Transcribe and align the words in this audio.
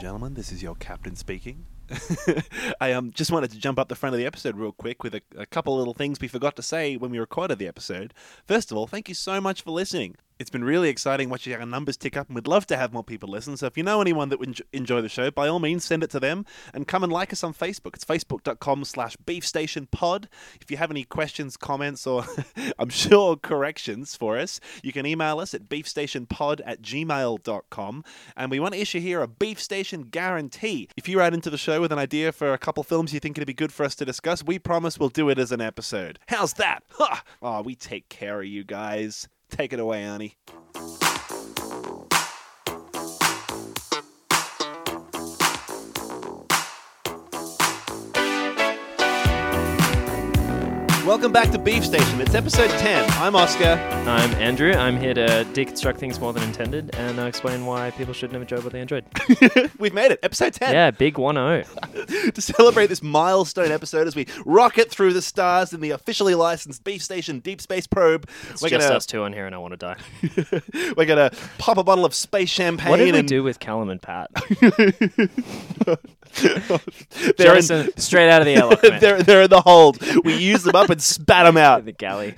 gentlemen, 0.00 0.32
this 0.32 0.50
is 0.50 0.62
your 0.62 0.74
captain 0.76 1.14
speaking. 1.14 1.66
I 2.80 2.92
um, 2.92 3.10
just 3.12 3.30
wanted 3.30 3.50
to 3.50 3.58
jump 3.58 3.78
up 3.78 3.88
the 3.88 3.94
front 3.94 4.14
of 4.14 4.18
the 4.18 4.24
episode 4.24 4.56
real 4.56 4.72
quick 4.72 5.02
with 5.02 5.14
a, 5.14 5.20
a 5.36 5.44
couple 5.44 5.76
little 5.76 5.92
things 5.92 6.18
we 6.18 6.26
forgot 6.26 6.56
to 6.56 6.62
say 6.62 6.96
when 6.96 7.10
we 7.10 7.18
recorded 7.18 7.58
the 7.58 7.68
episode. 7.68 8.14
First 8.46 8.70
of 8.70 8.78
all, 8.78 8.86
thank 8.86 9.10
you 9.10 9.14
so 9.14 9.42
much 9.42 9.60
for 9.60 9.72
listening. 9.72 10.16
It's 10.40 10.48
been 10.48 10.64
really 10.64 10.88
exciting 10.88 11.28
watching 11.28 11.52
our 11.52 11.66
numbers 11.66 11.98
tick 11.98 12.16
up, 12.16 12.28
and 12.28 12.34
we'd 12.34 12.46
love 12.46 12.66
to 12.68 12.76
have 12.78 12.94
more 12.94 13.04
people 13.04 13.28
listen. 13.28 13.58
So 13.58 13.66
if 13.66 13.76
you 13.76 13.82
know 13.82 14.00
anyone 14.00 14.30
that 14.30 14.40
would 14.40 14.62
enjoy 14.72 15.02
the 15.02 15.08
show, 15.10 15.30
by 15.30 15.46
all 15.48 15.58
means, 15.58 15.84
send 15.84 16.02
it 16.02 16.08
to 16.12 16.18
them 16.18 16.46
and 16.72 16.88
come 16.88 17.04
and 17.04 17.12
like 17.12 17.30
us 17.30 17.44
on 17.44 17.52
Facebook. 17.52 17.94
It's 17.94 18.06
facebook.com 18.06 18.86
slash 18.86 19.18
beefstationpod. 19.18 20.28
If 20.62 20.70
you 20.70 20.78
have 20.78 20.90
any 20.90 21.04
questions, 21.04 21.58
comments, 21.58 22.06
or 22.06 22.24
I'm 22.78 22.88
sure 22.88 23.36
corrections 23.36 24.16
for 24.16 24.38
us, 24.38 24.60
you 24.82 24.94
can 24.94 25.04
email 25.04 25.40
us 25.40 25.52
at 25.52 25.68
beefstationpod 25.68 26.62
at 26.64 26.80
gmail.com. 26.80 28.04
And 28.34 28.50
we 28.50 28.60
want 28.60 28.72
to 28.72 28.80
issue 28.80 29.00
here 29.00 29.20
a 29.20 29.28
Beef 29.28 29.60
Station 29.60 30.04
guarantee. 30.04 30.88
If 30.96 31.06
you 31.06 31.18
write 31.18 31.34
into 31.34 31.50
the 31.50 31.58
show 31.58 31.82
with 31.82 31.92
an 31.92 31.98
idea 31.98 32.32
for 32.32 32.54
a 32.54 32.58
couple 32.58 32.82
films 32.82 33.12
you 33.12 33.20
think 33.20 33.36
it'd 33.36 33.46
be 33.46 33.52
good 33.52 33.74
for 33.74 33.84
us 33.84 33.94
to 33.96 34.06
discuss, 34.06 34.42
we 34.42 34.58
promise 34.58 34.98
we'll 34.98 35.10
do 35.10 35.28
it 35.28 35.38
as 35.38 35.52
an 35.52 35.60
episode. 35.60 36.18
How's 36.28 36.54
that? 36.54 36.82
Ha! 36.92 37.24
Oh, 37.42 37.60
we 37.60 37.74
take 37.74 38.08
care 38.08 38.40
of 38.40 38.46
you 38.46 38.64
guys. 38.64 39.28
Take 39.50 39.72
it 39.72 39.80
away, 39.80 40.02
Arnie. 40.02 40.34
Welcome 51.10 51.32
back 51.32 51.50
to 51.50 51.58
Beef 51.58 51.84
Station. 51.84 52.20
It's 52.20 52.36
episode 52.36 52.70
10. 52.70 53.10
I'm 53.14 53.34
Oscar. 53.34 53.64
I'm 53.64 54.30
Andrew. 54.34 54.72
I'm 54.72 54.96
here 54.96 55.12
to 55.12 55.44
deconstruct 55.52 55.98
things 55.98 56.20
more 56.20 56.32
than 56.32 56.44
intended 56.44 56.94
and 56.94 57.18
uh, 57.18 57.24
explain 57.24 57.66
why 57.66 57.90
people 57.90 58.14
shouldn't 58.14 58.34
have 58.34 58.42
enjoyed 58.42 58.62
what 58.62 58.72
they 58.72 58.80
enjoyed. 58.80 59.04
We've 59.80 59.92
made 59.92 60.12
it. 60.12 60.20
Episode 60.22 60.52
10. 60.52 60.72
yeah, 60.72 60.92
big 60.92 61.18
1 61.18 61.34
0. 61.34 61.64
to 62.30 62.40
celebrate 62.40 62.86
this 62.86 63.02
milestone 63.02 63.72
episode 63.72 64.06
as 64.06 64.14
we 64.14 64.28
rocket 64.46 64.88
through 64.88 65.12
the 65.12 65.20
stars 65.20 65.72
in 65.72 65.80
the 65.80 65.90
officially 65.90 66.36
licensed 66.36 66.84
Beef 66.84 67.02
Station 67.02 67.40
Deep 67.40 67.60
Space 67.60 67.88
Probe. 67.88 68.30
It's 68.48 68.62
we're 68.62 68.68
just 68.68 68.86
gonna 68.86 68.96
us 68.96 69.04
two 69.04 69.24
on 69.24 69.32
here 69.32 69.46
and 69.46 69.54
I 69.54 69.58
want 69.58 69.72
to 69.72 69.78
die. 69.78 69.96
we're 70.96 71.06
gonna 71.06 71.32
pop 71.58 71.76
a 71.76 71.82
bottle 71.82 72.04
of 72.04 72.14
space 72.14 72.50
champagne 72.50 72.88
What 72.88 72.98
did 72.98 73.12
we 73.12 73.18
and 73.18 73.26
do 73.26 73.42
with 73.42 73.58
Callum 73.58 73.90
and 73.90 74.00
Pat? 74.00 74.30
they're 77.36 77.56
in, 77.56 77.62
straight 77.98 78.30
out 78.30 78.40
of 78.42 78.46
the 78.46 78.54
airlock. 78.56 78.80
they're, 79.00 79.22
they're 79.22 79.42
in 79.42 79.50
the 79.50 79.60
hold. 79.60 79.98
We 80.24 80.36
used 80.36 80.64
them 80.64 80.76
up 80.76 80.90
and 80.90 81.00
spat 81.02 81.46
them 81.46 81.56
out. 81.56 81.80
In 81.80 81.86
the 81.86 81.92
galley. 81.92 82.34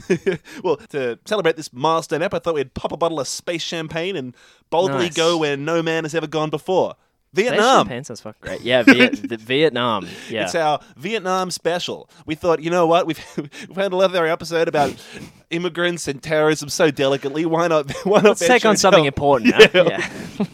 well, 0.63 0.77
to 0.91 1.19
celebrate 1.25 1.57
this 1.57 1.73
milestone 1.73 2.23
ep, 2.23 2.35
I 2.35 2.39
thought 2.39 2.55
we'd 2.55 2.75
pop 2.75 2.93
a 2.93 2.97
bottle 2.97 3.21
of 3.21 3.29
space 3.29 3.63
champagne 3.63 4.17
and 4.17 4.35
boldly 4.71 5.05
Nice. 5.07 5.15
go 5.15 5.37
where 5.39 5.57
no 5.57 5.83
man 5.83 6.05
has 6.05 6.15
ever 6.15 6.27
gone 6.27 6.51
before. 6.51 6.95
Vietnam. 7.35 7.87
champagne 7.87 8.05
sounds 8.05 8.21
fucking 8.21 8.39
great. 8.43 8.61
Yeah, 8.61 8.83
Viet- 8.83 9.27
the 9.27 9.39
Vietnam. 9.39 10.07
Yeah. 10.29 10.45
It's 10.45 10.55
our 10.55 10.81
Vietnam 10.99 11.51
special. 11.51 12.11
We 12.27 12.35
thought, 12.35 12.61
you 12.63 12.71
know 12.71 12.87
what? 12.87 13.07
We've 13.07 13.19
we've 13.39 13.77
had 13.77 13.93
another 13.95 14.27
episode 14.27 14.69
about 14.69 14.95
immigrants 15.53 16.09
and 16.09 16.23
terrorism 16.23 16.69
so 16.69 16.91
delicately. 16.91 17.47
Why 17.47 17.69
not? 17.69 17.91
Why 18.05 18.19
not 18.21 18.41
Let's 18.41 18.47
take 18.47 18.65
on 18.65 18.77
something 18.77 19.05
important. 19.05 19.55
huh? 19.57 19.69
Yeah. 19.73 19.83
yeah. 20.37 20.45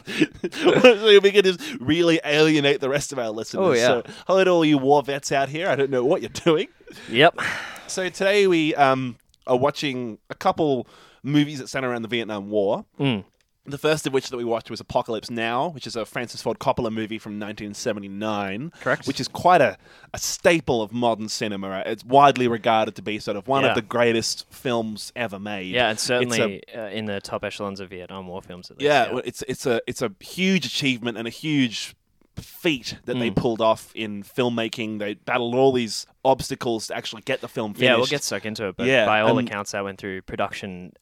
so 0.51 1.21
we 1.21 1.31
can 1.31 1.45
just 1.45 1.61
really 1.81 2.21
alienate 2.25 2.81
the 2.81 2.89
rest 2.89 3.13
of 3.13 3.19
our 3.19 3.31
listeners. 3.31 3.65
Oh, 3.65 3.73
yeah. 3.73 3.87
So, 3.87 4.03
hello 4.27 4.45
to 4.45 4.51
all 4.51 4.65
you 4.65 4.79
war 4.79 5.03
vets 5.03 5.33
out 5.33 5.49
here. 5.49 5.69
I 5.69 5.77
don't 5.77 5.91
know 5.91 6.05
what 6.05 6.21
you're 6.21 6.29
doing. 6.31 6.69
Yep. 7.09 7.39
So 7.87 8.09
today 8.09 8.47
we 8.47 8.75
um, 8.75 9.17
are 9.47 9.57
watching 9.57 10.19
a 10.29 10.35
couple 10.35 10.87
movies 11.23 11.59
that 11.59 11.69
center 11.69 11.91
around 11.91 12.03
the 12.03 12.09
Vietnam 12.09 12.51
War. 12.51 12.85
Mm. 12.99 13.25
The 13.69 13.79
first 13.79 14.07
of 14.07 14.13
which 14.13 14.31
that 14.31 14.37
we 14.37 14.45
watched 14.45 14.71
was 14.71 14.81
Apocalypse 14.81 15.31
Now, 15.31 15.69
which 15.69 15.87
is 15.87 15.95
a 15.97 16.05
Francis 16.07 16.41
Ford 16.43 16.59
Coppola 16.59 16.91
movie 16.91 17.19
from 17.19 17.39
1979. 17.39 18.73
Correct. 18.81 19.07
Which 19.07 19.21
is 19.21 19.29
quite 19.29 19.61
a, 19.61 19.77
a 20.15 20.19
staple 20.19 20.83
of 20.83 20.93
modern 20.93 21.29
cinema. 21.29 21.83
It's 21.87 22.05
widely 22.05 22.49
regarded 22.49 22.97
to 22.97 23.03
be 23.03 23.19
sort 23.19 23.37
of 23.37 23.47
one 23.49 23.63
Yeah. 23.65 23.71
of 23.71 23.75
the 23.75 23.83
greatest 23.83 24.47
films 24.51 25.13
ever 25.15 25.39
made. 25.39 25.67
Yeah, 25.75 25.89
and 25.89 25.93
It's 25.97 26.05
a- 26.05 26.07
certainly 26.07 26.63
uh, 26.75 26.89
in 26.89 27.07
the 27.07 27.21
top 27.21 27.45
echelons 27.45 27.81
of 27.81 27.91
Vietnam 27.91 28.27
War 28.27 28.43
films. 28.43 28.71
At 28.71 28.79
least, 28.79 28.85
yeah, 28.87 29.13
well, 29.13 29.23
it's 29.25 29.43
it's 29.49 29.67
a 29.67 29.81
it's 29.87 30.03
a 30.03 30.13
huge 30.21 30.67
achievement 30.67 31.19
and 31.19 31.27
a 31.27 31.31
huge 31.31 31.95
feat 32.37 32.99
that 33.07 33.19
they 33.19 33.31
Mm. 33.31 33.37
pulled 33.37 33.61
off 33.61 33.91
in 33.97 34.23
filmmaking. 34.23 35.01
They 35.01 35.15
battled 35.15 35.55
all 35.57 35.73
these 35.73 36.07
obstacles 36.25 36.87
to 36.87 36.97
actually 36.97 37.23
get 37.23 37.41
the 37.41 37.49
film 37.49 37.75
finished. 37.75 37.85
Yeah, 37.91 37.97
we'll 37.97 38.07
get 38.07 38.23
stuck 38.23 38.47
into 38.47 38.69
it, 38.69 38.77
but 38.77 38.87
Yeah, 38.87 39.07
by 39.07 39.21
all 39.21 39.37
accounts, 39.39 39.73
that 39.73 39.83
went 39.83 39.99
through 39.99 40.23
production 40.23 40.93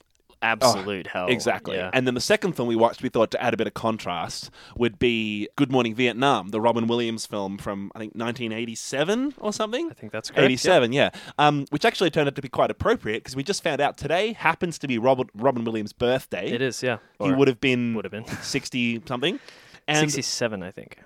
absolute 0.43 1.07
hell. 1.09 1.27
Exactly. 1.29 1.77
Yeah. 1.77 1.91
And 1.93 2.07
then 2.07 2.15
the 2.15 2.21
second 2.21 2.53
film 2.53 2.69
we 2.69 2.77
watched, 2.77 3.03
we 3.03 3.09
thought 3.09 3.31
to 3.33 3.43
add 3.43 3.55
a 3.55 3.57
bit 3.57 3.67
of 3.67 3.75
contrast, 3.75 4.51
would 4.77 4.99
be 4.99 5.49
Good 5.57 5.71
Morning 5.71 5.95
Vietnam, 5.95 6.49
the 6.49 6.61
Robin 6.61 6.87
Williams 6.87 7.27
film 7.27 7.59
from, 7.59 7.91
I 7.95 8.01
think, 8.01 8.15
1987 8.15 9.35
or 9.39 9.53
something? 9.53 9.91
I 9.91 9.95
think 9.95 10.13
that's 10.13 10.31
correct. 10.31 10.45
87, 10.45 10.93
yeah. 10.93 11.11
Um, 11.39 11.67
which 11.71 11.85
actually 11.85 12.11
turned 12.11 12.29
out 12.29 12.35
to 12.37 12.43
be 12.43 12.49
quite 12.49 12.71
appropriate 12.71 13.19
because 13.25 13.37
we 13.37 13.43
just 13.43 13.63
found 13.63 13.81
out 13.81 13.97
today 13.97 14.33
happens 14.33 14.79
to 14.79 14.89
be 14.89 14.99
Robert, 14.99 15.29
Robin 15.35 15.65
Williams' 15.65 15.93
birthday. 15.93 16.51
It 16.51 16.63
is, 16.63 16.83
yeah. 16.83 16.99
He 17.21 17.33
would 17.33 17.49
have 17.49 17.61
been 17.61 17.95
would 17.95 18.05
have 18.05 18.13
been 18.13 18.27
60 18.43 19.03
something. 19.07 19.41
And 19.89 20.11
67, 20.11 20.63
I 20.63 20.71
think. 20.71 20.99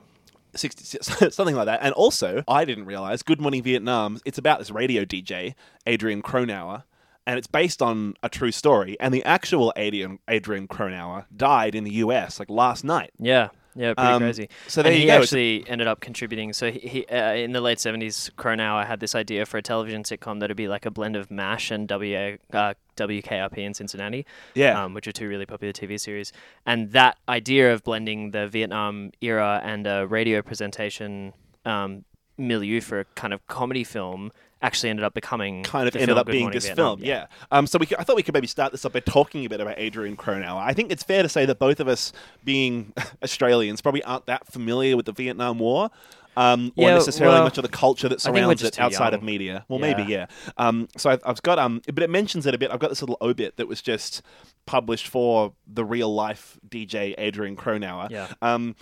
60, 0.56 0.98
something 1.30 1.54
like 1.54 1.66
that. 1.66 1.80
And 1.82 1.92
also, 1.94 2.42
I 2.48 2.64
didn't 2.64 2.86
realize 2.86 3.22
Good 3.22 3.40
Morning 3.40 3.62
Vietnam, 3.62 4.18
it's 4.24 4.38
about 4.38 4.58
this 4.58 4.70
radio 4.70 5.04
DJ, 5.04 5.54
Adrian 5.86 6.22
Cronauer, 6.22 6.84
and 7.26 7.38
it's 7.38 7.46
based 7.46 7.82
on 7.82 8.14
a 8.22 8.28
true 8.28 8.50
story. 8.52 8.96
And 9.00 9.12
the 9.14 9.24
actual 9.24 9.72
Adrian, 9.76 10.18
Adrian 10.28 10.66
Cronauer 10.68 11.26
died 11.36 11.74
in 11.74 11.84
the 11.84 11.92
US 12.04 12.38
like 12.38 12.50
last 12.50 12.82
night. 12.84 13.10
Yeah, 13.18 13.48
yeah, 13.76 13.94
pretty 13.94 14.10
Um, 14.12 14.22
crazy. 14.22 14.48
so 14.66 14.82
there 14.82 14.90
and 14.92 15.00
you 15.00 15.06
he 15.06 15.12
go. 15.16 15.20
Actually 15.22 15.64
ended 15.68 15.86
up 15.86 16.00
contributing. 16.00 16.52
So 16.52 16.70
he, 16.70 16.78
he 16.80 17.06
uh, 17.06 17.34
in 17.34 17.52
the 17.52 17.60
late 17.60 17.78
seventies, 17.78 18.30
Cronauer 18.36 18.84
had 18.86 19.00
this 19.00 19.14
idea 19.14 19.46
for 19.46 19.58
a 19.58 19.62
television 19.62 20.02
sitcom 20.02 20.40
that'd 20.40 20.56
be 20.56 20.66
like 20.68 20.86
a 20.86 20.90
blend 20.90 21.14
of 21.16 21.30
MASH 21.30 21.70
and 21.70 21.86
W 21.88 22.38
uh, 22.52 22.74
WKRP 22.96 23.58
in 23.58 23.72
Cincinnati, 23.74 24.26
Yeah. 24.54 24.82
um, 24.84 24.92
which 24.94 25.06
are 25.08 25.12
two 25.12 25.28
really 25.28 25.46
popular 25.46 25.72
TV 25.72 25.98
series. 25.98 26.32
And 26.66 26.90
that 26.92 27.16
idea 27.28 27.72
of 27.72 27.82
blending 27.84 28.32
the 28.32 28.46
Vietnam 28.48 29.12
era 29.20 29.60
and 29.64 29.86
a 29.86 30.06
radio 30.06 30.42
presentation 30.42 31.32
um, 31.64 32.04
milieu 32.36 32.80
for 32.80 33.00
a 33.00 33.04
kind 33.14 33.32
of 33.32 33.46
comedy 33.46 33.84
film 33.84 34.32
actually 34.62 34.90
ended 34.90 35.04
up 35.04 35.14
becoming 35.14 35.62
kind 35.62 35.88
of 35.88 35.96
ended 35.96 36.16
up 36.18 36.26
Good 36.26 36.32
being 36.32 36.44
Morning 36.44 36.56
this 36.56 36.66
Vietnam. 36.66 36.98
film. 36.98 37.06
Yeah. 37.06 37.26
Um, 37.50 37.66
so 37.66 37.78
we 37.78 37.86
I 37.98 38.02
thought 38.04 38.16
we 38.16 38.22
could 38.22 38.34
maybe 38.34 38.46
start 38.46 38.72
this 38.72 38.84
up 38.84 38.92
by 38.92 39.00
talking 39.00 39.44
a 39.44 39.48
bit 39.48 39.60
about 39.60 39.74
Adrian 39.78 40.16
Cronauer. 40.16 40.60
I 40.62 40.72
think 40.74 40.92
it's 40.92 41.02
fair 41.02 41.22
to 41.22 41.28
say 41.28 41.46
that 41.46 41.58
both 41.58 41.80
of 41.80 41.88
us, 41.88 42.12
being 42.44 42.92
Australians, 43.22 43.80
probably 43.80 44.02
aren't 44.04 44.26
that 44.26 44.46
familiar 44.46 44.96
with 44.96 45.06
the 45.06 45.12
Vietnam 45.12 45.58
War. 45.58 45.90
Um, 46.36 46.72
or 46.76 46.88
Yeah, 46.88 46.94
necessarily 46.94 47.34
well, 47.34 47.42
much 47.44 47.58
of 47.58 47.62
the 47.62 47.68
culture 47.68 48.08
that 48.08 48.20
I 48.20 48.22
think 48.22 48.34
we're 48.36 48.42
surrounds 48.42 48.62
it 48.62 48.78
outside 48.80 49.14
of 49.14 49.22
media. 49.22 49.64
Well, 49.68 49.80
Yeah. 49.80 49.94
maybe, 49.96 50.10
yeah. 50.10 50.26
Um, 50.56 50.88
so 50.96 51.10
I've, 51.10 51.20
I've 51.26 51.42
got, 51.42 51.58
um, 51.58 51.82
but 51.92 52.04
it 52.04 52.08
mentions 52.08 52.46
it 52.46 52.54
a 52.54 52.58
bit. 52.58 52.70
I've 52.70 52.78
got 52.78 52.88
this 52.88 53.02
little 53.02 53.18
obit 53.20 53.56
that 53.56 53.66
was 53.66 53.82
just 53.82 54.22
published 54.64 55.08
for 55.08 55.54
the 55.66 55.84
real 55.84 56.14
life 56.14 56.56
DJ 56.68 57.14
Adrian 57.18 57.56
Cronauer. 57.56 58.08
Yeah. 58.10 58.28
Um, 58.40 58.76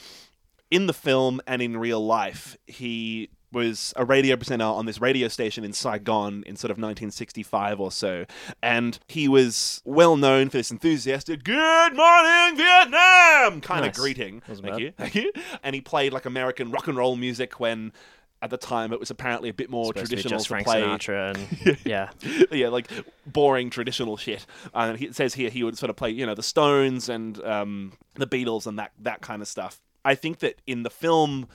in 0.71 0.87
the 0.87 0.93
film 0.93 1.41
and 1.47 1.62
in 1.62 1.78
real 1.78 2.05
life, 2.05 2.56
he 2.67 3.31
was 3.53 3.95
a 3.97 4.05
radio 4.05 4.37
presenter 4.37 4.65
on 4.65 4.87
this 4.87 5.01
radio 5.01 5.29
station 5.29 5.65
in 5.65 5.73
Saigon 5.73 6.43
in 6.47 6.57
sort 6.57 6.71
of 6.71 6.77
1965 6.77 7.81
or 7.81 7.91
so. 7.91 8.25
And 8.63 8.99
he 9.09 9.29
was 9.29 9.83
well 9.85 10.17
known 10.17 10.51
for 10.51 10.59
this 10.59 10.71
enthusiastic, 10.71 11.45
Good 11.45 11.97
morning, 11.97 12.57
Vietnam 12.57 13.61
kind 13.61 13.87
of 13.87 13.95
greeting. 13.95 14.43
Thank 14.47 14.63
bad. 14.63 14.81
you. 14.81 14.93
Thank 14.97 15.15
you. 15.15 15.33
And 15.63 15.75
he 15.75 15.81
played 15.81 16.13
like 16.13 16.27
American 16.27 16.71
rock 16.71 16.89
and 16.89 16.97
roll 16.97 17.17
music 17.17 17.61
when. 17.61 17.93
At 18.41 18.51
the 18.51 18.57
time, 18.57 18.93
it 18.93 19.01
was 19.01 19.11
apparently 19.11 19.49
a 19.49 19.53
bit 19.53 19.69
more 19.69 19.87
Supposed 19.87 20.11
to 20.11 20.11
traditional 20.11 20.39
just 20.39 20.45
to 20.45 20.49
Frank 20.51 20.65
play 20.65 20.81
Sinatra 20.81 21.35
and 21.35 21.79
yeah, 21.85 22.11
yeah, 22.53 22.69
like 22.69 22.89
boring 23.27 23.69
traditional 23.69 24.17
shit. 24.17 24.47
And 24.73 24.97
he, 24.97 25.07
it 25.07 25.17
says 25.17 25.35
here 25.35 25.51
he 25.51 25.65
would 25.65 25.77
sort 25.77 25.91
of 25.91 25.97
play, 25.97 26.11
you 26.11 26.25
know, 26.25 26.37
the 26.37 26.43
Stones 26.45 27.09
and 27.09 27.43
um, 27.43 27.95
the 28.15 28.29
Beatles 28.29 28.69
and 28.69 28.79
that 28.79 28.93
that 29.01 29.23
kind 29.23 29.43
of 29.43 29.49
stuff. 29.49 29.81
I 30.05 30.15
think 30.15 30.39
that 30.39 30.62
in 30.69 30.85
the 30.85 30.91
film 30.91 31.49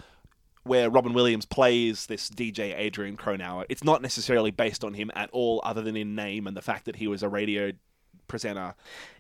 where 0.64 0.90
Robin 0.90 1.14
Williams 1.14 1.46
plays 1.46 2.06
this 2.06 2.30
DJ 2.30 2.78
Adrian 2.78 3.18
Cronauer, 3.18 3.66
it's 3.70 3.84
not 3.84 4.02
necessarily 4.02 4.52
based 4.52 4.84
on 4.84 4.94
him 4.94 5.12
at 5.16 5.30
all, 5.32 5.62
other 5.64 5.82
than 5.82 5.96
in 5.98 6.16
name 6.16 6.48
and 6.48 6.56
the 6.56 6.62
fact 6.62 6.86
that 6.86 6.96
he 6.98 7.08
was 7.08 7.22
a 7.24 7.30
radio 7.30 7.72
presenter 8.28 8.74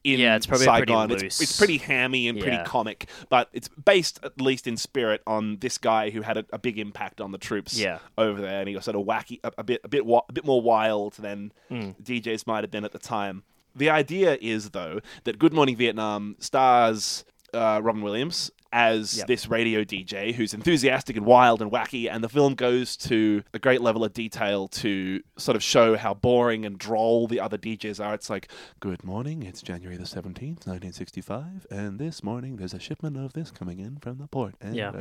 in 0.04 0.19
Yeah, 0.19 0.36
it's 0.38 0.45
probably 0.45 0.66
pretty 0.68 0.81
Saigon. 0.94 1.12
It's, 1.12 1.24
loose. 1.24 1.42
it's 1.42 1.57
pretty 1.57 1.78
hammy 1.78 2.28
and 2.30 2.40
pretty 2.40 2.56
Yeah. 2.56 2.63
comic, 2.63 3.10
but 3.30 3.50
it's 3.51 3.68
based 3.68 4.19
at 4.24 4.40
least 4.40 4.66
in 4.66 4.78
spirit 4.78 5.22
on 5.28 5.57
this 5.57 5.78
guy 5.78 6.10
who 6.10 6.22
had 6.22 6.38
a, 6.38 6.45
a 6.54 6.57
big 6.57 6.80
impact 6.80 7.19
on 7.19 7.31
the 7.31 7.38
troops 7.38 7.78
Yeah. 7.78 8.00
over 8.18 8.42
there, 8.42 8.60
and 8.62 8.69
he 8.69 8.75
was 8.75 8.86
sort 8.86 8.95
of 8.95 9.04
wacky, 9.06 9.40
a, 9.44 9.51
a 9.57 9.63
bit, 9.63 9.81
a 9.84 9.90
bit, 9.90 10.04
a 10.07 10.31
bit 10.34 10.45
more 10.45 10.62
wild 10.62 11.13
than 11.16 11.51
Mm. 11.69 12.01
DJs 12.01 12.48
might 12.48 12.63
have 12.63 12.72
been 12.72 12.86
at 12.86 12.92
the 12.94 13.00
time. 13.00 13.44
The 13.75 13.90
idea 13.90 14.38
is, 14.40 14.69
though, 14.69 15.01
that 15.25 15.38
Good 15.40 15.51
Morning 15.54 15.75
Vietnam 15.75 16.36
stars 16.40 17.25
uh, 17.54 17.81
Robin 17.84 18.01
Williams 18.01 18.51
as 18.74 19.18
Yep. 19.20 19.28
this 19.28 19.48
radio 19.48 19.84
DJ 19.84 20.34
who's 20.34 20.54
enthusiastic 20.54 21.16
and 21.16 21.25
wild 21.25 21.62
and 21.62 21.72
wacky, 21.72 22.10
and 22.12 22.24
the 22.24 22.28
film 22.30 22.56
goes 22.56 22.98
to 22.98 23.44
a 23.54 23.60
great 23.60 23.81
level 23.81 24.04
of 24.04 24.14
detail 24.14 24.68
to 24.70 25.22
sort 25.38 25.56
of 25.56 25.62
show 25.64 25.96
how 25.96 26.14
boring 26.16 26.66
and 26.66 26.78
droll 26.80 27.28
the 27.28 27.40
other 27.40 27.58
DJs 27.58 28.04
are. 28.04 28.14
It's 28.16 28.30
like, 28.30 28.50
good 28.80 29.04
morning, 29.04 29.44
it's 29.44 29.62
January 29.62 29.96
the 29.96 30.04
17th, 30.06 30.66
1965, 30.66 31.68
and 31.70 32.00
this 32.00 32.24
morning 32.24 32.56
there's 32.58 32.74
a 32.74 32.80
shipment 32.80 33.16
of 33.18 33.34
this 33.34 33.52
coming 33.52 33.80
in 33.80 33.98
from 33.98 34.18
the 34.18 34.28
port. 34.28 34.56
And 34.60 34.76
Yeah. 34.76 34.92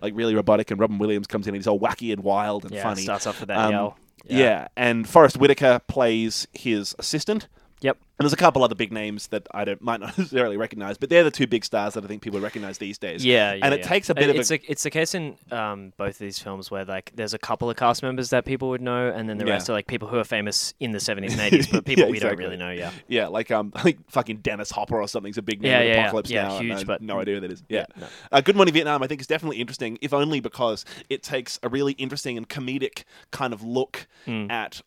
like 0.00 0.14
really 0.16 0.34
robotic, 0.34 0.70
and 0.70 0.78
Robin 0.80 0.98
Williams 0.98 1.26
comes 1.26 1.46
in 1.46 1.54
and 1.54 1.60
he's 1.60 1.66
all 1.66 1.80
wacky 1.80 2.12
and 2.12 2.22
wild 2.22 2.64
and 2.64 2.72
yeah, 2.72 2.82
funny. 2.84 3.02
starts 3.02 3.26
off 3.26 3.40
with 3.40 3.48
that 3.48 3.58
Um, 3.58 3.72
yell. 3.72 3.98
Yeah. 4.24 4.68
and 4.76 5.08
Forest 5.08 5.36
Whitaker 5.38 5.80
plays 5.88 6.46
his 6.52 6.94
assistant. 6.98 7.48
Yep. 7.82 7.96
And 8.18 8.24
there's 8.24 8.32
a 8.32 8.36
couple 8.36 8.62
other 8.62 8.74
big 8.76 8.92
names 8.92 9.26
that 9.28 9.46
I 9.52 9.64
don't 9.64 9.82
might 9.82 10.00
not 10.00 10.16
necessarily 10.18 10.56
recognize, 10.56 10.96
but 10.96 11.10
they're 11.10 11.24
the 11.24 11.30
two 11.30 11.46
big 11.46 11.64
stars 11.64 11.94
that 11.94 12.04
I 12.04 12.06
think 12.06 12.22
people 12.22 12.38
recognize 12.40 12.78
these 12.78 12.96
days. 12.96 13.24
Yeah, 13.24 13.52
yeah, 13.54 13.64
and 13.64 13.74
it 13.74 13.80
yeah. 13.80 13.86
takes 13.88 14.08
a 14.10 14.14
bit 14.14 14.28
Uh, 14.28 14.30
of 14.30 14.36
it's 14.36 14.50
a, 14.50 14.54
a, 14.54 14.60
it's 14.68 14.82
the 14.84 14.90
case 14.90 15.14
in 15.14 15.36
um, 15.50 15.92
both 15.96 16.10
of 16.10 16.18
these 16.18 16.38
films 16.38 16.70
where 16.70 16.84
like 16.84 17.10
there's 17.16 17.34
a 17.34 17.38
couple 17.38 17.68
of 17.68 17.76
cast 17.76 18.02
members 18.02 18.30
that 18.30 18.44
people 18.44 18.68
would 18.68 18.80
know, 18.80 19.08
and 19.08 19.28
then 19.28 19.38
the 19.38 19.44
Yeah. 19.46 19.54
rest 19.54 19.68
are 19.68 19.72
like 19.72 19.88
people 19.88 20.06
who 20.08 20.18
are 20.18 20.24
famous 20.24 20.74
in 20.78 20.92
the 20.92 20.98
70s 20.98 21.32
and 21.32 21.40
80s, 21.40 21.68
but 21.72 21.84
people 21.84 22.04
we 22.06 22.18
exactly. 22.18 22.44
don't 22.44 22.50
really 22.52 22.56
know. 22.56 22.70
Yeah, 22.70 22.92
yeah, 23.08 23.26
like 23.26 23.50
um, 23.50 23.72
think 23.82 24.08
fucking 24.10 24.36
Dennis 24.38 24.70
Hopper 24.70 25.00
or 25.00 25.08
something's 25.08 25.38
a 25.38 25.42
big 25.42 25.60
name 25.60 25.72
Yeah, 25.72 25.80
in 25.80 25.88
yeah. 25.88 26.00
Apocalypse 26.02 26.30
Yeah, 26.30 26.48
now. 26.48 26.58
huge, 26.60 26.86
but- 26.86 27.02
no 27.02 27.18
idea 27.18 27.34
who 27.36 27.40
that 27.40 27.50
is. 27.52 27.62
Yeah, 27.68 27.86
no. 27.98 28.06
uh, 28.30 28.40
Good 28.40 28.54
Morning 28.56 28.72
Vietnam, 28.74 29.02
I 29.02 29.08
think 29.08 29.20
is 29.20 29.26
definitely 29.26 29.60
interesting, 29.60 29.98
if 30.00 30.12
only 30.14 30.38
because 30.38 30.84
it 31.10 31.22
takes 31.24 31.58
a 31.64 31.68
really 31.68 31.92
interesting 31.94 32.36
and 32.36 32.48
comedic 32.48 33.02
kind 33.32 33.52
of 33.52 33.62
look 33.64 34.06
Mm. 34.28 34.50
at 34.52 34.82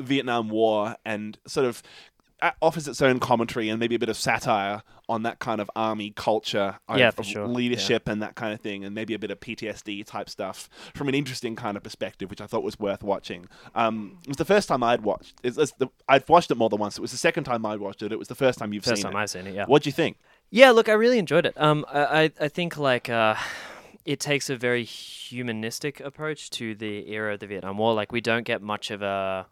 Vietnam 0.00 0.48
War 0.48 0.96
and 1.04 1.38
sort 1.46 1.66
of 1.66 1.80
offers 2.60 2.88
its 2.88 3.00
own 3.02 3.20
commentary 3.20 3.68
and 3.68 3.78
maybe 3.80 3.94
a 3.94 3.98
bit 3.98 4.08
of 4.08 4.16
satire 4.16 4.82
on 5.08 5.22
that 5.22 5.38
kind 5.38 5.60
of 5.60 5.70
army 5.76 6.12
culture 6.16 6.78
Yeah, 6.94 7.10
for 7.10 7.22
sure. 7.22 7.46
leadership 7.46 8.08
and 8.08 8.22
that 8.22 8.34
kind 8.34 8.52
of 8.54 8.60
thing 8.60 8.84
and 8.84 8.94
maybe 8.94 9.14
a 9.14 9.18
bit 9.18 9.30
of 9.30 9.40
PTSD 9.40 10.04
type 10.06 10.28
stuff 10.30 10.68
from 10.94 11.08
an 11.08 11.14
interesting 11.14 11.56
kind 11.56 11.76
of 11.76 11.82
perspective 11.82 12.30
which 12.30 12.40
I 12.40 12.46
thought 12.46 12.62
was 12.62 12.78
worth 12.78 13.02
watching 13.02 13.46
um, 13.74 14.18
it 14.22 14.28
was 14.28 14.36
the 14.38 14.44
first 14.44 14.68
time 14.68 14.82
I'd 14.82 15.02
watched 15.02 15.34
it 15.42 15.54
the, 15.54 15.88
I'd 16.08 16.28
watched 16.28 16.50
it 16.50 16.56
more 16.56 16.68
than 16.68 16.80
once 16.80 16.96
it 16.98 17.00
was 17.00 17.10
the 17.12 17.18
second 17.18 17.44
time 17.44 17.64
I'd 17.66 17.80
watched 17.80 18.02
it 18.02 18.12
it 18.12 18.18
was 18.18 18.28
the 18.28 18.34
first 18.34 18.58
time 18.58 18.72
you've 18.72 18.84
first 18.84 18.96
seen 19.02 19.10
time 19.10 19.16
it 19.16 19.22
I've 19.22 19.30
seen 19.30 19.46
it. 19.46 19.54
Yeah, 19.54 19.66
What 19.66 19.82
do 19.82 19.88
you 19.88 19.92
think 19.92 20.16
Yeah, 20.50 20.70
look, 20.70 20.88
I 20.88 20.92
really 20.92 21.18
enjoyed 21.18 21.46
it. 21.46 21.54
Um, 21.60 21.84
I, 21.92 22.04
I, 22.24 22.30
I 22.40 22.48
think 22.48 22.76
like 22.78 23.08
uh, 23.10 23.34
it 24.04 24.20
takes 24.20 24.48
a 24.50 24.56
very 24.56 24.84
humanistic 24.84 26.00
approach 26.00 26.50
to 26.50 26.74
the 26.74 27.10
era 27.10 27.34
of 27.34 27.40
the 27.40 27.46
Vietnam 27.46 27.78
War. 27.78 27.94
Like 27.94 28.12
we 28.12 28.20
don't 28.20 28.44
get 28.44 28.62
much 28.62 28.90
of 28.90 29.02
a, 29.02 29.46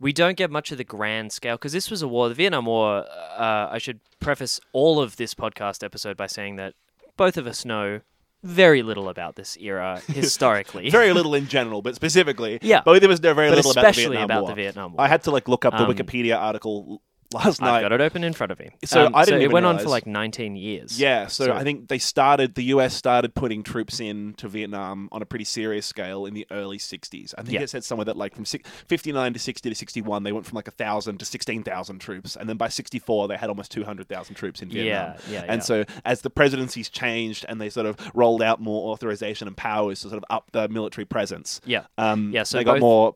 we 0.00 0.12
don't 0.12 0.36
get 0.36 0.50
much 0.50 0.70
of 0.72 0.78
the 0.78 0.84
grand 0.84 1.32
scale 1.32 1.56
because 1.56 1.72
this 1.72 1.90
was 1.90 2.02
a 2.02 2.08
war. 2.08 2.28
The 2.28 2.34
Vietnam 2.34 2.66
War. 2.66 3.04
Uh, 3.36 3.68
I 3.70 3.78
should 3.78 4.00
preface 4.20 4.60
all 4.72 5.00
of 5.00 5.16
this 5.16 5.34
podcast 5.34 5.82
episode 5.84 6.16
by 6.16 6.26
saying 6.26 6.56
that 6.56 6.74
both 7.16 7.36
of 7.36 7.46
us 7.46 7.64
know 7.64 8.00
very 8.44 8.82
little 8.82 9.08
about 9.08 9.34
this 9.34 9.56
era 9.56 10.00
historically. 10.06 10.90
very 10.90 11.12
little 11.12 11.34
in 11.34 11.48
general 11.56 11.82
but 11.82 11.96
specifically 11.96 12.58
Yeah. 12.62 12.82
both 12.82 13.02
of 13.02 13.10
us 13.10 13.20
know 13.20 13.34
very 13.34 13.48
but 13.48 13.56
little 13.56 13.72
about 13.72 13.82
the 13.82 13.88
especially 13.88 14.16
Vietnam 14.16 14.24
about 14.24 14.42
War 14.42 14.50
the 14.50 14.54
Vietnam 14.54 14.92
War. 14.92 15.00
I 15.04 15.08
had 15.08 15.22
to 15.24 15.32
like 15.32 15.48
look 15.48 15.64
up 15.64 15.72
the 15.76 15.84
Um, 15.84 15.92
Wikipedia 15.92 16.36
article 16.38 17.02
last 17.32 17.60
I've 17.62 17.66
night 17.66 17.80
got 17.82 17.92
it 17.92 18.00
open 18.00 18.24
in 18.24 18.32
front 18.32 18.52
of 18.52 18.58
me. 18.58 18.70
So 18.84 19.06
Um, 19.06 19.14
I 19.14 19.24
didn't 19.24 19.40
it 19.40 19.44
even 19.44 19.52
went 19.54 19.66
on 19.66 19.78
for 19.78 19.88
like 19.88 20.06
19 20.06 20.56
years. 20.56 20.98
Yeah, 20.98 21.26
so, 21.26 21.46
So- 21.46 21.52
I 21.52 21.62
think 21.62 21.88
they 21.88 21.98
started 21.98 22.54
the 22.54 22.64
US 22.64 22.94
started 22.94 23.34
putting 23.34 23.62
troops 23.62 24.00
in 24.00 24.34
to 24.38 24.48
Vietnam 24.48 25.08
on 25.12 25.20
a 25.22 25.26
pretty 25.26 25.44
serious 25.44 25.84
scale 25.86 26.24
in 26.26 26.34
the 26.34 26.46
early 26.50 26.78
60s. 26.78 27.34
I 27.36 27.42
think 27.42 27.54
Yeah. 27.54 27.60
it 27.62 27.70
said 27.70 27.84
somewhere 27.84 28.06
that 28.06 28.16
like 28.16 28.34
from 28.34 28.44
59 28.46 29.32
to 29.34 29.38
60 29.38 29.68
to 29.68 29.74
61 29.74 30.22
they 30.22 30.32
went 30.32 30.46
from 30.46 30.56
like 30.56 30.68
a 30.68 30.72
1000 30.72 31.18
to 31.18 31.24
16,000 31.24 31.98
troops 31.98 32.36
and 32.36 32.48
then 32.48 32.56
by 32.56 32.68
64 32.68 33.28
they 33.28 33.36
had 33.36 33.48
almost 33.50 33.70
200,000 33.72 34.34
troops 34.34 34.62
in 34.62 34.70
Vietnam. 34.70 35.14
Yeah, 35.28 35.32
yeah, 35.32 35.40
And 35.48 35.58
yeah. 35.60 35.64
so 35.64 35.84
as 36.04 36.22
the 36.22 36.30
presidencies 36.30 36.88
changed 36.88 37.44
and 37.48 37.60
they 37.60 37.68
sort 37.70 37.86
of 37.86 37.96
rolled 38.14 38.42
out 38.42 38.60
more 38.60 38.90
authorization 38.92 39.48
and 39.48 39.56
powers 39.56 40.00
to 40.00 40.08
sort 40.08 40.18
of 40.18 40.24
up 40.30 40.50
the 40.52 40.68
military 40.68 41.04
presence. 41.04 41.60
Yeah. 41.66 41.84
Um, 41.98 42.32
Yeah, 42.32 42.44
so 42.44 42.58
they 42.58 42.64
got 42.64 42.74
both- 42.74 42.80
more 42.80 43.14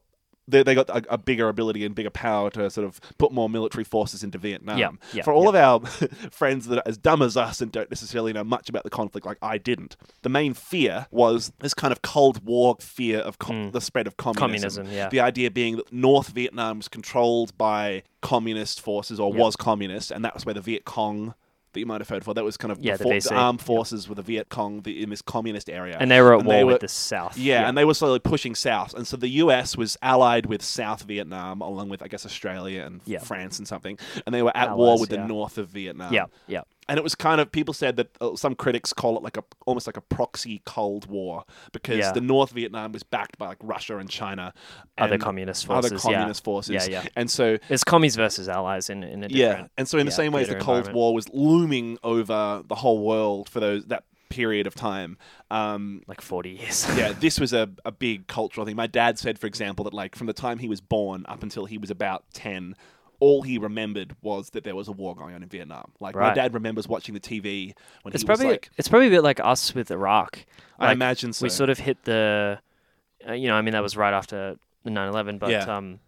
they, 0.49 0.63
they 0.63 0.75
got 0.75 0.89
a, 0.91 1.15
a 1.15 1.19
bigger 1.19 1.49
ability 1.49 1.85
and 1.85 1.95
bigger 1.95 2.11
power 2.11 2.51
to 2.51 2.69
sort 2.71 2.87
of 2.87 3.01
put 3.19 3.33
more 3.33 3.49
military 3.49 3.85
forces 3.85 4.25
into 4.25 4.39
Vietnam. 4.39 4.79
Yeah, 4.79 4.91
yeah, 5.13 5.23
For 5.23 5.33
all 5.33 5.49
of 5.49 5.55
our 5.55 5.81
friends 6.31 6.67
that 6.69 6.79
are 6.79 6.83
as 6.87 6.99
dumb 6.99 7.23
as 7.23 7.37
us 7.37 7.61
and 7.61 7.71
don't 7.71 7.91
necessarily 7.91 8.33
know 8.33 8.45
much 8.45 8.69
about 8.69 8.85
the 8.85 8.91
conflict, 8.91 9.27
like 9.27 9.39
I 9.41 9.59
didn't, 9.59 9.97
the 10.23 10.29
main 10.29 10.55
fear 10.55 11.07
was 11.11 11.53
this 11.61 11.75
kind 11.75 11.93
of 11.93 12.03
Cold 12.03 12.45
War 12.45 12.77
fear 12.81 13.19
of 13.19 13.39
com- 13.39 13.71
the 13.71 13.81
spread 13.81 14.07
of 14.07 14.17
communism. 14.17 14.39
Mm. 14.39 14.41
Communism, 14.41 14.87
yeah. 14.91 15.09
The 15.09 15.21
idea 15.21 15.51
being 15.51 15.77
that 15.77 15.93
North 15.93 16.29
Vietnam 16.29 16.79
was 16.79 16.89
controlled 16.89 17.57
by 17.57 18.03
communist 18.21 18.81
forces 18.81 19.21
or 19.21 19.33
was 19.33 19.57
communist, 19.57 20.11
and 20.11 20.25
that 20.25 20.35
was 20.35 20.45
where 20.45 20.55
the 20.55 20.61
Viet 20.61 20.85
Cong. 20.85 21.35
That 21.73 21.81
you 21.81 21.87
might 21.87 22.01
have 22.01 22.09
heard 22.09 22.23
for 22.25 22.35
that 22.35 22.45
was 22.45 22.57
kind 22.59 22.71
of 22.71 22.81
Yeah, 22.81 22.97
the 22.97 23.05
for- 23.05 23.13
VC. 23.15 23.33
armed 23.35 23.63
forces 23.63 24.09
with 24.09 24.17
the 24.17 24.23
Viet 24.23 24.49
Cong 24.51 24.83
the, 24.83 25.03
in 25.03 25.09
this 25.11 25.23
communist 25.23 25.71
area, 25.71 25.97
And 25.99 26.11
they 26.11 26.21
were 26.21 26.35
at 26.35 26.41
And 26.41 26.47
war 26.47 26.57
they 26.57 26.65
with 26.65 26.81
the 26.81 26.89
South. 26.89 27.39
yeah, 27.39 27.67
and 27.69 27.77
they 27.79 27.85
were 27.87 27.95
slowly 27.95 28.19
pushing 28.19 28.55
south, 28.55 28.93
and 28.95 29.07
so 29.07 29.17
the 29.17 29.29
U.S. 29.29 29.77
was 29.77 29.97
allied 30.03 30.47
with 30.47 30.63
South 30.63 31.03
Vietnam, 31.05 31.61
along 31.63 31.89
with 31.89 32.03
I 32.03 32.09
guess 32.09 32.27
Australia 32.27 32.83
and 32.85 33.01
Yeah. 33.07 33.21
France 33.21 33.59
and 33.59 33.67
something, 33.67 33.99
and 34.27 34.35
they 34.35 34.43
were 34.43 34.55
at 34.57 34.77
war 34.77 34.89
Allies, 34.89 35.01
with 35.01 35.11
the 35.11 35.19
north 35.27 35.57
of 35.57 35.69
Vietnam. 35.69 36.13
yeah, 36.13 36.27
yeah. 36.47 36.61
And 36.89 36.99
it 36.99 37.03
was 37.03 37.15
kind 37.15 37.41
of 37.41 37.51
people 37.53 37.73
said 37.75 37.97
that 37.97 38.09
uh, 38.21 38.35
some 38.37 38.55
critics 38.55 38.93
call 38.93 39.17
it 39.17 39.23
like 39.23 39.37
a 39.37 39.45
almost 39.67 39.87
like 39.87 39.97
a 39.97 40.01
proxy 40.01 40.63
Cold 40.67 41.07
War 41.07 41.45
because 41.73 41.99
Yeah. 41.99 42.13
the 42.13 42.21
North 42.21 42.51
Vietnam 42.51 42.93
was 42.93 43.03
backed 43.03 43.39
by 43.39 43.47
like 43.49 43.59
Russia 43.63 43.99
and 43.99 44.11
China, 44.11 44.53
Other 44.99 45.15
and 45.15 45.23
communist 45.23 45.69
other 45.71 45.89
forces, 45.89 46.05
yeah. 46.05 46.13
communist 46.13 46.45
forces, 46.45 46.89
Yeah, 46.89 47.03
yeah. 47.03 47.09
and 47.17 47.31
so 47.31 47.59
It's 47.69 47.85
commies 47.85 48.17
versus 48.17 48.49
allies 48.49 48.91
in 48.91 49.03
in 49.05 49.25
a 49.25 49.29
yeah, 49.29 49.67
and 49.79 49.87
so 49.89 49.99
in 49.99 50.07
the 50.07 50.13
same 50.13 50.33
way 50.33 50.43
as 50.43 50.49
the 50.49 50.57
Cold. 50.57 50.93
War 50.93 51.15
was 51.15 51.29
looming 51.33 51.99
over 52.03 52.63
the 52.67 52.75
whole 52.77 53.05
world 53.05 53.49
for 53.49 53.61
those 53.61 53.85
that 53.87 54.05
period 54.29 54.67
of 54.67 54.75
time. 54.75 55.19
Um, 55.51 56.03
like 56.07 56.21
forty 56.23 56.51
years. 56.51 56.87
yeah, 56.97 57.13
this 57.13 57.39
was 57.39 57.53
a, 57.53 57.69
a 57.85 57.93
big 57.93 58.27
cultural 58.27 58.65
thing. 58.67 58.77
My 58.77 58.87
dad 58.87 59.19
said, 59.19 59.39
for 59.39 59.47
example, 59.47 59.85
that 59.85 59.93
like 59.95 60.17
from 60.17 60.27
the 60.27 60.33
time 60.33 60.59
he 60.59 60.69
was 60.69 60.81
born 60.81 61.25
up 61.29 61.43
until 61.43 61.67
he 61.67 61.77
was 61.79 61.91
about 61.91 62.25
ten, 62.33 62.75
all 63.23 63.43
he 63.43 63.57
remembered 63.57 64.17
was 64.21 64.51
that 64.51 64.65
there 64.65 64.75
was 64.75 64.89
a 64.89 64.93
war 64.93 65.15
going 65.15 65.33
on 65.33 65.45
in 65.45 65.49
Vietnam. 65.49 65.93
Like 66.01 66.17
my 66.17 66.35
dad 66.35 66.55
remembers 66.55 66.89
watching 66.89 67.15
the 67.15 67.21
TV 67.21 67.73
when 68.03 68.13
it's 68.13 68.25
he 68.25 68.27
probably 68.27 68.47
was 68.47 68.55
like, 68.55 68.71
it's 68.77 68.89
probably 68.89 69.07
a 69.07 69.11
bit 69.11 69.23
like 69.23 69.39
us 69.39 69.73
with 69.77 69.93
Iraq. 69.93 70.45
I 70.81 70.91
imagine 70.91 71.33
so. 71.33 71.45
we 71.45 71.49
sort 71.49 71.71
of 71.71 71.79
hit 71.79 72.03
the, 72.03 72.59
uh, 73.29 73.33
you 73.33 73.47
know, 73.47 73.55
I 73.55 73.63
mean 73.63 73.75
that 73.75 73.83
was 73.83 73.97
right 73.97 74.13
after 74.13 74.57
the 74.83 74.91
9/11, 74.91 75.39
but 75.39 75.51
Yeah. 75.51 75.77
um, 75.77 76.01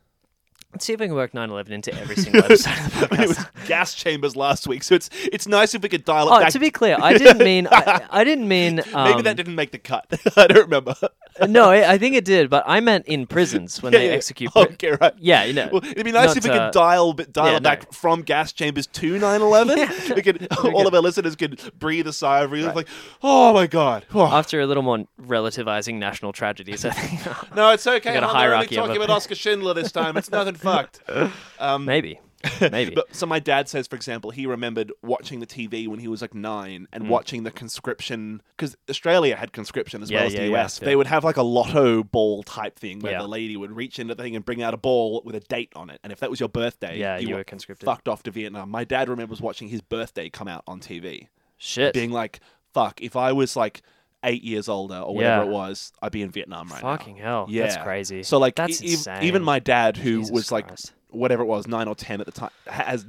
let's 0.75 0.85
see 0.85 0.93
if 0.93 1.01
we 1.01 1.07
can 1.07 1.15
work 1.15 1.33
9/11 1.33 1.71
into 1.71 1.95
every 1.95 2.17
single 2.25 2.45
episode 2.45 2.71
of 2.77 3.01
the 3.01 3.09
I 3.11 3.17
mean, 3.17 3.21
it 3.23 3.29
was 3.29 3.47
gas 3.67 3.95
chambers 3.95 4.35
last 4.37 4.67
week, 4.67 4.83
so 4.83 4.95
it's 4.97 5.09
it's 5.33 5.47
nice 5.47 5.75
if 5.75 5.83
we 5.83 5.89
could 5.89 6.05
dial 6.05 6.29
it 6.29 6.33
Oh, 6.37 6.41
back. 6.41 6.53
to 6.53 6.59
be 6.59 6.71
clear, 6.71 6.97
I 7.01 7.17
didn't 7.17 7.39
mean 7.45 7.69
I, 7.71 8.05
I 8.11 8.25
didn't 8.25 8.49
mean 8.49 8.81
um, 8.93 9.05
Maybe 9.11 9.23
that 9.23 9.37
didn't 9.37 9.55
make 9.55 9.71
the 9.71 9.79
cut. 9.79 10.07
I 10.37 10.47
don't 10.49 10.65
remember. 10.65 10.95
no, 11.49 11.71
I, 11.71 11.93
I 11.93 11.99
think 11.99 12.17
it 12.17 12.25
did, 12.25 12.51
but 12.51 12.65
I 12.67 12.81
meant 12.81 13.07
in 13.07 13.27
prisons 13.27 13.83
when 13.83 13.93
they 13.93 14.11
execute. 14.11 14.51
pri- 14.53 14.63
Okay, 14.75 14.97
right. 15.01 15.15
Yeah, 15.19 15.45
you 15.45 15.53
know. 15.53 15.69
Well, 15.73 15.85
it'd 15.85 16.05
be 16.05 16.13
nice 16.13 16.29
not, 16.29 16.37
if 16.39 16.45
we 16.45 16.51
uh, 16.51 16.67
could 16.67 16.73
dial 16.75 17.13
dial 17.13 17.51
yeah, 17.53 17.57
it 17.59 17.63
back 17.63 17.85
no. 17.85 17.89
from 17.93 18.23
gas 18.23 18.53
chambers 18.53 18.87
to 18.89 19.15
9/11. 19.19 20.15
we 20.17 20.23
could 20.23 20.49
all 20.75 20.87
of 20.89 20.95
our 20.95 21.01
listeners 21.01 21.37
could 21.37 21.61
breathe 21.79 22.07
a 22.09 22.13
sigh 22.13 22.43
of 22.43 22.51
relief, 22.51 22.75
like, 22.75 22.89
"Oh 23.23 23.53
my 23.53 23.67
god." 23.69 24.07
Oh. 24.13 24.25
After 24.27 24.61
a 24.61 24.67
little 24.67 24.83
more 24.83 25.05
relativizing 25.21 25.95
national 25.99 26.33
tragedies, 26.33 26.85
I 26.85 26.91
think 26.91 27.55
No, 27.55 27.71
it's 27.71 27.87
okay. 27.87 28.15
got 28.15 28.15
a 28.15 28.19
I'm 28.19 28.25
only 28.25 28.35
hierarchy 28.35 28.77
of 28.77 28.81
talking 28.87 29.01
it. 29.01 29.05
about 29.05 29.17
Oskar 29.17 29.35
Schindler 29.37 29.75
this 29.75 29.93
time. 29.93 30.17
It's 30.17 30.31
nothing 30.31 30.55
fucked. 30.65 31.01
Um, 31.61 31.85
maybe, 31.85 32.21
maybe. 32.61 32.95
But 32.95 33.15
so 33.15 33.25
my 33.27 33.39
dad 33.39 33.69
says, 33.69 33.87
for 33.87 33.97
example, 33.97 34.31
he 34.31 34.45
remembered 34.47 34.93
watching 35.03 35.41
the 35.41 35.47
TV 35.47 35.87
when 35.89 35.99
he 36.01 36.09
was 36.09 36.21
like 36.21 36.35
nine 36.35 36.89
and 36.93 37.09
watching 37.09 37.45
the 37.45 37.51
conscription 37.51 38.43
because 38.57 38.77
Australia 38.91 39.37
had 39.37 39.53
conscription 39.53 40.03
as 40.03 40.09
Mm. 40.11 40.13
Yeah, 40.13 40.19
well 40.19 40.27
as 40.27 40.35
yeah, 40.35 40.41
the 40.47 40.55
US. 40.57 40.81
yeah. 40.81 40.85
They 40.87 40.97
would 40.97 41.07
have 41.07 41.25
like 41.25 41.37
a 41.37 41.43
lotto 41.43 42.03
ball 42.03 42.43
type 42.43 42.79
thing 42.79 42.99
where 43.01 43.19
the 43.19 43.29
lady 43.29 43.57
would 43.57 43.73
reach 43.73 43.99
into 43.99 44.15
the 44.15 44.23
thing 44.23 44.37
and 44.37 44.45
bring 44.45 44.63
out 44.63 44.75
a 44.75 44.77
ball 44.77 45.23
with 45.25 45.35
a 45.37 45.41
date 45.41 45.73
on 45.77 45.89
it, 45.91 46.01
and 46.03 46.13
if 46.13 46.21
that 46.21 46.29
was 46.31 46.41
your 46.41 46.49
birthday, 46.51 46.99
Yeah, 46.99 47.19
you 47.19 47.31
were 47.31 47.37
were 47.37 47.45
conscripted. 47.45 47.87
fucked 47.87 48.09
off 48.09 48.23
to 48.25 48.31
Vietnam. 48.31 48.69
My 48.71 48.85
dad 48.85 49.09
remembers 49.09 49.41
watching 49.41 49.69
his 49.69 49.81
birthday 49.81 50.29
come 50.29 50.49
out 50.49 50.65
on 50.67 50.81
TV, 50.81 51.29
Shit. 51.57 51.95
being 51.95 52.11
like, 52.11 52.41
"Fuck, 52.73 53.01
if 53.01 53.17
I 53.17 53.33
was 53.33 53.57
like." 53.57 53.81
Eight 54.25 54.43
years 54.43 54.69
older, 54.69 54.97
or 54.97 55.15
whatever 55.15 55.45
Yeah. 55.45 55.49
it 55.49 55.53
was, 55.53 55.93
I'd 56.03 56.13
be 56.13 56.23
in 56.23 56.31
Vietnam 56.31 56.69
right 56.69 56.83
now. 56.83 56.97
Fucking 56.97 57.17
hell. 57.17 57.47
Yeah, 57.49 57.65
That's 57.65 57.77
crazy. 57.77 58.23
So 58.23 58.39
like, 58.39 58.55
That's 58.57 58.83
e- 58.83 58.93
insane. 58.93 59.23
even 59.25 59.43
my 59.43 59.59
dad, 59.59 59.97
who 59.99 60.19
Jesus 60.21 60.31
was 60.33 60.51
like 60.53 60.69
Christ. 60.69 60.93
whatever 61.11 61.43
it 61.43 61.47
was, 61.47 61.67
nine 61.67 61.89
or 61.89 61.95
ten 61.95 62.21
at 62.21 62.27
the 62.27 62.33
time, 62.33 62.51
has 62.67 63.05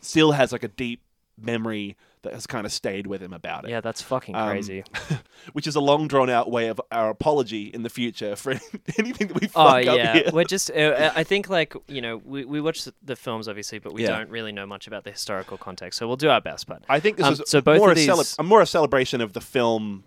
still 0.00 0.32
has 0.32 0.52
like 0.52 0.62
a 0.64 0.68
deep 0.68 1.00
memory 1.38 1.96
that 2.22 2.32
has 2.32 2.46
kind 2.46 2.64
of 2.64 2.72
stayed 2.72 3.06
with 3.06 3.20
him 3.20 3.34
about 3.34 3.64
it. 3.66 3.70
Yeah, 3.70 3.82
that's 3.82 4.00
fucking 4.00 4.34
Um, 4.34 4.48
crazy. 4.48 4.82
Which 5.52 5.66
is 5.66 5.76
a 5.76 5.80
long 5.80 6.08
drawn 6.08 6.30
out 6.30 6.50
way 6.50 6.68
of 6.68 6.80
our 6.90 7.10
apology 7.10 7.64
in 7.64 7.82
the 7.82 7.90
future 7.90 8.34
for 8.34 8.52
anything 8.98 9.28
that 9.28 9.38
we 9.38 9.46
fuck 9.48 9.56
Oh 9.56 9.76
up 9.76 9.84
yeah, 9.98 10.12
here. 10.14 10.30
we're 10.32 10.44
just. 10.44 10.70
Uh, 10.70 11.12
I 11.16 11.22
think 11.24 11.50
like 11.50 11.74
you 11.88 12.00
know 12.00 12.16
we 12.24 12.46
we 12.46 12.60
watch 12.62 12.88
the, 13.02 13.16
films 13.16 13.46
obviously, 13.48 13.78
but 13.78 13.92
we 13.92 14.04
Yeah. 14.04 14.16
don't 14.16 14.30
really 14.30 14.52
know 14.52 14.64
much 14.64 14.86
about 14.86 15.04
the 15.04 15.10
historical 15.10 15.58
context. 15.58 15.98
So 15.98 16.06
we'll 16.06 16.16
do 16.16 16.30
our 16.30 16.40
best. 16.40 16.66
But 16.66 16.82
I 16.88 16.98
think 17.00 17.18
this 17.18 17.26
Um, 17.26 17.32
is 17.34 17.42
so 17.46 17.60
both 17.60 17.78
more 17.78 17.90
of 17.90 17.98
a, 17.98 18.00
cele- 18.04 18.16
these- 18.18 18.36
a 18.38 18.42
more 18.42 18.62
a 18.62 18.66
celebration 18.66 19.20
of 19.20 19.34
the 19.34 19.42
film 19.42 20.04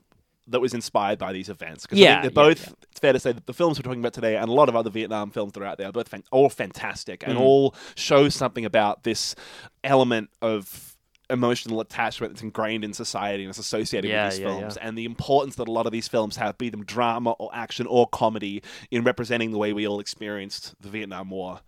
that 0.47 0.59
was 0.59 0.73
inspired 0.73 1.19
by 1.19 1.33
these 1.33 1.49
events. 1.49 1.85
Because 1.85 1.99
I 1.99 2.03
Yeah, 2.03 2.21
think 2.21 2.33
they're 2.33 2.43
yeah, 2.43 2.49
both. 2.49 2.75
It's 2.91 2.99
fair 2.99 3.13
to 3.13 3.19
say 3.19 3.31
that 3.31 3.45
the 3.45 3.53
films 3.53 3.77
we're 3.77 3.83
talking 3.83 3.99
about 3.99 4.13
today, 4.13 4.37
and 4.37 4.49
a 4.49 4.53
lot 4.53 4.69
of 4.69 4.75
other 4.75 4.89
Vietnam 4.89 5.31
films 5.31 5.53
that 5.53 5.61
are 5.61 5.65
out 5.65 5.77
there, 5.77 5.89
are 5.89 5.91
both 5.91 6.07
fan- 6.07 6.23
all 6.31 6.49
fantastic 6.49 7.23
and 7.25 7.37
mm. 7.37 7.41
all 7.41 7.75
show 7.95 8.29
something 8.29 8.65
about 8.65 9.03
this 9.03 9.35
element 9.83 10.29
of 10.41 10.95
emotional 11.29 11.81
attachment 11.81 12.33
that's 12.33 12.41
ingrained 12.41 12.85
in 12.85 12.93
society 12.93 13.43
and 13.43 13.51
is 13.51 13.59
associated 13.59 14.09
Yeah, 14.09 14.25
with 14.25 14.33
these 14.33 14.39
yeah, 14.39 14.47
yeah. 14.47 14.59
films, 14.59 14.77
and 14.77 14.97
the 14.97 15.05
importance 15.05 15.55
that 15.55 15.67
a 15.67 15.71
lot 15.71 15.85
of 15.85 15.91
these 15.91 16.07
films 16.07 16.37
have, 16.37 16.57
be 16.57 16.69
them 16.69 16.85
drama 16.85 17.31
or 17.31 17.49
action 17.53 17.85
or 17.85 18.07
comedy, 18.07 18.63
in 18.91 19.03
representing 19.03 19.51
the 19.51 19.57
way 19.57 19.73
we 19.73 19.85
all 19.85 19.99
experienced 19.99 20.73
the 20.79 20.89
Vietnam 20.89 21.29
War. 21.29 21.59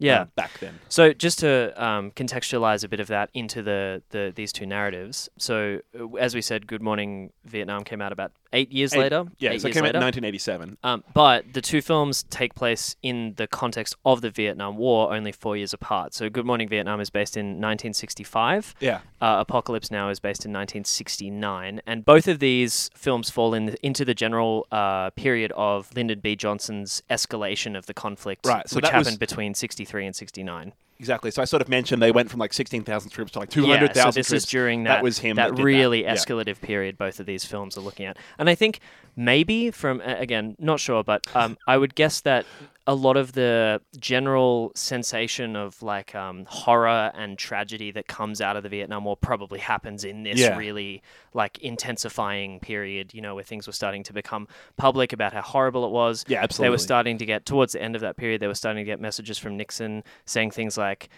Yeah. 0.00 0.22
uh, 0.22 0.24
back 0.36 0.58
then. 0.60 0.78
So 0.88 1.12
just 1.12 1.40
to 1.40 1.72
um, 1.82 2.10
contextualize 2.12 2.84
a 2.84 2.88
bit 2.88 3.00
of 3.00 3.08
that 3.08 3.30
into 3.34 3.62
the, 3.62 4.02
the 4.10 4.32
these 4.34 4.52
two 4.52 4.66
narratives. 4.66 5.28
So 5.38 5.80
uh, 5.98 6.14
as 6.16 6.34
we 6.34 6.42
said, 6.42 6.66
Good 6.66 6.82
Morning 6.82 7.32
Vietnam 7.44 7.84
came 7.84 8.00
out 8.00 8.12
about 8.12 8.32
eight 8.52 8.72
years 8.72 8.94
Eight- 8.94 8.98
later. 9.00 9.24
Yeah, 9.38 9.50
eight 9.50 9.60
so 9.60 9.68
it 9.68 9.74
came 9.74 9.84
out 9.84 9.94
in 9.94 10.00
1987. 10.00 10.78
Um, 10.82 11.04
but 11.14 11.52
the 11.52 11.60
two 11.60 11.80
films 11.82 12.22
take 12.24 12.54
place 12.54 12.96
in 13.02 13.34
the 13.36 13.46
context 13.46 13.94
of 14.04 14.20
the 14.20 14.30
Vietnam 14.30 14.76
War, 14.76 15.12
only 15.14 15.32
four 15.32 15.56
years 15.56 15.72
apart. 15.74 16.14
So 16.14 16.28
Good 16.30 16.46
Morning 16.46 16.68
Vietnam 16.68 17.00
is 17.00 17.10
based 17.10 17.36
in 17.36 17.60
1965. 17.60 18.74
Yeah, 18.80 19.00
Uh, 19.20 19.36
Apocalypse 19.46 19.90
Now 19.90 20.08
is 20.08 20.20
based 20.20 20.44
in 20.46 20.52
1969, 20.52 21.80
and 21.86 22.04
both 22.04 22.28
of 22.28 22.38
these 22.38 22.90
films 22.94 23.30
fall 23.30 23.54
in 23.54 23.76
into 23.82 24.04
the 24.04 24.14
general 24.14 24.66
uh, 24.72 25.10
period 25.10 25.52
of 25.56 25.94
Lyndon 25.94 26.20
B. 26.20 26.36
Johnson's 26.36 27.02
escalation 27.10 27.76
of 27.76 27.86
the 27.86 27.94
conflict, 27.94 28.46
Right, 28.46 28.68
so 28.68 28.76
which 28.76 28.84
that 28.84 28.96
was- 28.96 29.06
happened 29.06 29.18
between 29.20 29.54
63 29.54 30.06
and 30.06 30.16
69. 30.16 30.72
Exactly. 30.98 31.30
So 31.30 31.42
I 31.42 31.44
sort 31.44 31.62
of 31.62 31.68
mentioned 31.68 32.02
they 32.02 32.12
went 32.12 32.30
from 32.30 32.40
like 32.40 32.52
16,000 32.52 33.10
troops 33.10 33.32
to 33.32 33.38
like 33.40 33.50
200,000 33.50 33.80
Yeah, 33.80 33.92
200,000 34.02 34.12
so 34.12 34.18
this 34.20 34.28
troops. 34.28 34.44
is 34.44 34.50
during 34.50 34.84
that, 34.84 34.96
That 34.96 35.02
was 35.02 35.18
him 35.18 35.36
that 35.36 35.42
that 35.50 35.50
did 35.56 35.58
that. 35.58 35.64
really 35.64 36.02
Yeah. 36.02 36.14
escalative 36.14 36.60
period 36.60 36.96
both 36.98 37.20
of 37.20 37.26
these 37.26 37.44
films 37.44 37.76
are 37.76 37.80
looking 37.82 38.06
at. 38.06 38.16
And 38.38 38.48
I 38.50 38.54
think 38.54 38.80
maybe 39.16 39.70
from 39.70 40.00
again, 40.02 40.56
not 40.58 40.80
sure, 40.80 41.02
but 41.04 41.26
um, 41.34 41.56
I 41.66 41.76
would 41.78 41.94
guess 41.94 42.20
that 42.22 42.46
a 42.88 42.94
lot 42.94 43.18
of 43.18 43.32
the 43.32 43.82
general 44.00 44.72
sensation 44.74 45.54
of 45.56 45.82
like 45.82 46.14
um, 46.14 46.46
horror 46.48 47.12
and 47.14 47.36
tragedy 47.36 47.90
that 47.90 48.08
comes 48.08 48.40
out 48.40 48.56
of 48.56 48.62
the 48.62 48.68
Vietnam 48.70 49.04
War 49.04 49.14
probably 49.14 49.58
happens 49.58 50.04
in 50.04 50.22
this 50.22 50.38
Yeah. 50.40 50.56
really 50.56 51.02
like 51.34 51.58
intensifying 51.58 52.60
period, 52.60 53.12
you 53.12 53.20
know, 53.20 53.34
where 53.34 53.44
things 53.44 53.66
were 53.66 53.74
starting 53.74 54.02
to 54.04 54.14
become 54.14 54.48
public 54.78 55.12
about 55.12 55.34
how 55.34 55.42
horrible 55.42 55.84
it 55.84 55.90
was. 55.90 56.24
Yeah, 56.28 56.42
absolutely. 56.42 56.66
They 56.66 56.70
were 56.70 56.78
starting 56.78 57.18
to 57.18 57.26
get 57.26 57.44
towards 57.44 57.74
the 57.74 57.82
end 57.82 57.94
of 57.94 58.00
that 58.00 58.16
period. 58.16 58.40
They 58.40 58.46
were 58.46 58.54
starting 58.54 58.82
to 58.82 58.90
get 58.90 59.00
messages 59.00 59.36
from 59.36 59.58
Nixon 59.58 60.02
saying 60.24 60.52
things 60.52 60.78
like, 60.78 61.10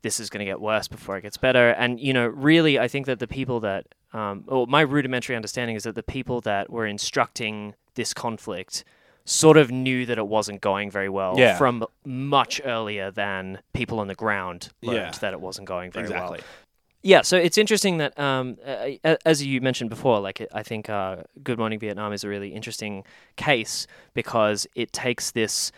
"This 0.00 0.18
is 0.20 0.30
going 0.30 0.40
to 0.40 0.46
get 0.46 0.62
worse 0.62 0.88
before 0.88 1.18
it 1.18 1.22
gets 1.22 1.36
better." 1.36 1.70
And 1.72 2.00
you 2.00 2.14
know, 2.14 2.26
really, 2.26 2.78
I 2.78 2.88
think 2.88 3.04
that 3.04 3.18
the 3.18 3.28
people 3.28 3.60
that, 3.60 3.84
um, 4.14 4.44
or 4.48 4.66
my 4.66 4.80
rudimentary 4.80 5.36
understanding 5.36 5.76
is 5.76 5.82
that 5.82 5.94
the 5.94 6.02
people 6.02 6.40
that 6.40 6.70
were 6.70 6.86
instructing 6.86 7.74
this 7.96 8.14
conflict 8.14 8.82
sort 9.28 9.58
of 9.58 9.70
knew 9.70 10.06
that 10.06 10.16
it 10.16 10.26
wasn't 10.26 10.58
going 10.60 10.90
very 10.90 11.08
well 11.10 11.34
Yeah. 11.36 11.58
from 11.58 11.84
much 12.06 12.62
earlier 12.64 13.10
than 13.10 13.60
people 13.74 14.00
on 14.00 14.08
the 14.08 14.14
ground 14.14 14.70
learned 14.82 14.98
Yeah. 15.14 15.18
that 15.20 15.34
it 15.34 15.40
wasn't 15.40 15.68
going 15.68 15.90
very 15.90 16.08
well. 16.08 16.32
exactly. 16.32 16.40
Yeah, 17.02 17.20
so 17.22 17.36
it's 17.36 17.58
interesting 17.58 17.98
that, 17.98 18.18
um, 18.18 18.56
uh, 18.66 19.16
as 19.26 19.44
you 19.44 19.60
mentioned 19.60 19.90
before, 19.90 20.18
like 20.20 20.44
I 20.52 20.62
think 20.62 20.88
uh, 20.88 21.16
Good 21.42 21.58
Morning 21.58 21.78
Vietnam 21.78 22.12
is 22.14 22.24
a 22.24 22.28
really 22.28 22.54
interesting 22.54 23.04
case 23.36 23.86
because 24.14 24.66
it 24.74 24.92
takes 24.92 25.30
this. 25.30 25.72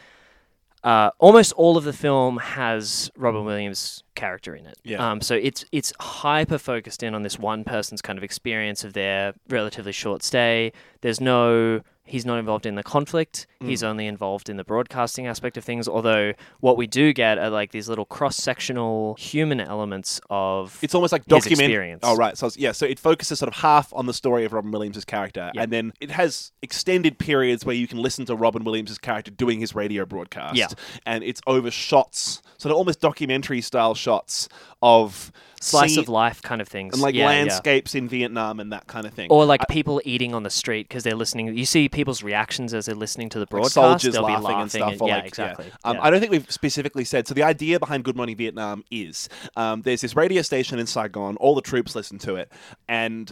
Uh, 0.82 1.10
almost 1.18 1.52
all 1.54 1.76
of 1.76 1.84
the 1.84 1.92
film 1.92 2.38
has 2.38 3.10
Robin 3.16 3.44
Williams' 3.44 4.02
character 4.14 4.54
in 4.54 4.66
it. 4.66 4.78
Yeah. 4.84 5.10
Um, 5.10 5.20
so 5.20 5.34
it's 5.34 5.64
it's 5.72 5.92
hyper 6.00 6.58
focused 6.58 7.02
in 7.02 7.14
on 7.14 7.22
this 7.22 7.38
one 7.38 7.64
person's 7.64 8.02
kind 8.02 8.18
of 8.18 8.24
experience 8.24 8.84
of 8.84 8.92
their 8.92 9.34
relatively 9.48 9.92
short 9.92 10.22
stay. 10.22 10.72
There's 11.00 11.20
no 11.20 11.80
he's 12.04 12.26
not 12.26 12.40
involved 12.40 12.66
in 12.66 12.74
the 12.74 12.82
conflict. 12.82 13.46
Mm. 13.62 13.68
He's 13.68 13.84
only 13.84 14.08
involved 14.08 14.48
in 14.48 14.56
the 14.56 14.64
broadcasting 14.64 15.28
aspect 15.28 15.56
of 15.56 15.62
things. 15.62 15.86
Although 15.86 16.32
what 16.58 16.76
we 16.76 16.88
do 16.88 17.12
get 17.12 17.38
are 17.38 17.50
like 17.50 17.70
these 17.70 17.88
little 17.88 18.04
cross 18.04 18.36
sectional 18.36 19.14
human 19.14 19.60
elements 19.60 20.20
of 20.28 20.76
It's 20.82 20.92
almost 20.92 21.12
like 21.12 21.24
document. 21.26 21.60
experience. 21.60 22.00
Oh, 22.02 22.16
right. 22.16 22.36
So 22.36 22.50
yeah, 22.56 22.72
so 22.72 22.84
it 22.84 22.98
focuses 22.98 23.38
sort 23.38 23.46
of 23.46 23.54
half 23.60 23.92
on 23.94 24.06
the 24.06 24.12
story 24.14 24.44
of 24.44 24.52
Robin 24.52 24.72
Williams' 24.72 25.04
character, 25.04 25.52
Yeah. 25.54 25.62
and 25.62 25.72
then 25.72 25.92
it 26.00 26.10
has 26.10 26.50
extended 26.62 27.16
periods 27.20 27.64
where 27.64 27.76
you 27.76 27.86
can 27.86 27.98
listen 27.98 28.24
to 28.26 28.34
Robin 28.34 28.64
Williams' 28.64 28.98
character 28.98 29.30
doing 29.30 29.60
his 29.60 29.76
radio 29.76 30.04
broadcast. 30.04 30.56
Yeah. 30.56 30.66
and 31.06 31.22
it's 31.22 31.40
over 31.46 31.70
shots, 31.70 32.42
sort 32.58 32.72
of 32.72 32.76
almost 32.76 33.00
documentary 33.00 33.60
style 33.60 33.94
shots 34.00 34.48
of 34.82 35.30
slice 35.60 35.90
scene- 35.90 35.98
of 36.00 36.08
life 36.08 36.40
kind 36.40 36.62
of 36.62 36.68
things, 36.68 36.94
and 36.94 37.02
like 37.02 37.14
Yeah, 37.14 37.24
yeah. 37.24 37.26
landscapes 37.28 37.94
in 37.94 38.08
Vietnam 38.08 38.60
and 38.60 38.72
that 38.72 38.86
kind 38.86 39.06
of 39.06 39.12
thing. 39.12 39.28
Or 39.30 39.44
like 39.44 39.60
people 39.68 40.00
eating 40.06 40.34
on 40.34 40.42
the 40.42 40.48
street 40.50 40.88
because 40.88 41.04
they're 41.04 41.14
listening. 41.14 41.54
You 41.56 41.66
see 41.66 41.88
people's 41.88 42.22
reactions 42.22 42.72
as 42.72 42.86
they're 42.86 42.94
listening 42.94 43.28
to 43.30 43.38
the 43.38 43.42
like 43.42 43.50
broadcast. 43.50 43.74
soldiers 43.74 44.14
They'll 44.14 44.22
laughing, 44.22 44.38
be 44.40 44.44
laughing 44.44 44.60
and 44.62 44.70
stuff. 44.70 45.02
or 45.02 45.08
yeah, 45.08 45.16
like, 45.16 45.26
exactly. 45.26 45.66
Um, 45.84 45.96
Yeah. 45.96 46.02
I 46.02 46.10
don't 46.10 46.20
think 46.20 46.32
we've 46.32 46.50
specifically 46.50 47.04
said. 47.04 47.28
So 47.28 47.34
the 47.34 47.42
idea 47.42 47.78
behind 47.78 48.04
Good 48.04 48.16
Morning 48.16 48.36
Vietnam 48.36 48.84
is 48.90 49.28
um, 49.56 49.82
there's 49.82 50.00
this 50.00 50.16
radio 50.16 50.40
station 50.42 50.78
in 50.78 50.86
Saigon. 50.86 51.36
All 51.36 51.54
the 51.54 51.60
troops 51.62 51.94
listen 51.94 52.18
to 52.20 52.36
it, 52.36 52.50
and 52.88 53.30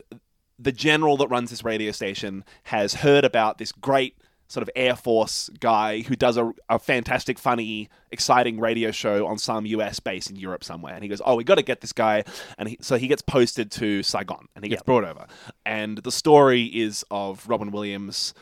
the 0.59 0.73
general 0.73 1.17
that 1.17 1.29
runs 1.29 1.51
this 1.51 1.65
radio 1.65 1.93
station 1.93 2.45
has 2.65 2.93
heard 2.95 3.25
about 3.25 3.57
this 3.59 3.73
great 3.73 4.17
sort 4.49 4.62
of 4.62 4.71
Air 4.75 4.97
Force 4.97 5.50
guy 5.61 6.00
who 6.00 6.17
does 6.17 6.37
a, 6.38 6.52
a 6.69 6.78
fantastic, 6.78 7.38
funny, 7.38 7.88
exciting 8.11 8.59
radio 8.59 8.90
show 8.90 9.26
on 9.26 9.37
some 9.38 9.67
US 9.67 10.00
base 10.00 10.28
in 10.31 10.37
Europe 10.37 10.64
somewhere. 10.64 10.95
And 10.95 11.02
he 11.02 11.09
goes, 11.09 11.21
Oh, 11.25 11.37
we 11.37 11.45
got 11.45 11.57
to 11.57 11.62
get 11.62 11.81
this 11.83 11.93
guy. 11.93 12.25
And 12.57 12.71
he, 12.71 12.78
so 12.81 12.97
he 12.97 13.09
gets 13.09 13.21
posted 13.23 13.71
to 13.73 14.02
Saigon 14.02 14.47
and 14.57 14.64
he 14.64 14.71
gets 14.71 14.81
Yep. 14.81 14.87
brought 14.87 15.05
over. 15.05 15.26
And 15.67 15.99
the 15.99 16.11
story 16.11 16.62
is 16.64 17.05
of 17.11 17.47
Robin 17.49 17.71
Williams 17.71 18.33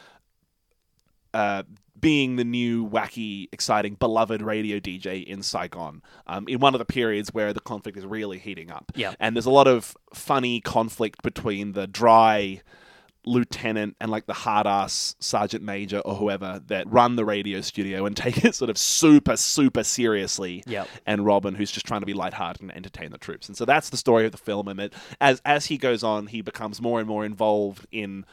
uh, 1.34 1.64
being 1.98 2.36
the 2.36 2.44
new, 2.44 2.88
wacky, 2.88 3.48
exciting, 3.52 3.94
beloved 3.94 4.42
radio 4.42 4.78
DJ 4.78 5.24
in 5.24 5.42
Saigon 5.42 6.02
um, 6.26 6.46
in 6.46 6.60
one 6.60 6.74
of 6.74 6.78
the 6.78 6.84
periods 6.84 7.34
where 7.34 7.52
the 7.52 7.60
conflict 7.60 7.98
is 7.98 8.06
really 8.06 8.38
heating 8.38 8.70
up. 8.70 8.92
Yeah. 8.94 9.14
And 9.18 9.34
there's 9.34 9.46
a 9.46 9.50
lot 9.50 9.66
of 9.66 9.96
funny 10.14 10.60
conflict 10.60 11.22
between 11.22 11.72
the 11.72 11.86
dry 11.86 12.62
lieutenant 13.26 13.96
and 14.00 14.10
like 14.10 14.26
the 14.26 14.32
hard 14.32 14.66
ass 14.66 15.16
sergeant 15.18 15.62
major 15.62 15.98
or 15.98 16.14
whoever 16.14 16.62
that 16.68 16.90
run 16.90 17.16
the 17.16 17.24
radio 17.24 17.60
studio 17.60 18.06
and 18.06 18.16
take 18.16 18.44
it 18.44 18.54
sort 18.54 18.70
of 18.70 18.78
super, 18.78 19.36
super 19.36 19.84
seriously. 19.84 20.62
Yep. 20.66 20.88
And 21.06 21.26
Robin, 21.26 21.54
who's 21.54 21.70
just 21.70 21.86
trying 21.86 22.00
to 22.00 22.06
be 22.06 22.14
lighthearted 22.14 22.62
and 22.62 22.74
entertain 22.74 23.10
the 23.10 23.18
troops. 23.18 23.48
And 23.48 23.56
so 23.56 23.64
that's 23.64 23.90
the 23.90 23.96
story 23.96 24.24
of 24.24 24.32
the 24.32 24.38
film. 24.38 24.68
And 24.68 24.80
it, 24.80 24.94
as, 25.20 25.42
as 25.44 25.66
he 25.66 25.76
goes 25.76 26.02
on, 26.02 26.28
he 26.28 26.40
becomes 26.40 26.80
more 26.80 27.00
and 27.00 27.08
more 27.08 27.24
involved 27.24 27.86
in 27.90 28.24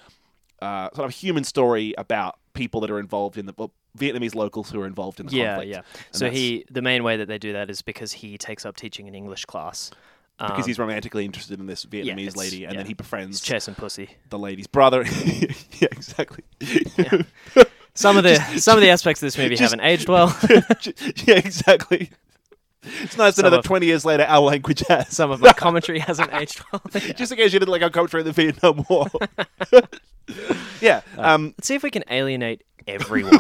uh, 0.62 0.90
sort 0.94 1.06
of 1.06 1.10
a 1.10 1.14
human 1.14 1.44
story 1.44 1.94
about 1.98 2.38
people 2.54 2.80
that 2.82 2.92
are 2.92 3.00
involved 3.00 3.38
in 3.38 3.48
the 3.48 3.54
well, 3.58 3.74
Vietnamese 3.98 4.36
locals 4.36 4.70
who 4.70 4.82
are 4.82 4.88
involved 4.88 5.20
in 5.20 5.26
the 5.26 5.36
yeah, 5.36 5.56
conflict. 5.56 5.72
yeah. 5.72 5.82
And 6.12 6.16
So 6.16 6.30
he, 6.30 6.66
the 6.72 6.82
main 6.82 7.04
way 7.04 7.18
that 7.18 7.28
they 7.28 7.38
do 7.38 7.54
that 7.54 7.70
is 7.70 7.82
because 7.82 8.12
he 8.14 8.38
takes 8.38 8.66
up 8.66 8.76
teaching 8.76 9.08
an 9.08 9.16
English 9.16 9.46
class. 9.46 9.92
Because 10.38 10.64
Um, 10.64 10.68
he's 10.68 10.80
romantically 10.80 11.26
interested 11.26 11.60
in 11.60 11.66
this 11.68 11.86
Vietnamese 11.86 12.20
it's- 12.28 12.36
lady, 12.36 12.64
and 12.66 12.74
yeah. 12.74 12.84
then 12.84 12.86
he 12.88 12.96
he's 13.28 13.40
chess 13.42 13.68
and 13.68 13.78
pussy. 13.78 14.10
the 14.30 14.40
lady's 14.40 14.68
brother. 14.68 15.04
yeah, 15.26 15.88
exactly. 15.92 16.44
Some 17.96 18.18
of 18.18 18.24
the 18.24 18.36
some 18.58 18.78
of 18.78 18.82
the 18.82 18.90
aspects 18.90 19.22
of 19.22 19.28
this 19.28 19.38
movie 19.38 19.56
just- 19.56 19.62
haven't 19.72 19.86
aged 19.86 20.10
well. 20.10 20.36
yeah, 21.26 21.36
exactly. 21.36 22.10
It's 23.02 23.16
nice 23.18 23.36
to 23.36 23.42
Some 23.42 23.44
know 23.44 23.50
that 23.52 23.60
of- 23.60 23.66
20 23.66 23.86
years 23.86 24.04
later 24.04 24.24
our 24.24 24.42
language 24.42 24.84
has. 24.90 25.16
Some 25.16 25.32
of 25.32 25.40
my 25.40 25.54
commentary 25.54 26.00
hasn't 26.00 26.34
aged 26.34 26.62
well. 26.72 26.82
Just 26.92 27.32
in 27.32 27.38
case 27.38 27.54
you 27.54 27.60
didn't 27.60 27.72
like 27.72 27.82
our 27.82 27.90
commentary 27.90 28.22
in 28.22 28.28
the 28.28 28.34
Vietnam 28.34 28.86
War. 28.90 29.08
yeah. 30.82 31.02
Um, 31.18 31.54
Let's 31.58 31.68
see 31.68 31.76
if 31.76 31.84
we 31.84 31.92
can 31.92 32.04
alienate 32.10 32.64
everyone. 32.88 33.38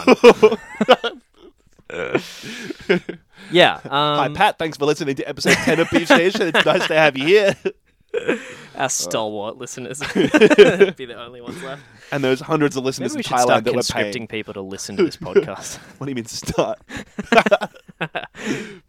yeah. 3.51 3.79
hi, 3.83 4.25
Um, 4.25 4.33
Pat. 4.33 4.57
Thanks 4.57 4.77
for 4.77 4.85
listening 4.85 5.15
to 5.15 5.27
episode 5.27 5.55
10 5.55 5.79
of 5.79 5.89
Beef 5.91 6.07
Station. 6.07 6.41
It's 6.53 6.65
nice 6.65 6.87
to 6.87 6.95
have 6.95 7.17
you 7.17 7.25
here. 7.25 7.55
our 8.75 8.89
stalwart 8.89 9.57
listeners 9.57 9.99
be 10.13 11.05
the 11.05 11.15
only 11.17 11.41
ones 11.41 11.61
left. 11.63 11.81
And 12.11 12.23
there's 12.23 12.41
hundreds 12.41 12.75
of 12.77 12.83
listeners 12.83 13.13
Maybe 13.13 13.17
we 13.17 13.19
in 13.19 13.23
should 13.23 13.39
start 13.39 13.63
that 13.63 13.71
we're 13.71 13.75
conscripting 13.77 14.27
paying. 14.27 14.39
people 14.39 14.53
to 14.53 14.61
listen 14.61 14.95
to 14.97 15.03
this 15.03 15.17
podcast. 15.17 15.77
What 15.99 16.05
do 16.05 16.11
you 16.11 16.15
mean 16.15 16.25
start? 16.25 16.79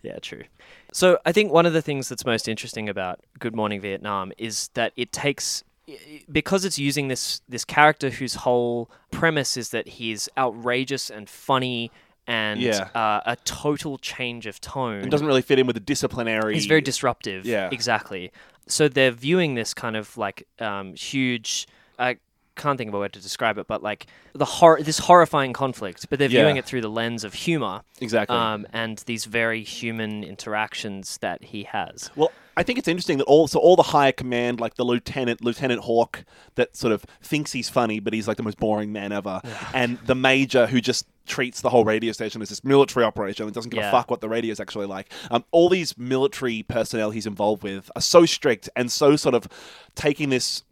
yeah, 0.02 0.18
true. 0.20 0.42
So 0.92 1.18
I 1.25 1.32
think 1.32 1.52
one 1.52 1.66
of 1.66 1.73
the 1.73 1.82
things 1.82 2.08
that's 2.08 2.25
most 2.26 2.49
interesting 2.49 2.88
about 2.88 3.20
Good 3.38 3.56
Morning 3.56 3.80
Vietnam 3.80 4.32
is 4.38 4.68
that 4.75 4.92
it 4.96 5.12
takes 5.12 5.64
because 6.32 6.64
it's 6.64 6.78
using 6.78 7.08
this 7.08 7.42
this 7.49 7.64
character 7.64 8.08
whose 8.11 8.37
whole 8.37 8.90
premise 9.11 9.56
is 9.56 9.68
that 9.70 9.87
he's 9.87 10.28
outrageous 10.38 11.11
and 11.11 11.28
funny 11.28 11.90
and 12.26 12.61
Yeah. 12.61 12.88
uh, 12.95 13.21
a 13.26 13.37
total 13.45 13.99
change 13.99 14.47
of 14.47 14.61
tone. 14.61 15.02
It 15.02 15.11
doesn't 15.11 15.26
really 15.26 15.43
fit 15.43 15.59
in 15.59 15.66
with 15.66 15.75
the 15.75 15.81
disciplinary. 15.81 16.54
He's 16.54 16.66
very 16.66 16.81
disruptive. 16.81 17.45
Yeah. 17.45 17.69
exactly. 17.73 18.33
So 18.66 18.88
they're 18.88 19.11
viewing 19.11 19.54
this 19.54 19.75
kind 19.75 19.97
of 19.97 20.16
like 20.16 20.47
um, 20.59 20.95
huge. 20.95 21.66
I 21.99 22.16
can't 22.57 22.78
think 22.78 22.88
of 22.88 22.95
a 22.95 22.99
word 22.99 23.12
to 23.12 23.21
describe 23.21 23.59
it, 23.59 23.66
but 23.66 23.83
like 23.83 24.07
the 24.33 24.45
hor- 24.45 24.81
this 24.81 24.99
horrifying 25.00 25.52
conflict. 25.52 26.07
But 26.09 26.19
they're 26.19 26.31
Yeah. 26.31 26.43
viewing 26.43 26.57
it 26.57 26.64
through 26.64 26.81
the 26.81 26.88
lens 26.88 27.25
of 27.25 27.35
humor 27.35 27.83
exactly. 28.00 28.37
um, 28.37 28.66
and 28.73 28.99
these 29.07 29.25
very 29.26 29.62
human 29.62 30.25
interactions 30.25 31.19
that 31.19 31.45
he 31.45 31.64
has. 31.64 32.11
Well, 32.16 32.31
I 32.57 32.62
think 32.62 32.78
it's 32.78 32.87
interesting 32.88 33.19
that 33.19 33.25
all 33.25 33.49
so 33.49 33.59
all 33.59 33.75
the 33.76 33.83
higher 33.83 34.12
command, 34.12 34.61
like 34.61 34.75
the 34.76 34.85
lieutenant, 34.85 35.43
Lieutenant 35.45 35.81
Hawk, 35.83 36.25
that 36.54 36.76
sort 36.76 36.93
of 36.93 37.04
thinks 37.21 37.50
he's 37.52 37.69
funny, 37.69 37.99
but 38.00 38.12
he's 38.12 38.28
like 38.28 38.37
the 38.37 38.45
most 38.45 38.59
boring 38.59 38.93
man 38.93 39.11
ever, 39.12 39.40
and 39.75 39.99
the 40.07 40.14
major 40.14 40.69
who 40.69 40.81
just 40.81 41.07
treats 41.26 41.61
the 41.62 41.71
whole 41.71 41.85
radio 41.85 42.12
station 42.12 42.43
as 42.43 42.49
this 42.50 42.62
military 42.64 43.04
operation 43.04 43.45
and 43.47 43.54
doesn't 43.54 43.71
give 43.71 43.81
Yeah. 43.81 43.88
a 43.88 43.93
fuck 43.93 44.11
what 44.11 44.21
the 44.21 44.28
radio 44.28 44.52
is 44.52 44.61
actually 44.61 44.87
like. 44.87 45.11
Um, 45.31 45.45
all 45.52 45.69
these 45.69 45.97
military 45.97 46.62
personnel 46.64 47.11
he's 47.11 47.26
involved 47.26 47.62
with 47.62 47.90
are 47.97 48.02
so 48.02 48.26
strict 48.26 48.69
and 48.76 48.93
so 48.93 49.16
sort 49.16 49.35
of 49.35 49.49
taking 49.95 50.28
this 50.28 50.62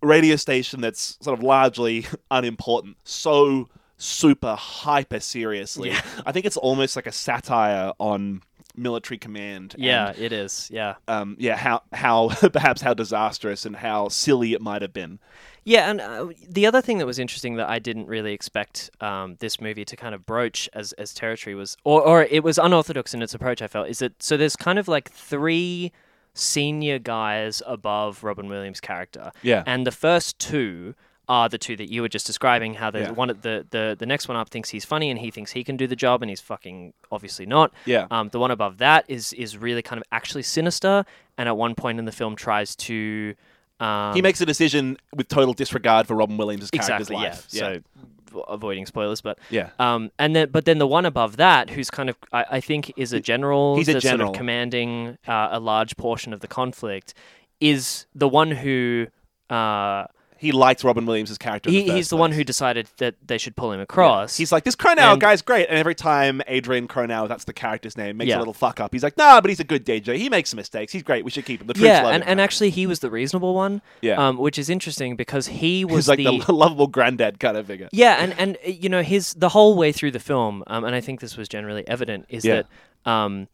radio 0.00 0.36
station 0.36 0.80
that's 0.80 1.16
sort 1.20 1.38
of 1.38 1.44
largely 1.44 2.06
unimportant 2.30 2.96
so 3.04 3.68
super 3.98 4.54
hyper 4.54 5.20
seriously. 5.20 5.90
Yeah. 5.90 6.00
I 6.26 6.32
think 6.32 6.44
it's 6.46 6.56
almost 6.56 6.96
like 6.96 7.06
a 7.06 7.12
satire 7.12 7.92
on 7.98 8.42
military 8.74 9.18
command. 9.18 9.74
and, 9.74 9.82
Yeah, 9.84 10.12
it 10.18 10.32
is. 10.32 10.68
Yeah. 10.72 10.94
um, 11.06 11.36
yeah, 11.38 11.56
how 11.56 11.82
how 11.92 12.28
perhaps 12.52 12.80
how 12.80 12.94
disastrous 12.94 13.64
and 13.64 13.76
how 13.76 14.08
silly 14.08 14.54
it 14.54 14.60
might 14.60 14.82
have 14.82 14.92
been. 14.92 15.20
Yeah, 15.64 15.90
and 15.90 16.00
uh, 16.00 16.28
the 16.48 16.66
other 16.66 16.80
thing 16.82 16.98
that 16.98 17.06
was 17.06 17.18
interesting 17.20 17.54
that 17.56 17.68
I 17.68 17.78
didn't 17.78 18.06
really 18.08 18.32
expect 18.32 18.90
um, 19.00 19.36
this 19.38 19.60
movie 19.60 19.84
to 19.84 19.96
kind 19.96 20.14
of 20.14 20.26
broach 20.26 20.68
as 20.72 20.92
as 20.94 21.14
territory 21.14 21.54
was, 21.54 21.76
or 21.84 22.02
or 22.02 22.24
it 22.24 22.42
was 22.42 22.58
unorthodox 22.58 23.14
in 23.14 23.22
its 23.22 23.32
approach. 23.34 23.62
I 23.62 23.68
felt 23.68 23.88
is 23.88 24.00
that 24.00 24.20
so 24.22 24.36
there's 24.36 24.56
kind 24.56 24.78
of 24.78 24.88
like 24.88 25.10
three 25.10 25.92
senior 26.34 26.98
guys 26.98 27.62
above 27.66 28.24
Robin 28.24 28.48
Williams' 28.48 28.80
character, 28.80 29.30
Yeah. 29.42 29.62
and 29.66 29.86
the 29.86 29.92
first 29.92 30.38
two 30.38 30.94
are 31.28 31.48
the 31.48 31.58
two 31.58 31.76
that 31.76 31.88
you 31.92 32.02
were 32.02 32.08
just 32.08 32.26
describing. 32.26 32.74
How 32.74 32.90
the 32.90 33.00
Yeah. 33.00 33.10
one 33.12 33.28
the 33.28 33.64
the 33.70 33.94
the 33.96 34.06
next 34.06 34.26
one 34.26 34.36
up 34.36 34.48
thinks 34.48 34.70
he's 34.70 34.84
funny 34.84 35.10
and 35.10 35.20
he 35.20 35.30
thinks 35.30 35.52
he 35.52 35.62
can 35.62 35.76
do 35.76 35.86
the 35.86 35.94
job, 35.96 36.22
and 36.22 36.28
he's 36.30 36.40
fucking 36.40 36.92
obviously 37.12 37.46
not. 37.46 37.72
Yeah. 37.84 38.08
Um, 38.10 38.30
the 38.30 38.40
one 38.40 38.50
above 38.50 38.78
that 38.78 39.04
is 39.06 39.32
is 39.34 39.56
really 39.56 39.82
kind 39.82 39.98
of 40.00 40.04
actually 40.10 40.42
sinister, 40.42 41.04
and 41.38 41.48
at 41.48 41.56
one 41.56 41.76
point 41.76 42.00
in 42.00 42.04
the 42.04 42.12
film 42.12 42.34
tries 42.34 42.74
to. 42.76 43.34
Um, 43.82 44.14
he 44.14 44.22
makes 44.22 44.40
a 44.40 44.46
decision 44.46 44.96
with 45.14 45.28
total 45.28 45.54
disregard 45.54 46.06
for 46.06 46.14
Robin 46.14 46.36
Williams' 46.36 46.70
character's 46.70 47.10
exactly, 47.10 47.16
life. 47.16 47.48
Yeah. 47.50 47.60
So 47.60 48.42
avoiding 48.48 48.86
spoilers, 48.86 49.20
but 49.20 49.38
yeah. 49.50 49.70
um, 49.78 50.10
and 50.18 50.34
then 50.36 50.50
but 50.50 50.64
then 50.64 50.78
the 50.78 50.86
one 50.86 51.04
above 51.04 51.36
that, 51.36 51.70
who's 51.70 51.90
kind 51.90 52.08
of 52.08 52.16
I, 52.32 52.44
I 52.52 52.60
think 52.60 52.92
is 52.96 53.12
a 53.12 53.20
general, 53.20 53.76
He's 53.76 53.88
a 53.88 53.94
that's 53.94 54.04
sort 54.04 54.12
general. 54.12 54.30
of 54.30 54.36
commanding 54.36 55.18
uh, 55.26 55.48
a 55.50 55.60
large 55.60 55.96
portion 55.96 56.32
of 56.32 56.40
the 56.40 56.48
conflict, 56.48 57.14
is 57.60 58.06
the 58.14 58.28
one 58.28 58.52
who. 58.52 59.08
Uh, 59.50 60.06
he 60.42 60.52
likes 60.52 60.82
Robin 60.84 61.06
Williams' 61.06 61.38
character. 61.38 61.70
he, 61.70 61.86
the 61.86 61.94
he's 61.94 62.08
the 62.10 62.16
one 62.16 62.32
who 62.32 62.42
decided 62.44 62.88
that 62.98 63.14
they 63.26 63.38
should 63.38 63.54
pull 63.56 63.70
him 63.72 63.78
Yeah. 63.78 63.84
across. 63.84 64.36
He's 64.36 64.50
like, 64.52 64.64
this 64.64 64.74
And- 64.84 65.20
guy's 65.20 65.40
great. 65.40 65.68
And 65.68 65.78
every 65.78 65.94
time 65.94 66.42
Adrian 66.48 66.88
Cronau, 66.88 67.28
that's 67.28 67.44
the 67.44 67.52
character's 67.52 67.96
name, 67.96 68.16
makes 68.16 68.28
Yeah. 68.30 68.38
a 68.38 68.40
little 68.40 68.52
fuck 68.52 68.80
up, 68.80 68.92
he's 68.92 69.02
like, 69.02 69.16
nah, 69.16 69.40
but 69.40 69.48
he's 69.50 69.60
a 69.60 69.64
good 69.64 69.86
DJ. 69.86 70.16
He 70.18 70.28
makes 70.28 70.52
mistakes. 70.54 70.92
He's 70.92 71.02
great. 71.02 71.24
We 71.24 71.30
should 71.30 71.46
keep 71.46 71.60
him. 71.60 71.68
The 71.68 71.74
troops 71.74 71.86
yeah, 71.86 72.02
love 72.02 72.12
and, 72.14 72.22
him. 72.24 72.28
and 72.30 72.40
actually 72.40 72.70
he 72.70 72.86
was 72.86 72.98
the 73.00 73.10
reasonable 73.10 73.54
one. 73.54 73.80
Yeah. 74.00 74.14
Um, 74.14 74.36
which 74.36 74.58
is 74.58 74.68
interesting 74.68 75.14
because 75.16 75.46
he 75.46 75.84
was 75.86 76.06
he's 76.06 76.08
like 76.08 76.18
the, 76.18 76.38
the, 76.44 76.52
lovable 76.64 76.88
granddad 76.88 77.38
kind 77.40 77.56
of 77.56 77.66
figure. 77.66 77.88
Yeah, 77.92 78.16
and 78.20 78.34
and 78.38 78.58
you 78.64 78.88
know 78.88 79.02
his 79.02 79.34
the 79.34 79.50
whole 79.50 79.76
way 79.76 79.92
through 79.92 80.10
the 80.10 80.20
film, 80.20 80.64
um, 80.66 80.84
and 80.84 80.94
I 80.94 81.00
think 81.00 81.20
this 81.20 81.36
was 81.36 81.48
generally 81.48 81.86
evident, 81.86 82.26
is 82.28 82.44
Yeah. 82.44 82.62
that 83.04 83.10
um, 83.10 83.48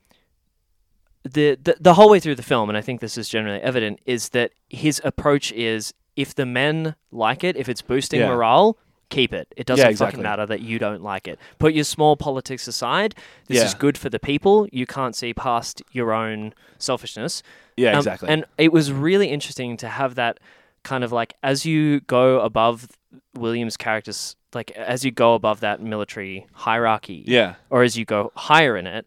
the, 1.24 1.58
the 1.62 1.76
the 1.80 1.94
whole 1.94 2.08
way 2.08 2.20
through 2.20 2.36
the 2.36 2.42
film, 2.42 2.68
and 2.70 2.78
I 2.78 2.80
think 2.80 3.00
this 3.00 3.18
is 3.18 3.28
generally 3.28 3.60
evident, 3.60 4.00
is 4.06 4.30
that 4.30 4.52
his 4.70 5.00
approach 5.04 5.52
is 5.52 5.92
if 6.18 6.34
the 6.34 6.44
men 6.44 6.94
like 7.12 7.44
it, 7.44 7.56
if 7.56 7.68
it's 7.68 7.80
boosting 7.82 8.20
Yeah. 8.20 8.28
morale, 8.34 8.76
keep 9.08 9.32
it. 9.32 9.46
It 9.56 9.66
doesn't 9.66 9.88
exactly. 9.88 10.16
fucking 10.18 10.22
matter 10.22 10.44
that 10.46 10.60
you 10.60 10.78
don't 10.78 11.02
like 11.02 11.26
it. 11.28 11.38
Put 11.58 11.72
your 11.72 11.84
small 11.84 12.16
politics 12.16 12.66
aside. 12.68 13.14
This 13.46 13.62
is 13.62 13.74
good 13.74 13.96
for 13.96 14.10
the 14.10 14.18
people. 14.18 14.66
You 14.72 14.84
can't 14.86 15.14
see 15.16 15.32
past 15.32 15.80
your 15.92 16.12
own 16.12 16.52
selfishness. 16.78 17.42
Yeah, 17.76 17.92
Um, 17.92 17.98
exactly. 17.98 18.28
And 18.28 18.44
it 18.58 18.72
was 18.72 18.92
really 18.92 19.28
interesting 19.28 19.76
to 19.78 19.88
have 19.88 20.16
that 20.16 20.40
kind 20.82 21.04
of 21.04 21.12
like 21.12 21.34
as 21.42 21.64
you 21.64 22.00
go 22.00 22.40
above 22.40 22.88
Williams' 23.34 23.76
characters, 23.76 24.36
like 24.54 24.70
as 24.72 25.04
you 25.04 25.10
go 25.10 25.34
above 25.34 25.60
that 25.60 25.80
military 25.80 26.46
hierarchy, 26.52 27.24
yeah. 27.26 27.54
or 27.70 27.82
as 27.82 27.96
you 27.96 28.04
go 28.04 28.32
higher 28.36 28.76
in 28.76 28.86
it, 28.86 29.06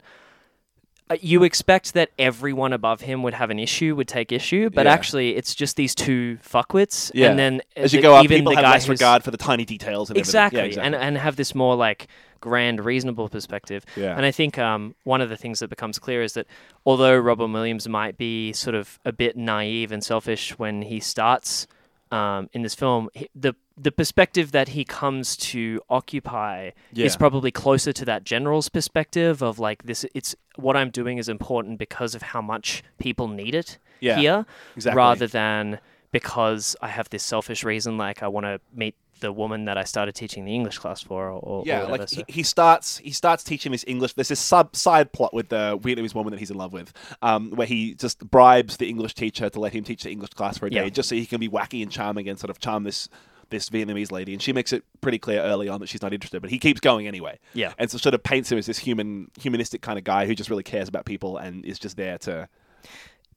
you 1.22 1.44
expect 1.44 1.94
that 1.94 2.10
everyone 2.20 2.74
above 2.74 3.02
him 3.02 3.24
would 3.24 3.34
have 3.34 3.50
an 3.50 3.60
issue, 3.60 3.96
would 3.96 4.08
take 4.08 4.32
issue, 4.32 4.70
but 4.70 4.86
Yeah. 4.86 4.94
actually 4.94 5.36
it's 5.36 5.54
just 5.56 5.76
these 5.76 5.94
two 5.96 6.38
fuckwits, 6.48 7.12
Yeah. 7.14 7.30
and 7.30 7.40
then 7.40 7.62
As 7.76 7.94
you 7.94 8.02
go 8.02 8.16
up, 8.16 8.24
even 8.24 8.40
people 8.40 8.52
the 8.56 8.62
have 8.62 8.72
less 8.72 8.88
regard 8.90 9.24
for 9.24 9.32
the 9.32 9.38
tiny 9.38 9.66
details 9.66 10.10
and 10.10 10.18
exactly, 10.18 10.60
everything. 10.60 10.80
Yeah, 10.80 10.86
and 10.86 10.96
and 10.96 11.18
have 11.18 11.36
this 11.36 11.54
more 11.56 11.76
like 11.76 12.08
grand, 12.40 12.84
reasonable 12.84 13.30
perspective. 13.30 13.86
Yeah. 13.96 14.16
And 14.18 14.26
I 14.26 14.32
think 14.32 14.58
um, 14.58 14.96
one 15.04 15.22
of 15.22 15.30
the 15.30 15.38
things 15.38 15.60
that 15.60 15.70
becomes 15.70 16.00
clear 16.00 16.24
is 16.24 16.34
that 16.34 16.48
although 16.86 17.16
Robin 17.18 17.54
Williams 17.54 17.88
might 17.88 18.18
be 18.18 18.52
sort 18.54 18.76
of 18.76 19.00
a 19.06 19.12
bit 19.12 19.38
naive 19.38 19.92
and 19.92 20.04
selfish 20.04 20.58
when 20.58 20.82
he 20.82 21.00
starts 21.00 21.68
um, 22.12 22.50
in 22.52 22.62
this 22.64 22.74
film, 22.76 23.10
he, 23.14 23.30
the 23.36 23.54
the 23.82 23.92
perspective 23.92 24.52
that 24.52 24.70
he 24.70 24.84
comes 24.84 25.36
to 25.38 25.82
occupy 25.90 26.70
is 26.96 27.16
probably 27.18 27.52
closer 27.52 27.92
to 27.92 28.06
that 28.06 28.24
general's 28.24 28.70
perspective 28.70 29.42
of 29.42 29.58
like 29.58 29.84
this. 29.84 30.06
It's 30.14 30.36
what 30.56 30.78
I'm 30.78 30.92
doing 30.92 31.18
is 31.18 31.28
important 31.28 31.80
because 31.80 32.14
of 32.14 32.22
how 32.22 32.42
much 32.42 32.84
people 33.00 33.28
need 33.28 33.56
it 33.56 33.80
Yeah, 34.00 34.18
here, 34.20 34.46
exactly. 34.76 34.98
rather 34.98 35.28
than 35.28 35.80
because 36.12 36.76
I 36.82 36.90
have 36.90 37.10
this 37.10 37.24
selfish 37.24 37.64
reason, 37.64 37.98
like 37.98 38.22
I 38.22 38.28
want 38.28 38.46
to 38.46 38.60
meet 38.74 38.96
the 39.22 39.32
woman 39.32 39.66
that 39.66 39.78
I 39.78 39.84
started 39.84 40.14
teaching 40.16 40.46
the 40.46 40.54
English 40.54 40.78
class 40.80 41.02
for, 41.02 41.30
or, 41.30 41.40
or 41.40 41.64
yeah, 41.66 41.78
or 41.78 41.92
whatever. 41.92 41.98
like 42.00 42.10
so- 42.10 42.24
he, 42.28 42.34
he 42.34 42.44
starts 42.44 42.98
he 43.00 43.12
starts 43.12 43.44
teaching 43.44 43.72
this 43.72 43.86
English. 43.88 44.14
There's 44.14 44.28
this 44.28 44.40
sub 44.40 44.76
side 44.76 45.12
plot 45.12 45.34
with 45.34 45.50
the 45.50 45.78
Vietnamese 45.80 46.14
woman 46.14 46.32
that 46.32 46.40
he's 46.40 46.52
in 46.52 46.58
love 46.58 46.74
with, 46.74 46.92
um, 47.22 47.52
where 47.52 47.68
he 47.68 47.94
just 47.96 48.20
bribes 48.30 48.78
the 48.78 48.88
English 48.90 49.14
teacher 49.16 49.50
to 49.50 49.60
let 49.60 49.74
him 49.74 49.84
teach 49.84 50.04
the 50.04 50.12
English 50.12 50.32
class 50.32 50.58
for 50.60 50.66
a 50.68 50.70
day, 50.70 50.90
just 50.90 51.10
so 51.10 51.16
he 51.16 51.26
can 51.26 51.40
be 51.40 51.50
wacky 51.50 51.82
and 51.82 51.92
charming 51.92 52.28
and 52.30 52.38
sort 52.40 52.50
of 52.50 52.60
charm 52.60 52.84
this 52.84 53.10
this 53.52 53.70
Vietnamese 53.70 54.12
lady. 54.12 54.34
And 54.34 54.42
she 54.42 54.52
makes 54.54 54.74
it 54.74 54.84
pretty 55.02 55.20
clear 55.20 55.42
early 55.42 55.70
on 55.70 55.80
that 55.82 55.88
she's 55.88 56.02
not 56.02 56.14
interested, 56.14 56.42
but 56.42 56.50
he 56.50 56.58
keeps 56.58 56.80
going 56.80 57.08
anyway. 57.08 57.38
Yeah. 57.54 57.74
and 57.78 57.92
so 57.92 57.98
sort 58.00 58.16
of 58.16 58.24
paints 58.24 58.52
him 58.52 58.58
as 58.58 58.66
this 58.66 58.80
human 58.80 59.30
humanistic 59.40 59.82
kind 59.82 60.00
of 60.00 60.04
guy 60.04 60.26
who 60.26 60.34
just 60.34 60.50
really 60.50 60.64
cares 60.64 60.88
about 60.90 61.06
people 61.06 61.38
and 61.38 61.64
is 61.66 61.78
just 61.78 61.96
there 61.98 62.18
to. 62.20 62.50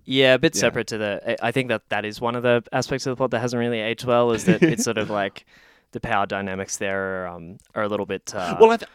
Yeah, 0.06 0.34
a 0.34 0.38
bit 0.38 0.54
Yeah. 0.54 0.60
separate 0.60 0.86
to 0.88 0.98
the. 0.98 1.36
I- 1.44 1.50
think 1.52 1.68
that 1.68 1.82
that 1.88 2.04
is 2.04 2.20
one 2.20 2.34
of 2.36 2.42
the 2.42 2.62
aspects 2.72 3.06
of 3.06 3.10
the 3.12 3.16
plot 3.16 3.30
that 3.32 3.40
hasn't 3.40 3.58
really 3.58 3.80
aged 3.80 4.04
well. 4.04 4.32
Is 4.32 4.44
that 4.44 4.62
it's 4.62 4.84
sort 4.84 4.98
of 4.98 5.08
like 5.20 5.46
the 5.92 6.00
power 6.00 6.26
dynamics 6.26 6.76
there 6.76 7.24
are, 7.24 7.28
um, 7.28 7.58
are 7.74 7.82
a 7.84 7.88
little 7.88 8.04
bit 8.06 8.34
uh, 8.34 8.56
well, 8.60 8.70
I, 8.72 8.76
th- 8.78 8.90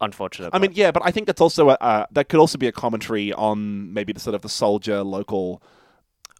unfortunate. 0.00 0.48
I 0.48 0.50
but- 0.58 0.60
mean, 0.62 0.72
yeah, 0.74 0.90
but 0.90 1.02
I 1.04 1.10
think 1.12 1.26
that's 1.26 1.40
also 1.40 1.70
a, 1.70 1.74
uh, 1.80 2.06
that 2.12 2.28
could 2.28 2.40
also 2.40 2.58
be 2.58 2.66
a 2.66 2.72
commentary 2.72 3.32
on 3.32 3.92
maybe 3.94 4.12
the 4.12 4.20
sort 4.20 4.34
of 4.34 4.42
the 4.42 4.48
soldier 4.48 5.02
local 5.02 5.62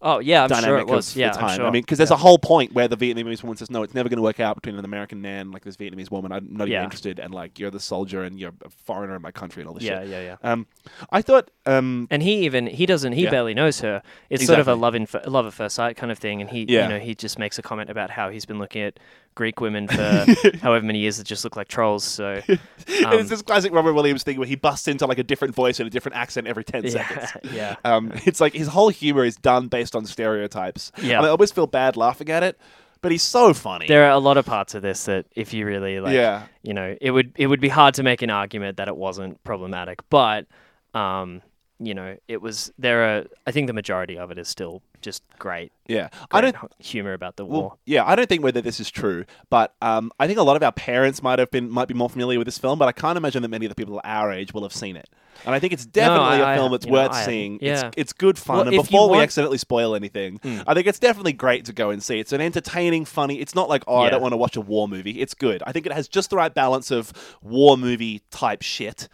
oh 0.02 0.18
yeah, 0.18 0.42
I'm 0.42 0.48
dynamic 0.48 0.66
sure 0.68 0.78
it 0.78 0.86
was. 0.86 1.10
of 1.10 1.16
Yeah, 1.16 1.30
the 1.32 1.38
I'm 1.38 1.40
time. 1.46 1.56
sure. 1.56 1.66
I 1.66 1.70
mean, 1.70 1.82
because 1.82 1.98
there's 1.98 2.10
a 2.10 2.16
whole 2.16 2.38
point 2.38 2.72
where 2.72 2.88
the 2.88 2.96
Vietnamese 2.96 3.42
woman 3.42 3.56
says, 3.56 3.70
"No, 3.70 3.82
it's 3.82 3.94
never 3.94 4.08
going 4.08 4.16
to 4.18 4.22
work 4.22 4.40
out 4.40 4.56
between 4.56 4.76
an 4.78 4.84
American 4.84 5.20
man 5.20 5.50
like 5.50 5.64
this 5.64 5.76
Vietnamese 5.76 6.10
woman. 6.10 6.32
I'm 6.32 6.48
not 6.50 6.68
even 6.68 6.82
interested, 6.82 7.18
and 7.18 7.32
like 7.34 7.58
you're 7.58 7.70
the 7.70 7.80
soldier 7.80 8.22
and 8.22 8.38
you're 8.38 8.52
a 8.64 8.70
foreigner 8.70 9.16
in 9.16 9.22
my 9.22 9.30
country 9.30 9.62
and 9.62 9.68
all 9.68 9.74
this 9.74 9.84
yeah, 9.84 10.00
shit." 10.00 10.08
yeah, 10.08 10.20
yeah. 10.22 10.36
Um, 10.42 10.66
I 11.10 11.22
thought, 11.22 11.50
um, 11.66 12.08
And 12.10 12.22
he 12.22 12.44
even 12.44 12.66
he 12.66 12.86
doesn't 12.86 13.12
he 13.12 13.24
Yeah. 13.24 13.30
barely 13.30 13.54
knows 13.54 13.80
her. 13.80 14.02
It's 14.28 14.46
sort 14.46 14.58
of 14.58 14.68
a 14.68 14.74
love 14.74 14.94
in 14.94 15.06
love 15.26 15.46
at 15.46 15.52
first 15.52 15.74
sight 15.76 15.96
kind 15.96 16.10
of 16.10 16.18
thing. 16.18 16.40
And 16.40 16.50
he 16.50 16.66
Yeah. 16.68 16.82
you 16.84 16.88
know 16.88 16.98
he 16.98 17.14
just 17.14 17.38
makes 17.38 17.58
a 17.58 17.62
comment 17.62 17.90
about 17.90 18.10
how 18.10 18.30
he's 18.30 18.46
been 18.46 18.58
looking 18.58 18.82
at 18.82 18.98
Greek 19.34 19.60
women 19.60 19.88
for 19.88 20.26
however 20.62 20.84
many 20.84 20.98
years 20.98 21.18
that 21.18 21.24
just 21.24 21.44
look 21.44 21.56
like 21.56 21.68
trolls. 21.68 22.04
So 22.04 22.42
um, 22.48 22.58
it's 22.86 23.30
this 23.30 23.42
classic 23.42 23.72
Robert 23.72 23.94
Williams 23.94 24.22
thing 24.22 24.38
where 24.38 24.46
he 24.46 24.56
busts 24.56 24.88
into 24.88 25.06
like 25.06 25.18
a 25.18 25.22
different 25.22 25.54
voice 25.54 25.80
and 25.80 25.86
a 25.86 25.90
different 25.90 26.16
accent 26.16 26.46
every 26.46 26.64
ten 26.64 26.84
yeah, 26.84 26.90
seconds. 26.90 27.30
yeah. 27.52 27.76
Um, 27.84 28.12
it's 28.26 28.40
like 28.40 28.52
his 28.52 28.68
whole 28.68 28.88
humor 28.88 29.24
is 29.24 29.36
done 29.36 29.68
based 29.68 29.94
on 29.94 30.04
stereotypes. 30.06 30.92
Yeah. 31.00 31.18
and 31.18 31.26
I 31.26 31.28
always 31.30 31.52
feel 31.52 31.66
bad 31.66 31.96
laughing 31.96 32.28
at 32.30 32.42
it, 32.42 32.58
but 33.02 33.12
he's 33.12 33.22
so 33.22 33.54
funny. 33.54 33.86
There 33.86 34.04
are 34.04 34.10
a 34.10 34.18
lot 34.18 34.36
of 34.36 34.46
parts 34.46 34.74
of 34.74 34.82
this 34.82 35.04
that 35.04 35.26
if 35.34 35.54
you 35.54 35.66
really 35.66 36.00
like 36.00 36.14
yeah, 36.14 36.46
you 36.62 36.74
know, 36.74 36.96
it 37.00 37.10
would 37.10 37.32
it 37.36 37.46
would 37.46 37.60
be 37.60 37.68
hard 37.68 37.94
to 37.94 38.02
make 38.02 38.22
an 38.22 38.30
argument 38.30 38.76
that 38.78 38.88
it 38.88 38.96
wasn't 38.96 39.42
problematic, 39.44 40.00
but 40.10 40.46
um, 40.94 41.42
you 41.82 41.94
know, 41.94 42.16
it 42.28 42.40
was 42.42 42.70
there 42.78 43.02
are 43.04 43.24
I 43.46 43.50
think 43.52 43.66
the 43.66 43.72
majority 43.72 44.18
of 44.18 44.30
it 44.30 44.38
is 44.38 44.48
still 44.48 44.82
just 45.00 45.22
great. 45.38 45.72
yeah. 45.88 46.08
I 46.30 46.42
don't. 46.42 46.54
humor 46.78 47.14
about 47.14 47.36
the 47.36 47.44
war. 47.46 47.62
Well, 47.62 47.78
yeah, 47.86 48.04
I 48.06 48.14
don't 48.16 48.28
think 48.28 48.42
whether 48.42 48.60
this 48.60 48.80
is 48.80 48.90
true, 48.90 49.24
but 49.48 49.74
um, 49.80 50.12
I 50.20 50.26
think 50.26 50.38
a 50.38 50.42
lot 50.42 50.56
of 50.56 50.62
our 50.62 50.72
parents 50.72 51.22
might 51.22 51.38
have 51.38 51.50
been 51.50 51.70
might 51.70 51.88
be 51.88 51.94
more 51.94 52.10
familiar 52.10 52.38
with 52.38 52.44
this 52.46 52.58
film, 52.58 52.78
but 52.78 52.86
I 52.86 52.92
can't 52.92 53.16
imagine 53.16 53.40
that 53.42 53.48
many 53.48 53.64
of 53.64 53.70
the 53.70 53.74
people 53.74 53.98
our 54.04 54.30
age 54.30 54.52
will 54.52 54.62
have 54.62 54.74
seen 54.74 54.96
it. 54.96 55.08
And 55.46 55.54
I 55.54 55.58
think 55.58 55.72
it's 55.72 55.86
definitely 55.86 56.42
I- 56.44 56.52
a 56.52 56.56
film 56.58 56.72
that's 56.72 56.84
you 56.84 56.92
know, 56.92 56.98
worth 57.00 57.12
I 57.12 57.24
seeing. 57.24 57.58
Yeah. 57.62 57.86
It's 57.86 57.94
it's 57.96 58.12
good 58.12 58.36
fun. 58.36 58.56
Well, 58.58 58.68
and 58.68 58.76
before 58.76 59.08
we 59.08 59.18
accidentally 59.20 59.56
spoil 59.56 59.94
anything, 59.94 60.38
Hmm. 60.42 60.58
I 60.66 60.74
think 60.74 60.86
it's 60.86 60.98
definitely 60.98 61.32
great 61.32 61.64
to 61.64 61.72
go 61.72 61.88
and 61.88 62.02
see. 62.02 62.18
It's 62.20 62.34
an 62.34 62.42
entertaining, 62.42 63.06
funny. 63.06 63.40
It's 63.40 63.54
not 63.54 63.70
like 63.70 63.84
oh, 63.88 63.96
I 64.00 64.10
don't 64.10 64.20
want 64.20 64.32
to 64.32 64.36
watch 64.36 64.56
a 64.56 64.60
war 64.60 64.86
movie. 64.86 65.18
It's 65.18 65.32
good. 65.32 65.62
I 65.66 65.72
think 65.72 65.86
it 65.86 65.92
has 65.92 66.08
just 66.08 66.28
the 66.28 66.36
right 66.36 66.52
balance 66.52 66.90
of 66.90 67.14
war 67.40 67.78
movie 67.78 68.20
type 68.30 68.60
shit. 68.60 69.08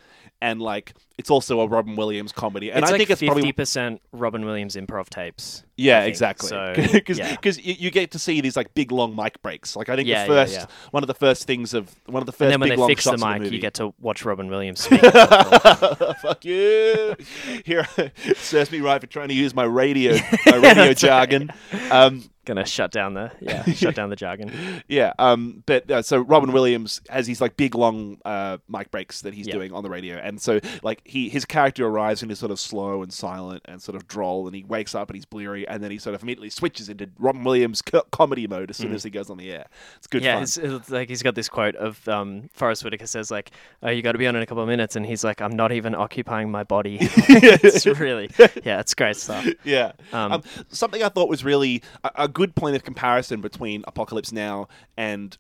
And 0.47 0.63
like, 0.63 0.95
it's 1.19 1.29
also 1.29 1.59
a 1.61 1.67
Robin 1.67 1.97
Williams 1.97 2.31
comedy, 2.31 2.71
and 2.71 2.85
it's 2.85 2.89
I 2.89 2.93
like 2.93 2.99
think 3.01 3.11
it's 3.11 3.19
fifty 3.19 3.27
probably 3.33 3.53
percent 3.53 4.01
Robin 4.13 4.45
Williams 4.45 4.77
improv 4.77 5.09
tapes. 5.09 5.65
yeah, 5.77 6.03
exactly. 6.05 6.51
So, 6.51 6.73
Because 6.93 7.19
yeah. 7.19 7.37
you, 7.43 7.75
you 7.79 7.91
get 7.91 8.13
to 8.13 8.19
see 8.21 8.41
these 8.41 8.57
like 8.57 8.73
big 8.75 8.93
long 8.93 9.17
mic 9.17 9.43
breaks. 9.43 9.75
Like 9.75 9.89
I 9.89 9.97
think 9.97 10.07
Yeah, 10.07 10.23
the 10.23 10.29
first 10.29 10.55
yeah. 10.55 10.67
one 10.93 11.03
of 11.03 11.09
the 11.09 11.15
first 11.15 11.49
things 11.49 11.75
of 11.75 11.93
one 12.07 12.23
of 12.23 12.27
the 12.27 12.33
first 12.33 12.43
And 12.43 12.53
then 12.53 12.61
when 12.61 12.79
they 12.79 12.87
fix 12.87 13.05
the 13.07 13.19
mic, 13.19 13.43
movie. 13.43 13.57
you 13.57 13.61
get 13.61 13.75
to 13.75 13.93
watch 13.99 14.25
Robin 14.25 14.49
Williams 14.49 14.81
speak. 14.85 15.01
the. 15.01 16.17
Fuck 16.23 16.45
you! 16.45 17.17
Here 17.65 17.89
serves 18.37 18.71
me 18.71 18.81
right 18.81 19.01
for 19.01 19.09
trying 19.09 19.29
to 19.29 19.35
use 19.35 19.53
my 19.53 19.65
radio 19.65 20.17
my 20.47 20.57
radio 20.59 20.93
jargon. 20.93 21.51
Um, 21.91 22.23
Gonna 22.47 22.65
shut 22.65 22.93
down 22.93 23.15
the 23.15 23.31
yeah, 23.41 23.65
shut 23.65 23.95
down 23.95 24.09
the 24.09 24.17
jargon. 24.17 24.51
Yeah, 24.89 25.13
um, 25.19 25.63
but 25.67 25.91
uh, 25.91 26.01
so 26.03 26.21
Robin 26.21 26.53
Williams 26.53 27.01
has 27.11 27.27
these 27.27 27.41
like 27.41 27.57
big 27.57 27.75
long 27.75 28.19
uh, 28.25 28.59
mic 28.69 28.91
breaks 28.91 29.21
that 29.23 29.35
he's 29.35 29.47
Yeah. 29.49 29.55
doing 29.55 29.73
on 29.73 29.83
the 29.83 29.91
radio, 29.91 30.17
and 30.17 30.41
so 30.41 30.61
like 30.83 31.03
he 31.05 31.29
his 31.29 31.45
character 31.45 31.85
arrives 31.87 32.23
and 32.23 32.31
is 32.31 32.39
sort 32.39 32.53
of 32.53 32.61
slow 32.61 33.03
and 33.03 33.13
silent 33.13 33.63
and 33.67 33.83
sort 33.83 33.97
of 33.97 34.07
droll, 34.07 34.47
and 34.47 34.55
he 34.57 34.63
wakes 34.65 34.95
up 34.95 35.11
and 35.11 35.17
he's 35.17 35.25
bleary, 35.25 35.67
and 35.69 35.83
then 35.83 35.91
he 35.91 35.99
sort 35.99 36.15
of 36.15 36.23
immediately 36.23 36.51
switches 36.51 36.89
into 36.89 37.11
Robin 37.19 37.43
Williams 37.45 37.83
co- 37.83 38.05
comedy 38.13 38.47
mode 38.47 38.71
as 38.71 38.77
soon 38.77 38.95
as 38.95 39.03
he 39.03 39.11
goes 39.11 39.29
on 39.29 39.37
the 39.39 39.51
air. 39.51 39.67
It's 39.99 40.07
good 40.07 40.23
Mm. 40.23 40.25
yeah, 40.25 40.41
it's, 40.41 40.57
it's 40.57 40.89
like 40.91 41.09
he's 41.09 41.23
got 41.23 41.35
this 41.35 41.49
quote 41.49 41.75
of 41.77 42.07
um, 42.09 42.49
Forest 42.55 42.85
Whitaker 42.85 43.07
says 43.09 43.31
like, 43.31 43.51
"Oh, 43.83 43.91
you 43.91 44.03
got 44.03 44.13
to 44.13 44.19
be 44.19 44.27
on 44.29 44.37
in 44.37 44.43
a 44.43 44.47
couple 44.47 44.63
of 44.63 44.69
minutes," 44.69 44.95
and 44.97 45.05
he's 45.05 45.25
like, 45.25 45.41
"I'm 45.43 45.57
not 45.57 45.73
even 45.73 45.95
occupying 45.97 46.51
my 46.51 46.63
body." 46.63 46.99
it's 47.01 47.85
really 47.87 48.31
yeah, 48.65 48.81
it's 48.81 48.95
great 48.95 49.17
stuff. 49.17 49.45
Yeah. 49.65 49.93
Um, 50.13 50.33
Um, 50.37 50.43
something 50.69 51.03
I 51.03 51.09
thought 51.09 51.29
was 51.29 51.45
really 51.45 51.83
a, 52.05 52.11
a 52.25 52.29
good 52.37 52.55
point 52.55 52.77
of 52.77 52.85
comparison 52.85 53.41
between 53.41 53.83
Apocalypse 53.89 54.31
Now 54.31 54.69
and 54.95 55.39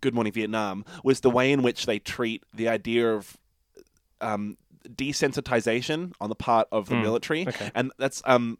Good 0.00 0.14
Morning 0.14 0.32
Vietnam 0.32 0.82
was 1.04 1.20
the 1.20 1.28
way 1.28 1.52
in 1.52 1.62
which 1.62 1.84
they 1.84 1.98
treat 1.98 2.42
the 2.54 2.68
idea 2.68 3.14
of 3.14 3.36
um, 4.22 4.56
desensitization 4.88 6.12
on 6.18 6.30
the 6.30 6.34
part 6.34 6.68
of 6.72 6.88
the 6.88 6.94
Mm, 6.94 7.02
military, 7.02 7.46
okay. 7.46 7.70
and 7.74 7.92
that's 7.98 8.22
um. 8.24 8.56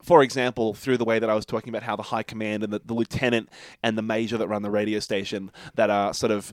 For 0.00 0.22
example, 0.22 0.74
through 0.74 0.96
the 0.98 1.04
way 1.04 1.18
that 1.18 1.28
I 1.28 1.34
was 1.34 1.44
talking 1.44 1.70
about 1.70 1.82
how 1.82 1.96
the 1.96 2.04
high 2.04 2.22
command 2.22 2.62
and 2.62 2.72
the, 2.72 2.80
the 2.84 2.94
lieutenant 2.94 3.48
and 3.82 3.98
the 3.98 4.02
major 4.02 4.38
that 4.38 4.46
run 4.46 4.62
the 4.62 4.70
radio 4.70 5.00
station 5.00 5.50
that 5.74 5.90
are 5.90 6.14
sort 6.14 6.30
of 6.30 6.52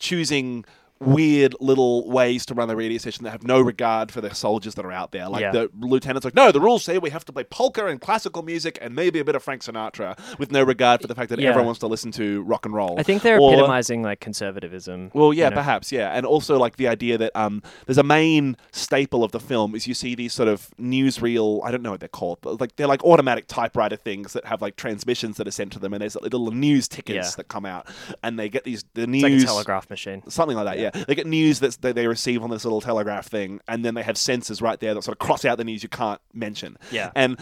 choosing 0.00 0.64
weird 1.00 1.54
little 1.60 2.08
ways 2.08 2.46
to 2.46 2.54
run 2.54 2.68
the 2.68 2.76
radio 2.76 2.98
station 2.98 3.24
that 3.24 3.30
have 3.30 3.42
no 3.42 3.60
regard 3.60 4.10
for 4.12 4.20
the 4.20 4.34
soldiers 4.34 4.74
that 4.76 4.84
are 4.84 4.92
out 4.92 5.12
there. 5.12 5.28
Like 5.28 5.42
Yeah. 5.42 5.50
the 5.52 5.70
lieutenant's 5.80 6.24
like, 6.24 6.34
no, 6.34 6.52
the 6.52 6.60
rules 6.60 6.84
say 6.84 6.98
we 6.98 7.10
have 7.10 7.24
to 7.26 7.32
play 7.32 7.44
polka 7.44 7.86
and 7.86 8.00
classical 8.00 8.42
music 8.42 8.78
and 8.80 8.94
maybe 8.94 9.18
a 9.18 9.24
bit 9.24 9.34
of 9.34 9.42
Frank 9.42 9.62
Sinatra 9.62 10.16
with 10.38 10.52
no 10.52 10.62
regard 10.62 11.00
for 11.00 11.06
the 11.06 11.14
fact 11.14 11.30
that 11.30 11.38
Yeah. 11.40 11.48
everyone 11.50 11.66
wants 11.66 11.80
to 11.80 11.88
listen 11.88 12.10
to 12.12 12.42
rock 12.42 12.64
and 12.64 12.74
roll. 12.74 12.98
I 12.98 13.02
think 13.02 13.22
they're 13.22 13.38
Or- 13.40 13.52
epitomizing 13.52 14.02
like 14.02 14.20
conservatism. 14.20 15.10
well, 15.14 15.32
yeah, 15.34 15.44
you 15.46 15.50
know? 15.50 15.56
perhaps, 15.56 15.90
yeah, 15.92 16.10
and 16.16 16.24
also 16.24 16.58
like 16.58 16.76
the 16.76 16.88
idea 16.88 17.18
that 17.18 17.32
um, 17.34 17.62
there's 17.86 17.98
a 17.98 18.02
main 18.04 18.56
staple 18.72 19.24
of 19.24 19.32
the 19.32 19.40
film 19.40 19.74
is 19.74 19.86
you 19.86 19.94
see 19.94 20.14
these 20.14 20.32
sort 20.32 20.48
of 20.48 20.70
newsreel. 20.80 21.60
I 21.64 21.70
don't 21.70 21.82
know 21.82 21.90
what 21.90 22.00
they're 22.00 22.08
called, 22.08 22.38
but 22.40 22.60
like 22.60 22.76
they're 22.76 22.86
like 22.86 23.02
automatic 23.04 23.46
typewriter 23.48 23.96
things 23.96 24.32
that 24.32 24.44
have 24.46 24.62
like 24.62 24.76
transmissions 24.76 25.36
that 25.38 25.48
are 25.48 25.52
sent 25.52 25.72
to 25.72 25.78
them, 25.78 25.92
and 25.92 26.00
there's 26.02 26.16
little 26.16 26.50
news 26.52 26.88
tickets 26.88 27.14
Yeah. 27.30 27.30
that 27.36 27.48
come 27.48 27.66
out, 27.66 27.86
and 28.22 28.38
they 28.38 28.48
get 28.48 28.64
these 28.64 28.84
the 28.94 29.02
It's 29.02 29.10
news. 29.10 29.22
like 29.24 29.42
a 29.42 29.46
telegraph 29.46 29.90
machine. 29.90 30.22
Something 30.28 30.56
like 30.56 30.66
that, 30.66 30.78
yeah. 30.78 30.83
They 30.90 31.14
get 31.14 31.26
news 31.26 31.60
that's, 31.60 31.76
that 31.78 31.94
they 31.94 32.06
receive 32.06 32.42
on 32.42 32.50
this 32.50 32.64
little 32.64 32.80
telegraph 32.80 33.26
thing, 33.26 33.60
and 33.68 33.84
then 33.84 33.94
they 33.94 34.02
have 34.02 34.16
censors 34.16 34.60
right 34.60 34.78
there 34.80 34.94
that 34.94 35.02
sort 35.02 35.14
of 35.14 35.18
cross 35.18 35.44
out 35.44 35.58
the 35.58 35.64
news 35.64 35.82
you 35.82 35.88
can't 35.88 36.20
mention. 36.32 36.76
Yeah. 36.90 37.10
And 37.14 37.38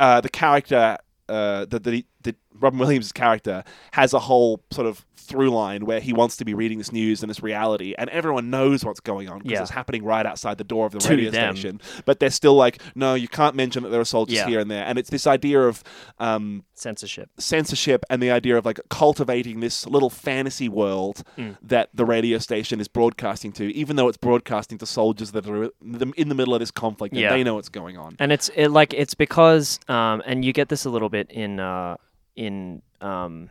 uh, 0.00 0.20
the 0.20 0.28
character, 0.30 0.98
uh, 1.28 1.66
the, 1.66 1.78
the, 1.78 2.06
the 2.22 2.34
Robin 2.62 2.78
Williams' 2.78 3.12
character, 3.12 3.64
has 3.92 4.12
a 4.14 4.18
whole 4.20 4.62
sort 4.70 4.86
of 4.86 5.04
through 5.16 5.50
line 5.50 5.86
where 5.86 6.00
he 6.00 6.12
wants 6.12 6.36
to 6.36 6.44
be 6.44 6.52
reading 6.52 6.78
this 6.78 6.90
news 6.90 7.22
and 7.22 7.30
this 7.30 7.42
reality, 7.42 7.94
and 7.96 8.10
everyone 8.10 8.50
knows 8.50 8.84
what's 8.84 8.98
going 8.98 9.28
on 9.28 9.38
because 9.38 9.52
Yeah. 9.52 9.62
it's 9.62 9.70
happening 9.70 10.02
right 10.02 10.26
outside 10.26 10.58
the 10.58 10.64
door 10.64 10.84
of 10.84 10.92
the 10.92 10.98
To 10.98 11.10
radio 11.10 11.30
them. 11.30 11.54
station. 11.56 11.80
But 12.04 12.18
they're 12.18 12.28
still 12.30 12.54
like, 12.56 12.82
no, 12.96 13.14
you 13.14 13.28
can't 13.28 13.54
mention 13.54 13.84
that 13.84 13.90
there 13.90 14.00
are 14.00 14.04
soldiers 14.04 14.36
Yeah. 14.38 14.48
here 14.48 14.58
and 14.58 14.68
there. 14.68 14.84
And 14.84 14.98
it's 14.98 15.10
this 15.10 15.26
idea 15.26 15.60
of. 15.62 15.82
Um, 16.18 16.64
Censorship. 16.74 17.30
censorship 17.38 18.04
and 18.10 18.20
the 18.20 18.32
idea 18.32 18.56
of 18.58 18.64
like 18.66 18.80
cultivating 18.90 19.60
this 19.60 19.86
little 19.86 20.10
fantasy 20.10 20.68
world 20.68 21.22
Mm. 21.38 21.56
that 21.62 21.90
the 21.94 22.04
radio 22.04 22.38
station 22.38 22.80
is 22.80 22.88
broadcasting 22.88 23.52
to, 23.52 23.72
even 23.72 23.94
though 23.94 24.08
it's 24.08 24.16
broadcasting 24.18 24.78
to 24.78 24.86
soldiers 24.86 25.30
that 25.30 25.46
are 25.48 25.70
in 26.16 26.28
the 26.28 26.34
middle 26.34 26.54
of 26.54 26.58
this 26.60 26.72
conflict 26.72 27.14
Yeah. 27.14 27.30
they 27.32 27.44
know 27.44 27.54
what's 27.54 27.68
going 27.68 27.96
on. 27.96 28.16
and 28.18 28.32
it's 28.32 28.48
it, 28.56 28.68
like 28.70 28.92
it's 28.94 29.14
because 29.14 29.78
um, 29.88 30.20
and 30.26 30.44
you 30.44 30.52
get 30.52 30.68
this 30.68 30.84
a 30.84 30.90
little 30.90 31.08
bit 31.08 31.30
in 31.30 31.60
uh, 31.60 31.96
in 32.36 32.82
um, 33.00 33.50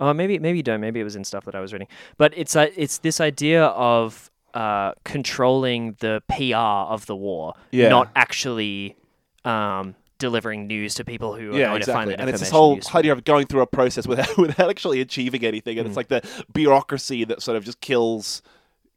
oh 0.00 0.12
maybe 0.12 0.38
maybe 0.38 0.58
you 0.58 0.62
don't 0.62 0.80
maybe 0.80 1.00
it 1.00 1.04
was 1.04 1.16
in 1.16 1.24
stuff 1.24 1.44
that 1.44 1.54
I 1.54 1.60
was 1.60 1.72
reading 1.72 1.88
but 2.18 2.32
it's 2.36 2.56
uh, 2.56 2.66
it's 2.76 2.98
this 2.98 3.20
idea 3.20 3.64
of 3.66 4.30
uh, 4.54 4.92
controlling 5.04 5.96
the 6.00 6.22
PR 6.28 6.54
of 6.92 7.06
the 7.06 7.16
war 7.16 7.54
Yeah. 7.72 7.88
not 7.88 8.08
actually 8.14 8.96
um, 9.44 9.94
delivering 10.18 10.66
news 10.66 10.94
to 10.94 11.04
people 11.04 11.34
who 11.34 11.54
are 11.54 11.58
Yeah, 11.58 11.68
going 11.68 11.80
to 11.82 11.92
find 11.92 12.10
that 12.10 12.20
And 12.20 12.28
it's 12.30 12.40
this 12.40 12.50
whole 12.50 12.76
useful. 12.76 12.98
idea 12.98 13.12
of 13.12 13.24
going 13.24 13.46
through 13.46 13.62
a 13.62 13.66
process 13.66 14.06
without 14.12 14.36
without 14.38 14.70
actually 14.70 15.00
achieving 15.00 15.44
anything, 15.44 15.78
and 15.78 15.86
it's 15.86 15.94
Mm. 15.94 15.96
like 15.96 16.08
the 16.08 16.22
bureaucracy 16.52 17.24
that 17.24 17.42
sort 17.42 17.56
of 17.56 17.64
just 17.64 17.80
kills 17.80 18.42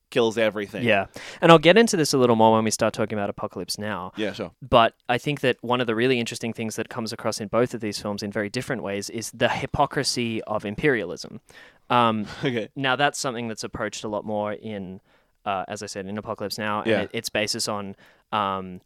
kills 0.09 0.37
everything. 0.37 0.83
yeah 0.83 1.05
and 1.41 1.51
I'll 1.51 1.59
get 1.59 1.77
into 1.77 1.97
this 1.97 2.13
a 2.13 2.17
little 2.17 2.35
more 2.35 2.53
when 2.53 2.63
we 2.63 2.71
start 2.71 2.93
talking 2.93 3.17
about 3.17 3.29
Apocalypse 3.29 3.77
Now 3.77 4.11
yeah, 4.15 4.31
sure. 4.33 4.51
But 4.61 4.93
I 5.09 5.17
think 5.17 5.41
that 5.41 5.57
one 5.61 5.81
of 5.81 5.87
the 5.87 5.95
really 5.95 6.19
interesting 6.19 6.53
things 6.53 6.75
that 6.77 6.89
comes 6.89 7.11
across 7.13 7.39
in 7.41 7.47
both 7.49 7.73
of 7.73 7.81
these 7.81 7.99
films 8.01 8.23
in 8.23 8.31
very 8.31 8.49
different 8.49 8.83
ways 8.83 9.09
is 9.09 9.31
the 9.31 9.49
hypocrisy 9.49 10.41
of 10.43 10.65
imperialism. 10.65 11.41
Um, 11.89 12.25
Okay. 12.43 12.69
now, 12.75 12.95
that's 12.95 13.19
something 13.19 13.47
that's 13.47 13.63
approached 13.63 14.03
a 14.03 14.07
lot 14.07 14.25
more 14.25 14.53
in, 14.53 15.01
uh, 15.45 15.65
as 15.67 15.83
I 15.83 15.85
said, 15.87 16.05
in 16.05 16.17
Apocalypse 16.17 16.57
Now, 16.57 16.79
and 16.79 16.87
Yeah. 16.89 17.01
it, 17.01 17.11
its 17.13 17.29
basis 17.29 17.67
on 17.67 17.95
um, 18.31 18.81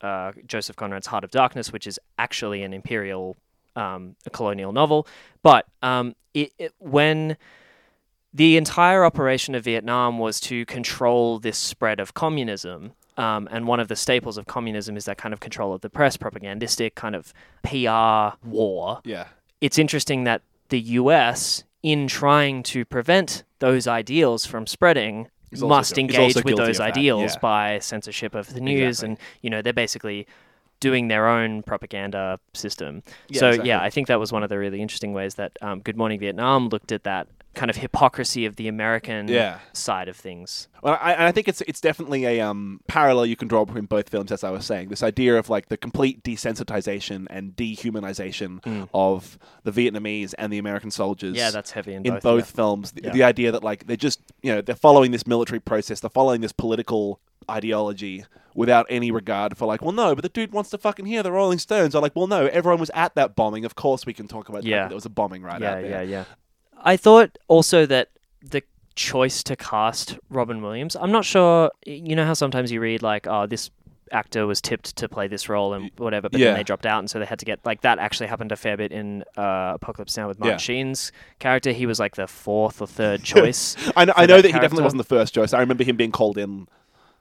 uh, 0.00 0.32
Joseph 0.46 0.76
Conrad's 0.76 1.06
Heart 1.06 1.24
of 1.24 1.30
Darkness, 1.30 1.72
which 1.72 1.86
is 1.86 1.98
actually 2.18 2.62
an 2.62 2.72
imperial 2.74 3.36
um, 3.76 4.14
a 4.26 4.30
colonial 4.30 4.72
novel. 4.72 5.06
But 5.42 5.66
um, 5.82 6.14
it, 6.32 6.52
it, 6.58 6.72
when 6.78 7.36
the 8.34 8.56
entire 8.56 9.04
operation 9.04 9.54
of 9.54 9.62
Vietnam 9.62 10.18
was 10.18 10.40
to 10.40 10.66
control 10.66 11.38
this 11.38 11.56
spread 11.56 12.00
of 12.00 12.14
communism. 12.14 12.92
Um, 13.16 13.48
and 13.52 13.68
one 13.68 13.78
of 13.78 13.86
the 13.86 13.94
staples 13.94 14.36
of 14.36 14.46
communism 14.46 14.96
is 14.96 15.04
that 15.04 15.16
kind 15.18 15.32
of 15.32 15.38
control 15.38 15.72
of 15.72 15.82
the 15.82 15.88
press, 15.88 16.16
propagandistic 16.16 16.96
kind 16.96 17.14
of 17.14 17.32
PR 17.62 18.36
war. 18.44 19.00
Yeah. 19.04 19.28
It's 19.60 19.78
interesting 19.78 20.24
that 20.24 20.42
the 20.70 20.80
US, 20.80 21.62
in 21.84 22.08
trying 22.08 22.64
to 22.64 22.84
prevent 22.84 23.44
those 23.60 23.86
ideals 23.86 24.44
from 24.44 24.66
spreading, 24.66 25.28
also 25.52 25.68
must 25.68 25.96
engage 25.96 26.34
with 26.34 26.56
those 26.56 26.80
ideals 26.80 27.34
yeah. 27.34 27.38
by 27.38 27.78
censorship 27.78 28.34
of 28.34 28.52
the 28.52 28.60
news. 28.60 28.98
Exactly. 28.98 29.08
And, 29.10 29.18
you 29.42 29.50
know, 29.50 29.62
they're 29.62 29.72
basically 29.72 30.26
doing 30.80 31.06
their 31.06 31.28
own 31.28 31.62
propaganda 31.62 32.40
system. 32.52 33.04
Yeah, 33.28 33.38
so, 33.38 33.48
exactly. 33.50 33.68
yeah, 33.68 33.80
I 33.80 33.90
think 33.90 34.08
that 34.08 34.18
was 34.18 34.32
one 34.32 34.42
of 34.42 34.48
the 34.48 34.58
really 34.58 34.82
interesting 34.82 35.12
ways 35.12 35.36
that 35.36 35.52
um, 35.62 35.80
Good 35.80 35.96
Morning 35.96 36.18
Vietnam 36.18 36.68
looked 36.68 36.90
at 36.90 37.04
that 37.04 37.28
kind 37.54 37.70
of 37.70 37.76
hypocrisy 37.76 38.44
of 38.46 38.56
the 38.56 38.68
American 38.68 39.28
Yeah. 39.28 39.60
side 39.72 40.08
of 40.08 40.16
things. 40.16 40.68
Well, 40.82 40.98
I, 41.00 41.28
I 41.28 41.32
think 41.32 41.48
it's 41.48 41.62
it's 41.62 41.80
definitely 41.80 42.26
a 42.26 42.40
um, 42.40 42.80
parallel 42.88 43.24
you 43.26 43.36
can 43.36 43.48
draw 43.48 43.64
between 43.64 43.86
both 43.86 44.10
films, 44.10 44.30
as 44.30 44.44
I 44.44 44.50
was 44.50 44.66
saying. 44.66 44.88
This 44.90 45.02
idea 45.02 45.38
of 45.38 45.48
like 45.48 45.68
the 45.68 45.76
complete 45.78 46.22
desensitization 46.22 47.26
and 47.30 47.56
dehumanization 47.56 48.60
Mm. 48.62 48.88
of 48.92 49.38
the 49.62 49.70
Vietnamese 49.72 50.34
and 50.38 50.52
the 50.52 50.58
American 50.58 50.90
soldiers. 50.90 51.36
Yeah, 51.36 51.50
that's 51.50 51.70
heavy 51.72 51.94
in, 51.94 52.04
in 52.04 52.14
both. 52.14 52.22
both, 52.22 52.50
yeah. 52.50 52.56
films. 52.56 52.92
The, 52.92 53.02
Yeah. 53.04 53.10
the 53.12 53.22
idea 53.24 53.52
that 53.52 53.62
like 53.64 53.86
they're 53.86 53.96
just 53.96 54.20
you 54.42 54.52
know 54.54 54.60
they're 54.60 54.74
following 54.74 55.10
this 55.12 55.26
military 55.26 55.60
process, 55.60 56.00
they're 56.00 56.10
following 56.10 56.40
this 56.42 56.52
political 56.52 57.20
ideology 57.50 58.24
without 58.54 58.86
any 58.88 59.10
regard 59.10 59.56
for 59.56 59.66
like, 59.66 59.82
well, 59.82 59.92
no, 59.92 60.14
but 60.14 60.22
the 60.22 60.28
dude 60.28 60.52
wants 60.52 60.70
to 60.70 60.78
fucking 60.78 61.06
hear 61.06 61.22
the 61.22 61.32
Rolling 61.32 61.58
Stones. 61.58 61.94
Are 61.94 62.00
like, 62.00 62.14
well, 62.14 62.26
no, 62.26 62.46
everyone 62.46 62.78
was 62.80 62.90
at 62.94 63.14
that 63.16 63.34
bombing. 63.34 63.64
Of 63.64 63.74
course, 63.74 64.06
we 64.06 64.12
can 64.14 64.28
talk 64.28 64.48
about 64.48 64.62
Yeah. 64.64 64.82
that 64.82 64.88
there 64.90 64.94
was 64.96 65.04
a 65.06 65.10
bombing 65.10 65.42
right 65.42 65.60
yeah, 65.60 65.70
out 65.74 65.82
there. 65.82 65.90
yeah, 65.90 66.02
yeah. 66.02 66.24
I 66.82 66.96
thought 66.96 67.38
also 67.48 67.86
that 67.86 68.10
the 68.42 68.62
choice 68.94 69.42
to 69.44 69.56
cast 69.56 70.18
Robin 70.30 70.62
Williams. 70.62 70.96
I'm 70.96 71.10
not 71.12 71.24
sure. 71.24 71.70
You 71.86 72.14
know 72.16 72.24
how 72.24 72.34
sometimes 72.34 72.70
you 72.70 72.80
read 72.80 73.02
like, 73.02 73.26
oh, 73.26 73.46
this 73.46 73.70
actor 74.12 74.46
was 74.46 74.60
tipped 74.60 74.94
to 74.96 75.08
play 75.08 75.26
this 75.26 75.48
role 75.48 75.72
and 75.74 75.90
whatever, 75.96 76.28
but 76.28 76.38
Yeah. 76.38 76.48
then 76.48 76.56
they 76.58 76.62
dropped 76.62 76.86
out, 76.86 76.98
and 77.00 77.10
so 77.10 77.18
they 77.18 77.24
had 77.24 77.38
to 77.40 77.44
get 77.44 77.58
like 77.64 77.80
that. 77.80 77.98
Actually, 77.98 78.26
happened 78.28 78.52
a 78.52 78.56
fair 78.56 78.76
bit 78.76 78.92
in 78.92 79.24
uh, 79.36 79.72
Apocalypse 79.74 80.16
Now 80.16 80.28
with 80.28 80.38
Martin 80.38 80.54
Yeah. 80.54 80.58
Sheen's 80.58 81.10
character. 81.40 81.72
He 81.72 81.86
was 81.86 81.98
like 81.98 82.14
the 82.16 82.26
fourth 82.28 82.80
or 82.80 82.86
third 82.86 83.22
choice. 83.32 83.76
I 83.96 84.04
know, 84.04 84.12
I 84.16 84.26
know 84.26 84.36
that 84.36 84.42
that 84.42 84.48
he 84.48 84.52
definitely 84.52 84.84
wasn't 84.84 84.98
the 84.98 85.04
first 85.08 85.34
choice. 85.34 85.52
I 85.52 85.60
remember 85.60 85.84
him 85.84 85.96
being 85.96 86.12
called 86.12 86.38
in. 86.38 86.68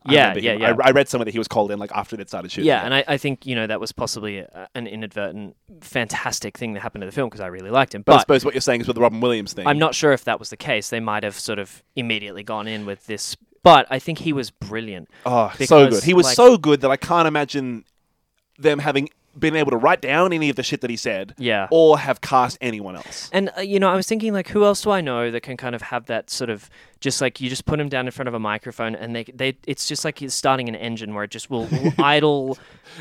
Yeah, 0.06 0.34
yeah, 0.36 0.52
him- 0.54 0.62
yeah. 0.62 0.76
I, 0.84 0.88
I 0.90 0.92
read 0.92 1.08
somewhere 1.10 1.26
that 1.26 1.32
he 1.32 1.38
was 1.38 1.48
called 1.48 1.72
in 1.72 1.80
like 1.80 1.92
after 1.94 2.16
they'd 2.18 2.28
started 2.28 2.52
shooting. 2.52 2.68
yeah, 2.68 2.84
and 2.84 2.94
I, 2.94 3.04
I 3.08 3.18
think 3.18 3.46
you 3.46 3.56
know 3.56 3.68
that 3.68 3.80
was 3.80 3.92
possibly 3.92 4.40
a, 4.40 4.68
an 4.76 4.88
inadvertent, 4.88 5.56
fantastic 5.82 6.58
thing 6.58 6.74
that 6.74 6.82
happened 6.82 7.02
to 7.02 7.06
the 7.06 7.12
film 7.12 7.30
because 7.30 7.42
I 7.42 7.48
really 7.48 7.70
liked 7.70 7.94
him. 7.96 8.02
but 8.02 8.16
I 8.16 8.20
suppose 8.20 8.44
what 8.46 8.54
you're 8.54 8.62
saying 8.62 8.82
is 8.82 8.88
with 8.88 8.96
the 8.96 9.02
Robin 9.02 9.22
Williams 9.22 9.54
thing. 9.54 9.68
I'm 9.68 9.80
not 9.80 9.96
sure 9.96 10.12
if 10.12 10.24
that 10.26 10.40
was 10.40 10.50
the 10.50 10.58
case. 10.58 10.90
They 10.90 11.00
might 11.00 11.24
have 11.24 11.38
sort 11.40 11.60
of 11.60 11.84
immediately 11.96 12.44
gone 12.44 12.68
in 12.68 12.86
with 12.86 13.06
this, 13.08 13.36
but 13.64 13.86
I 13.90 14.00
think 14.00 14.20
he 14.20 14.34
was 14.34 14.52
brilliant. 14.52 15.10
Oh, 15.26 15.52
so 15.66 15.90
good. 15.90 16.04
He 16.04 16.14
was 16.14 16.26
like- 16.26 16.36
so 16.36 16.58
good 16.58 16.82
that 16.82 16.92
I 16.92 16.98
can't 16.98 17.28
imagine 17.28 17.86
them 18.60 18.80
having 18.80 19.10
been 19.38 19.56
able 19.56 19.72
to 19.72 19.78
write 19.78 20.02
down 20.02 20.32
any 20.34 20.50
of 20.50 20.56
the 20.56 20.64
shit 20.64 20.82
that 20.82 20.90
he 20.90 20.96
said 20.96 21.34
Yeah. 21.38 21.68
or 21.72 21.98
have 22.00 22.22
cast 22.22 22.58
anyone 22.62 22.96
else. 22.96 23.30
And 23.34 23.50
uh, 23.58 23.62
you 23.62 23.80
know, 23.80 23.90
I 23.90 23.96
was 23.96 24.08
thinking 24.08 24.32
like, 24.34 24.48
who 24.50 24.64
else 24.66 24.82
do 24.84 24.92
I 24.92 25.02
know 25.02 25.32
that 25.32 25.42
can 25.42 25.58
kind 25.58 25.74
of 25.76 25.82
have 25.84 26.06
that 26.06 26.30
sort 26.30 26.50
of 26.50 26.70
just 27.00 27.20
like 27.20 27.42
you 27.42 27.50
just 27.50 27.66
put 27.66 27.80
him 27.80 27.90
down 27.90 28.06
in 28.06 28.12
front 28.12 28.28
of 28.28 28.34
a 28.34 28.40
microphone 28.40 28.96
and 28.96 29.16
they 29.16 29.24
they 29.26 29.58
it's 29.68 29.88
just 29.88 30.06
like 30.06 30.20
he's 30.20 30.34
starting 30.34 30.70
an 30.70 30.76
engine 30.76 31.14
where 31.14 31.24
it 31.24 31.32
just 31.32 31.50
will, 31.50 31.66
will 31.66 31.92
idle, 32.04 32.58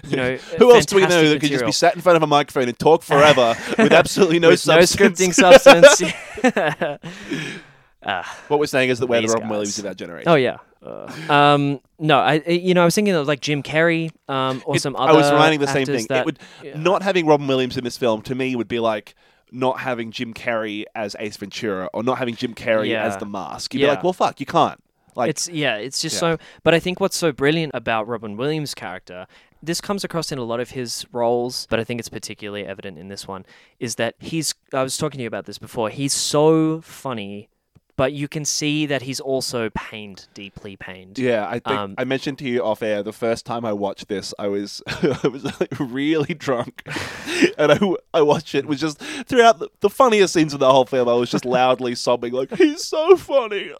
you 0.08 0.16
know. 0.16 0.36
Who 0.58 0.72
else 0.74 0.86
do 0.86 0.96
we 0.96 1.02
know 1.02 1.08
fantastic 1.08 1.32
that 1.34 1.40
could 1.40 1.50
just 1.50 1.66
be 1.66 1.72
sat 1.72 1.94
in 1.94 2.00
front 2.00 2.16
of 2.16 2.22
a 2.22 2.26
microphone 2.26 2.68
and 2.68 2.78
talk 2.78 3.02
forever 3.02 3.54
with 3.78 3.92
absolutely 3.92 4.38
no 4.38 4.48
With 4.48 4.66
no 4.66 4.78
scripting 4.78 5.32
substance? 5.34 6.02
Uh, 8.02 8.22
What 8.48 8.60
we're 8.60 8.66
saying 8.66 8.90
is 8.90 8.98
that 8.98 9.06
we're 9.06 9.20
the 9.22 9.28
Robin 9.28 9.48
Williams 9.48 9.70
guys. 9.76 9.78
of 9.80 9.86
our 9.86 9.94
generation. 9.94 10.28
oh 10.30 10.34
yeah. 10.34 10.58
Uh, 10.84 11.08
um, 11.32 11.80
no, 12.00 12.18
I 12.18 12.34
you 12.48 12.74
know 12.74 12.82
I 12.82 12.84
was 12.84 12.94
thinking 12.94 13.14
of 13.14 13.26
like 13.28 13.40
Jim 13.40 13.62
Carrey, 13.62 14.10
um, 14.28 14.62
or 14.66 14.74
It- 14.76 14.80
some 14.80 14.96
other. 14.96 15.12
I 15.12 15.14
was 15.14 15.30
reminding 15.30 15.60
the 15.60 15.68
same 15.68 15.86
thing. 15.86 16.06
That, 16.08 16.20
it 16.20 16.24
would 16.26 16.38
yeah. 16.62 16.76
not 16.76 17.02
having 17.02 17.24
Robin 17.26 17.46
Williams 17.46 17.76
in 17.76 17.84
this 17.84 17.96
film 17.96 18.22
to 18.22 18.34
me 18.34 18.56
would 18.56 18.66
be 18.68 18.80
like 18.80 19.14
not 19.52 19.78
having 19.80 20.10
Jim 20.10 20.34
Carrey 20.34 20.84
as 20.94 21.14
Ace 21.20 21.36
Ventura 21.36 21.88
or 21.94 22.02
not 22.02 22.18
having 22.18 22.34
Jim 22.34 22.54
Carrey 22.54 22.88
Yeah. 22.88 23.04
as 23.04 23.16
the 23.18 23.26
mask. 23.26 23.74
You'd 23.74 23.80
Yeah. 23.82 23.86
be 23.88 23.90
like, 23.96 24.02
well, 24.02 24.12
fuck, 24.14 24.40
you 24.40 24.46
can't. 24.46 24.82
Like, 25.14 25.28
it's 25.30 25.46
yeah, 25.48 25.76
it's 25.76 26.00
just 26.02 26.18
so. 26.18 26.38
But 26.64 26.72
I 26.74 26.80
think 26.80 26.98
what's 26.98 27.16
so 27.16 27.30
brilliant 27.32 27.72
about 27.74 28.08
Robin 28.08 28.36
Williams' 28.36 28.74
character, 28.74 29.26
this 29.62 29.78
comes 29.80 30.02
across 30.04 30.32
in 30.32 30.38
a 30.38 30.42
lot 30.42 30.58
of 30.58 30.70
his 30.70 31.04
roles, 31.12 31.66
but 31.70 31.78
I 31.78 31.84
think 31.84 32.00
it's 32.00 32.08
particularly 32.08 32.64
evident 32.66 32.98
in 32.98 33.08
this 33.08 33.28
one, 33.28 33.44
is 33.78 33.96
that 33.96 34.14
he's. 34.18 34.54
I 34.72 34.82
was 34.82 34.96
talking 34.96 35.18
to 35.18 35.22
you 35.22 35.28
about 35.28 35.44
this 35.44 35.58
before. 35.58 35.90
He's 35.90 36.14
so 36.14 36.80
funny, 36.80 37.50
but 37.96 38.12
you 38.12 38.26
can 38.26 38.44
see 38.44 38.86
that 38.86 39.02
he's 39.02 39.20
also 39.20 39.70
pained, 39.70 40.26
deeply 40.34 40.76
pained. 40.76 41.18
Yeah, 41.18 41.46
I 41.46 41.58
think 41.58 41.68
Um, 41.78 41.94
I 41.98 42.04
mentioned 42.04 42.38
to 42.38 42.44
you 42.48 42.62
off 42.64 42.82
air 42.82 43.02
the 43.02 43.12
first 43.12 43.44
time 43.44 43.64
I 43.64 43.72
watched 43.72 44.08
this, 44.08 44.32
I 44.38 44.48
was 44.48 44.82
I 44.86 45.28
was 45.28 45.44
like 45.44 45.72
really 45.78 46.34
drunk, 46.34 46.82
and 47.58 47.72
I, 47.72 47.78
I 48.14 48.22
watched 48.22 48.54
it. 48.54 48.60
it 48.60 48.66
was 48.66 48.80
just 48.80 48.98
throughout 48.98 49.58
the, 49.58 49.68
the 49.80 49.90
funniest 49.90 50.32
scenes 50.34 50.54
of 50.54 50.60
the 50.60 50.70
whole 50.70 50.86
film. 50.86 51.08
I 51.08 51.12
was 51.14 51.30
just 51.30 51.44
loudly 51.44 51.94
sobbing 52.06 52.32
like 52.32 52.54
he's 52.56 52.84
so 52.84 53.16
funny. 53.16 53.72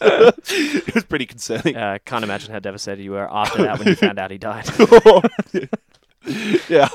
it 0.00 0.94
was 0.94 1.04
pretty 1.04 1.26
concerning. 1.26 1.76
Uh, 1.76 1.98
can't 2.04 2.24
imagine 2.24 2.52
how 2.52 2.58
devastated 2.58 3.02
you 3.02 3.12
were 3.12 3.28
after 3.32 3.62
that 3.62 3.78
when 3.78 3.88
you 3.88 3.94
found 3.94 4.18
out 4.18 4.30
he 4.30 4.38
died. 4.38 4.68
yeah, 6.68 6.88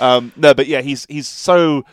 um, 0.00 0.32
no, 0.36 0.54
but 0.54 0.66
yeah, 0.66 0.80
he's 0.80 1.06
he's 1.06 1.28
so 1.28 1.84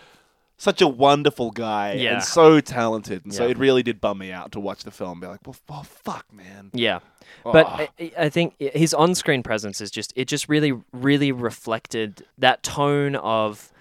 such 0.60 0.82
a 0.82 0.88
wonderful 0.88 1.50
guy 1.50 1.94
Yeah. 1.94 2.14
and 2.16 2.24
so 2.24 2.60
talented, 2.60 3.26
and 3.26 3.34
so 3.34 3.48
it 3.48 3.58
really 3.58 3.82
did 3.82 4.00
bum 4.00 4.20
me 4.20 4.32
out 4.32 4.52
to 4.52 4.60
watch 4.60 4.84
the 4.84 4.92
film. 4.92 5.14
And 5.14 5.22
be 5.22 5.28
like, 5.28 5.40
well, 5.48 5.56
oh 5.70 5.84
fuck, 5.84 6.26
man. 6.32 6.70
yeah. 6.74 7.00
But 7.44 7.66
Oh. 7.66 7.70
I- 7.70 7.90
I, 8.00 8.12
I 8.26 8.30
think 8.30 8.56
his 8.60 8.94
on-screen 8.94 9.42
presence 9.44 9.82
is 9.82 9.90
just 9.90 10.14
it 10.16 10.26
just 10.28 10.48
really 10.50 10.74
really 10.92 11.32
reflected 11.32 12.24
that 12.38 12.62
tone 12.64 13.16
of 13.16 13.72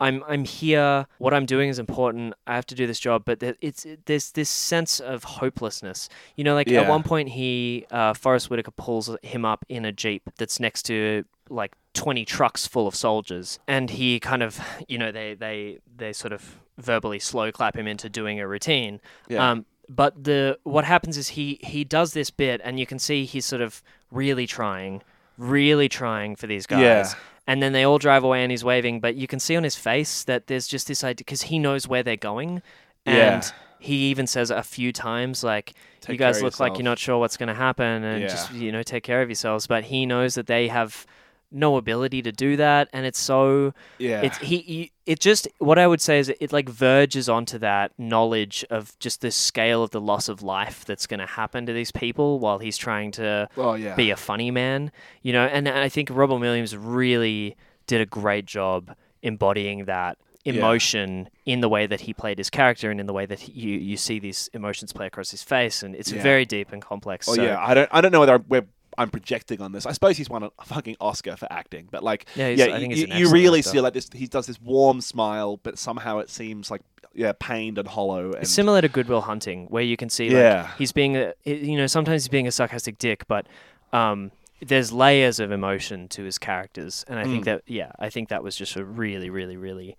I'm 0.00 0.24
I'm 0.26 0.44
here. 0.44 1.06
What 1.18 1.32
I'm 1.32 1.46
doing 1.46 1.68
is 1.70 1.78
important. 1.78 2.34
I 2.48 2.56
have 2.56 2.66
to 2.66 2.74
do 2.74 2.84
this 2.86 2.98
job, 2.98 3.22
but 3.24 3.38
there, 3.38 3.54
it's 3.60 3.86
there's 4.06 4.32
this 4.32 4.50
sense 4.50 4.98
of 4.98 5.22
hopelessness. 5.22 6.08
You 6.34 6.42
know, 6.42 6.54
like 6.54 6.66
Yeah. 6.68 6.80
at 6.82 6.88
one 6.88 7.04
point 7.04 7.28
he 7.28 7.86
uh, 7.92 8.12
Forest 8.12 8.50
Whitaker 8.50 8.72
pulls 8.72 9.08
him 9.22 9.44
up 9.44 9.64
in 9.68 9.84
a 9.84 9.92
jeep 9.92 10.22
that's 10.36 10.58
next 10.58 10.82
to 10.86 11.24
like 11.48 11.72
20 11.94 12.24
trucks 12.24 12.66
full 12.66 12.86
of 12.86 12.94
soldiers, 12.94 13.58
and 13.68 13.90
he 13.90 14.18
kind 14.20 14.42
of 14.42 14.60
you 14.88 14.98
know 14.98 15.12
they 15.12 15.34
they 15.34 15.78
they 15.96 16.12
sort 16.12 16.32
of 16.32 16.60
verbally 16.78 17.18
slow 17.20 17.52
clap 17.52 17.76
him 17.76 17.86
into 17.86 18.08
doing 18.08 18.40
a 18.40 18.48
routine. 18.48 19.00
Yeah. 19.28 19.50
Um, 19.50 19.66
but 19.88 20.24
the 20.24 20.58
what 20.64 20.84
happens 20.84 21.16
is 21.18 21.28
he 21.28 21.58
he 21.62 21.84
does 21.84 22.12
this 22.14 22.30
bit, 22.30 22.60
and 22.64 22.80
you 22.80 22.86
can 22.86 22.98
see 22.98 23.24
he's 23.24 23.44
sort 23.44 23.62
of 23.62 23.82
really 24.10 24.46
trying, 24.46 25.02
really 25.38 25.88
trying 25.88 26.36
for 26.36 26.46
these 26.46 26.66
guys. 26.66 26.80
Yeah. 26.80 27.12
And 27.46 27.62
then 27.62 27.74
they 27.74 27.84
all 27.84 27.98
drive 27.98 28.24
away, 28.24 28.42
and 28.42 28.50
he's 28.50 28.64
waving. 28.64 29.00
But 29.00 29.16
you 29.16 29.26
can 29.26 29.38
see 29.38 29.54
on 29.54 29.64
his 29.64 29.76
face 29.76 30.24
that 30.24 30.46
there's 30.46 30.66
just 30.66 30.88
this 30.88 31.04
idea 31.04 31.16
because 31.16 31.42
he 31.42 31.58
knows 31.58 31.86
where 31.86 32.02
they're 32.02 32.16
going, 32.16 32.62
and 33.04 33.42
Yeah. 33.42 33.50
he 33.78 34.06
even 34.10 34.26
says 34.26 34.50
a 34.50 34.62
few 34.62 34.92
times 34.94 35.44
like, 35.44 35.74
Take 36.00 36.14
"You 36.14 36.18
guys 36.18 36.42
look 36.42 36.58
like 36.58 36.78
you're 36.78 36.84
not 36.84 36.98
sure 36.98 37.18
what's 37.18 37.36
going 37.36 37.48
to 37.50 37.54
happen, 37.54 38.02
and 38.04 38.22
Yeah. 38.22 38.28
just 38.28 38.52
you 38.54 38.72
know 38.72 38.82
take 38.82 39.04
care 39.04 39.20
of 39.20 39.28
yourselves." 39.28 39.66
But 39.66 39.84
he 39.84 40.06
knows 40.06 40.34
that 40.36 40.46
they 40.46 40.68
have 40.68 41.04
no 41.50 41.76
ability 41.76 42.22
to 42.22 42.32
do 42.32 42.56
that, 42.56 42.88
and 42.92 43.06
it's 43.06 43.18
so 43.18 43.72
yeah. 43.98 44.22
it's 44.22 44.38
he, 44.38 44.58
he 44.58 44.92
it 45.06 45.20
just 45.20 45.46
what 45.58 45.78
I 45.78 45.86
would 45.86 46.00
say 46.00 46.18
is 46.18 46.32
it 46.40 46.52
like 46.52 46.68
verges 46.68 47.28
onto 47.28 47.58
that 47.58 47.92
knowledge 47.98 48.64
of 48.70 48.98
just 48.98 49.20
the 49.20 49.30
scale 49.30 49.82
of 49.82 49.90
the 49.90 50.00
loss 50.00 50.28
of 50.28 50.42
life 50.42 50.84
that's 50.84 51.06
going 51.06 51.20
to 51.20 51.26
happen 51.26 51.66
to 51.66 51.72
these 51.72 51.92
people 51.92 52.40
while 52.40 52.58
he's 52.58 52.76
trying 52.76 53.12
to 53.12 53.48
oh 53.56 53.74
yeah. 53.74 53.94
be 53.94 54.10
a 54.10 54.16
funny 54.16 54.50
man, 54.50 54.90
you 55.22 55.32
know. 55.32 55.46
And 55.46 55.68
I 55.68 55.88
think 55.88 56.08
Robin 56.10 56.40
Williams 56.40 56.76
really 56.76 57.56
did 57.86 58.00
a 58.00 58.06
great 58.06 58.46
job 58.46 58.94
embodying 59.22 59.84
that 59.84 60.18
emotion 60.44 61.28
in 61.46 61.60
the 61.60 61.68
way 61.68 61.86
that 61.86 62.02
he 62.02 62.12
played 62.12 62.36
his 62.38 62.50
character 62.50 62.90
and 62.90 63.00
in 63.00 63.06
the 63.06 63.12
way 63.12 63.26
that 63.26 63.40
he, 63.40 63.52
you 63.52 63.78
you 63.78 63.96
see 63.96 64.18
these 64.18 64.50
emotions 64.52 64.92
play 64.92 65.06
across 65.06 65.30
his 65.30 65.42
face, 65.42 65.82
and 65.82 65.94
it's 65.94 66.12
Yeah. 66.12 66.22
very 66.22 66.44
deep 66.44 66.72
and 66.72 66.82
complex. 66.82 67.28
Oh 67.28 67.34
so, 67.34 67.42
yeah, 67.42 67.58
I 67.58 67.74
don't 67.74 67.88
I 67.92 68.00
don't 68.00 68.12
know 68.12 68.20
whether 68.20 68.38
we're, 68.38 68.66
I'm 68.98 69.10
projecting 69.10 69.60
on 69.60 69.72
this. 69.72 69.86
I 69.86 69.92
suppose 69.92 70.16
he's 70.16 70.28
won 70.30 70.42
a 70.44 70.50
fucking 70.64 70.96
Oscar 71.00 71.36
for 71.36 71.46
acting, 71.52 71.88
but 71.90 72.02
like 72.02 72.26
Yeah, 72.36 72.48
yeah, 72.48 72.74
I 72.74 72.78
think 72.78 72.96
you, 72.96 73.06
an 73.10 73.18
you 73.18 73.30
really 73.30 73.58
actor. 73.60 73.70
see 73.70 73.80
like 73.80 73.92
this. 73.94 74.08
He 74.14 74.26
does 74.26 74.46
this 74.46 74.60
warm 74.60 75.00
smile, 75.00 75.58
but 75.62 75.78
somehow 75.78 76.18
it 76.18 76.30
seems 76.30 76.70
like 76.70 76.82
yeah, 77.16 77.32
pained 77.38 77.78
and 77.78 77.86
hollow. 77.88 78.32
And 78.32 78.42
It's 78.42 78.50
similar 78.50 78.80
to 78.80 78.88
Good 78.88 79.08
Will 79.08 79.20
Hunting, 79.20 79.66
where 79.66 79.82
you 79.84 79.96
can 79.96 80.08
see 80.10 80.28
Yeah. 80.28 80.70
he's 80.78 80.92
being 80.92 81.16
a 81.16 81.32
you 81.44 81.76
know 81.76 81.86
sometimes 81.86 82.22
he's 82.24 82.28
being 82.28 82.46
a 82.48 82.52
sarcastic 82.52 82.98
dick, 82.98 83.24
but 83.28 83.46
um, 83.92 84.32
there's 84.60 84.92
layers 84.92 85.38
of 85.40 85.52
emotion 85.52 86.08
to 86.08 86.24
his 86.24 86.38
characters, 86.38 87.04
and 87.08 87.18
I 87.18 87.24
think 87.24 87.42
Mm. 87.42 87.44
that 87.46 87.62
yeah, 87.66 87.92
I 87.98 88.10
think 88.10 88.28
that 88.30 88.42
was 88.42 88.56
just 88.56 88.74
a 88.76 88.84
really 88.84 89.30
really 89.30 89.56
really 89.56 89.96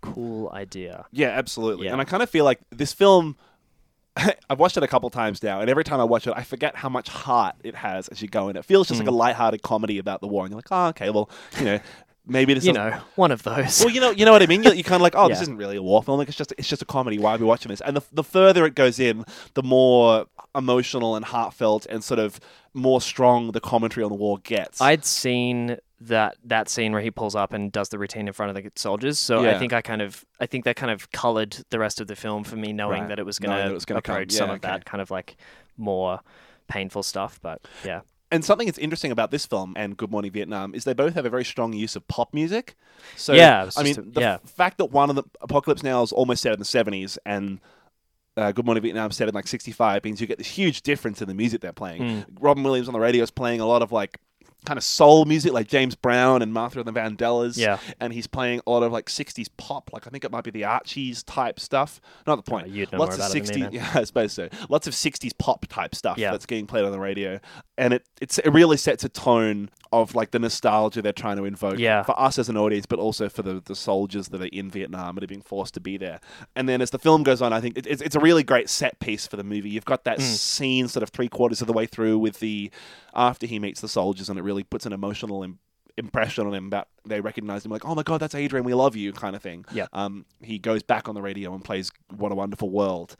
cool 0.00 0.50
idea. 0.52 1.06
yeah, 1.12 1.28
absolutely. 1.28 1.86
Yeah. 1.86 1.92
And 1.92 2.00
I 2.00 2.04
kind 2.04 2.22
of 2.22 2.30
feel 2.30 2.44
like 2.44 2.60
this 2.70 2.92
film. 2.92 3.36
I've 4.50 4.58
watched 4.58 4.76
it 4.76 4.82
a 4.82 4.88
couple 4.88 5.08
times 5.10 5.42
now, 5.42 5.60
and 5.60 5.70
every 5.70 5.84
time 5.84 6.00
I 6.00 6.04
watch 6.04 6.26
it, 6.26 6.34
I 6.36 6.42
forget 6.42 6.76
how 6.76 6.88
much 6.88 7.08
heart 7.08 7.56
it 7.64 7.74
has 7.76 8.08
as 8.08 8.20
you 8.20 8.28
go 8.28 8.48
in. 8.48 8.56
It 8.56 8.64
feels 8.64 8.88
just 8.88 9.00
like 9.00 9.06
Mm. 9.08 9.12
a 9.12 9.14
lighthearted 9.16 9.62
comedy 9.62 9.98
about 9.98 10.20
the 10.20 10.28
war, 10.28 10.44
and 10.44 10.50
you're 10.52 10.58
like, 10.58 10.68
oh, 10.70 10.88
okay, 10.88 11.10
well, 11.10 11.30
you 11.58 11.64
know, 11.64 11.80
maybe 12.26 12.52
this 12.54 12.64
You 12.64 12.72
know, 12.74 13.00
one 13.16 13.32
of 13.32 13.42
those. 13.42 13.80
Well, 13.80 13.88
you 13.92 14.00
know, 14.00 14.10
you 14.10 14.24
know 14.24 14.32
what 14.32 14.42
I 14.42 14.46
mean. 14.46 14.62
You're, 14.62 14.74
you're 14.74 14.82
kind 14.84 14.96
of 14.96 15.02
like, 15.02 15.14
oh, 15.16 15.28
this 15.28 15.40
isn't 15.42 15.56
really 15.56 15.76
a 15.76 15.82
war 15.82 16.02
film. 16.02 16.18
Like, 16.18 16.28
it's 16.28 16.36
just, 16.36 16.52
it's 16.58 16.68
just 16.68 16.82
a 16.82 16.84
comedy. 16.84 17.18
Why 17.18 17.34
are 17.34 17.38
we 17.38 17.44
watching 17.46 17.70
this? 17.70 17.80
And 17.80 17.96
the, 17.96 18.02
the 18.12 18.22
further 18.24 18.66
it 18.66 18.74
goes 18.74 19.00
in, 19.00 19.24
the 19.54 19.62
more 19.62 20.26
emotional 20.54 21.16
and 21.16 21.24
heartfelt 21.24 21.86
and 21.88 22.02
sort 22.04 22.20
of 22.20 22.38
more 22.74 23.00
strong 23.00 23.52
the 23.52 23.60
commentary 23.60 24.04
on 24.04 24.10
the 24.10 24.16
war 24.16 24.38
gets. 24.38 24.80
I'd 24.80 25.04
seen 25.04 25.76
that 26.00 26.36
that 26.44 26.68
scene 26.68 26.92
where 26.92 27.00
he 27.00 27.10
pulls 27.10 27.34
up 27.36 27.52
and 27.52 27.70
does 27.70 27.88
the 27.90 27.98
routine 27.98 28.26
in 28.26 28.32
front 28.32 28.56
of 28.56 28.62
the 28.62 28.70
soldiers, 28.74 29.18
so 29.18 29.48
I 29.48 29.58
think 29.58 29.72
I 29.72 29.80
kind 29.82 30.02
of 30.02 30.24
I 30.40 30.46
think 30.46 30.64
that 30.64 30.76
kind 30.76 30.90
of 30.90 31.10
coloured 31.12 31.56
the 31.70 31.78
rest 31.78 32.00
of 32.00 32.06
the 32.08 32.16
film 32.16 32.42
for 32.44 32.56
me, 32.56 32.72
knowing 32.72 33.02
Right. 33.02 33.08
that 33.10 33.18
it 33.18 33.24
was 33.26 33.38
going 33.38 33.52
to 33.78 33.86
come. 33.86 33.96
approach 33.96 34.32
Yeah, 34.32 34.38
some 34.38 34.50
of 34.50 34.56
okay. 34.56 34.68
that 34.68 34.84
kind 34.84 35.00
of 35.00 35.10
like 35.10 35.36
more 35.76 36.20
painful 36.68 37.02
stuff. 37.04 37.38
But 37.40 37.60
yeah, 37.84 38.00
and 38.32 38.44
something 38.44 38.66
that's 38.66 38.78
interesting 38.78 39.12
about 39.12 39.30
this 39.30 39.46
film 39.46 39.74
and 39.76 39.96
Good 39.96 40.10
Morning 40.10 40.32
Vietnam 40.32 40.74
is 40.74 40.82
they 40.84 40.92
both 40.94 41.14
have 41.14 41.24
a 41.26 41.30
very 41.30 41.44
strong 41.44 41.72
use 41.72 41.94
of 41.94 42.06
pop 42.08 42.34
music. 42.34 42.74
So 43.16 43.32
Yeah, 43.34 43.70
I 43.76 43.82
mean, 43.84 43.98
a- 43.98 44.02
the 44.02 44.20
yeah. 44.20 44.36
fact 44.44 44.78
that 44.78 44.86
one 44.86 45.08
of 45.08 45.16
the 45.16 45.22
Apocalypse 45.40 45.82
Now 45.84 46.02
is 46.02 46.10
almost 46.12 46.42
set 46.42 46.52
in 46.52 46.58
the 46.58 46.64
seventies 46.64 47.16
and 47.24 47.60
uh, 48.36 48.52
Good 48.52 48.64
Morning 48.64 48.82
Vietnam 48.82 49.10
set 49.10 49.28
in 49.28 49.34
like 49.34 49.46
sixty 49.46 49.72
five 49.72 50.04
means 50.04 50.20
you 50.20 50.26
get 50.26 50.38
this 50.38 50.46
huge 50.48 50.82
difference 50.82 51.20
in 51.22 51.28
the 51.28 51.34
music 51.34 51.60
they're 51.60 51.72
playing. 51.72 52.02
Mm. 52.02 52.24
Robin 52.40 52.62
Williams 52.62 52.88
on 52.88 52.94
the 52.94 53.00
radio 53.00 53.22
is 53.22 53.30
playing 53.30 53.60
a 53.60 53.66
lot 53.66 53.82
of 53.82 53.92
like 53.92 54.18
kind 54.64 54.78
of 54.78 54.84
soul 54.84 55.24
music 55.24 55.52
like 55.52 55.66
James 55.66 55.96
Brown 55.96 56.40
and 56.40 56.52
Martha 56.52 56.78
and 56.78 56.86
the 56.86 56.92
Vandellas. 56.92 57.56
Yeah. 57.58 57.78
And 57.98 58.12
he's 58.12 58.28
playing 58.28 58.60
a 58.64 58.70
lot 58.70 58.84
of 58.84 58.92
like 58.92 59.06
60s 59.06 59.48
pop, 59.56 59.90
like 59.92 60.06
I 60.06 60.10
think 60.10 60.24
it 60.24 60.30
might 60.30 60.44
be 60.44 60.52
the 60.52 60.62
Archies 60.64 61.24
type 61.24 61.58
stuff. 61.58 62.00
Not 62.28 62.36
the 62.36 62.48
point. 62.48 62.68
Oh, 62.68 62.96
Lots 62.96 63.16
of 63.16 63.20
about 63.22 63.32
60s, 63.32 63.56
me, 63.56 63.68
yeah, 63.78 63.90
I 63.92 64.04
suppose 64.04 64.32
so. 64.32 64.48
Lots 64.68 64.86
of 64.86 64.94
60s 64.94 65.32
pop 65.36 65.66
type 65.66 65.96
stuff 65.96 66.16
Yeah. 66.16 66.30
that's 66.30 66.46
getting 66.46 66.68
played 66.68 66.84
on 66.84 66.92
the 66.92 67.00
radio. 67.00 67.40
And 67.78 67.94
it 67.94 68.06
it's, 68.20 68.38
it 68.38 68.50
really 68.50 68.76
sets 68.76 69.02
a 69.02 69.08
tone 69.08 69.70
of 69.92 70.14
like 70.14 70.30
the 70.30 70.38
nostalgia 70.38 71.02
they're 71.02 71.12
trying 71.12 71.36
to 71.36 71.44
invoke 71.44 71.78
Yeah. 71.78 72.02
for 72.02 72.18
us 72.18 72.38
as 72.38 72.48
an 72.48 72.56
audience, 72.56 72.86
but 72.86 72.98
also 72.98 73.28
for 73.28 73.42
the, 73.42 73.60
the 73.64 73.74
soldiers 73.74 74.28
that 74.28 74.40
are 74.42 74.46
in 74.46 74.70
Vietnam 74.70 75.16
and 75.16 75.24
are 75.24 75.26
being 75.26 75.42
forced 75.42 75.74
to 75.74 75.80
be 75.80 75.96
there. 75.98 76.20
And 76.56 76.66
then 76.68 76.80
as 76.80 76.90
the 76.90 76.98
film 76.98 77.22
goes 77.22 77.42
on, 77.42 77.52
I 77.52 77.60
think 77.60 77.76
it, 77.76 77.86
it's, 77.86 78.00
it's 78.02 78.16
a 78.16 78.20
really 78.20 78.42
great 78.42 78.70
set 78.70 78.98
piece 79.00 79.26
for 79.26 79.36
the 79.36 79.44
movie. 79.44 79.68
You've 79.70 79.84
got 79.84 80.04
that 80.04 80.18
Mm. 80.18 80.22
scene 80.22 80.88
sort 80.88 81.02
of 81.02 81.10
three 81.10 81.28
quarters 81.28 81.60
of 81.60 81.66
the 81.66 81.72
way 81.74 81.86
through 81.86 82.18
with 82.18 82.40
the 82.40 82.70
after 83.14 83.46
he 83.46 83.58
meets 83.58 83.80
the 83.80 83.88
soldiers, 83.88 84.28
and 84.30 84.38
it 84.38 84.42
really 84.42 84.62
puts 84.64 84.86
an 84.86 84.92
emotional 84.94 85.42
im- 85.42 85.58
impression 85.98 86.46
on 86.46 86.54
him 86.54 86.66
about 86.68 86.88
they 87.04 87.20
recognize 87.20 87.64
him 87.66 87.70
like, 87.70 87.84
oh 87.84 87.94
my 87.94 88.02
god, 88.02 88.18
that's 88.20 88.34
Adrian, 88.34 88.64
we 88.64 88.72
love 88.72 88.96
you, 88.96 89.12
kind 89.12 89.36
of 89.36 89.42
thing. 89.42 89.64
Yeah. 89.74 89.86
Um, 89.92 90.24
he 90.40 90.58
goes 90.58 90.82
back 90.82 91.06
on 91.08 91.14
the 91.14 91.20
radio 91.22 91.52
and 91.54 91.62
plays 91.62 91.90
"What 92.16 92.32
a 92.32 92.34
Wonderful 92.34 92.70
World," 92.70 93.14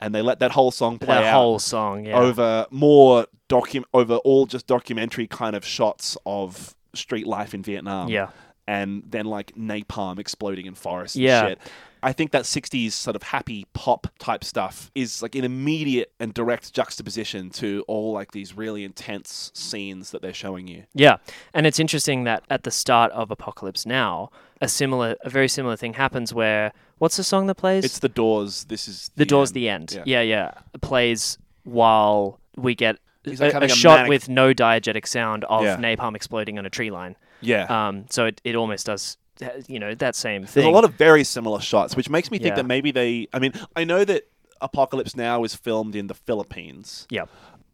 and 0.00 0.14
they 0.14 0.22
let 0.22 0.38
that 0.40 0.50
whole 0.52 0.70
song 0.70 0.98
play 0.98 1.14
that 1.14 1.24
out 1.24 1.34
whole 1.34 1.58
song, 1.58 2.04
yeah, 2.06 2.18
over 2.18 2.66
more 2.70 3.26
docu- 3.48 3.84
over 3.94 4.16
all 4.16 4.46
just 4.46 4.66
documentary 4.66 5.26
kind 5.26 5.54
of 5.56 5.64
shots 5.64 6.16
of 6.26 6.74
street 6.94 7.26
life 7.26 7.54
in 7.54 7.62
Vietnam. 7.62 8.08
yeah, 8.08 8.28
And 8.66 9.02
then 9.06 9.26
like 9.26 9.52
napalm 9.56 10.18
exploding 10.18 10.66
in 10.66 10.74
forests 10.74 11.16
Yeah. 11.16 11.40
and 11.40 11.48
shit. 11.50 11.58
I 12.02 12.12
think 12.12 12.32
that 12.32 12.42
60s 12.44 12.92
sort 12.92 13.16
of 13.16 13.22
happy 13.22 13.64
pop 13.72 14.08
type 14.18 14.44
stuff 14.44 14.90
is 14.94 15.22
like 15.22 15.34
an 15.34 15.42
immediate 15.44 16.12
and 16.20 16.34
direct 16.34 16.70
juxtaposition 16.74 17.48
to 17.50 17.82
all 17.88 18.12
like 18.12 18.32
these 18.32 18.54
really 18.54 18.84
intense 18.84 19.50
scenes 19.54 20.10
that 20.10 20.20
they're 20.20 20.34
showing 20.34 20.68
you. 20.68 20.84
yeah. 20.94 21.16
And 21.54 21.66
it's 21.66 21.80
interesting 21.80 22.24
that 22.24 22.44
at 22.50 22.64
the 22.64 22.70
start 22.70 23.10
of 23.12 23.30
Apocalypse 23.30 23.86
Now, 23.86 24.30
a 24.60 24.68
similar, 24.68 25.16
a 25.22 25.30
very 25.30 25.48
similar 25.48 25.76
thing 25.76 25.94
happens 25.94 26.34
where 26.34 26.72
what's 26.98 27.16
the 27.16 27.24
song 27.24 27.46
that 27.46 27.56
plays? 27.56 27.84
It's 27.84 27.98
the 27.98 28.08
doors. 28.08 28.64
This 28.64 28.88
is 28.88 29.10
the 29.16 29.24
door's 29.24 29.50
end. 29.50 29.54
the 29.56 29.68
end. 29.68 29.92
Yeah. 29.94 30.02
Yeah, 30.06 30.20
yeah. 30.22 30.50
It 30.74 30.80
Plays 30.80 31.38
while 31.64 32.40
we 32.56 32.74
get 32.74 32.98
He's 33.24 33.40
like 33.40 33.54
a, 33.54 33.58
a 33.58 33.64
a 33.64 33.68
shot 33.68 33.98
manic- 34.00 34.08
with 34.10 34.28
no 34.28 34.52
diegetic 34.52 35.06
sound 35.06 35.44
of 35.44 35.64
Yeah. 35.64 35.76
napalm 35.76 36.14
exploding 36.14 36.58
on 36.58 36.66
a 36.66 36.70
tree 36.70 36.90
line. 36.90 37.16
Yeah. 37.40 37.64
Um, 37.88 38.06
so 38.10 38.26
it, 38.26 38.40
it 38.44 38.54
almost 38.54 38.86
does, 38.86 39.16
you 39.66 39.78
know, 39.78 39.94
that 39.94 40.14
same 40.14 40.44
thing. 40.44 40.62
There's 40.62 40.66
a 40.72 40.74
lot 40.74 40.84
of 40.84 40.94
very 40.94 41.24
similar 41.24 41.60
shots, 41.60 41.96
which 41.96 42.08
makes 42.10 42.30
me 42.30 42.38
think 42.38 42.50
Yeah. 42.50 42.56
that 42.56 42.66
maybe 42.66 42.90
they. 42.90 43.28
I 43.32 43.38
mean, 43.38 43.52
I 43.74 43.84
know 43.84 44.04
that 44.04 44.28
Apocalypse 44.60 45.16
Now 45.16 45.42
is 45.44 45.54
filmed 45.54 45.96
in 45.96 46.06
the 46.06 46.14
Philippines. 46.14 47.06
Yeah. 47.10 47.24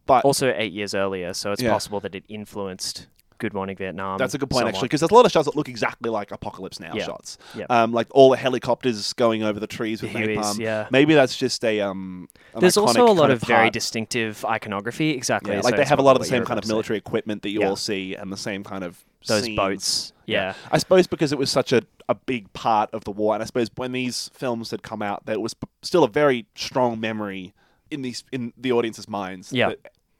But 0.05 0.25
Also 0.25 0.53
eight 0.55 0.73
years 0.73 0.93
earlier, 0.95 1.33
so 1.33 1.51
it's 1.51 1.61
Yeah. 1.61 1.71
possible 1.71 1.99
that 1.99 2.15
it 2.15 2.23
influenced 2.27 3.07
Good 3.41 3.53
Morning 3.55 3.75
Vietnam. 3.75 4.17
That's 4.19 4.35
a 4.35 4.37
good 4.37 4.49
point, 4.49 4.59
somewhat. 4.59 4.75
actually, 4.75 4.85
because 4.89 5.01
there's 5.01 5.09
a 5.11 5.13
lot 5.15 5.25
of 5.25 5.31
shots 5.31 5.45
that 5.45 5.55
look 5.55 5.67
exactly 5.67 6.11
like 6.11 6.31
Apocalypse 6.31 6.79
Now 6.79 6.93
Yeah. 6.93 7.05
shots. 7.05 7.39
Yeah. 7.55 7.65
Um, 7.71 7.91
like 7.91 8.07
all 8.11 8.29
the 8.29 8.37
helicopters 8.37 9.13
going 9.13 9.41
over 9.41 9.59
the 9.59 9.65
trees 9.67 10.01
with 10.03 10.11
napalm. 10.11 10.59
yeah. 10.59 10.87
Maybe 10.91 11.15
that's 11.15 11.35
just 11.35 11.65
a 11.65 11.81
um. 11.81 12.29
There's 12.57 12.77
also 12.77 13.03
a 13.05 13.11
lot 13.11 13.21
kind 13.23 13.31
of 13.33 13.41
very 13.41 13.69
distinctive 13.71 14.45
iconography. 14.45 15.09
Exactly. 15.11 15.53
Yeah, 15.55 15.61
so 15.61 15.65
like 15.69 15.75
they 15.75 15.85
have 15.85 15.99
a 15.99 16.03
lot 16.03 16.15
of 16.15 16.21
the 16.21 16.27
same 16.27 16.45
kind 16.45 16.59
of 16.59 16.67
military 16.67 16.97
equipment 16.97 17.41
that 17.41 17.49
you 17.49 17.63
all 17.63 17.75
see, 17.75 18.15
and 18.15 18.31
the 18.31 18.37
same 18.37 18.63
kind 18.63 18.83
of 18.83 19.03
Those 19.27 19.43
scenes. 19.45 19.57
boats. 19.57 20.13
Yeah. 20.27 20.53
I 20.71 20.77
suppose 20.77 21.07
because 21.07 21.31
it 21.33 21.39
was 21.39 21.49
such 21.51 21.73
a, 21.73 21.81
a 22.07 22.13
big 22.15 22.53
part 22.53 22.89
of 22.93 23.03
the 23.05 23.11
war, 23.11 23.33
and 23.33 23.41
I 23.41 23.45
suppose 23.47 23.69
when 23.75 23.91
these 23.91 24.29
films 24.35 24.69
had 24.71 24.83
come 24.83 25.01
out, 25.01 25.25
there 25.25 25.39
was 25.39 25.55
still 25.81 26.03
a 26.03 26.07
very 26.09 26.45
strong 26.55 26.99
memory 26.99 27.53
in 27.89 28.03
these 28.03 28.23
in 28.31 28.53
the 28.55 28.71
audience's 28.71 29.09
minds. 29.09 29.51
Yeah. 29.51 29.73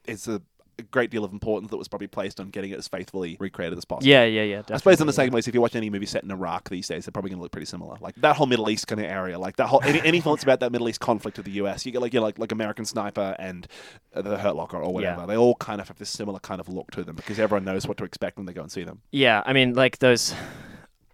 it's 0.05 0.27
a, 0.27 0.41
a 0.81 0.87
great 0.91 1.09
deal 1.09 1.23
of 1.23 1.31
importance 1.31 1.71
that 1.71 1.77
was 1.77 1.87
probably 1.87 2.07
placed 2.07 2.39
on 2.39 2.49
getting 2.49 2.71
it 2.71 2.77
as 2.77 2.87
faithfully 2.87 3.37
recreated 3.39 3.77
as 3.77 3.85
possible. 3.85 4.07
Yeah, 4.07 4.25
yeah, 4.25 4.43
yeah. 4.43 4.61
I 4.69 4.77
suppose 4.77 4.99
in 5.01 5.07
the 5.07 5.13
same 5.13 5.31
ways, 5.31 5.47
if 5.47 5.53
you 5.53 5.61
watch 5.61 5.75
any 5.75 5.89
movie 5.89 6.05
set 6.05 6.23
in 6.23 6.31
Iraq 6.31 6.69
these 6.69 6.87
days, 6.87 7.05
they're 7.05 7.11
probably 7.11 7.29
going 7.29 7.39
to 7.39 7.43
look 7.43 7.51
pretty 7.51 7.65
similar. 7.65 7.97
Like 8.01 8.15
that 8.17 8.35
whole 8.35 8.47
Middle 8.47 8.69
East 8.69 8.87
kind 8.87 8.99
of 8.99 9.07
area, 9.07 9.39
like 9.39 9.55
that 9.57 9.67
whole 9.67 9.81
any, 9.83 10.01
any 10.01 10.19
thoughts 10.25 10.43
about 10.43 10.59
that 10.59 10.71
Middle 10.71 10.89
East 10.89 10.99
conflict 10.99 11.37
with 11.37 11.45
the 11.45 11.53
US? 11.53 11.85
You 11.85 11.91
get 11.91 12.01
like 12.01 12.13
you 12.13 12.19
like 12.21 12.37
like 12.39 12.51
American 12.51 12.85
Sniper 12.85 13.35
and 13.39 13.67
uh, 14.15 14.21
the 14.21 14.37
Hurt 14.37 14.55
Locker 14.55 14.77
or 14.77 14.93
whatever. 14.93 15.21
Yeah. 15.21 15.25
They 15.27 15.37
all 15.37 15.55
kind 15.55 15.79
of 15.81 15.87
have 15.87 15.97
this 15.97 16.09
similar 16.09 16.39
kind 16.39 16.59
of 16.59 16.67
look 16.69 16.91
to 16.91 17.03
them 17.03 17.15
because 17.15 17.39
everyone 17.39 17.63
knows 17.65 17.87
what 17.87 17.97
to 17.97 18.03
expect 18.03 18.37
when 18.37 18.45
they 18.45 18.53
go 18.53 18.61
and 18.61 18.71
see 18.71 18.83
them. 18.83 19.01
Yeah, 19.11 19.41
I 19.45 19.53
mean, 19.53 19.73
like 19.73 19.99
those. 19.99 20.33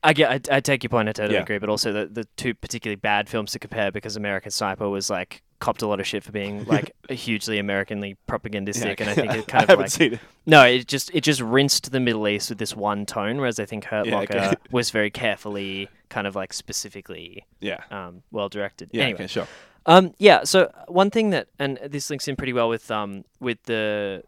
I 0.03 0.13
get. 0.13 0.49
I, 0.49 0.58
I 0.58 0.60
take 0.60 0.84
your 0.84 0.89
point. 0.89 1.10
I 1.10 1.12
totally 1.12 1.36
Yeah. 1.36 1.41
agree. 1.41 1.58
But 1.58 1.69
also 1.69 1.91
the 1.91 2.06
the 2.06 2.25
two 2.38 2.53
particularly 2.53 2.95
bad 2.95 3.27
films 3.27 3.51
to 3.53 3.60
compare 3.60 3.91
because 3.91 4.15
American 4.15 4.51
Sniper 4.51 4.88
was 4.88 5.10
like 5.10 5.41
copped 5.59 5.81
a 5.81 5.87
lot 5.87 5.99
of 5.99 6.05
shit 6.07 6.23
for 6.23 6.31
being 6.31 6.63
like 6.67 6.91
hugely 7.09 7.57
Americanly 7.59 8.15
propagandistic, 8.27 8.99
and 9.01 9.09
I 9.09 9.13
think 9.15 9.33
it 9.33 9.47
kind 9.47 9.61
I 9.61 9.63
of 9.63 9.69
haven't 9.69 9.83
like 9.83 9.91
seen 9.91 10.13
it. 10.13 10.19
no, 10.45 10.63
it 10.63 10.87
just 10.87 11.09
it 11.13 11.21
just 11.21 11.41
rinsed 11.41 11.91
the 11.91 11.99
Middle 11.99 12.27
East 12.27 12.49
with 12.49 12.57
this 12.59 12.75
one 12.75 13.05
tone, 13.05 13.37
whereas 13.37 13.59
I 13.59 13.65
think 13.65 13.85
Hurt 13.85 14.05
Yeah, 14.05 14.19
Locker 14.19 14.37
okay. 14.37 14.53
was 14.71 14.89
very 14.91 15.09
carefully, 15.09 15.89
kind 16.09 16.27
of 16.27 16.35
like 16.35 16.53
specifically 16.53 17.45
Yeah. 17.59 17.81
um, 17.91 18.23
well 18.31 18.49
directed. 18.49 18.89
Yeah. 18.93 19.03
anyway, 19.03 19.15
Okay. 19.23 19.27
Sure. 19.27 19.47
um, 19.85 20.13
yeah. 20.19 20.43
So 20.43 20.71
one 20.87 21.09
thing 21.09 21.31
that, 21.31 21.47
and 21.59 21.79
this 21.85 22.09
links 22.09 22.27
in 22.27 22.35
pretty 22.35 22.53
well 22.53 22.69
with 22.69 22.89
um, 22.91 23.23
with 23.39 23.61
the 23.63 24.23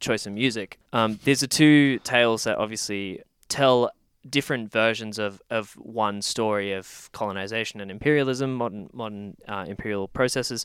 choice 0.00 0.26
of 0.26 0.32
music. 0.34 0.78
Um, 0.92 1.18
there's 1.24 1.40
the 1.40 1.46
two 1.48 1.98
tales 2.00 2.44
that 2.44 2.58
obviously 2.58 3.22
tell 3.48 3.90
different 4.28 4.70
versions 4.70 5.18
of, 5.18 5.42
of 5.50 5.72
one 5.72 6.22
story 6.22 6.72
of 6.72 7.10
colonization 7.12 7.80
and 7.80 7.90
imperialism, 7.90 8.54
modern 8.54 8.90
modern 8.92 9.36
uh, 9.48 9.64
imperial 9.68 10.08
processes, 10.08 10.64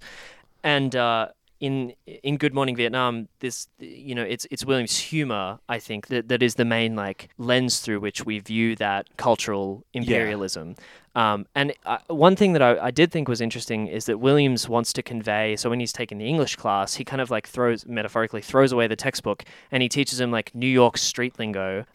and 0.63 0.95
uh, 0.95 1.29
in 1.59 1.93
in 2.05 2.37
Good 2.37 2.53
Morning 2.53 2.75
Vietnam, 2.75 3.27
this 3.39 3.67
you 3.79 4.15
know 4.15 4.23
it's 4.23 4.47
it's 4.49 4.65
William's 4.65 4.97
humor. 4.97 5.59
I 5.67 5.79
think 5.79 6.07
that 6.07 6.29
that 6.29 6.41
is 6.41 6.55
the 6.55 6.65
main 6.65 6.95
like 6.95 7.29
lens 7.37 7.79
through 7.79 7.99
which 7.99 8.25
we 8.25 8.39
view 8.39 8.75
that 8.77 9.07
cultural 9.17 9.83
imperialism. 9.93 10.75
Um, 11.15 11.47
and 11.55 11.73
uh, 11.85 11.97
one 12.07 12.35
thing 12.35 12.53
that 12.53 12.61
I, 12.61 12.77
I 12.85 12.91
did 12.91 13.11
think 13.11 13.27
was 13.27 13.41
interesting 13.41 13.87
is 13.87 14.05
that 14.05 14.19
Williams 14.19 14.69
wants 14.69 14.93
to 14.93 15.03
convey. 15.03 15.55
So 15.57 15.69
when 15.69 15.79
he's 15.79 15.91
taking 15.91 16.17
the 16.17 16.27
English 16.27 16.55
class, 16.55 16.93
he 16.93 17.03
kind 17.03 17.21
of 17.21 17.29
like 17.29 17.47
throws 17.47 17.85
metaphorically 17.85 18.41
throws 18.41 18.71
away 18.71 18.87
the 18.87 18.95
textbook 18.95 19.43
and 19.71 19.83
he 19.83 19.89
teaches 19.89 20.21
him 20.21 20.31
like 20.31 20.55
New 20.55 20.67
York 20.67 20.97
street 20.97 21.37
lingo. 21.37 21.85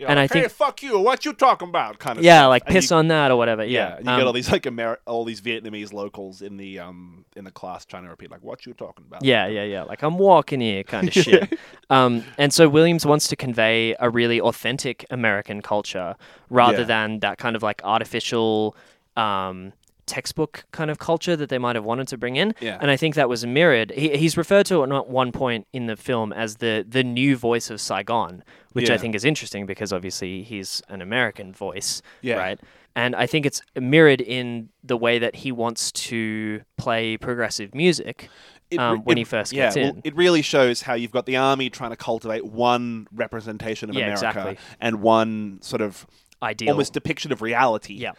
And 0.00 0.18
I 0.18 0.22
hey, 0.22 0.28
think- 0.28 0.50
fuck 0.50 0.82
you. 0.82 0.98
What 0.98 1.24
you 1.24 1.32
talking 1.32 1.68
about? 1.68 1.98
Kind 1.98 2.18
of. 2.18 2.24
Yeah, 2.24 2.40
stuff. 2.40 2.48
like 2.50 2.66
piss 2.66 2.90
you- 2.90 2.96
on 2.96 3.08
that 3.08 3.30
or 3.30 3.36
whatever. 3.36 3.64
Yeah, 3.64 3.88
Yeah, 3.90 3.96
and 3.96 4.06
you 4.06 4.12
Um, 4.12 4.18
get 4.20 4.26
all 4.26 4.32
these 4.32 4.50
like 4.52 4.62
Ameri- 4.64 4.96
all 5.06 5.24
these 5.24 5.40
Vietnamese 5.40 5.92
locals 5.92 6.42
in 6.42 6.56
the 6.56 6.78
um 6.78 7.24
in 7.36 7.44
the 7.44 7.50
class 7.50 7.84
trying 7.84 8.04
to 8.04 8.08
repeat 8.10 8.30
like 8.30 8.42
what 8.42 8.66
you 8.66 8.74
talking 8.74 9.04
about. 9.08 9.24
Yeah, 9.24 9.46
yeah, 9.46 9.64
yeah. 9.64 9.82
Like 9.82 10.02
I'm 10.02 10.18
walking 10.18 10.60
here, 10.60 10.82
kind 10.82 11.08
of 11.08 11.14
shit. 11.24 11.58
Um, 11.90 12.24
and 12.38 12.52
so 12.52 12.68
Williams 12.68 13.04
wants 13.06 13.28
to 13.28 13.36
convey 13.36 13.94
a 14.00 14.08
really 14.10 14.40
authentic 14.40 15.04
American 15.10 15.62
culture 15.62 16.16
rather 16.50 16.78
Yeah. 16.80 16.84
than 16.84 17.18
that 17.20 17.38
kind 17.38 17.56
of 17.56 17.62
like 17.62 17.80
artificial 17.84 18.76
um, 19.16 19.72
textbook 20.06 20.64
kind 20.72 20.90
of 20.90 20.98
culture 20.98 21.36
that 21.36 21.48
they 21.48 21.58
might 21.58 21.76
have 21.76 21.84
wanted 21.84 22.08
to 22.08 22.18
bring 22.18 22.36
in. 22.36 22.54
Yeah. 22.60 22.78
And 22.80 22.90
I 22.90 22.96
think 22.96 23.14
that 23.14 23.28
was 23.28 23.44
mirrored. 23.46 23.90
He, 23.92 24.16
he's 24.16 24.36
referred 24.36 24.66
to 24.66 24.82
at 24.84 25.08
one 25.08 25.32
point 25.32 25.66
in 25.72 25.86
the 25.86 25.96
film 25.96 26.32
as 26.32 26.56
the 26.56 26.84
the 26.88 27.02
new 27.04 27.36
voice 27.36 27.70
of 27.70 27.80
Saigon, 27.80 28.42
which 28.72 28.90
I 28.90 28.98
think 28.98 29.14
is 29.14 29.24
interesting 29.24 29.66
because 29.66 29.92
obviously 29.92 30.42
he's 30.42 30.82
an 30.88 31.00
American 31.02 31.52
voice, 31.52 32.02
Yeah. 32.22 32.36
right? 32.36 32.60
And 32.96 33.16
I 33.16 33.26
think 33.26 33.44
it's 33.44 33.60
mirrored 33.80 34.20
in 34.20 34.68
the 34.84 34.96
way 34.96 35.18
that 35.18 35.34
he 35.36 35.50
wants 35.50 35.90
to 35.92 36.60
play 36.76 37.16
progressive 37.16 37.74
music 37.74 38.28
It 38.70 38.78
um, 38.78 38.92
re- 38.98 39.00
when 39.02 39.16
it- 39.18 39.22
he 39.22 39.24
first 39.24 39.52
yeah, 39.52 39.64
gets 39.64 39.76
well, 39.76 39.88
in. 39.88 40.00
it 40.04 40.14
really 40.14 40.42
shows 40.42 40.82
how 40.82 40.94
you've 40.94 41.10
got 41.10 41.26
the 41.26 41.36
army 41.36 41.70
trying 41.70 41.90
to 41.90 41.96
cultivate 41.96 42.44
one 42.44 43.08
representation 43.12 43.90
of 43.90 43.96
Yeah, 43.96 44.04
America 44.14 44.28
exactly. 44.28 44.58
and 44.80 45.00
one 45.02 45.58
sort 45.60 45.82
of 45.82 46.06
Ideal. 46.42 46.70
almost 46.70 46.92
depiction 46.92 47.32
of 47.32 47.42
reality. 47.42 47.94
Yeah. 47.94 48.12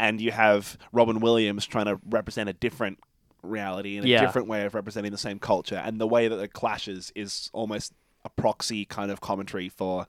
And 0.00 0.20
you 0.20 0.32
have 0.32 0.76
Robin 0.92 1.20
Williams 1.20 1.66
trying 1.66 1.84
to 1.86 2.00
represent 2.08 2.48
a 2.48 2.52
different 2.54 2.98
reality 3.42 3.96
and 3.96 4.04
a 4.04 4.08
Yeah. 4.08 4.20
different 4.22 4.48
way 4.48 4.64
of 4.64 4.74
representing 4.74 5.12
the 5.12 5.18
same 5.18 5.38
culture. 5.38 5.76
And 5.76 6.00
the 6.00 6.06
way 6.06 6.26
that 6.28 6.38
it 6.38 6.52
clashes 6.52 7.12
is 7.14 7.50
almost 7.52 7.92
a 8.24 8.28
proxy 8.30 8.84
kind 8.84 9.10
of 9.10 9.20
commentary 9.20 9.68
for 9.68 10.06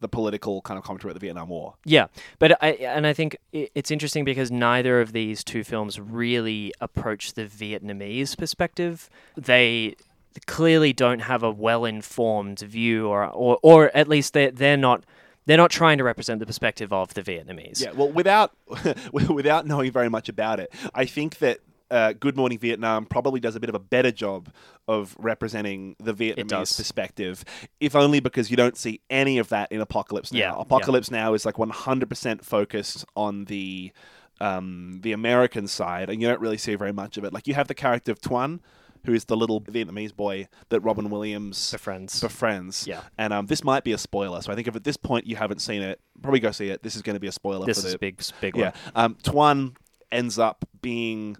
the 0.00 0.08
political 0.08 0.60
kind 0.62 0.76
of 0.78 0.84
commentary 0.84 1.10
of 1.10 1.14
the 1.14 1.20
Vietnam 1.20 1.48
War. 1.48 1.74
Yeah, 1.84 2.06
but 2.38 2.62
I 2.62 2.70
and 2.72 3.06
I 3.06 3.12
think 3.12 3.36
it's 3.52 3.90
interesting 3.90 4.24
because 4.24 4.50
neither 4.50 5.00
of 5.00 5.12
these 5.12 5.42
two 5.42 5.64
films 5.64 5.98
really 5.98 6.72
approach 6.80 7.32
the 7.32 7.44
Vietnamese 7.46 8.36
perspective. 8.36 9.08
They 9.36 9.96
clearly 10.46 10.92
don't 10.92 11.20
have 11.20 11.42
a 11.42 11.50
well-informed 11.50 12.58
view, 12.60 13.08
or 13.08 13.24
or, 13.26 13.58
or 13.62 13.90
at 13.96 14.06
least 14.06 14.34
they 14.34 14.50
they're 14.50 14.76
not 14.76 15.04
they're 15.46 15.56
not 15.56 15.70
trying 15.70 15.98
to 15.98 16.04
represent 16.04 16.40
the 16.40 16.46
perspective 16.46 16.92
of 16.92 17.14
the 17.14 17.22
Vietnamese. 17.22 17.82
Yeah, 17.82 17.92
well, 17.92 18.10
without 18.10 18.52
without 19.12 19.66
knowing 19.66 19.90
very 19.90 20.08
much 20.08 20.28
about 20.28 20.60
it, 20.60 20.72
I 20.94 21.06
think 21.06 21.38
that 21.38 21.60
uh, 21.90 22.12
Good 22.12 22.36
Morning 22.36 22.58
Vietnam 22.58 23.06
probably 23.06 23.40
does 23.40 23.54
a 23.56 23.60
bit 23.60 23.68
of 23.68 23.74
a 23.74 23.80
better 23.80 24.10
job 24.10 24.52
of 24.88 25.16
representing 25.18 25.96
the 25.98 26.12
Vietnamese 26.12 26.76
perspective, 26.76 27.44
if 27.80 27.94
only 27.94 28.20
because 28.20 28.50
you 28.50 28.56
don't 28.56 28.76
see 28.76 29.00
any 29.08 29.38
of 29.38 29.48
that 29.50 29.70
in 29.70 29.80
Apocalypse 29.80 30.32
Now. 30.32 30.38
Yeah, 30.38 30.52
yeah. 30.52 30.60
Apocalypse 30.60 31.10
Now 31.10 31.34
is 31.34 31.44
like 31.44 31.56
100% 31.56 32.42
focused 32.42 33.04
on 33.16 33.44
the 33.44 33.92
um, 34.40 35.00
the 35.02 35.12
American 35.12 35.66
side, 35.66 36.10
and 36.10 36.20
you 36.20 36.28
don't 36.28 36.40
really 36.40 36.58
see 36.58 36.74
very 36.74 36.92
much 36.92 37.16
of 37.16 37.24
it. 37.24 37.32
Like 37.32 37.46
you 37.46 37.54
have 37.54 37.68
the 37.68 37.74
character 37.74 38.12
of 38.12 38.20
Tuan, 38.20 38.60
who 39.06 39.14
is 39.14 39.24
the 39.26 39.36
little 39.36 39.60
Vietnamese 39.60 40.14
boy 40.14 40.48
that 40.68 40.80
Robin 40.80 41.10
Williams 41.10 41.70
Befriends. 41.70 42.20
befriends. 42.20 42.86
Yeah. 42.86 43.02
And 43.18 43.32
um, 43.32 43.46
this 43.46 43.64
might 43.64 43.84
be 43.84 43.92
a 43.92 43.98
spoiler, 43.98 44.42
so 44.42 44.52
I 44.52 44.54
think 44.54 44.68
if 44.68 44.76
at 44.76 44.84
this 44.84 44.96
point 44.96 45.26
you 45.26 45.36
haven't 45.36 45.60
seen 45.60 45.82
it, 45.82 46.00
probably 46.22 46.40
go 46.40 46.50
see 46.50 46.68
it. 46.68 46.82
This 46.82 46.96
is 46.96 47.02
going 47.02 47.14
to 47.14 47.20
be 47.20 47.28
a 47.28 47.32
spoiler. 47.32 47.66
this 47.66 47.80
for 47.80 47.86
is 47.86 47.92
the, 47.92 47.98
big 47.98 48.22
big 48.40 48.56
yeah. 48.56 48.72
one. 48.92 49.04
Um, 49.04 49.18
Tuan 49.22 49.76
ends 50.12 50.38
up 50.38 50.64
being 50.82 51.36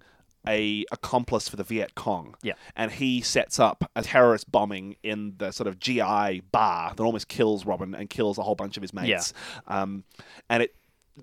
a 0.48 0.84
accomplice 0.92 1.48
for 1.48 1.56
the 1.56 1.64
Viet 1.64 1.94
Cong. 1.94 2.36
Yeah. 2.42 2.54
And 2.76 2.92
he 2.92 3.20
sets 3.20 3.58
up 3.58 3.90
a 3.96 4.02
terrorist 4.02 4.50
bombing 4.50 4.96
in 5.02 5.34
the 5.38 5.50
sort 5.50 5.66
of 5.66 5.78
GI 5.78 6.42
bar 6.52 6.94
that 6.94 7.02
almost 7.02 7.28
kills 7.28 7.66
Robin 7.66 7.94
and 7.94 8.08
kills 8.08 8.38
a 8.38 8.42
whole 8.42 8.54
bunch 8.54 8.76
of 8.76 8.82
his 8.82 8.94
mates. 8.94 9.32
Um, 9.66 10.04
and 10.48 10.62
it 10.62 10.76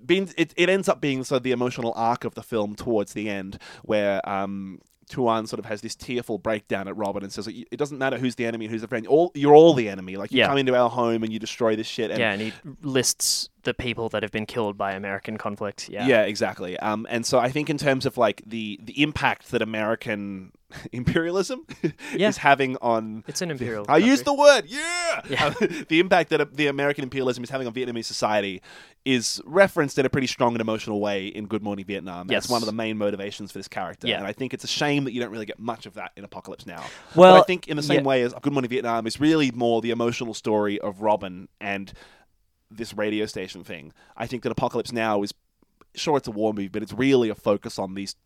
being 0.04 0.30
it, 0.36 0.52
it 0.56 0.68
ends 0.68 0.88
up 0.88 1.00
being 1.00 1.24
sort 1.24 1.38
of 1.38 1.42
the 1.42 1.52
emotional 1.52 1.92
arc 1.96 2.24
of 2.24 2.34
the 2.34 2.42
film 2.42 2.74
towards 2.74 3.12
the 3.12 3.28
end 3.28 3.58
where 3.82 4.26
um 4.28 4.80
Tuan 5.08 5.46
sort 5.46 5.58
of 5.58 5.66
has 5.66 5.80
this 5.80 5.94
tearful 5.94 6.38
breakdown 6.38 6.88
at 6.88 6.96
Robin 6.96 7.22
and 7.22 7.32
says 7.32 7.46
it 7.48 7.76
doesn't 7.76 7.98
matter 7.98 8.18
who's 8.18 8.34
the 8.34 8.46
enemy 8.46 8.64
and 8.66 8.72
who's 8.72 8.80
the 8.82 8.88
friend. 8.88 9.06
All 9.06 9.30
you're 9.34 9.54
all 9.54 9.74
the 9.74 9.88
enemy. 9.88 10.16
Like 10.16 10.32
you 10.32 10.38
Yeah. 10.38 10.48
come 10.48 10.58
into 10.58 10.74
our 10.76 10.90
home 10.90 11.22
and 11.22 11.32
you 11.32 11.38
destroy 11.38 11.76
this 11.76 11.86
shit. 11.86 12.10
And 12.10 12.20
yeah, 12.20 12.32
and 12.32 12.40
he 12.40 12.52
lists 12.82 13.48
the 13.62 13.74
people 13.74 14.08
that 14.10 14.22
have 14.22 14.32
been 14.32 14.46
killed 14.46 14.76
by 14.76 14.92
American 14.92 15.36
conflict. 15.38 15.88
Yeah, 15.88 16.06
Yeah, 16.06 16.22
exactly. 16.22 16.78
Um, 16.80 17.06
and 17.10 17.24
so 17.24 17.38
I 17.38 17.50
think 17.50 17.70
in 17.70 17.78
terms 17.78 18.06
of 18.06 18.16
like 18.18 18.42
the 18.46 18.78
the 18.82 19.02
impact 19.02 19.50
that 19.50 19.62
American 19.62 20.52
imperialism 20.92 21.66
Yeah. 22.14 22.28
is 22.28 22.38
having 22.38 22.76
on 22.80 23.24
it's 23.26 23.42
an 23.42 23.50
imperial. 23.50 23.84
I 23.88 23.98
use 23.98 24.22
the 24.22 24.34
word, 24.34 24.62
yeah. 24.66 25.22
Yeah. 25.28 25.54
The 25.88 26.00
impact 26.00 26.30
that 26.30 26.40
uh, 26.40 26.46
the 26.52 26.68
American 26.68 27.04
imperialism 27.04 27.44
is 27.44 27.50
having 27.50 27.66
on 27.66 27.74
Vietnamese 27.74 28.04
society 28.06 28.62
is 29.04 29.40
referenced 29.44 29.98
in 29.98 30.06
a 30.06 30.08
pretty 30.08 30.26
strong 30.26 30.52
and 30.52 30.60
emotional 30.60 31.00
way 31.00 31.26
in 31.26 31.46
Good 31.46 31.62
Morning 31.62 31.84
Vietnam. 31.84 32.30
Yes. 32.30 32.44
It's 32.44 32.50
one 32.50 32.62
of 32.62 32.66
the 32.66 32.72
main 32.72 32.96
motivations 32.96 33.52
for 33.52 33.58
this 33.58 33.68
character. 33.68 34.06
Yeah. 34.08 34.18
And 34.18 34.26
I 34.26 34.32
think 34.32 34.54
it's 34.54 34.64
a 34.64 34.68
shame 34.68 35.04
that 35.04 35.12
you 35.12 35.20
don't 35.20 35.30
really 35.30 35.46
get 35.46 35.58
much 35.58 35.84
of 35.86 35.94
that 35.94 36.12
in 36.16 36.24
Apocalypse 36.24 36.66
Now. 36.66 36.82
Well, 37.14 37.34
but 37.34 37.42
I 37.42 37.44
think 37.44 37.68
in 37.68 37.76
the 37.76 37.82
same 37.82 38.00
yeah. 38.00 38.06
way 38.06 38.22
as 38.22 38.32
Good 38.40 38.52
Morning 38.52 38.68
Vietnam 38.70 39.06
is 39.06 39.20
really 39.20 39.50
more 39.50 39.82
the 39.82 39.90
emotional 39.90 40.32
story 40.34 40.80
of 40.80 41.02
Robin 41.02 41.48
and 41.60 41.92
this 42.70 42.94
radio 42.94 43.26
station 43.26 43.62
thing. 43.62 43.92
I 44.16 44.26
think 44.26 44.42
that 44.42 44.52
Apocalypse 44.52 44.92
Now 44.92 45.22
is 45.22 45.32
sure 45.94 46.16
it's 46.16 46.28
a 46.28 46.32
war 46.32 46.52
movie, 46.52 46.68
but 46.68 46.82
it's 46.82 46.92
really 46.92 47.28
a 47.28 47.34
focus 47.34 47.78
on 47.78 47.94
these 47.94 48.16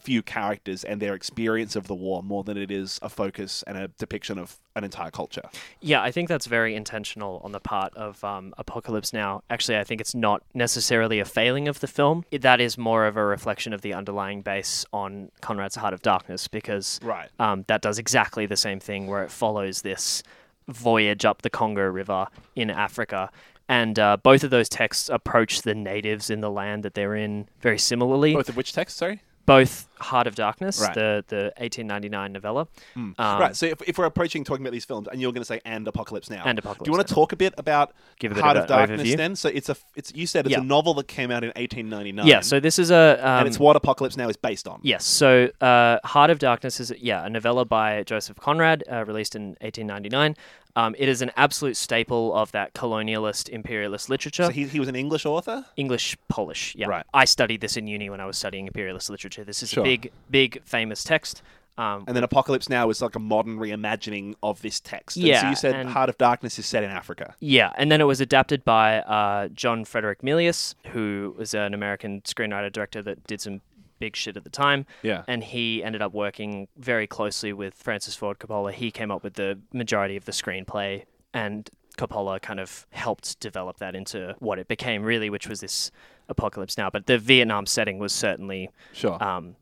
few 0.00 0.22
characters 0.22 0.84
and 0.84 1.00
their 1.00 1.14
experience 1.14 1.76
of 1.76 1.86
the 1.86 1.94
war 1.94 2.22
more 2.22 2.42
than 2.44 2.56
it 2.56 2.70
is 2.70 2.98
a 3.02 3.08
focus 3.08 3.62
and 3.66 3.76
a 3.78 3.88
depiction 3.98 4.38
of 4.38 4.58
an 4.76 4.84
entire 4.84 5.10
culture. 5.10 5.42
Yeah, 5.80 6.02
I 6.02 6.10
think 6.10 6.28
that's 6.28 6.46
very 6.46 6.74
intentional 6.74 7.40
on 7.44 7.52
the 7.52 7.60
part 7.60 7.94
of 7.96 8.22
um, 8.24 8.54
Apocalypse 8.58 9.12
Now. 9.12 9.42
Actually, 9.50 9.78
I 9.78 9.84
think 9.84 10.00
it's 10.00 10.14
not 10.14 10.42
necessarily 10.52 11.20
a 11.20 11.24
failing 11.24 11.68
of 11.68 11.80
the 11.80 11.86
film. 11.86 12.24
That 12.32 12.60
is 12.60 12.76
more 12.76 13.06
of 13.06 13.16
a 13.16 13.24
reflection 13.24 13.72
of 13.72 13.82
the 13.82 13.94
underlying 13.94 14.42
base 14.42 14.84
on 14.92 15.30
Conrad's 15.40 15.76
Heart 15.76 15.94
of 15.94 16.02
Darkness 16.02 16.48
because 16.48 16.98
Right. 17.02 17.28
um, 17.38 17.64
that 17.68 17.82
does 17.82 17.98
exactly 17.98 18.46
the 18.46 18.56
same 18.56 18.80
thing 18.80 19.06
where 19.06 19.22
it 19.22 19.30
follows 19.30 19.82
this 19.82 20.22
voyage 20.68 21.24
up 21.24 21.42
the 21.42 21.50
Congo 21.50 21.82
River 21.84 22.26
in 22.56 22.70
Africa. 22.70 23.30
And 23.68 23.98
uh, 23.98 24.16
both 24.18 24.44
of 24.44 24.50
those 24.50 24.68
texts 24.68 25.08
approach 25.08 25.62
the 25.62 25.74
natives 25.74 26.28
in 26.30 26.40
the 26.40 26.50
land 26.50 26.82
that 26.82 26.94
they're 26.94 27.14
in 27.14 27.48
very 27.60 27.78
similarly. 27.78 28.34
Both 28.34 28.48
of 28.50 28.56
which 28.56 28.72
texts, 28.72 28.98
sorry? 28.98 29.22
Both 29.46 29.88
Heart 30.00 30.26
of 30.26 30.34
Darkness, 30.34 30.80
Right. 30.80 30.94
the, 30.94 31.24
the 31.28 31.52
1899 31.58 32.32
novella, 32.32 32.66
um, 32.96 33.14
right. 33.18 33.56
So 33.56 33.66
if, 33.66 33.82
if 33.88 33.98
we're 33.98 34.04
approaching 34.06 34.44
talking 34.44 34.64
about 34.64 34.72
these 34.72 34.84
films, 34.84 35.08
and 35.10 35.20
you're 35.20 35.32
going 35.32 35.42
to 35.42 35.46
say 35.46 35.60
"and 35.64 35.86
Apocalypse 35.86 36.28
Now," 36.30 36.42
And 36.44 36.58
Apocalypse. 36.58 36.84
do 36.84 36.90
you 36.90 36.96
want 36.96 37.06
to 37.08 37.14
talk 37.14 37.32
a 37.32 37.36
bit 37.36 37.54
about 37.58 37.92
Give 38.18 38.32
a 38.32 38.34
bit 38.34 38.44
Heart 38.44 38.56
of 38.56 38.62
of, 38.64 38.68
Darkness? 38.68 39.02
overview. 39.02 39.16
Then, 39.16 39.36
so 39.36 39.48
it's 39.48 39.68
a 39.68 39.76
it's 39.96 40.12
you 40.14 40.26
said 40.26 40.46
it's 40.46 40.52
Yeah. 40.52 40.60
a 40.60 40.64
novel 40.64 40.94
that 40.94 41.08
came 41.08 41.30
out 41.30 41.44
in 41.44 41.50
1899. 41.56 42.26
Yeah, 42.26 42.40
so 42.40 42.60
this 42.60 42.78
is 42.78 42.90
a. 42.90 43.18
Um, 43.20 43.38
and 43.40 43.48
it's 43.48 43.58
what 43.58 43.76
Apocalypse 43.76 44.16
Now 44.16 44.28
is 44.28 44.36
based 44.36 44.66
on. 44.68 44.80
Yes. 44.82 45.04
So, 45.04 45.50
uh, 45.60 45.98
Heart 46.04 46.30
of 46.30 46.38
Darkness 46.38 46.80
is 46.80 46.92
yeah 46.98 47.24
a 47.24 47.30
novella 47.30 47.64
by 47.64 48.02
Joseph 48.04 48.36
Conrad, 48.38 48.84
uh, 48.90 49.04
released 49.04 49.34
in 49.36 49.56
1899. 49.60 50.36
Um, 50.76 50.96
it 50.98 51.08
is 51.08 51.22
an 51.22 51.30
absolute 51.36 51.76
staple 51.76 52.34
of 52.34 52.50
that 52.50 52.74
colonialist 52.74 53.48
imperialist 53.48 54.10
literature. 54.10 54.46
So 54.46 54.50
he, 54.50 54.64
he 54.66 54.80
was 54.80 54.88
an 54.88 54.96
English 54.96 55.24
author. 55.24 55.64
English, 55.76 56.16
Polish. 56.28 56.74
Yeah. 56.76 56.88
Right. 56.88 57.06
I 57.14 57.26
studied 57.26 57.60
this 57.60 57.76
in 57.76 57.86
uni 57.86 58.10
when 58.10 58.20
I 58.20 58.26
was 58.26 58.36
studying 58.36 58.66
imperialist 58.66 59.08
literature. 59.08 59.44
This 59.44 59.62
is 59.62 59.70
Sure. 59.70 59.83
A 59.84 59.88
big, 59.88 60.12
big, 60.30 60.62
famous 60.64 61.04
text. 61.04 61.42
Um, 61.76 62.04
And 62.06 62.14
then 62.16 62.22
Apocalypse 62.22 62.68
Now 62.68 62.88
is 62.90 63.02
like 63.02 63.16
a 63.16 63.18
modern 63.18 63.58
reimagining 63.58 64.34
of 64.44 64.62
this 64.62 64.78
text. 64.78 65.16
And 65.16 65.24
so 65.24 65.28
Yeah, 65.28 65.50
you 65.50 65.56
said 65.56 65.74
and- 65.74 65.88
Heart 65.90 66.08
of 66.08 66.18
Darkness 66.18 66.58
is 66.58 66.66
set 66.66 66.84
in 66.84 66.90
Africa. 66.90 67.34
Yeah, 67.40 67.72
and 67.76 67.90
then 67.90 68.00
it 68.00 68.04
was 68.04 68.20
adapted 68.20 68.64
by 68.64 69.00
uh, 69.00 69.48
John 69.48 69.84
Frederick 69.84 70.22
Milius, 70.22 70.74
who 70.92 71.34
was 71.36 71.52
an 71.52 71.74
American 71.74 72.20
screenwriter 72.22 72.70
director 72.72 73.02
that 73.02 73.26
did 73.26 73.40
some 73.40 73.60
big 73.98 74.14
shit 74.14 74.36
at 74.36 74.44
the 74.44 74.50
time. 74.50 74.86
Yeah. 75.02 75.24
And 75.26 75.42
he 75.42 75.82
ended 75.82 76.00
up 76.02 76.12
working 76.12 76.68
very 76.76 77.06
closely 77.08 77.52
with 77.52 77.74
Francis 77.74 78.14
Ford 78.14 78.38
Coppola. 78.38 78.72
He 78.72 78.90
came 78.92 79.10
up 79.10 79.24
with 79.24 79.34
the 79.34 79.58
majority 79.72 80.16
of 80.16 80.26
the 80.26 80.32
screenplay, 80.32 81.04
and 81.32 81.68
Coppola 81.98 82.40
kind 82.40 82.60
of 82.60 82.86
helped 82.90 83.40
develop 83.40 83.78
that 83.78 83.94
into 83.96 84.36
what 84.38 84.58
it 84.60 84.68
became, 84.68 85.02
really, 85.02 85.28
which 85.30 85.48
was 85.48 85.60
this 85.60 85.90
apocalypse 86.28 86.76
now. 86.78 86.88
But 86.90 87.06
the 87.06 87.18
Vietnam 87.18 87.66
setting 87.66 87.98
was 87.98 88.12
certainly 88.12 88.70
Sure. 88.92 89.22
um, 89.22 89.56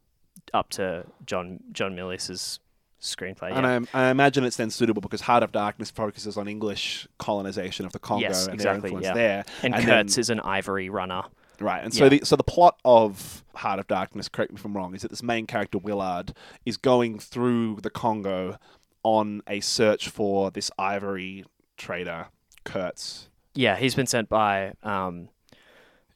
up 0.53 0.71
to 0.71 1.05
John 1.27 1.61
John 1.73 1.95
Milius's 1.97 2.61
screenplay. 3.01 3.51
Yeah. 3.51 3.59
And 3.59 3.89
I, 3.93 4.07
I 4.07 4.11
imagine 4.11 4.45
it's 4.45 4.57
then 4.57 4.71
suitable 4.71 5.01
because 5.03 5.23
Heart 5.23 5.43
of 5.43 5.53
Darkness 5.53 5.91
focuses 5.91 6.37
on 6.37 6.47
English 6.47 7.09
colonization 7.19 7.85
of 7.85 7.93
the 7.93 7.99
Congo 7.99 8.23
Yes, 8.29 8.47
and 8.47 8.55
exactly, 8.55 8.91
their 8.91 8.99
influence 8.99 9.07
yeah. 9.07 9.15
there. 9.15 9.45
and 9.65 9.75
then- 9.75 9.85
Kurtz 9.85 10.19
is 10.19 10.31
an 10.31 10.41
ivory 10.41 10.89
runner. 10.89 11.23
Right, 11.61 11.83
and 11.85 11.93
so 11.95 12.05
Yeah. 12.05 12.11
the 12.11 12.21
so 12.25 12.35
the 12.37 12.43
plot 12.45 12.79
of 12.85 13.45
Heart 13.55 13.79
of 13.81 13.87
Darkness, 13.87 14.29
correct 14.29 14.53
me 14.53 14.57
if 14.59 14.65
I'm 14.65 14.77
wrong, 14.77 14.95
is 14.95 15.03
that 15.03 15.11
this 15.11 15.23
main 15.23 15.47
character 15.47 15.79
Willard 15.79 16.33
is 16.65 16.77
going 16.77 17.19
through 17.21 17.79
the 17.83 17.91
Congo 17.91 18.59
on 19.05 19.43
a 19.47 19.61
search 19.61 20.09
for 20.09 20.51
this 20.51 20.71
ivory 20.79 21.45
trader 21.77 22.27
Kurtz. 22.65 23.29
Yeah, 23.55 23.77
he's 23.77 23.95
been 23.95 24.07
sent 24.07 24.29
by. 24.29 24.73
um, 24.83 25.29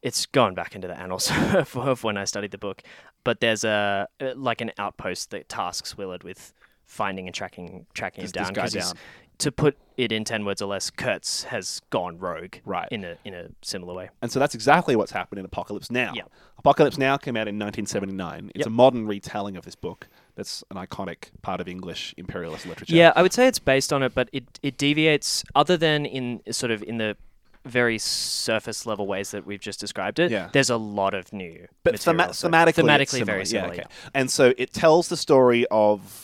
it's 0.02 0.26
gone 0.26 0.54
back 0.54 0.74
into 0.76 0.86
the 0.86 0.96
annals 0.96 1.30
of 1.74 2.04
when 2.04 2.16
I 2.16 2.24
studied 2.24 2.52
the 2.52 2.58
book, 2.58 2.82
but 3.26 3.40
there's 3.40 3.64
a 3.64 4.08
uh, 4.20 4.32
like 4.34 4.62
an 4.62 4.72
outpost 4.78 5.30
that 5.32 5.48
tasks 5.50 5.98
Willard 5.98 6.24
with 6.24 6.54
finding 6.86 7.26
and 7.26 7.34
tracking 7.34 7.84
tracking 7.92 8.24
him 8.24 8.30
down. 8.30 8.52
guy 8.54 8.62
'cause 8.62 8.72
he's- 8.72 8.92
down. 8.92 8.98
To 9.40 9.52
put 9.52 9.76
it 9.98 10.12
in 10.12 10.24
ten 10.24 10.46
words 10.46 10.62
or 10.62 10.66
less, 10.66 10.88
Kurtz 10.88 11.42
has 11.42 11.82
gone 11.90 12.18
rogue. 12.18 12.54
Right. 12.64 12.88
In 12.90 13.04
a 13.04 13.18
in 13.22 13.34
a 13.34 13.48
similar 13.60 13.92
way. 13.92 14.08
And 14.22 14.32
so 14.32 14.38
that's 14.40 14.54
exactly 14.54 14.96
what's 14.96 15.12
happened 15.12 15.38
in 15.40 15.44
Apocalypse 15.44 15.90
Now. 15.90 16.12
Yeah. 16.14 16.22
Apocalypse 16.56 16.96
Now 16.96 17.18
came 17.18 17.36
out 17.36 17.46
in 17.46 17.58
1979. 17.58 18.46
It's 18.54 18.60
Yep. 18.60 18.66
a 18.66 18.70
modern 18.70 19.06
retelling 19.06 19.58
of 19.58 19.66
this 19.66 19.74
book. 19.74 20.08
That's 20.36 20.64
an 20.70 20.78
iconic 20.78 21.32
part 21.42 21.60
of 21.60 21.68
English 21.68 22.14
imperialist 22.16 22.64
literature. 22.64 22.96
Yeah, 22.96 23.12
I 23.14 23.20
would 23.20 23.34
say 23.34 23.46
it's 23.46 23.58
based 23.58 23.92
on 23.92 24.02
it, 24.02 24.14
but 24.14 24.30
it 24.32 24.58
it 24.62 24.78
deviates 24.78 25.44
other 25.54 25.76
than 25.76 26.06
in 26.06 26.40
sort 26.50 26.72
of 26.72 26.82
in 26.82 26.96
the 26.96 27.14
very 27.66 27.98
surface 27.98 28.86
level 28.86 29.06
ways 29.06 29.30
that 29.32 29.44
we've 29.46 29.60
just 29.60 29.80
described 29.80 30.18
it. 30.18 30.30
Yeah. 30.30 30.48
There's 30.52 30.70
a 30.70 30.76
lot 30.76 31.14
of 31.14 31.32
new 31.32 31.66
but 31.82 31.98
thema- 31.98 32.28
thematically, 32.28 32.68
it's 32.68 32.78
thematically 32.78 33.08
similar. 33.08 33.26
very 33.26 33.38
Yeah, 33.40 33.44
similar. 33.44 33.72
okay. 33.74 33.84
And 34.14 34.30
so 34.30 34.54
it 34.56 34.72
tells 34.72 35.08
the 35.08 35.16
story 35.16 35.66
of 35.70 36.22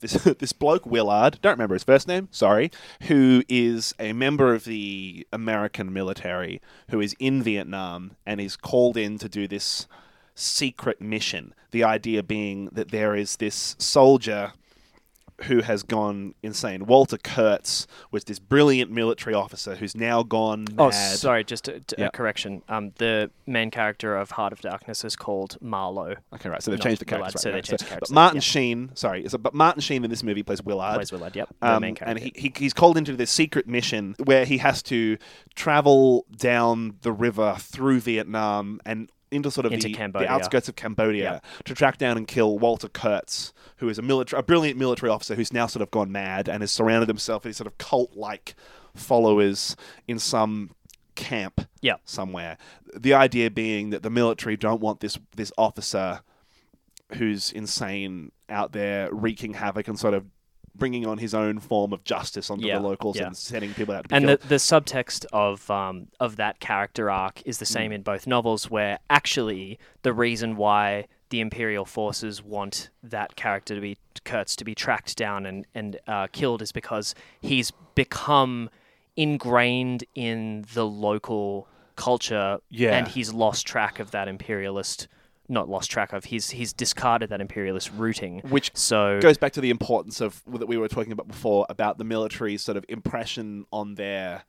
this 0.00 0.12
this 0.38 0.52
bloke 0.52 0.84
Willard, 0.86 1.38
don't 1.42 1.52
remember 1.52 1.74
his 1.74 1.84
first 1.84 2.08
name, 2.08 2.28
sorry, 2.30 2.70
who 3.02 3.42
is 3.48 3.94
a 3.98 4.12
member 4.12 4.52
of 4.54 4.64
the 4.64 5.26
American 5.32 5.92
military 5.92 6.60
who 6.90 7.00
is 7.00 7.14
in 7.18 7.42
Vietnam 7.42 8.12
and 8.26 8.40
is 8.40 8.56
called 8.56 8.96
in 8.96 9.18
to 9.18 9.28
do 9.28 9.46
this 9.48 9.86
secret 10.34 11.00
mission. 11.00 11.54
The 11.70 11.84
idea 11.84 12.22
being 12.22 12.66
that 12.72 12.90
there 12.90 13.14
is 13.14 13.36
this 13.36 13.76
soldier 13.78 14.52
who 15.44 15.60
has 15.62 15.82
gone 15.82 16.34
insane. 16.42 16.86
Walter 16.86 17.18
Kurtz 17.18 17.86
was 18.10 18.24
this 18.24 18.38
brilliant 18.38 18.90
military 18.90 19.34
officer 19.34 19.74
who's 19.76 19.94
now 19.96 20.22
gone 20.22 20.64
mad. 20.72 20.78
Oh, 20.78 20.90
sorry, 20.90 21.44
just 21.44 21.68
a, 21.68 21.80
a 21.98 22.10
correction. 22.10 22.62
Um, 22.68 22.92
the 22.96 23.30
main 23.46 23.70
character 23.70 24.16
of 24.16 24.30
Heart 24.32 24.52
of 24.52 24.60
Darkness 24.60 25.04
is 25.04 25.16
called 25.16 25.56
Marlowe. 25.60 26.14
Okay, 26.34 26.48
right. 26.48 26.62
So 26.62 26.70
they've 26.70 26.78
Not 26.78 26.84
changed 26.84 27.00
the 27.00 27.04
character. 27.06 27.38
so 27.38 27.50
right, 27.50 27.52
they 27.52 27.56
right. 27.58 27.64
changed 27.64 27.84
the 27.90 27.96
but 28.00 28.10
Martin. 28.10 28.40
Sheen, 28.40 28.90
sorry, 28.94 29.28
so, 29.28 29.38
but 29.38 29.54
Martin 29.54 29.80
Sheen 29.80 30.04
in 30.04 30.10
this 30.10 30.22
movie 30.22 30.42
plays 30.42 30.62
Willard. 30.62 30.94
Plays 30.96 31.12
Willard, 31.12 31.34
yep, 31.36 31.48
the 31.60 31.66
Um, 31.72 31.82
main 31.82 31.94
character. 31.94 32.10
and 32.24 32.32
he, 32.34 32.40
he, 32.40 32.52
he's 32.56 32.72
called 32.72 32.96
into 32.96 33.14
this 33.16 33.30
secret 33.30 33.66
mission 33.66 34.14
where 34.24 34.44
he 34.44 34.58
has 34.58 34.82
to 34.84 35.18
travel 35.54 36.24
down 36.36 36.96
the 37.02 37.12
river 37.12 37.56
through 37.58 38.00
Vietnam 38.00 38.80
and 38.84 39.10
into 39.32 39.50
sort 39.50 39.66
of 39.66 39.72
Into 39.72 39.88
the, 39.88 39.94
the 39.94 40.30
outskirts 40.30 40.68
of 40.68 40.76
Cambodia 40.76 41.42
to 41.64 41.74
track 41.74 41.98
down 41.98 42.16
and 42.16 42.26
kill 42.28 42.58
Walter 42.58 42.88
Kurtz, 42.88 43.52
who 43.78 43.88
is 43.88 43.98
a 43.98 44.02
military, 44.02 44.38
a 44.38 44.42
brilliant 44.42 44.78
military 44.78 45.10
officer 45.10 45.34
who's 45.34 45.52
now 45.52 45.66
sort 45.66 45.82
of 45.82 45.90
gone 45.90 46.12
mad 46.12 46.48
and 46.48 46.62
has 46.62 46.70
surrounded 46.70 47.08
himself 47.08 47.44
with 47.44 47.50
these 47.50 47.56
sort 47.56 47.66
of 47.66 47.78
cult-like 47.78 48.54
followers 48.94 49.76
in 50.06 50.18
some 50.18 50.70
camp 51.14 51.62
Yep. 51.80 52.00
somewhere. 52.04 52.58
The 52.94 53.14
idea 53.14 53.50
being 53.50 53.90
that 53.90 54.02
the 54.02 54.10
military 54.10 54.56
don't 54.56 54.80
want 54.80 55.00
this 55.00 55.18
this 55.36 55.52
officer 55.58 56.20
who's 57.14 57.52
insane 57.52 58.32
out 58.48 58.72
there 58.72 59.12
wreaking 59.12 59.54
havoc 59.54 59.88
and 59.88 59.98
sort 59.98 60.14
of 60.14 60.24
bringing 60.74 61.06
on 61.06 61.18
his 61.18 61.34
own 61.34 61.58
form 61.58 61.92
of 61.92 62.02
justice 62.04 62.50
onto 62.50 62.66
Yeah, 62.66 62.78
the 62.78 62.86
locals 62.86 63.16
yeah. 63.18 63.26
and 63.26 63.36
sending 63.36 63.74
people 63.74 63.94
out 63.94 64.04
to 64.04 64.08
be 64.08 64.14
and 64.16 64.28
the, 64.28 64.38
the 64.48 64.54
subtext 64.56 65.26
of 65.32 65.70
um, 65.70 66.08
of 66.20 66.36
that 66.36 66.60
character 66.60 67.10
arc 67.10 67.42
is 67.44 67.58
the 67.58 67.66
same 67.66 67.90
Mm. 67.90 67.96
in 67.96 68.02
both 68.02 68.26
novels, 68.26 68.70
where 68.70 68.98
actually 69.10 69.78
the 70.02 70.12
reason 70.12 70.56
why 70.56 71.06
the 71.30 71.40
Imperial 71.40 71.84
forces 71.84 72.42
want 72.42 72.90
that 73.02 73.36
character 73.36 73.74
to 73.74 73.80
be 73.80 73.96
Kurtz 74.24 74.54
to 74.56 74.64
be 74.64 74.74
tracked 74.74 75.16
down 75.16 75.46
and 75.46 75.66
and 75.74 75.98
uh, 76.06 76.26
killed 76.32 76.62
is 76.62 76.72
because 76.72 77.14
he's 77.40 77.70
become 77.94 78.70
ingrained 79.16 80.04
in 80.14 80.64
the 80.74 80.86
local 80.86 81.68
culture, 81.96 82.58
Yeah. 82.70 82.96
and 82.96 83.06
he's 83.08 83.32
lost 83.32 83.66
track 83.66 83.98
of 83.98 84.10
that 84.12 84.26
imperialist. 84.28 85.06
Not 85.48 85.68
lost 85.68 85.90
track 85.90 86.12
of. 86.12 86.24
He's 86.24 86.50
he's 86.50 86.72
discarded 86.72 87.30
that 87.30 87.40
imperialist 87.40 87.90
rooting. 87.96 88.40
Which 88.48 88.70
so 88.74 89.20
goes 89.20 89.36
back 89.38 89.52
to 89.52 89.60
the 89.60 89.70
importance 89.70 90.20
of 90.20 90.42
that 90.46 90.66
we 90.66 90.76
were 90.76 90.88
talking 90.88 91.12
about 91.12 91.28
before 91.28 91.66
about 91.68 91.98
the 91.98 92.04
military 92.04 92.56
sort 92.56 92.76
of 92.76 92.84
impression 92.88 93.66
on 93.72 93.96
their 93.96 94.44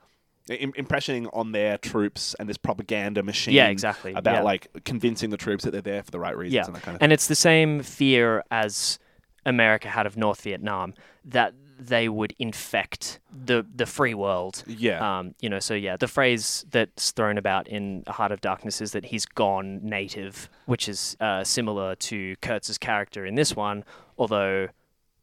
im- 0.49 0.73
impressioning 0.73 1.27
on 1.33 1.51
their 1.51 1.77
troops 1.77 2.35
and 2.39 2.47
this 2.47 2.57
propaganda 2.57 3.23
machine 3.23 3.53
Yeah, 3.53 3.67
exactly, 3.69 4.13
about 4.13 4.35
yeah. 4.35 4.41
like 4.43 4.67
convincing 4.85 5.29
the 5.29 5.37
troops 5.37 5.63
that 5.63 5.71
they're 5.71 5.81
there 5.81 6.03
for 6.03 6.11
the 6.11 6.19
right 6.19 6.37
reasons 6.37 6.53
Yeah, 6.53 6.65
and 6.65 6.75
that 6.75 6.83
kind 6.83 6.95
of 6.95 6.99
thing. 6.99 7.05
and 7.05 7.11
it's 7.13 7.27
the 7.27 7.35
same 7.35 7.81
fear 7.81 8.43
as 8.51 8.99
America 9.45 9.89
had 9.89 10.05
of 10.05 10.15
North 10.15 10.41
Vietnam 10.41 10.93
that 11.25 11.53
they 11.79 12.09
would 12.09 12.33
infect 12.39 13.19
the 13.45 13.65
the 13.75 13.85
free 13.85 14.13
world. 14.13 14.63
Yeah. 14.67 15.19
Um, 15.19 15.35
you 15.39 15.49
know, 15.49 15.59
so 15.59 15.73
yeah, 15.73 15.97
the 15.97 16.07
phrase 16.07 16.65
that's 16.71 17.11
thrown 17.11 17.37
about 17.37 17.67
in 17.67 18.03
Heart 18.07 18.31
of 18.31 18.41
Darkness 18.41 18.81
is 18.81 18.91
that 18.91 19.05
he's 19.05 19.25
gone 19.25 19.79
native, 19.83 20.49
which 20.65 20.87
is 20.87 21.17
uh, 21.19 21.43
similar 21.43 21.95
to 21.95 22.35
Kurtz's 22.37 22.77
character 22.77 23.25
in 23.25 23.35
this 23.35 23.55
one, 23.55 23.83
although 24.17 24.69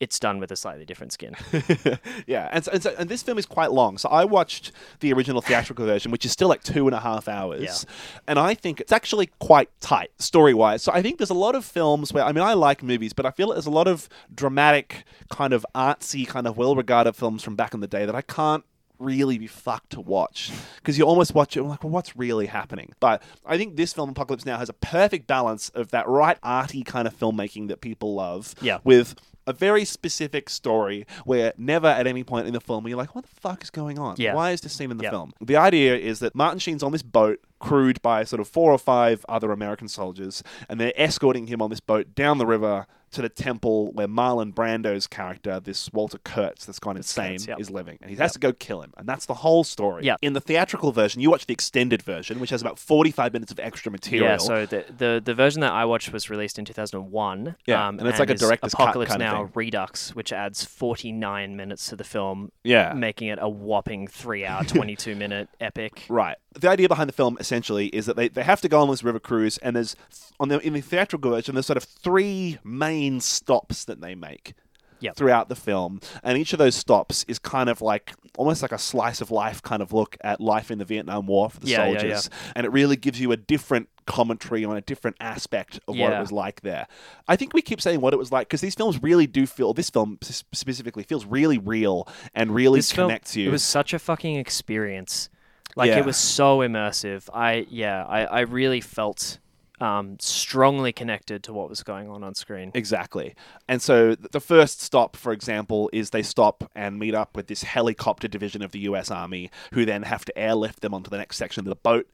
it's 0.01 0.19
done 0.19 0.39
with 0.41 0.51
a 0.51 0.57
slightly 0.57 0.85
different 0.87 1.13
skin. 1.13 1.37
yeah, 2.27 2.49
and, 2.53 2.65
so, 2.65 2.73
and, 2.73 2.83
so, 2.83 2.95
and 2.99 3.09
this 3.09 3.23
film 3.23 3.37
is 3.39 3.47
quite 3.47 3.71
long. 3.71 3.99
So 3.99 4.09
I 4.09 4.25
watched 4.25 4.73
the 5.01 5.13
original 5.13 5.43
theatrical 5.43 5.85
version, 5.87 6.11
which 6.11 6.25
is 6.25 6.33
still 6.33 6.49
like 6.49 6.63
two 6.63 6.87
and 6.89 6.95
a 6.95 7.01
half 7.01 7.29
hours, 7.29 7.63
Yeah. 7.63 7.93
and 8.27 8.39
I 8.39 8.55
think 8.55 8.81
it's 8.81 8.93
actually 8.93 9.27
quite 9.41 9.69
tight 9.81 10.11
story 10.19 10.55
wise. 10.55 10.83
So 10.83 10.91
I 10.93 11.03
think 11.03 11.19
there's 11.19 11.31
a 11.31 11.35
lot 11.35 11.55
of 11.55 11.65
films 11.65 12.13
where 12.13 12.25
I 12.25 12.33
mean 12.33 12.43
I 12.45 12.55
like 12.55 12.83
movies, 12.83 13.13
but 13.13 13.27
I 13.27 13.31
feel 13.31 13.53
there's 13.53 13.67
a 13.67 13.71
lot 13.71 13.87
of 13.89 14.09
dramatic, 14.35 15.05
kind 15.29 15.53
of 15.53 15.67
artsy, 15.75 16.27
kind 16.27 16.47
of 16.47 16.57
well 16.57 16.75
regarded 16.75 17.15
films 17.15 17.43
from 17.43 17.55
back 17.57 17.75
in 17.75 17.81
the 17.81 17.87
day 17.87 18.07
that 18.07 18.15
I 18.15 18.23
can't 18.23 18.65
really 18.99 19.39
be 19.39 19.47
fucked 19.47 19.91
to 19.91 20.01
watch 20.01 20.51
because 20.77 20.99
you 20.99 21.05
almost 21.05 21.35
watch 21.35 21.57
it 21.57 21.61
and 21.61 21.69
like, 21.71 21.83
well, 21.83 21.91
what's 21.91 22.15
really 22.17 22.45
happening? 22.47 22.93
But 23.01 23.23
I 23.47 23.57
think 23.57 23.77
this 23.77 23.95
film, 23.95 24.11
Apocalypse 24.11 24.45
Now, 24.45 24.59
has 24.59 24.69
a 24.69 24.75
perfect 24.75 25.27
balance 25.27 25.71
of 25.71 25.91
that 25.91 26.07
right 26.07 26.37
arty 26.43 26.83
kind 26.83 27.09
of 27.09 27.19
filmmaking 27.19 27.69
that 27.69 27.81
people 27.81 28.15
love 28.15 28.55
Yeah. 28.61 28.79
with 28.85 29.15
a 29.51 29.53
very 29.53 29.85
specific 29.85 30.49
story 30.49 31.07
where 31.25 31.53
never 31.59 31.87
at 31.89 32.07
any 32.07 32.25
point 32.25 32.47
in 32.47 32.53
the 32.55 32.61
film 32.61 32.87
are 32.87 32.89
you 32.89 32.97
like, 32.97 33.15
what 33.15 33.25
the 33.25 33.41
fuck 33.41 33.63
is 33.63 33.71
going 33.71 33.99
on? 33.99 34.15
Yeah. 34.19 34.35
Why 34.35 34.53
is 34.53 34.61
this 34.63 34.73
scene 34.73 34.91
in 34.91 34.97
the 34.97 35.05
Yeah. 35.05 35.11
film? 35.11 35.33
The 35.41 35.57
idea 35.57 35.97
is 35.97 36.21
that 36.21 36.35
Martin 36.35 36.59
Sheen's 36.59 36.83
on 36.83 36.93
this 36.93 37.03
boat 37.03 37.41
crewed 37.59 38.01
by 38.01 38.25
sort 38.25 38.41
of 38.41 38.49
four 38.49 38.73
or 38.73 38.79
five 38.79 39.25
other 39.29 39.53
American 39.53 39.89
soldiers, 39.89 40.43
and 40.69 40.81
they're 40.81 40.95
escorting 40.97 41.47
him 41.49 41.61
on 41.61 41.69
this 41.71 41.81
boat 41.81 42.15
down 42.15 42.39
the 42.39 42.47
river 42.47 42.87
to 43.13 43.23
the 43.23 43.29
temple 43.29 43.93
where 43.93 44.07
Marlon 44.07 44.55
Brando's 44.55 45.07
character, 45.07 45.61
this 45.61 45.93
Walter 45.93 46.19
Kurtz 46.19 46.67
that's 46.67 46.79
gone 46.79 46.97
insane, 46.97 47.33
Kurtz, 47.33 47.47
yep. 47.49 47.61
is 47.61 47.71
living. 47.71 47.99
And 48.01 48.11
he 48.11 48.17
has 48.17 48.33
to 48.35 48.39
go 48.39 48.53
kill 48.53 48.83
him. 48.83 48.93
And 48.97 49.09
that's 49.09 49.27
the 49.27 49.35
whole 49.35 49.65
story. 49.65 50.05
Yep. 50.05 50.19
In 50.23 50.33
the 50.33 50.41
theatrical 50.41 50.93
version, 50.93 51.21
you 51.21 51.31
watch 51.31 51.47
the 51.47 51.53
extended 51.53 52.03
version, 52.03 52.41
which 52.41 52.51
has 52.51 52.61
about 52.61 52.79
45 52.79 53.33
minutes 53.33 53.51
of 53.53 53.59
extra 53.59 53.91
material. 53.91 54.31
Yeah, 54.31 54.37
so 54.37 54.67
the, 54.67 54.85
the 54.97 55.23
the 55.25 55.35
version 55.35 55.61
that 55.61 55.73
I 55.73 55.85
watched 55.85 56.13
was 56.13 56.31
released 56.31 56.59
in 56.59 56.65
2001. 56.65 57.57
Yeah, 57.67 57.89
um, 57.89 57.99
and 57.99 58.09
it's 58.09 58.19
like 58.19 58.31
a 58.31 58.35
director's 58.35 58.75
cut 58.75 58.85
Apocalypse 58.85 59.11
kind 59.11 59.23
of 59.23 59.33
Now 59.33 59.45
thing. 59.45 59.53
Redux, 59.55 60.15
which 60.15 60.33
adds 60.33 60.65
49 60.65 61.57
minutes 61.57 61.89
to 61.89 61.97
the 61.97 62.05
film, 62.05 62.53
yeah. 62.65 62.93
making 62.93 63.29
it 63.29 63.39
a 63.41 63.49
whopping 63.49 64.07
three 64.07 64.45
hour, 64.45 64.65
22 64.71 65.17
minute 65.17 65.49
epic. 65.61 66.05
Right. 66.09 66.37
The 66.59 66.69
idea 66.69 66.89
behind 66.89 67.09
the 67.09 67.13
film 67.13 67.37
essentially 67.39 67.87
is 67.89 68.07
that 68.07 68.17
they, 68.17 68.29
they 68.29 68.43
have 68.43 68.61
to 68.63 68.69
go 68.69 68.81
on 68.81 68.91
this 68.91 69.05
river 69.05 69.21
cruise, 69.21 69.59
and 69.59 69.77
there's 69.77 69.95
on 70.41 70.49
the 70.49 70.59
in 70.61 70.73
the 70.73 70.81
theatrical 70.81 71.31
version 71.31 71.55
there's 71.55 71.67
sort 71.67 71.77
of 71.77 71.85
three 71.85 72.59
main 72.65 73.21
stops 73.21 73.85
that 73.85 74.01
they 74.01 74.15
make 74.15 74.55
Yep. 75.03 75.17
throughout 75.17 75.49
the 75.49 75.55
film, 75.57 75.99
and 76.23 76.37
each 76.37 76.53
of 76.53 76.59
those 76.59 76.75
stops 76.75 77.25
is 77.27 77.39
kind 77.39 77.71
of 77.71 77.81
like 77.81 78.13
almost 78.37 78.61
like 78.61 78.73
a 78.73 78.77
slice 78.79 79.23
of 79.23 79.31
life 79.31 79.63
kind 79.63 79.81
of 79.81 79.95
look 79.95 80.19
at 80.23 80.43
life 80.43 80.71
in 80.71 80.77
the 80.77 80.85
Vietnam 80.85 81.27
War 81.27 81.49
for 81.49 81.59
the 81.61 81.69
Yeah, 81.69 81.87
yeah, 81.87 81.99
soldiers, 82.01 82.31
and 82.55 82.67
it 82.67 82.69
really 82.71 82.97
gives 82.97 83.19
you 83.19 83.33
a 83.33 83.37
different 83.39 83.89
commentary 84.05 84.63
on 84.63 84.77
a 84.77 84.83
different 84.83 85.17
aspect 85.19 85.77
of 85.89 85.97
what 85.97 86.11
it 86.11 86.15
Yeah. 86.17 86.21
was 86.21 86.33
like 86.33 86.61
there. 86.61 86.87
I 87.29 87.37
think 87.37 87.55
we 87.55 87.63
keep 87.63 87.81
saying 87.81 88.03
what 88.03 88.13
it 88.13 88.19
was 88.19 88.31
like 88.31 88.49
because 88.49 88.61
these 88.61 88.75
films 88.75 89.03
really 89.03 89.27
do 89.27 89.47
feel. 89.47 89.73
This 89.73 89.89
film 89.89 90.19
s- 90.23 90.45
specifically 90.53 91.05
feels 91.05 91.25
really 91.25 91.57
real 91.57 92.07
and 92.35 92.55
really 92.55 92.81
This 92.81 92.93
film- 92.93 93.09
connects 93.09 93.35
you. 93.37 93.49
It 93.49 93.53
was 93.53 93.63
such 93.63 93.95
a 93.95 93.99
fucking 93.99 94.37
experience. 94.37 95.31
Like 95.77 95.89
Yeah. 95.89 95.99
it 95.99 96.05
was 96.07 96.17
so 96.17 96.59
immersive. 96.59 97.29
I 97.33 97.67
yeah, 97.71 98.05
I, 98.05 98.25
I 98.25 98.41
really 98.41 98.81
felt 98.81 99.39
um, 99.81 100.17
strongly 100.21 100.93
connected 100.93 101.43
to 101.45 101.53
what 101.53 101.69
was 101.69 101.83
going 101.83 102.09
on 102.09 102.23
on 102.23 102.35
screen. 102.35 102.71
Exactly. 102.75 103.35
And 103.69 103.81
so 103.81 104.15
the 104.15 104.41
first 104.41 104.83
stop, 104.83 105.17
for 105.17 105.33
example, 105.33 105.89
is 105.93 106.11
they 106.11 106.23
stop 106.23 106.71
and 106.75 106.99
meet 106.99 107.15
up 107.15 107.35
with 107.37 107.47
this 107.47 107.63
helicopter 107.63 108.29
division 108.29 108.63
of 108.63 108.73
the 108.73 108.81
US 108.81 109.11
Army, 109.11 109.51
who 109.73 109.85
then 109.85 110.03
have 110.03 110.25
to 110.27 110.39
airlift 110.39 110.81
them 110.81 110.93
onto 110.93 111.09
the 111.09 111.17
next 111.17 111.37
section 111.37 111.61
of 111.61 111.69
the 111.69 111.77
boat. 111.77 112.09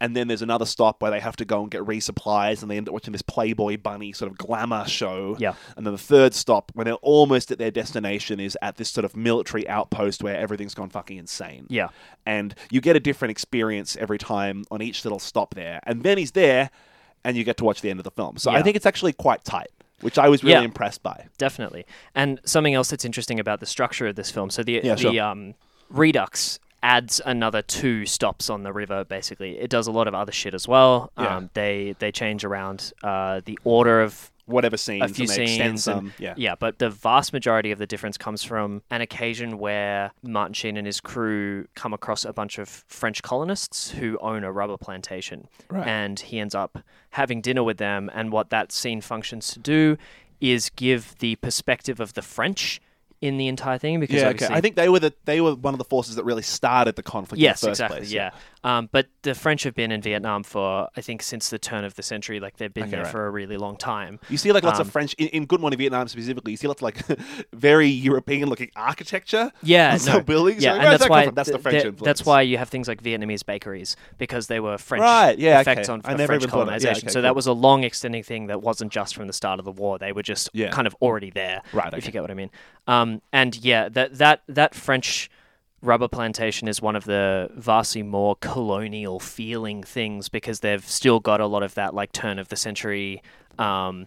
And 0.00 0.16
then 0.16 0.28
there's 0.28 0.42
another 0.42 0.66
stop 0.66 1.00
where 1.00 1.10
they 1.10 1.20
have 1.20 1.36
to 1.36 1.44
go 1.44 1.62
and 1.62 1.70
get 1.70 1.82
resupplies, 1.82 2.62
and 2.62 2.70
they 2.70 2.76
end 2.76 2.88
up 2.88 2.92
watching 2.92 3.12
this 3.12 3.22
Playboy 3.22 3.78
Bunny 3.78 4.12
sort 4.12 4.30
of 4.30 4.38
glamour 4.38 4.86
show. 4.86 5.36
Yeah. 5.38 5.54
And 5.76 5.86
then 5.86 5.92
the 5.92 5.98
third 5.98 6.34
stop, 6.34 6.72
when 6.74 6.86
they're 6.86 6.94
almost 6.96 7.50
at 7.50 7.58
their 7.58 7.70
destination, 7.70 8.40
is 8.40 8.58
at 8.62 8.76
this 8.76 8.90
sort 8.90 9.04
of 9.04 9.16
military 9.16 9.68
outpost 9.68 10.22
where 10.22 10.36
everything's 10.36 10.74
gone 10.74 10.90
fucking 10.90 11.18
insane. 11.18 11.66
Yeah. 11.68 11.88
And 12.26 12.54
you 12.70 12.80
get 12.80 12.96
a 12.96 13.00
different 13.00 13.30
experience 13.30 13.96
every 13.96 14.18
time 14.18 14.64
on 14.70 14.82
each 14.82 15.04
little 15.04 15.18
stop 15.18 15.54
there. 15.54 15.80
And 15.84 16.02
then 16.02 16.18
he's 16.18 16.32
there, 16.32 16.70
and 17.24 17.36
you 17.36 17.44
get 17.44 17.56
to 17.58 17.64
watch 17.64 17.80
the 17.80 17.90
end 17.90 18.00
of 18.00 18.04
the 18.04 18.10
film. 18.10 18.36
So 18.36 18.50
I 18.50 18.62
think 18.62 18.76
it's 18.76 18.86
actually 18.86 19.12
quite 19.12 19.44
tight, 19.44 19.70
which 20.00 20.18
I 20.18 20.28
was 20.28 20.42
really 20.42 20.54
Yeah. 20.54 20.62
impressed 20.62 21.02
by. 21.02 21.26
definitely. 21.38 21.86
And 22.14 22.40
something 22.44 22.74
else 22.74 22.90
that's 22.90 23.04
interesting 23.04 23.38
about 23.40 23.60
the 23.60 23.66
structure 23.66 24.06
of 24.08 24.16
this 24.16 24.30
film. 24.30 24.50
So 24.50 24.62
the 24.62 24.80
Yeah, 24.82 24.94
the 24.94 25.00
sure. 25.00 25.20
um, 25.22 25.54
Redux 25.90 26.58
adds 26.82 27.20
another 27.24 27.62
two 27.62 28.06
stops 28.06 28.50
on 28.50 28.64
the 28.64 28.72
river. 28.72 29.04
Basically, 29.04 29.58
it 29.58 29.70
does 29.70 29.86
a 29.86 29.92
lot 29.92 30.08
of 30.08 30.14
other 30.14 30.32
shit 30.32 30.52
as 30.54 30.66
well. 30.66 31.12
Yeah. 31.18 31.36
Um, 31.36 31.50
they 31.54 31.94
they 32.00 32.10
change 32.10 32.44
around 32.44 32.92
uh, 33.04 33.40
the 33.44 33.58
order 33.64 34.00
of 34.02 34.30
Whatever 34.52 34.76
scenes, 34.76 35.10
a 35.10 35.14
few 35.14 35.24
and 35.24 35.30
they 35.30 35.42
extend 35.42 35.70
scenes. 35.80 35.84
some. 35.84 35.98
and- 35.98 36.12
yeah. 36.18 36.34
yeah, 36.36 36.54
but 36.54 36.78
the 36.78 36.90
vast 36.90 37.32
majority 37.32 37.70
of 37.72 37.78
the 37.78 37.86
difference 37.86 38.16
comes 38.16 38.42
from 38.44 38.82
an 38.90 39.00
occasion 39.00 39.58
where 39.58 40.12
Martin 40.22 40.54
Sheen 40.54 40.76
and 40.76 40.86
his 40.86 41.00
crew 41.00 41.66
come 41.74 41.92
across 41.92 42.24
a 42.24 42.32
bunch 42.32 42.58
of 42.58 42.68
French 42.68 43.22
colonists 43.22 43.90
who 43.90 44.18
own 44.20 44.44
a 44.44 44.52
rubber 44.52 44.76
plantation. 44.76 45.48
Right. 45.70 45.86
And 45.86 46.20
he 46.20 46.38
ends 46.38 46.54
up 46.54 46.78
having 47.10 47.40
dinner 47.40 47.62
with 47.62 47.78
them. 47.78 48.10
And 48.14 48.30
what 48.32 48.50
that 48.50 48.72
scene 48.72 49.00
functions 49.00 49.48
to 49.54 49.58
do 49.58 49.96
is 50.40 50.70
give 50.70 51.16
the 51.18 51.36
perspective 51.36 52.00
of 52.00 52.14
the 52.14 52.22
French 52.22 52.80
in 53.22 53.38
the 53.38 53.48
entire 53.48 53.78
thing. 53.78 53.98
Because 54.00 54.20
Yeah, 54.20 54.28
okay. 54.30 54.48
I 54.50 54.60
think 54.60 54.76
they 54.76 54.90
were 54.90 54.98
the 55.00 55.14
they 55.24 55.40
were 55.40 55.54
one 55.54 55.72
of 55.72 55.78
the 55.78 55.84
forces 55.84 56.16
that 56.16 56.24
really 56.24 56.42
started 56.42 56.96
the 56.96 57.02
conflict. 57.02 57.40
Yes, 57.40 57.62
in 57.62 57.66
the 57.66 57.70
first 57.70 57.80
exactly. 57.80 57.98
place. 58.00 58.12
Yeah, 58.12 58.30
um, 58.64 58.90
but 58.92 59.06
the 59.22 59.34
French 59.34 59.62
have 59.62 59.74
been 59.74 59.90
in 59.92 60.02
Vietnam 60.02 60.42
for 60.42 60.88
I 60.96 61.00
think 61.00 61.22
since 61.22 61.48
the 61.48 61.58
turn 61.58 61.84
of 61.84 61.94
the 61.94 62.02
century. 62.02 62.38
Like 62.40 62.58
they've 62.58 62.72
been 62.74 62.84
Okay, 62.84 62.90
there 62.92 63.02
right. 63.04 63.10
for 63.12 63.26
a 63.26 63.30
really 63.30 63.56
long 63.56 63.76
time. 63.76 64.20
You 64.28 64.36
see 64.36 64.52
like 64.52 64.64
lots 64.64 64.78
Um, 64.80 64.86
of 64.88 64.92
French 64.92 65.14
in, 65.14 65.28
in 65.28 65.46
Good 65.46 65.60
Morning 65.60 65.78
Vietnam 65.78 66.06
specifically. 66.08 66.50
You 66.52 66.56
see 66.58 66.66
lots 66.66 66.82
of 66.82 66.82
like 66.82 66.98
very 67.54 67.88
European 67.88 68.48
looking 68.48 68.70
architecture. 68.76 69.52
Yeah, 69.62 69.96
no. 70.06 70.20
buildings. 70.20 70.62
Yeah, 70.62 70.72
Like, 70.72 70.82
and 70.82 70.92
that's 70.92 71.02
that 71.04 71.10
why 71.10 71.26
that's 71.30 71.48
the 71.48 71.52
th- 71.54 71.62
French 71.62 71.76
influence. 71.84 72.02
That's 72.04 72.26
why 72.26 72.42
you 72.42 72.58
have 72.58 72.68
things 72.68 72.88
like 72.88 73.02
Vietnamese 73.02 73.46
bakeries 73.46 73.96
because 74.18 74.48
they 74.48 74.60
were 74.60 74.76
French 74.78 75.02
Right, 75.02 75.38
yeah, 75.38 75.60
okay. 75.60 75.72
effects 75.72 75.88
on 75.88 76.00
I 76.04 76.16
French 76.26 76.42
yeah, 76.44 76.50
colonization. 76.50 77.04
okay, 77.06 77.12
so 77.12 77.14
cool. 77.14 77.22
that 77.22 77.36
was 77.36 77.46
a 77.46 77.52
long 77.52 77.84
extending 77.84 78.22
thing 78.22 78.46
that 78.48 78.62
wasn't 78.62 78.92
just 78.92 79.14
from 79.14 79.26
the 79.28 79.32
start 79.32 79.58
of 79.58 79.64
the 79.64 79.72
war. 79.72 79.98
They 79.98 80.12
were 80.12 80.22
just 80.22 80.50
Yeah. 80.52 80.70
kind 80.70 80.86
of 80.86 80.96
already 81.00 81.30
there. 81.30 81.62
Right, 81.72 81.92
If 81.94 82.06
you 82.06 82.12
get 82.12 82.22
what 82.22 82.30
I 82.30 82.34
mean. 82.34 82.50
Um, 82.86 83.11
and 83.32 83.56
yeah, 83.56 83.88
that 83.90 84.18
that 84.18 84.42
that 84.48 84.74
French 84.74 85.30
rubber 85.82 86.06
plantation 86.08 86.68
is 86.68 86.80
one 86.80 86.94
of 86.94 87.04
the 87.04 87.50
vastly 87.56 88.02
more 88.04 88.36
colonial 88.36 89.18
feeling 89.18 89.82
things 89.82 90.28
because 90.28 90.60
they've 90.60 90.86
still 90.88 91.18
got 91.18 91.40
a 91.40 91.46
lot 91.46 91.62
of 91.64 91.74
that 91.74 91.92
like 91.92 92.12
turn 92.12 92.38
of 92.38 92.48
the 92.48 92.56
century 92.56 93.20
um, 93.58 94.06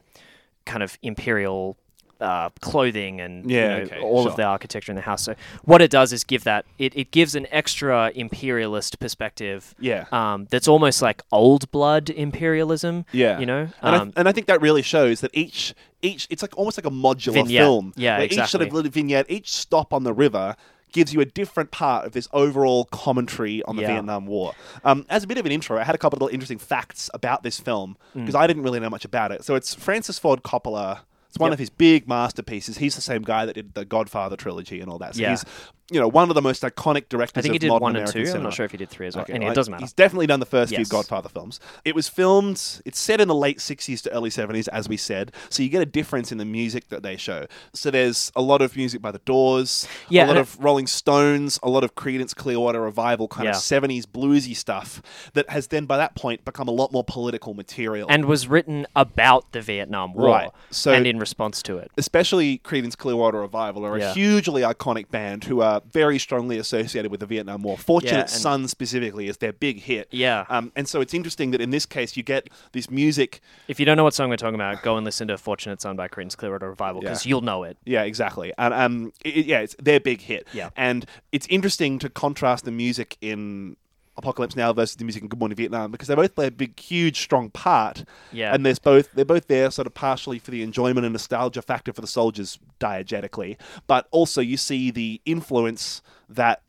kind 0.66 0.82
of 0.82 0.98
imperial 1.02 1.76
uh, 2.22 2.50
clothing 2.62 3.20
and 3.20 3.52
you 3.52 3.58
Yeah, 3.58 3.68
know, 3.68 3.84
okay, 3.84 4.00
all 4.00 4.22
sure. 4.24 4.32
of 4.32 4.38
the 4.38 4.44
architecture 4.44 4.90
in 4.90 4.96
the 4.96 5.02
house. 5.02 5.24
So 5.24 5.36
what 5.66 5.82
it 5.82 5.92
does 5.92 6.14
is 6.14 6.24
give 6.24 6.46
that 6.46 6.64
it, 6.80 6.96
it 6.96 7.12
gives 7.12 7.36
an 7.36 7.46
extra 7.52 8.10
imperialist 8.16 8.98
perspective. 9.00 9.76
Yeah. 9.78 10.06
Um, 10.14 10.48
that's 10.50 10.70
almost 10.70 11.02
like 11.02 11.24
old 11.34 11.70
blood 11.72 12.10
imperialism. 12.10 13.04
Yeah, 13.12 13.38
You 13.38 13.46
know. 13.46 13.68
and, 13.82 13.96
Um, 13.96 14.14
I, 14.16 14.20
and 14.22 14.30
I 14.30 14.32
think 14.32 14.48
that 14.48 14.62
really 14.62 14.82
shows 14.82 15.20
that 15.20 15.32
each 15.34 15.74
each 16.06 16.28
it's 16.30 16.42
like 16.42 16.58
almost 16.58 16.78
like 16.78 16.86
a 16.86 16.90
modular 16.96 17.34
Vignette. 17.34 17.62
film. 17.62 17.94
Yeah, 17.96 18.18
where 18.18 18.26
Each 18.28 18.36
sort 18.50 18.62
of 18.66 18.72
little 18.74 18.92
vignette, 18.92 19.26
each 19.30 19.52
stop 19.52 19.94
on 19.94 20.04
the 20.04 20.14
river 20.14 20.56
gives 20.92 21.14
you 21.14 21.20
a 21.20 21.26
different 21.26 21.72
part 21.72 22.06
of 22.06 22.14
this 22.14 22.28
overall 22.32 22.86
commentary 22.86 23.62
on 23.64 23.76
the 23.76 23.82
Yeah. 23.82 23.90
Vietnam 23.94 24.26
War. 24.28 24.54
Um, 24.86 25.06
as 25.10 25.24
a 25.26 25.28
bit 25.28 25.38
of 25.38 25.46
an 25.46 25.52
intro, 25.52 25.78
I 25.78 25.84
had 25.84 25.94
a 25.94 25.98
couple 25.98 26.16
of 26.18 26.22
little 26.22 26.34
interesting 26.34 26.58
facts 26.58 27.10
about 27.14 27.44
this 27.44 27.60
film 27.60 27.98
Mm. 28.16 28.22
because 28.22 28.36
I 28.36 28.48
didn't 28.48 28.64
really 28.64 28.80
know 28.80 28.90
much 28.90 29.04
about 29.04 29.32
it. 29.34 29.44
So 29.44 29.56
it's 29.56 29.74
Francis 29.74 30.18
Ford 30.20 30.42
Coppola. 30.44 31.00
It's 31.36 31.40
one 31.42 31.50
Yep. 31.52 31.56
of 31.56 31.60
his 31.60 31.70
big 31.70 32.08
masterpieces. 32.08 32.78
He's 32.78 32.96
the 32.96 33.02
same 33.02 33.22
guy 33.22 33.46
that 33.46 33.54
did 33.56 33.74
the 33.74 33.84
Godfather 33.84 34.38
trilogy 34.38 34.80
and 34.80 34.90
all 34.90 34.98
that. 35.00 35.16
So 35.16 35.22
Yeah. 35.22 35.32
he's, 35.32 35.44
you 35.92 36.00
know, 36.00 36.08
one 36.08 36.30
of 36.30 36.36
the 36.36 36.42
most 36.42 36.64
iconic 36.64 37.10
directors 37.10 37.42
I 37.42 37.42
think 37.42 37.52
he 37.52 37.58
of 37.58 37.62
did 37.62 37.72
one 37.72 37.90
and 37.92 37.98
American 37.98 38.22
two. 38.22 38.26
cinema. 38.26 38.38
I'm 38.40 38.44
not 38.46 38.54
sure 38.54 38.66
if 38.66 38.72
he 38.72 38.78
did 38.78 38.90
three 38.90 39.06
as 39.08 39.16
well. 39.18 39.24
Okay, 39.24 39.34
anyway, 39.34 39.52
it 39.52 39.56
doesn't 39.56 39.70
matter. 39.70 39.84
He's 39.84 39.92
definitely 39.92 40.28
done 40.28 40.40
the 40.40 40.46
first 40.46 40.74
few 40.74 40.86
Godfather 40.86 41.28
films. 41.28 41.60
It 41.84 41.94
was 41.94 42.08
filmed, 42.08 42.82
it's 42.86 42.98
set 42.98 43.20
in 43.20 43.28
the 43.28 43.36
late 43.36 43.60
60s 43.60 44.02
to 44.04 44.12
early 44.14 44.30
70s, 44.30 44.70
as 44.70 44.88
we 44.88 44.96
said. 44.96 45.34
So 45.50 45.62
you 45.62 45.68
get 45.68 45.82
a 45.82 45.86
difference 45.86 46.32
in 46.32 46.38
the 46.38 46.46
music 46.46 46.88
that 46.88 47.04
they 47.04 47.18
show. 47.18 47.48
So 47.74 47.92
there's 47.92 48.32
a 48.34 48.42
lot 48.42 48.62
of 48.62 48.78
music 48.78 49.02
by 49.02 49.12
The 49.12 49.20
Doors, 49.26 49.90
Yeah, 50.08 50.24
a 50.24 50.28
lot 50.28 50.30
and 50.32 50.40
of 50.40 50.58
Rolling 50.64 50.88
Stones, 50.88 51.60
a 51.62 51.70
lot 51.70 51.84
of 51.84 51.96
Creedence 51.96 52.34
Clearwater 52.34 52.80
Revival 52.82 53.28
kind 53.28 53.50
of 53.50 53.56
70s 53.56 54.06
bluesy 54.08 54.56
stuff 54.56 55.02
that 55.34 55.50
has 55.50 55.68
then, 55.68 55.86
by 55.86 55.98
that 55.98 56.16
point, 56.16 56.46
become 56.46 56.70
a 56.70 56.72
lot 56.72 56.94
more 56.94 57.04
political 57.04 57.54
material. 57.54 58.08
and 58.10 58.24
was 58.26 58.48
written 58.48 58.88
about 58.96 59.52
the 59.52 59.62
Vietnam 59.62 60.14
War 60.14 60.30
Right. 60.30 60.50
So- 60.72 60.94
and 60.94 61.06
in 61.06 61.20
response 61.26 61.62
to 61.64 61.78
it. 61.78 61.90
especially 61.98 62.60
Creedence 62.60 62.96
Clearwater 62.96 63.40
Revival 63.40 63.86
are 63.86 63.98
a 63.98 64.14
hugely 64.14 64.62
iconic 64.62 65.10
band 65.10 65.44
who 65.46 65.62
are 65.62 65.82
very 65.92 66.20
strongly 66.20 66.58
associated 66.58 67.10
with 67.12 67.20
the 67.20 67.26
Vietnam 67.26 67.62
War. 67.64 67.78
Fortunate 67.78 68.28
Yeah, 68.32 68.42
Son 68.48 68.68
specifically 68.68 69.28
is 69.28 69.38
their 69.38 69.54
big 69.54 69.80
hit. 69.82 70.08
Yeah. 70.12 70.46
Um, 70.50 70.72
and 70.76 70.88
so 70.88 71.02
it's 71.02 71.14
interesting 71.14 71.52
that 71.52 71.62
in 71.62 71.72
this 71.72 71.86
case 71.86 72.16
you 72.18 72.24
get 72.24 72.50
this 72.74 72.90
music 72.90 73.42
If 73.68 73.80
you 73.80 73.86
don't 73.88 73.98
know 73.98 74.04
what 74.04 74.14
song 74.14 74.30
we're 74.30 74.38
talking 74.46 74.56
about, 74.56 74.84
go 74.84 74.96
and 74.98 75.04
listen 75.06 75.28
to 75.30 75.38
"Fortunate 75.38 75.82
Son" 75.82 75.96
by 75.96 76.08
Creedence 76.08 76.38
Clearwater 76.38 76.70
Revival 76.70 77.02
because 77.02 77.26
Yeah. 77.26 77.30
you'll 77.30 77.42
know 77.42 77.64
it. 77.64 77.78
Yeah, 77.86 78.04
exactly. 78.04 78.54
And 78.58 78.74
um, 78.74 79.12
it- 79.24 79.46
yeah, 79.46 79.60
it's 79.66 79.76
their 79.82 80.00
big 80.00 80.22
hit. 80.22 80.48
Yeah. 80.54 80.70
and 80.78 81.06
it's 81.32 81.48
interesting 81.48 82.00
to 82.00 82.10
contrast 82.10 82.66
the 82.66 82.72
music 82.72 83.18
in 83.22 83.78
Apocalypse 84.18 84.56
Now 84.56 84.72
versus 84.74 84.96
the 84.96 85.04
music 85.04 85.22
in 85.24 85.28
Good 85.28 85.40
Morning 85.40 85.56
Vietnam 85.56 85.92
because 85.92 86.08
they 86.08 86.16
both 86.16 86.36
play 86.36 86.48
a 86.48 86.52
big, 86.52 86.80
huge, 86.80 87.20
strong 87.22 87.50
part. 87.50 88.06
Yeah. 88.32 88.54
and 88.54 88.66
there's 88.66 88.80
both 88.80 89.12
they're 89.14 89.26
both 89.26 89.48
there 89.48 89.70
sort 89.72 89.88
of 89.88 89.94
partially 89.94 90.40
for 90.40 90.52
the 90.52 90.64
enjoyment 90.64 91.06
and 91.06 91.14
nostalgia 91.14 91.62
factor 91.62 91.92
for 91.94 92.02
the 92.02 92.08
soldiers 92.08 92.58
diegetically, 92.80 93.58
but 93.88 94.08
also 94.12 94.42
you 94.42 94.58
see 94.58 94.92
the 94.92 95.22
influence 95.26 96.02
that 96.30 96.62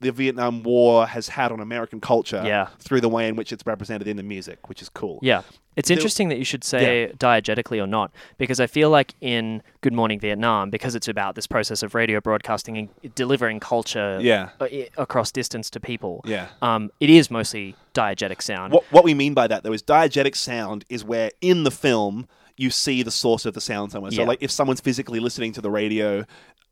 the 0.00 0.10
Vietnam 0.10 0.62
War 0.64 1.06
has 1.06 1.28
had 1.28 1.52
on 1.52 1.60
American 1.60 2.00
culture 2.00 2.42
Yeah. 2.44 2.68
through 2.80 3.00
the 3.02 3.08
way 3.08 3.28
in 3.28 3.36
which 3.36 3.52
it's 3.52 3.64
represented 3.66 4.08
in 4.08 4.16
the 4.16 4.22
music, 4.24 4.68
which 4.68 4.82
is 4.82 4.88
cool. 4.88 5.20
Yeah. 5.22 5.42
It's 5.76 5.90
interesting 5.90 6.28
that 6.28 6.38
you 6.38 6.44
should 6.44 6.64
say 6.64 7.12
diegetically 7.16 7.82
or 7.82 7.86
not, 7.86 8.10
because 8.38 8.60
I 8.60 8.66
feel 8.66 8.90
like 8.90 9.14
in 9.20 9.62
Good 9.80 9.92
Morning 9.92 10.20
Vietnam, 10.20 10.68
because 10.70 10.94
it's 10.94 11.08
about 11.08 11.34
this 11.34 11.46
process 11.46 11.82
of 11.82 11.94
radio 11.94 12.20
broadcasting 12.20 12.76
and 12.76 13.14
delivering 13.14 13.58
culture 13.60 14.18
Yeah. 14.20 14.50
across 14.96 15.32
distance 15.32 15.70
to 15.70 15.80
people, 15.80 16.20
Yeah. 16.26 16.48
um, 16.60 16.90
it 17.00 17.08
is 17.10 17.30
mostly 17.30 17.74
diegetic 17.94 18.42
sound. 18.42 18.72
What 18.72 18.84
what 18.90 19.04
we 19.04 19.14
mean 19.14 19.34
by 19.34 19.46
that 19.46 19.62
though 19.62 19.72
is 19.72 19.82
diegetic 19.82 20.36
sound 20.36 20.84
is 20.88 21.04
where 21.04 21.30
in 21.40 21.64
the 21.64 21.70
film 21.70 22.28
you 22.58 22.68
see 22.70 23.02
the 23.02 23.10
source 23.10 23.46
of 23.46 23.54
the 23.54 23.60
sound 23.62 23.92
somewhere. 23.92 24.10
So 24.12 24.20
Yeah. 24.22 24.28
like 24.28 24.42
if 24.42 24.50
someone's 24.50 24.80
physically 24.82 25.20
listening 25.20 25.52
to 25.54 25.62
the 25.62 25.70
radio 25.70 26.24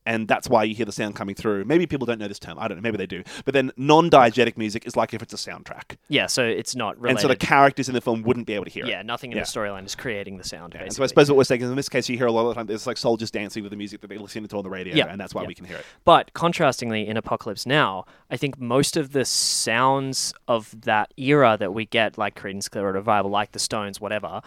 and 0.07 0.26
that's 0.28 0.48
why 0.48 0.64
you 0.64 0.74
hear 0.74 0.86
the 0.86 0.92
sound 0.92 1.14
coming 1.14 1.34
through. 1.34 1.64
Maybe 1.64 1.86
people 1.86 2.07
don't 2.07 2.18
know 2.18 2.28
this 2.28 2.38
term. 2.38 2.59
I 2.59 2.68
don't 2.68 2.78
know. 2.78 2.82
Maybe 2.82 2.96
they 2.96 3.07
do. 3.07 3.22
But 3.44 3.55
then 3.55 3.70
non-diegetic 3.76 4.57
music 4.57 4.86
is 4.86 4.96
like 4.96 5.12
if 5.14 5.22
it's 5.22 5.34
a 5.34 5.36
soundtrack. 5.36 5.96
Yeah, 6.09 6.26
so 6.26 6.44
it's 6.44 6.74
not 6.74 6.96
related. 6.98 7.11
And 7.11 7.20
so 7.20 7.28
the 7.28 7.36
characters 7.36 7.88
in 7.88 7.94
the 7.94 8.01
film 8.01 8.22
wouldn't 8.22 8.46
be 8.46 8.55
able 8.55 8.64
to 8.64 8.70
hear 8.70 8.84
it. 8.86 8.88
yeah, 8.90 9.03
nothing 9.03 9.30
in 9.32 9.36
Yeah. 9.38 9.44
the 9.44 9.48
storyline 9.51 9.84
is 9.84 9.94
creating 9.94 10.38
the 10.38 10.44
sound. 10.44 10.72
Basically. 10.72 10.90
so 10.94 11.03
I 11.03 11.07
suppose 11.07 11.28
what 11.30 11.36
we're 11.36 11.44
saying 11.44 11.61
is 11.62 11.70
in 11.70 11.76
this 11.76 11.88
case 11.88 12.09
you 12.09 12.16
hear 12.16 12.26
a 12.26 12.32
lot 12.32 12.42
of 12.42 12.48
the 12.48 12.55
time 12.55 12.66
there's 12.66 12.86
like 12.86 12.96
soldiers 12.96 13.30
dancing 13.30 13.62
with 13.62 13.70
the 13.70 13.76
music 13.76 14.01
that 14.01 14.09
they 14.09 14.16
listen 14.18 14.46
to 14.46 14.57
on 14.57 14.62
the 14.64 14.70
radio 14.70 14.94
Yeah. 14.94 15.07
and 15.09 15.20
that's 15.20 15.34
why 15.34 15.42
Yeah. 15.42 15.48
we 15.48 15.55
can 15.55 15.66
hear 15.66 15.76
it. 15.76 15.84
But 16.05 16.32
contrastingly, 16.34 17.07
in 17.07 17.16
Apocalypse 17.16 17.66
Now, 17.66 18.05
I 18.30 18.36
think 18.36 18.59
most 18.59 18.96
of 18.96 19.12
the 19.12 19.24
sounds 19.24 20.32
of 20.48 20.74
that 20.82 21.12
era 21.16 21.57
that 21.59 21.72
we 21.74 21.84
get, 21.86 22.16
like 22.18 22.34
Creedence 22.40 22.70
Clearwater 22.70 22.98
Revival, 22.98 23.30
like 23.30 23.53
the 23.53 23.59
Stones, 23.59 24.01
whatever, 24.01 24.40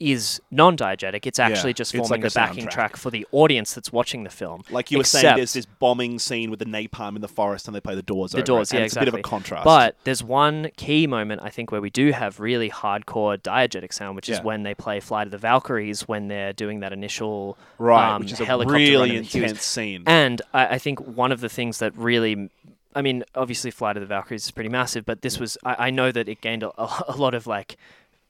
is 0.00 0.40
non-diegetic. 0.50 1.26
It's 1.26 1.38
actually 1.38 1.74
just 1.74 1.94
it's 1.94 2.08
forming 2.08 2.22
like 2.22 2.32
the 2.32 2.34
backing 2.34 2.64
soundtrack. 2.64 2.70
track 2.70 2.96
for 2.96 3.10
the 3.10 3.26
audience 3.32 3.74
that's 3.74 3.92
watching 3.92 4.24
the 4.24 4.30
film. 4.30 4.62
Like 4.70 4.90
you 4.90 4.98
were 4.98 5.04
saying, 5.04 5.36
there's 5.36 5.52
this 5.52 5.66
bombing 5.66 6.18
scene 6.18 6.50
with 6.50 6.58
the 6.58 6.64
napalm 6.64 7.16
in 7.16 7.20
the 7.20 7.28
forest, 7.28 7.68
and 7.68 7.76
they 7.76 7.80
play 7.80 7.94
the 7.94 8.02
Doors. 8.02 8.32
The 8.32 8.38
over 8.38 8.46
Doors, 8.46 8.72
it, 8.72 8.78
yeah, 8.78 8.84
it's 8.84 8.96
a 8.96 9.00
bit 9.00 9.08
of 9.08 9.14
a 9.14 9.22
contrast. 9.22 9.64
But 9.64 9.96
there's 10.04 10.24
one 10.24 10.70
key 10.76 11.06
moment 11.06 11.42
I 11.44 11.50
think 11.50 11.70
where 11.70 11.82
we 11.82 11.90
do 11.90 12.12
have 12.12 12.40
really 12.40 12.70
hardcore 12.70 13.38
diegetic 13.38 13.92
sound, 13.92 14.16
which 14.16 14.28
is 14.28 14.40
when 14.40 14.62
they 14.62 14.74
play 14.74 15.00
"Fly 15.00 15.24
to 15.24 15.30
the 15.30 15.38
Valkyries" 15.38 16.08
when 16.08 16.28
they're 16.28 16.54
doing 16.54 16.80
that 16.80 16.92
initial 16.92 17.58
right, 17.78 18.14
um, 18.14 18.22
which 18.22 18.32
is 18.32 18.40
a 18.40 18.58
really 18.58 19.16
in 19.16 19.22
the 19.22 19.28
Hueys. 19.28 19.42
intense 19.42 19.62
scene. 19.62 20.02
And 20.06 20.40
I, 20.54 20.74
I 20.74 20.78
think 20.78 21.00
one 21.00 21.30
of 21.30 21.40
the 21.40 21.48
things 21.48 21.78
that 21.78 21.96
really, 21.96 22.50
I 22.94 23.02
mean, 23.02 23.24
obviously, 23.34 23.70
Flight 23.70 23.96
of 23.96 24.00
the 24.00 24.06
Valkyries 24.06 24.44
is 24.44 24.50
pretty 24.50 24.70
massive, 24.70 25.04
but 25.04 25.22
this 25.22 25.38
was, 25.38 25.58
I, 25.64 25.86
I 25.86 25.90
know 25.90 26.10
that 26.10 26.28
it 26.28 26.40
gained 26.40 26.62
a, 26.62 26.72
a 27.08 27.16
lot 27.16 27.34
of 27.34 27.46
like 27.46 27.76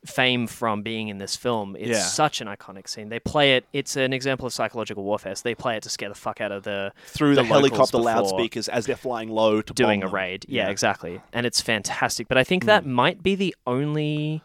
fame 0.05 0.46
from 0.46 0.82
being 0.82 1.09
in 1.09 1.18
this 1.18 1.36
film. 1.36 1.76
It's 1.78 1.90
Yeah. 1.90 2.03
such 2.03 2.40
an 2.40 2.48
iconic 2.48 2.88
scene. 2.88 3.11
They 3.11 3.20
play 3.20 3.57
it. 3.57 3.66
It's 3.72 3.96
an 3.96 4.12
example 4.12 4.46
of 4.46 4.53
psychological 4.53 5.05
warfare. 5.05 5.34
So 5.34 5.42
they 5.44 5.55
play 5.55 5.76
it 5.76 5.82
to 5.82 5.90
scare 5.90 6.09
the 6.09 6.14
fuck 6.14 6.40
out 6.40 6.53
of 6.53 6.62
the 6.62 6.92
Through 7.07 7.34
the, 7.34 7.42
the 7.42 7.48
helicopter 7.48 7.98
loudspeakers 7.98 8.68
as 8.68 8.86
they're 8.86 8.96
flying 8.96 9.28
low 9.28 9.61
to 9.61 9.72
doing 9.74 10.03
a 10.03 10.09
raid. 10.09 10.46
Yeah, 10.48 10.64
Yeah. 10.64 10.70
Exactly. 10.70 11.20
And 11.32 11.44
it's 11.46 11.61
fantastic. 11.61 12.28
But 12.28 12.38
I 12.38 12.44
think 12.44 12.62
hmm. 12.62 12.68
that 12.68 12.86
might 12.86 13.22
be 13.22 13.34
the 13.34 13.55
only 13.66 14.42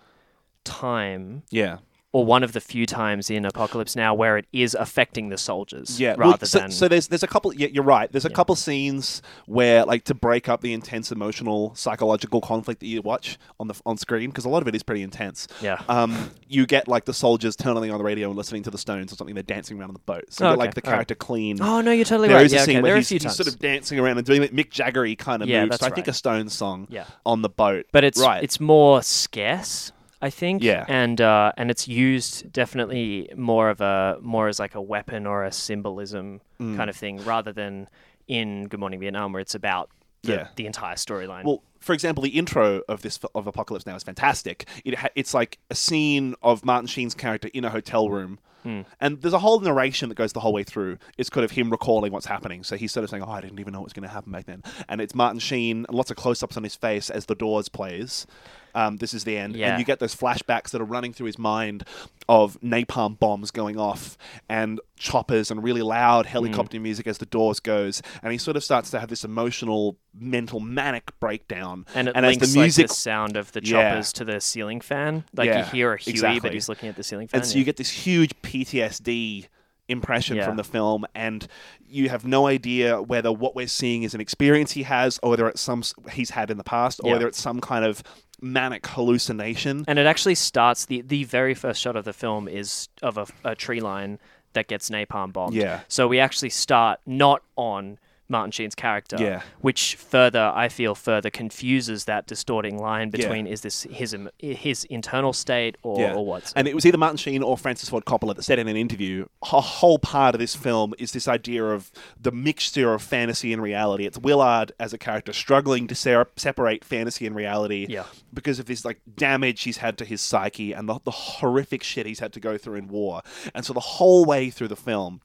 time 0.65 1.43
Yeah, 1.51 1.77
or 2.15 2.23
one 2.23 2.43
of 2.43 2.53
the 2.53 2.61
few 2.61 2.85
times 2.85 3.29
in 3.29 3.43
Apocalypse 3.45 3.93
Now 3.93 4.13
where 4.13 4.37
it 4.37 4.45
is 4.53 4.73
affecting 4.73 5.27
the 5.29 5.37
soldiers 5.37 5.99
yeah. 5.99 6.15
Well, 6.17 6.31
rather 6.31 6.45
so, 6.45 6.59
than 6.59 6.71
so 6.71 6.87
there's 6.87 7.09
there's 7.09 7.23
a 7.23 7.27
couple. 7.27 7.53
Yeah, 7.53 7.67
you're 7.73 7.83
right. 7.83 8.09
There's 8.11 8.23
a 8.23 8.29
Yeah. 8.29 8.35
couple 8.35 8.55
scenes 8.55 9.21
where 9.47 9.83
like 9.85 10.05
to 10.05 10.13
break 10.13 10.47
up 10.47 10.61
the 10.61 10.71
intense 10.71 11.11
emotional 11.11 11.75
psychological 11.75 12.39
conflict 12.39 12.79
that 12.79 12.87
you 12.87 13.01
watch 13.01 13.37
on 13.59 13.67
the 13.67 13.75
on 13.85 13.97
screen 13.97 14.29
because 14.29 14.45
a 14.45 14.49
lot 14.49 14.61
of 14.61 14.67
it 14.69 14.75
is 14.75 14.81
pretty 14.83 15.01
intense. 15.01 15.47
yeah. 15.61 15.81
Um, 15.89 16.31
you 16.47 16.65
get 16.65 16.87
like 16.87 17.03
the 17.03 17.13
soldiers 17.13 17.55
turning 17.57 17.91
on 17.91 17.97
the 17.97 18.03
radio 18.03 18.29
and 18.29 18.37
listening 18.37 18.63
to 18.63 18.71
the 18.71 18.77
Stones 18.77 19.11
or 19.11 19.17
something. 19.17 19.33
They're 19.35 19.43
dancing 19.43 19.77
around 19.77 19.89
on 19.89 19.93
the 19.95 19.99
boat. 19.99 20.25
So 20.29 20.45
Oh, 20.45 20.49
okay. 20.51 20.57
like 20.59 20.73
the 20.73 20.81
All 20.85 20.91
right. 20.91 20.95
character 20.97 21.15
clean. 21.15 21.61
Oh 21.61 21.81
no, 21.81 21.91
you're 21.91 22.05
totally 22.05 22.29
There 22.29 22.37
right. 22.37 22.45
is 22.45 22.53
Yeah, 22.53 22.61
a 22.61 22.63
scene 22.63 22.75
okay. 22.77 22.81
where 22.83 22.89
There 22.91 22.95
are 22.95 22.97
a 22.97 22.99
he's, 23.01 23.09
he's 23.23 23.35
sort 23.35 23.47
of 23.47 23.59
dancing 23.59 23.99
around 23.99 24.17
and 24.19 24.25
doing 24.25 24.39
that 24.41 24.55
Mick 24.55 24.69
Jaggery 24.71 25.17
kind 25.17 25.41
of 25.43 25.49
Yeah, 25.49 25.65
moves. 25.65 25.79
So 25.81 25.87
I 25.87 25.89
think 25.89 26.07
a 26.07 26.13
Stones 26.13 26.53
song 26.53 26.87
yeah, 26.89 27.03
on 27.25 27.41
the 27.41 27.49
boat. 27.49 27.87
but 27.91 28.05
it's 28.05 28.21
right. 28.21 28.41
it's 28.43 28.59
more 28.61 29.01
scarce, 29.03 29.91
I 30.25 30.29
think. 30.31 30.63
Yeah. 30.63 30.85
and 30.87 31.19
uh, 31.21 31.51
and 31.57 31.69
it's 31.69 31.87
used 31.87 32.51
definitely 32.51 33.29
more 33.35 33.69
of 33.69 33.79
a 33.81 34.17
more 34.21 34.47
as 34.47 34.59
like 34.59 34.75
a 34.75 34.81
weapon 34.81 35.25
or 35.27 35.43
a 35.45 35.51
symbolism 35.51 36.41
Mm. 36.59 36.77
kind 36.77 36.89
of 36.89 36.95
thing, 36.95 37.15
rather 37.25 37.51
than 37.51 37.87
in 38.27 38.67
Good 38.69 38.79
Morning 38.79 38.99
Vietnam, 38.99 39.33
where 39.33 39.41
it's 39.41 39.55
about 39.55 39.89
the, 40.23 40.31
Yeah. 40.33 40.47
the 40.55 40.65
entire 40.65 40.95
storyline. 40.95 41.43
Well, 41.43 41.61
for 41.79 41.91
example, 41.93 42.23
the 42.23 42.29
intro 42.41 42.81
of 42.87 43.01
this 43.01 43.19
of 43.35 43.45
Apocalypse 43.45 43.85
Now 43.85 43.95
is 43.95 44.03
fantastic. 44.03 44.65
It 44.85 44.95
ha- 44.95 45.09
it's 45.15 45.33
like 45.33 45.57
a 45.69 45.75
scene 45.75 46.33
of 46.41 46.63
Martin 46.65 46.87
Sheen's 46.87 47.13
character 47.13 47.49
in 47.53 47.63
a 47.65 47.69
hotel 47.69 48.09
room. 48.09 48.39
Hmm. 48.65 48.81
And 48.99 49.21
there's 49.21 49.33
a 49.33 49.39
whole 49.39 49.59
narration 49.59 50.09
that 50.09 50.15
goes 50.15 50.33
the 50.33 50.39
whole 50.39 50.51
way 50.53 50.63
through. 50.63 50.97
It's 51.17 51.29
kind 51.29 51.45
of 51.45 51.51
him 51.51 51.69
recalling 51.69 52.11
what's 52.11 52.25
happening. 52.25 52.63
So 52.63 52.75
he's 52.77 52.91
sort 52.91 53.03
of 53.03 53.09
saying, 53.11 53.23
"Oh, 53.23 53.29
I 53.31 53.39
didn't 53.41 53.59
even 53.59 53.73
know 53.73 53.79
what 53.79 53.85
was 53.85 53.93
going 53.93 54.07
to 54.07 54.13
happen 54.13 54.31
back 54.31 54.45
then." 54.45 54.63
And 54.89 54.99
it's 55.01 55.13
Martin 55.15 55.39
Sheen, 55.39 55.85
lots 55.89 56.09
of 56.11 56.17
close-ups 56.17 56.57
on 56.57 56.63
his 56.63 56.75
face 56.75 57.09
as 57.09 57.27
the 57.27 57.35
Doors 57.35 57.69
plays. 57.69 58.25
Um, 58.73 58.97
this 58.97 59.13
is 59.13 59.23
the 59.23 59.37
end, 59.37 59.55
Yeah. 59.55 59.69
and 59.69 59.79
you 59.79 59.85
get 59.85 59.99
those 59.99 60.13
flashbacks 60.13 60.71
that 60.71 60.81
are 60.81 60.85
running 60.85 61.13
through 61.13 61.27
his 61.27 61.39
mind 61.39 61.85
of 62.27 62.59
napalm 62.61 63.17
bombs 63.17 63.49
going 63.49 63.79
off 63.79 64.17
and 64.49 64.81
choppers 64.97 65.49
and 65.49 65.63
really 65.63 65.81
loud 65.81 66.25
helicopter 66.25 66.77
music 66.77 67.07
as 67.07 67.19
the 67.19 67.25
Doors 67.25 67.61
goes, 67.61 68.01
and 68.21 68.33
he 68.33 68.37
sort 68.37 68.57
of 68.57 68.65
starts 68.65 68.89
to 68.91 68.99
have 68.99 69.07
this 69.07 69.23
emotional, 69.23 69.95
mental, 70.13 70.59
manic 70.59 71.17
breakdown. 71.21 71.85
and 71.95 72.09
it 72.09 72.17
as 72.17 72.23
links 72.23 72.51
the 72.53 72.59
music 72.59 72.83
like 72.83 72.89
the 72.89 72.93
sound 72.95 73.37
of 73.37 73.53
the 73.53 73.61
Yeah. 73.63 73.91
choppers 73.91 74.11
to 74.13 74.25
the 74.25 74.41
ceiling 74.41 74.81
fan. 74.81 75.23
Like 75.33 75.47
you 75.53 75.63
hear 75.63 75.93
a 75.93 75.97
Huey, 75.97 76.11
exactly. 76.11 76.39
but 76.41 76.51
he's 76.53 76.67
looking 76.67 76.89
at 76.89 76.97
the 76.97 77.03
ceiling 77.03 77.29
fan. 77.29 77.39
and 77.41 77.47
so 77.47 77.53
yeah. 77.53 77.59
you 77.59 77.63
get 77.63 77.77
this 77.77 77.89
huge 77.91 78.33
PTSD 78.63 79.47
impression 79.87 80.37
Yeah. 80.37 80.45
from 80.45 80.57
the 80.57 80.63
film 80.63 81.05
and 81.13 81.47
you 81.87 82.09
have 82.09 82.25
no 82.25 82.47
idea 82.47 82.99
whether 83.03 83.31
what 83.31 83.55
we're 83.55 83.67
seeing 83.67 84.01
is 84.01 84.15
an 84.15 84.21
experience 84.21 84.71
he 84.71 84.81
has 84.83 85.19
or 85.21 85.29
whether 85.29 85.47
it's 85.47 85.61
some 85.61 85.83
he's 86.11 86.31
had 86.31 86.49
in 86.49 86.57
the 86.57 86.63
past 86.63 86.99
or 87.03 87.07
Yeah. 87.09 87.13
whether 87.13 87.27
it's 87.27 87.39
some 87.39 87.61
kind 87.61 87.85
of 87.85 88.01
manic 88.41 88.87
hallucination 88.87 89.85
And 89.87 89.99
it 89.99 90.07
actually 90.07 90.33
starts 90.35 90.85
the 90.85 91.01
the 91.01 91.23
very 91.23 91.53
first 91.53 91.79
shot 91.81 91.95
of 91.95 92.03
the 92.03 92.13
film 92.13 92.47
is 92.47 92.89
of 93.03 93.17
a, 93.19 93.27
a 93.43 93.53
tree 93.55 93.79
line 93.79 94.17
that 94.53 94.67
gets 94.67 94.89
napalm 94.89 95.31
bombed. 95.33 95.53
Yeah. 95.53 95.81
So 95.87 96.07
we 96.07 96.19
actually 96.19 96.49
start 96.49 96.99
not 97.05 97.43
on 97.55 97.99
Martin 98.27 98.51
Sheen's 98.51 98.75
character, 98.75 99.17
Yeah. 99.19 99.41
which 99.61 99.95
further 99.95 100.51
I 100.55 100.67
feel 100.69 100.95
further 100.95 101.29
confuses 101.29 102.05
that 102.05 102.25
distorting 102.27 102.77
line 102.79 103.07
Yeah. 103.13 103.17
between 103.17 103.47
is 103.47 103.61
this 103.61 103.83
his 103.83 104.15
his 104.39 104.83
internal 104.85 105.31
state 105.33 105.77
or, 105.83 105.99
Yeah. 105.99 106.13
or 106.15 106.25
what? 106.25 106.51
and 106.55 106.67
it 106.67 106.73
was 106.75 106.85
either 106.85 106.97
Martin 106.97 107.17
Sheen 107.17 107.43
or 107.43 107.57
Francis 107.57 107.89
Ford 107.89 108.05
Coppola 108.05 108.35
that 108.35 108.43
said 108.43 108.57
in 108.59 108.67
an 108.67 108.75
interview, 108.77 109.25
a 109.43 109.61
whole 109.61 109.99
part 109.99 110.33
of 110.35 110.39
this 110.39 110.55
film 110.55 110.93
is 110.97 111.11
this 111.11 111.27
idea 111.27 111.63
of 111.65 111.91
the 112.19 112.31
mixture 112.31 112.93
of 112.93 113.01
fantasy 113.01 113.53
and 113.53 113.61
reality. 113.61 114.05
It's 114.05 114.17
Willard 114.17 114.71
as 114.79 114.93
a 114.93 114.97
character 114.97 115.31
struggling 115.33 115.87
to 115.87 115.95
se- 115.95 116.23
separate 116.35 116.83
fantasy 116.83 117.25
and 117.27 117.35
reality 117.35 117.85
Yeah. 117.89 118.05
because 118.33 118.59
of 118.59 118.65
this 118.65 118.83
like 118.85 119.01
damage 119.15 119.63
he's 119.63 119.77
had 119.77 119.97
to 119.99 120.05
his 120.05 120.21
psyche 120.21 120.73
and 120.73 120.89
the, 120.89 120.99
the 121.03 121.11
horrific 121.11 121.83
shit 121.83 122.05
he's 122.05 122.19
had 122.19 122.33
to 122.33 122.39
go 122.39 122.57
through 122.57 122.75
in 122.75 122.87
war. 122.87 123.21
And 123.53 123.65
so 123.65 123.73
the 123.73 123.79
whole 123.79 124.25
way 124.25 124.49
through 124.49 124.69
the 124.69 124.75
film, 124.75 125.21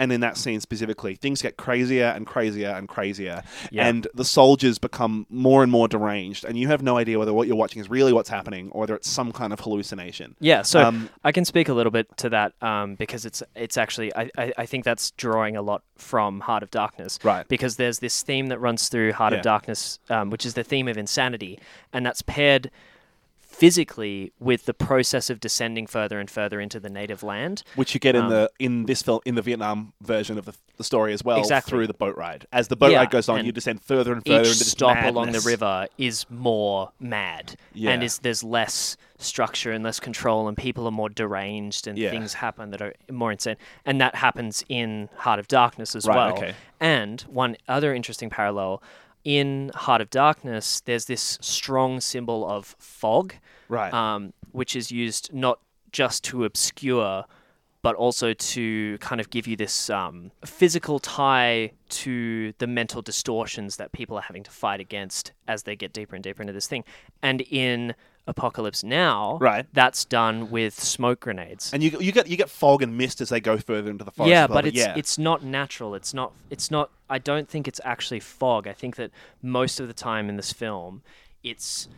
and 0.00 0.10
in 0.12 0.20
that 0.22 0.36
scene 0.36 0.60
specifically, 0.60 1.14
things 1.14 1.42
get 1.42 1.56
crazier 1.56 2.06
and 2.16 2.26
crazier 2.26 2.70
and 2.70 2.88
crazier, 2.88 3.42
Yeah. 3.70 3.86
and 3.88 4.08
the 4.14 4.24
soldiers 4.24 4.78
become 4.78 5.26
more 5.30 5.62
and 5.62 5.70
more 5.70 5.86
deranged, 5.86 6.44
and 6.44 6.58
you 6.58 6.66
have 6.68 6.82
no 6.82 6.96
idea 6.96 7.18
whether 7.18 7.32
what 7.32 7.46
you're 7.46 7.56
watching 7.64 7.80
is 7.80 7.88
really 7.90 8.12
what's 8.12 8.30
happening 8.30 8.70
or 8.72 8.80
whether 8.80 8.94
it's 8.96 9.08
some 9.08 9.30
kind 9.30 9.52
of 9.52 9.60
hallucination. 9.60 10.34
Yeah, 10.40 10.62
so 10.62 10.82
Um, 10.82 11.10
I 11.22 11.32
can 11.32 11.44
speak 11.44 11.68
a 11.68 11.74
little 11.74 11.92
bit 11.92 12.06
to 12.16 12.28
that 12.30 12.54
um, 12.62 12.94
because 12.96 13.24
it's 13.24 13.42
it's 13.54 13.76
actually 13.76 14.12
I, 14.16 14.30
I, 14.38 14.52
I 14.58 14.66
think 14.66 14.84
that's 14.84 15.10
drawing 15.12 15.56
a 15.56 15.62
lot 15.62 15.82
from 15.96 16.40
Heart 16.40 16.62
of 16.62 16.70
Darkness, 16.70 17.18
Right. 17.22 17.46
Because 17.48 17.76
there's 17.76 17.98
this 17.98 18.22
theme 18.22 18.46
that 18.48 18.58
runs 18.58 18.88
through 18.88 19.12
Heart 19.12 19.32
Yeah. 19.34 19.38
of 19.40 19.44
Darkness, 19.44 19.98
um, 20.08 20.30
which 20.30 20.46
is 20.46 20.54
the 20.54 20.64
theme 20.64 20.88
of 20.88 20.96
insanity, 20.96 21.58
and 21.92 22.06
that's 22.06 22.22
paired 22.22 22.70
physically 23.60 24.32
with 24.40 24.64
the 24.64 24.72
process 24.72 25.28
of 25.28 25.38
descending 25.38 25.86
further 25.86 26.18
and 26.18 26.30
further 26.30 26.60
into 26.62 26.80
the 26.80 26.88
native 26.88 27.22
land. 27.22 27.62
Which 27.74 27.92
you 27.92 28.00
get 28.00 28.16
in 28.16 28.22
Um, 28.24 28.30
the 28.30 28.50
in 28.58 28.86
this 28.86 29.02
film 29.02 29.20
in 29.26 29.34
the 29.34 29.42
Vietnam 29.42 29.92
version 30.00 30.38
of 30.38 30.46
the, 30.46 30.54
the 30.78 30.82
story 30.82 31.12
as 31.12 31.22
well 31.22 31.38
Exactly. 31.38 31.70
through 31.70 31.86
the 31.86 31.92
boat 31.92 32.16
ride. 32.16 32.46
As 32.54 32.68
the 32.68 32.76
boat 32.76 32.90
Yeah, 32.92 33.00
ride 33.00 33.10
goes 33.10 33.28
on, 33.28 33.44
you 33.44 33.52
descend 33.52 33.82
further 33.82 34.14
and 34.14 34.24
further 34.24 34.40
Each 34.48 34.52
into 34.52 34.64
stop 34.64 34.96
along 35.04 35.32
the 35.32 35.40
river 35.42 35.88
is 35.98 36.24
more 36.30 36.92
mad, 36.98 37.54
Yeah. 37.74 37.90
and 37.90 38.02
is 38.02 38.18
there's 38.20 38.42
less 38.42 38.96
structure 39.18 39.72
and 39.72 39.84
less 39.84 40.00
control, 40.00 40.48
and 40.48 40.56
people 40.56 40.86
are 40.86 40.90
more 40.90 41.10
deranged, 41.10 41.86
and 41.86 41.98
Yeah. 41.98 42.10
things 42.10 42.32
happen 42.34 42.70
that 42.70 42.80
are 42.80 42.94
more 43.10 43.30
insane, 43.30 43.56
and 43.84 44.00
that 44.00 44.14
happens 44.14 44.64
in 44.70 45.10
Heart 45.18 45.38
of 45.38 45.48
Darkness 45.48 45.94
as 45.94 46.06
Right, 46.06 46.16
well. 46.16 46.32
okay. 46.38 46.54
And 46.80 47.20
one 47.28 47.58
other 47.68 47.94
interesting 47.94 48.30
parallel 48.30 48.82
in 49.22 49.70
Heart 49.74 50.00
of 50.00 50.08
Darkness, 50.08 50.80
there's 50.80 51.04
this 51.04 51.36
strong 51.42 52.00
symbol 52.00 52.48
of 52.48 52.74
fog, 52.78 53.34
Right. 53.70 53.92
um, 53.94 54.32
which 54.52 54.74
is 54.76 54.90
used 54.92 55.32
not 55.32 55.60
just 55.92 56.22
to 56.24 56.44
obscure, 56.44 57.24
but 57.82 57.94
also 57.94 58.34
to 58.34 58.98
kind 58.98 59.20
of 59.22 59.30
give 59.30 59.46
you 59.46 59.56
this 59.56 59.88
um, 59.88 60.32
physical 60.44 60.98
tie 60.98 61.72
to 61.88 62.52
the 62.58 62.66
mental 62.66 63.00
distortions 63.00 63.76
that 63.76 63.92
people 63.92 64.18
are 64.18 64.22
having 64.22 64.42
to 64.42 64.50
fight 64.50 64.80
against 64.80 65.32
as 65.48 65.62
they 65.62 65.74
get 65.76 65.92
deeper 65.92 66.14
and 66.14 66.22
deeper 66.22 66.42
into 66.42 66.52
this 66.52 66.66
thing. 66.66 66.84
And 67.22 67.40
in 67.40 67.94
Apocalypse 68.26 68.84
Now, 68.84 69.38
Right. 69.40 69.66
that's 69.72 70.04
done 70.04 70.50
with 70.50 70.78
smoke 70.78 71.20
grenades. 71.20 71.72
And 71.72 71.82
you 71.82 71.90
you 72.00 72.12
get 72.12 72.26
you 72.28 72.36
get 72.36 72.50
fog 72.50 72.82
and 72.82 72.96
mist 72.98 73.20
as 73.22 73.30
they 73.30 73.40
go 73.40 73.56
further 73.56 73.90
into 73.90 74.04
the 74.04 74.10
forest. 74.10 74.30
yeah, 74.30 74.46
but 74.46 74.66
it's 74.66 74.76
yeah. 74.76 74.94
it's 74.96 75.18
not 75.18 75.42
natural. 75.42 75.94
It's 75.94 76.12
not 76.12 76.32
it's 76.50 76.70
not 76.70 76.90
I 77.08 77.18
don't 77.18 77.48
think 77.48 77.66
it's 77.66 77.80
actually 77.82 78.20
fog. 78.20 78.68
I 78.68 78.72
think 78.74 78.96
that 78.96 79.10
most 79.42 79.80
of 79.80 79.88
the 79.88 79.94
time 79.94 80.28
in 80.28 80.36
this 80.36 80.52
film 80.52 81.02
it's 81.42 81.88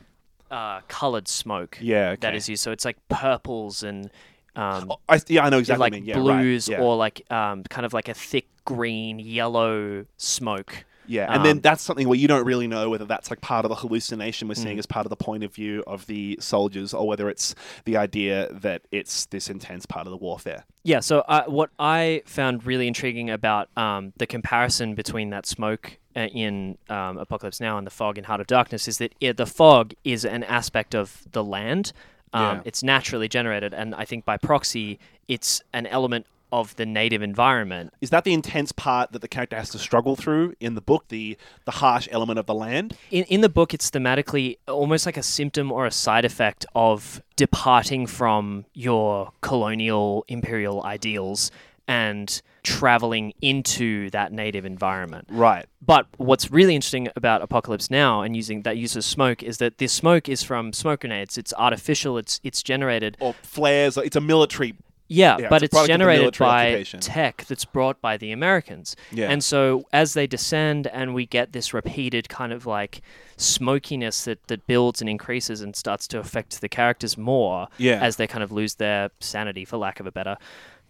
uh, 0.53 0.81
colored 0.87 1.27
smoke 1.27 1.79
yeah 1.81 2.11
that 2.17 2.29
okay. 2.29 2.37
is 2.37 2.49
used. 2.49 2.63
So 2.63 2.71
it's 2.71 2.85
like 2.85 2.99
purples 3.09 3.83
and 3.83 4.11
um, 4.55 4.93
Oh, 4.93 4.99
I, 5.09 5.21
yeah, 5.29 5.45
I 5.47 5.49
know 5.49 5.59
exactly. 5.59 5.81
like 5.81 5.93
what 5.93 5.97
you 6.01 6.15
mean. 6.15 6.25
Yeah, 6.27 6.33
right, 6.35 6.43
blues 6.43 6.69
yeah. 6.69 6.81
or 6.81 6.95
like 6.97 7.23
um, 7.33 7.65
kind 7.65 7.87
of 7.87 7.93
like 7.95 8.09
a 8.09 8.15
thick 8.15 8.47
green, 8.67 9.19
yellow 9.19 10.05
smoke. 10.19 10.85
Yeah, 11.07 11.35
and 11.35 11.45
then 11.45 11.57
Um, 11.57 11.61
that's 11.63 11.83
something 11.83 12.07
where 12.07 12.19
you 12.19 12.29
don't 12.29 12.45
really 12.47 12.69
know 12.69 12.89
whether 12.89 13.05
that's 13.07 13.29
like 13.29 13.41
part 13.41 13.65
of 13.65 13.71
the 13.71 13.75
hallucination 13.75 14.47
we're 14.47 14.55
Mm. 14.55 14.63
seeing 14.63 14.79
as 14.79 14.87
part 14.87 15.05
of 15.05 15.11
the 15.11 15.17
point 15.17 15.43
of 15.43 15.53
view 15.53 15.83
of 15.87 16.07
the 16.07 16.39
soldiers, 16.41 16.95
or 16.95 17.09
whether 17.09 17.29
it's 17.29 17.57
the 17.87 17.97
idea 17.97 18.49
that 18.53 18.83
it's 18.93 19.27
this 19.27 19.49
intense 19.51 19.85
part 19.85 20.07
of 20.07 20.13
the 20.13 20.17
warfare. 20.17 20.65
Yeah. 20.85 21.01
So 21.01 21.21
uh, 21.21 21.45
what 21.47 21.71
I 21.79 22.23
found 22.25 22.65
really 22.65 22.87
intriguing 22.87 23.31
about 23.31 23.69
um, 23.77 24.13
the 24.19 24.27
comparison 24.27 24.95
between 24.95 25.31
that 25.31 25.45
smoke 25.45 25.99
in 26.15 26.79
um, 26.89 27.19
Apocalypse 27.19 27.61
Now 27.61 27.79
and 27.79 27.87
the 27.87 27.91
fog 27.91 28.19
in 28.19 28.25
Heart 28.25 28.41
of 28.41 28.47
Darkness 28.47 28.89
is 28.89 28.99
that 28.99 29.15
it, 29.21 29.37
the 29.37 29.47
fog 29.47 29.95
is 30.05 30.25
an 30.25 30.45
aspect 30.45 30.95
of 30.95 31.23
the 31.33 31.43
land. 31.45 31.93
Um, 32.33 32.43
Yeah. 32.43 32.63
It's 32.65 32.83
naturally 32.83 33.29
generated, 33.29 33.75
and 33.75 33.95
I 33.95 34.05
think 34.05 34.25
by 34.25 34.37
proxy, 34.39 34.99
it's 35.29 35.63
an 35.73 35.87
element 35.87 36.27
of 36.51 36.77
the 36.77 36.85
native 36.85 37.23
environment. 37.23 37.95
Is 38.03 38.11
that 38.11 38.25
the 38.25 38.35
intense 38.35 38.73
part 38.73 39.13
that 39.13 39.21
the 39.23 39.29
character 39.29 39.57
has 39.57 39.71
to 39.71 39.79
struggle 39.79 40.17
through 40.17 40.55
in 40.61 40.75
the 40.75 40.83
book? 40.83 41.09
The 41.09 41.37
the 41.65 41.73
harsh 41.73 42.09
element 42.11 42.39
of 42.39 42.47
the 42.47 42.55
land. 42.55 42.95
in, 43.11 43.25
in 43.25 43.41
the 43.41 43.49
book, 43.49 43.73
it's 43.73 43.91
thematically 43.91 44.59
almost 44.69 45.07
like 45.07 45.17
a 45.17 45.23
symptom 45.23 45.73
or 45.73 45.87
a 45.87 45.91
side 45.91 46.27
effect 46.27 46.67
of 46.75 47.23
departing 47.37 48.07
from 48.07 48.67
your 48.75 49.33
colonial 49.41 50.25
imperial 50.29 50.85
ideals 50.85 51.51
and 51.89 52.43
traveling 52.63 53.33
into 53.41 54.09
that 54.11 54.33
native 54.33 54.65
environment. 54.65 55.27
Right. 55.31 55.67
But 55.85 56.07
what's 56.17 56.51
really 56.51 56.75
interesting 56.75 57.09
about 57.17 57.43
Apocalypse 57.43 57.91
Now 57.91 58.23
and 58.23 58.37
using 58.37 58.63
that 58.63 58.77
use 58.77 58.95
of 58.97 59.05
smoke 59.05 59.43
is 59.43 59.59
that 59.59 59.79
this 59.79 59.93
smoke 59.93 60.29
is 60.29 60.43
from 60.43 60.73
smoke 60.73 61.01
grenades. 61.01 61.37
It's 61.37 61.53
artificial. 61.55 62.19
It's 62.19 62.41
it's 62.45 62.63
generated. 62.63 63.17
Or 63.21 63.35
flares. 63.43 63.97
It's 63.97 64.17
a 64.17 64.21
military. 64.21 64.75
Yeah, 65.09 65.37
Yeah, 65.39 65.49
but 65.51 65.57
it's 65.63 65.65
it's, 65.65 65.73
product 65.75 65.91
of 65.91 65.99
the 65.99 66.05
generated 66.05 66.39
by 66.39 66.83
tech 67.01 67.45
that's 67.47 67.67
brought 67.67 68.01
by 68.01 68.17
the 68.17 68.33
Americans. 68.33 68.97
Yeah. 69.11 69.29
And 69.31 69.45
so 69.45 69.85
as 69.93 70.15
they 70.15 70.27
descend 70.27 70.87
and 70.87 71.13
we 71.13 71.27
get 71.27 71.53
this 71.53 71.75
repeated 71.75 72.31
kind 72.31 72.51
of 72.51 72.65
like 72.65 73.03
smokiness 73.37 74.25
that, 74.25 74.47
that 74.47 74.67
builds 74.67 75.03
and 75.03 75.11
increases 75.11 75.61
and 75.61 75.77
starts 75.77 76.09
to 76.09 76.19
affect 76.19 76.63
the 76.63 76.69
characters 76.69 77.19
more 77.19 77.69
Yeah. 77.77 77.99
as 78.01 78.17
they 78.17 78.27
kind 78.27 78.43
of 78.43 78.53
lose 78.53 78.77
their 78.77 79.11
sanity, 79.21 79.67
for 79.67 79.77
lack 79.77 80.01
of 80.01 80.07
a 80.07 80.13
better 80.13 80.39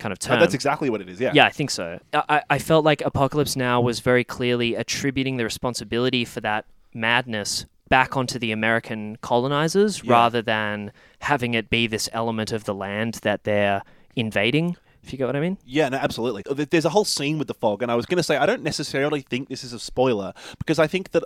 kind 0.02 0.12
of 0.12 0.18
Oh, 0.22 0.26
term. 0.28 0.40
that's 0.40 0.54
exactly 0.54 0.90
what 0.90 1.00
it 1.00 1.08
is. 1.08 1.20
Yeah. 1.20 1.32
Yeah, 1.34 1.46
I 1.46 1.50
think 1.50 1.70
so. 1.70 1.98
I, 2.12 2.22
I- 2.28 2.42
I 2.50 2.58
felt 2.58 2.84
like 2.84 3.00
Apocalypse 3.02 3.56
Now 3.56 3.80
was 3.80 4.00
very 4.00 4.24
clearly 4.24 4.74
attributing 4.74 5.36
the 5.38 5.44
responsibility 5.44 6.24
for 6.24 6.40
that 6.40 6.64
madness 6.92 7.64
back 7.88 8.16
onto 8.16 8.38
the 8.38 8.52
American 8.52 9.16
colonizers 9.22 10.02
Yeah. 10.02 10.12
rather 10.12 10.42
than 10.42 10.92
having 11.20 11.54
it 11.54 11.70
be 11.70 11.86
this 11.86 12.08
element 12.12 12.52
of 12.52 12.64
the 12.64 12.74
land 12.74 13.20
that 13.22 13.44
they're 13.44 13.82
invading, 14.16 14.76
if 15.02 15.12
you 15.12 15.18
get 15.18 15.26
what 15.26 15.36
I 15.36 15.40
mean. 15.40 15.58
Yeah, 15.64 15.88
no, 15.88 15.96
absolutely. 15.98 16.42
There's 16.66 16.84
a 16.84 16.90
whole 16.90 17.04
scene 17.04 17.38
with 17.38 17.48
the 17.48 17.54
fog, 17.54 17.82
and 17.82 17.90
I 17.90 17.94
was 17.94 18.06
going 18.06 18.16
to 18.18 18.22
say 18.22 18.36
I 18.36 18.46
don't 18.46 18.62
necessarily 18.62 19.20
think 19.22 19.48
this 19.48 19.64
is 19.64 19.72
a 19.72 19.78
spoiler 19.78 20.32
because 20.58 20.78
I 20.78 20.86
think 20.86 21.10
that 21.12 21.24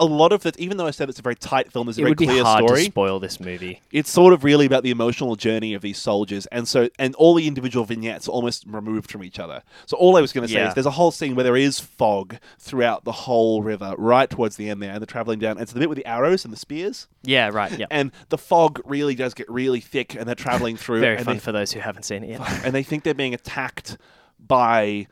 a 0.00 0.04
lot 0.04 0.32
of 0.32 0.44
it, 0.46 0.58
even 0.58 0.76
though 0.78 0.86
I 0.86 0.90
said 0.90 1.08
it's 1.08 1.18
a 1.18 1.22
very 1.22 1.36
tight 1.36 1.70
film, 1.70 1.86
there's 1.86 1.98
a 1.98 2.00
It 2.00 2.04
very 2.04 2.10
would 2.12 2.18
be 2.18 2.26
clear 2.26 2.42
hard 2.42 2.64
story. 2.64 2.80
to 2.80 2.90
spoil 2.90 3.20
this 3.20 3.38
movie. 3.38 3.80
it's 3.92 4.10
sort 4.10 4.32
of 4.32 4.42
really 4.42 4.66
about 4.66 4.82
the 4.82 4.90
emotional 4.90 5.36
journey 5.36 5.74
of 5.74 5.82
these 5.82 5.98
soldiers, 5.98 6.46
and 6.46 6.66
so 6.66 6.88
and 6.98 7.14
all 7.16 7.34
the 7.34 7.46
individual 7.46 7.84
vignettes 7.84 8.26
are 8.26 8.32
almost 8.32 8.64
removed 8.66 9.10
from 9.10 9.22
each 9.22 9.38
other. 9.38 9.62
So 9.86 9.96
all 9.96 10.16
I 10.16 10.20
was 10.20 10.32
going 10.32 10.46
to 10.46 10.52
say 10.52 10.58
Yeah. 10.58 10.68
is 10.68 10.74
there's 10.74 10.86
a 10.86 10.90
whole 10.92 11.10
scene 11.12 11.34
where 11.36 11.44
there 11.44 11.56
is 11.56 11.78
fog 11.78 12.36
throughout 12.58 13.04
the 13.04 13.12
whole 13.12 13.62
river, 13.62 13.94
right 13.98 14.28
towards 14.28 14.56
the 14.56 14.70
end 14.70 14.82
there, 14.82 14.90
and 14.90 15.00
they're 15.00 15.06
traveling 15.06 15.38
down. 15.38 15.52
And 15.52 15.60
it's 15.60 15.72
the 15.72 15.78
bit 15.80 15.88
with 15.88 15.98
the 15.98 16.06
arrows 16.06 16.44
and 16.44 16.52
the 16.52 16.58
spears, 16.58 17.06
Yeah, 17.22 17.50
right. 17.52 17.78
Yeah. 17.78 17.86
and 17.90 18.10
the 18.30 18.38
fog 18.38 18.80
really 18.84 19.14
does 19.14 19.34
get 19.34 19.48
really 19.50 19.80
thick, 19.80 20.14
and 20.14 20.26
they're 20.26 20.34
traveling 20.34 20.76
through. 20.78 21.00
Very 21.00 21.16
and 21.16 21.24
fun 21.26 21.36
they, 21.36 21.40
for 21.40 21.52
those 21.52 21.72
who 21.72 21.80
haven't 21.80 22.04
seen 22.04 22.24
it 22.24 22.30
yet. 22.30 22.40
and 22.64 22.74
they 22.74 22.82
think 22.82 23.04
they're 23.04 23.14
being 23.14 23.34
attacked 23.34 23.98
by 24.38 25.06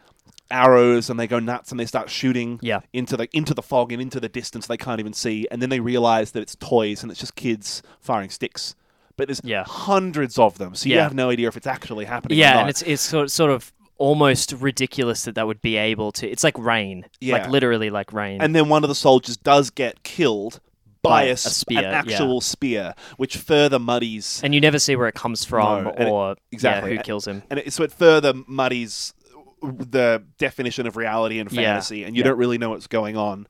arrows 0.51 1.11
and 1.11 1.19
they 1.21 1.27
go 1.27 1.39
nuts 1.39 1.71
and 1.71 1.79
they 1.79 1.87
start 1.87 2.09
shooting 2.11 2.59
Yeah. 2.63 2.81
into 2.93 3.17
the 3.17 3.29
into 3.37 3.55
the 3.55 3.63
fog 3.63 3.93
and 3.93 4.01
into 4.01 4.19
the 4.21 4.29
distance 4.29 4.67
they 4.67 4.77
can't 4.77 5.01
even 5.01 5.13
see 5.13 5.47
and 5.51 5.61
then 5.61 5.69
they 5.69 5.81
realize 5.81 6.33
that 6.33 6.41
it's 6.41 6.57
toys 6.57 7.03
and 7.03 7.11
it's 7.11 7.21
just 7.21 7.35
kids 7.37 7.83
firing 8.01 8.31
sticks 8.31 8.75
but 9.17 9.29
there's 9.29 9.41
Yeah. 9.45 9.65
hundreds 9.67 10.39
of 10.39 10.59
them 10.59 10.75
so 10.75 10.89
you 10.89 10.95
Yeah. 10.97 11.03
have 11.03 11.15
no 11.15 11.31
idea 11.31 11.49
if 11.49 11.57
it's 11.57 11.67
actually 11.67 12.07
happening 12.07 12.39
or 12.39 12.41
Yeah, 12.41 12.61
and 12.61 12.71
it's 12.71 12.83
it's 12.83 13.03
sort 13.03 13.51
of 13.51 13.73
almost 13.99 14.53
ridiculous 14.53 15.25
that 15.25 15.35
that 15.35 15.47
would 15.49 15.61
be 15.61 15.77
able 15.77 16.13
to. 16.13 16.31
It's 16.31 16.45
like 16.45 16.57
rain, 16.57 17.05
Yeah. 17.21 17.33
like 17.35 17.49
literally 17.49 17.91
like 17.91 18.13
rain. 18.13 18.41
and 18.41 18.55
then 18.55 18.69
one 18.69 18.85
of 18.85 18.89
the 18.89 18.95
soldiers 18.95 19.37
does 19.37 19.71
get 19.71 20.03
killed 20.05 20.61
by, 21.03 21.25
a, 21.25 21.33
a 21.33 21.37
spear, 21.37 21.79
an 21.79 21.85
yeah. 21.85 21.91
actual 21.99 22.41
spear 22.41 22.95
which 23.19 23.37
further 23.37 23.79
muddies 23.79 24.41
and 24.45 24.55
you 24.55 24.61
never 24.61 24.79
see 24.79 24.95
where 24.97 25.07
it 25.09 25.15
comes 25.15 25.45
from 25.45 25.85
No, 25.85 25.91
and 25.91 26.09
it- 26.09 26.11
or 26.13 26.37
exactly. 26.53 26.93
yeah, 26.93 26.97
who 26.99 27.03
kills 27.03 27.27
him. 27.27 27.43
and 27.51 27.59
it, 27.61 27.73
so 27.73 27.83
it 27.83 27.93
further 27.93 28.33
muddies 28.47 29.15
the 29.63 30.23
definition 30.39 30.87
of 30.87 30.97
reality 30.97 31.39
and 31.39 31.51
Yeah. 31.53 31.63
fantasy, 31.63 32.05
and 32.05 32.17
you 32.17 32.21
Yeah. 32.23 32.29
don't 32.31 32.39
really 32.39 32.59
know 32.59 32.71
what's 32.71 32.87
going 32.87 33.17
on. 33.17 33.47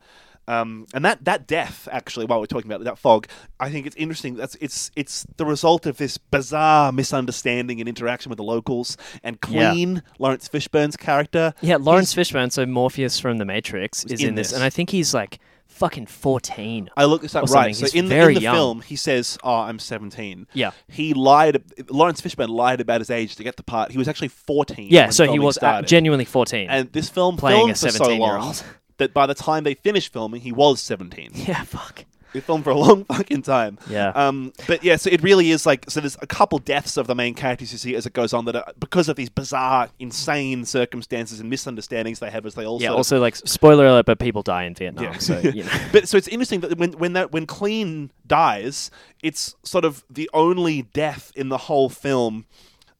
Um, 0.46 0.86
and 0.94 1.04
that 1.04 1.26
that 1.26 1.46
death, 1.46 1.86
actually, 1.92 2.24
while 2.24 2.40
we're 2.40 2.46
talking 2.46 2.70
about 2.72 2.82
that 2.84 2.96
fog, 2.98 3.26
I 3.60 3.70
think 3.70 3.86
it's 3.86 3.96
interesting. 3.96 4.34
That's 4.34 4.54
it's 4.62 4.90
it's 4.96 5.26
the 5.36 5.44
result 5.44 5.84
of 5.84 5.98
this 5.98 6.16
bizarre 6.16 6.90
misunderstanding 6.90 7.80
and 7.80 7.88
interaction 7.88 8.30
with 8.30 8.38
the 8.38 8.44
locals. 8.44 8.96
And 9.22 9.36
Yeah. 9.46 9.74
Laurence 10.18 10.48
Fishburne's 10.48 10.96
character, 10.96 11.52
Yeah, 11.60 11.76
Laurence 11.76 12.14
Fishburne, 12.14 12.50
so 12.50 12.64
Morpheus 12.64 13.20
from 13.20 13.36
The 13.36 13.44
Matrix, 13.44 14.04
is 14.06 14.22
in 14.22 14.28
in 14.30 14.34
this, 14.36 14.48
this. 14.48 14.54
and 14.56 14.64
I 14.64 14.70
think 14.70 14.88
he's 14.88 15.12
like 15.12 15.38
fucking 15.78 16.06
fourteen. 16.06 16.90
I 16.96 17.04
looked 17.04 17.22
this 17.22 17.34
up 17.34 17.44
Or 17.48 17.52
right. 17.52 17.74
So 17.74 17.86
He's 17.86 17.94
in 17.94 18.04
the, 18.06 18.14
very 18.14 18.32
in 18.34 18.34
the 18.36 18.40
young. 18.42 18.54
film, 18.54 18.80
he 18.82 18.96
says, 18.96 19.38
"Oh, 19.42 19.54
I'm 19.54 19.78
17." 19.78 20.46
Yeah, 20.52 20.72
He 20.88 21.14
lied. 21.14 21.62
Laurence 21.88 22.20
Fishburne 22.20 22.48
lied 22.48 22.80
about 22.80 23.00
his 23.00 23.10
age 23.10 23.36
to 23.36 23.44
get 23.44 23.56
the 23.56 23.62
part. 23.62 23.90
He 23.92 23.98
was 23.98 24.08
actually 24.08 24.28
14. 24.28 24.88
yeah. 24.90 25.04
when 25.04 25.12
So 25.12 25.24
he 25.24 25.28
filming 25.28 25.42
was 25.46 25.56
uh, 25.58 25.60
started. 25.60 25.88
genuinely 25.88 26.24
fourteen. 26.24 26.68
and 26.68 26.92
this 26.92 27.08
film 27.08 27.36
playing 27.36 27.58
filmed 27.58 27.70
a 27.72 27.74
for 27.76 27.90
so 27.90 28.04
long 28.16 28.40
17-year-old. 28.40 28.64
that 28.98 29.14
by 29.14 29.26
the 29.26 29.34
time 29.34 29.64
they 29.64 29.74
finished 29.74 30.12
filming, 30.12 30.40
he 30.40 30.52
was 30.52 30.80
17. 30.82 31.30
yeah, 31.34 31.62
fuck. 31.64 32.04
It 32.34 32.42
filmed 32.44 32.64
for 32.64 32.70
a 32.70 32.76
long 32.76 33.04
fucking 33.12 33.42
time. 33.42 33.78
Yeah. 33.88 34.08
Um, 34.10 34.52
but 34.66 34.84
yeah, 34.84 34.96
so 34.96 35.10
it 35.10 35.22
really 35.22 35.50
is 35.50 35.66
like 35.66 35.84
so. 35.88 36.00
There's 36.00 36.16
a 36.20 36.26
couple 36.26 36.58
deaths 36.58 36.96
of 36.96 37.06
the 37.06 37.14
main 37.14 37.34
characters 37.34 37.72
you 37.72 37.78
see 37.78 37.94
as 37.94 38.06
it 38.06 38.12
goes 38.12 38.32
on 38.32 38.44
that 38.46 38.56
are 38.56 38.72
because 38.78 39.08
of 39.08 39.16
these 39.16 39.30
bizarre, 39.30 39.88
insane 39.98 40.64
circumstances 40.64 41.40
and 41.40 41.48
misunderstandings 41.48 42.18
they 42.18 42.30
have 42.30 42.44
as 42.46 42.54
they 42.54 42.66
also. 42.66 42.84
yeah. 42.84 42.92
Also, 42.92 43.18
like 43.20 43.36
spoiler 43.36 43.86
alert, 43.86 44.06
but 44.06 44.18
people 44.18 44.42
die 44.42 44.64
in 44.64 44.74
Vietnam. 44.74 45.04
Yeah. 45.04 45.18
So 45.18 45.38
you 45.38 45.64
know. 45.64 45.70
but 45.92 46.08
so 46.08 46.16
it's 46.16 46.28
interesting 46.28 46.60
that 46.60 46.76
when 46.78 46.92
when 46.92 47.14
that 47.14 47.32
when 47.32 47.46
Clean 47.46 48.10
dies, 48.26 48.90
it's 49.22 49.56
sort 49.62 49.84
of 49.84 50.04
the 50.10 50.28
only 50.32 50.82
death 50.82 51.32
in 51.34 51.48
the 51.48 51.58
whole 51.58 51.88
film 51.88 52.46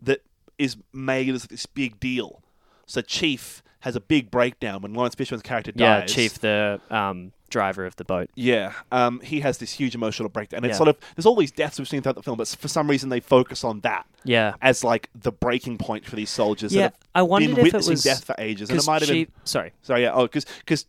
that 0.00 0.22
is 0.58 0.76
made 0.92 1.28
as 1.34 1.44
this 1.44 1.66
big 1.66 2.00
deal. 2.00 2.42
So 2.86 3.00
Chief 3.02 3.62
has 3.80 3.94
a 3.94 4.00
big 4.00 4.30
breakdown 4.30 4.82
when 4.82 4.94
Laurence 4.94 5.14
Fishburne's 5.14 5.42
character 5.42 5.70
dies. 5.72 6.10
yeah. 6.10 6.14
Chief, 6.14 6.38
the 6.40 6.80
um, 6.90 7.32
driver 7.50 7.84
of 7.86 7.96
the 7.96 8.04
boat. 8.04 8.30
Yeah, 8.34 8.72
um, 8.92 9.20
he 9.20 9.40
has 9.40 9.58
this 9.58 9.72
huge 9.72 9.94
emotional 9.94 10.28
breakdown. 10.28 10.58
And 10.58 10.66
it's 10.66 10.74
Yeah. 10.74 10.78
sort 10.78 10.88
of 10.88 10.96
there's 11.16 11.26
all 11.26 11.36
these 11.36 11.50
deaths 11.50 11.78
we've 11.78 11.88
seen 11.88 12.02
throughout 12.02 12.16
the 12.16 12.22
film, 12.22 12.36
but 12.38 12.48
for 12.48 12.68
some 12.68 12.88
reason 12.90 13.08
they 13.08 13.20
focus 13.20 13.64
on 13.64 13.80
that 13.80 14.06
Yeah. 14.24 14.54
as 14.62 14.84
like 14.84 15.08
the 15.14 15.32
breaking 15.32 15.78
point 15.78 16.04
for 16.04 16.16
these 16.16 16.30
soldiers 16.30 16.74
Yeah, 16.74 16.88
that 16.88 16.94
I 17.14 17.22
wondered 17.22 17.48
been 17.48 17.52
if 17.52 17.58
it 17.58 17.62
witnessing 17.64 17.92
was 17.92 18.02
death 18.04 18.24
for 18.24 18.34
ages. 18.38 18.70
And 18.70 18.78
it 18.78 18.86
might 18.86 19.02
have 19.02 19.08
Chief, 19.08 19.28
been 19.28 19.34
sorry. 19.46 19.72
sorry, 19.82 20.02
yeah, 20.02 20.12
oh, 20.12 20.22
because 20.22 20.44
because. 20.60 20.86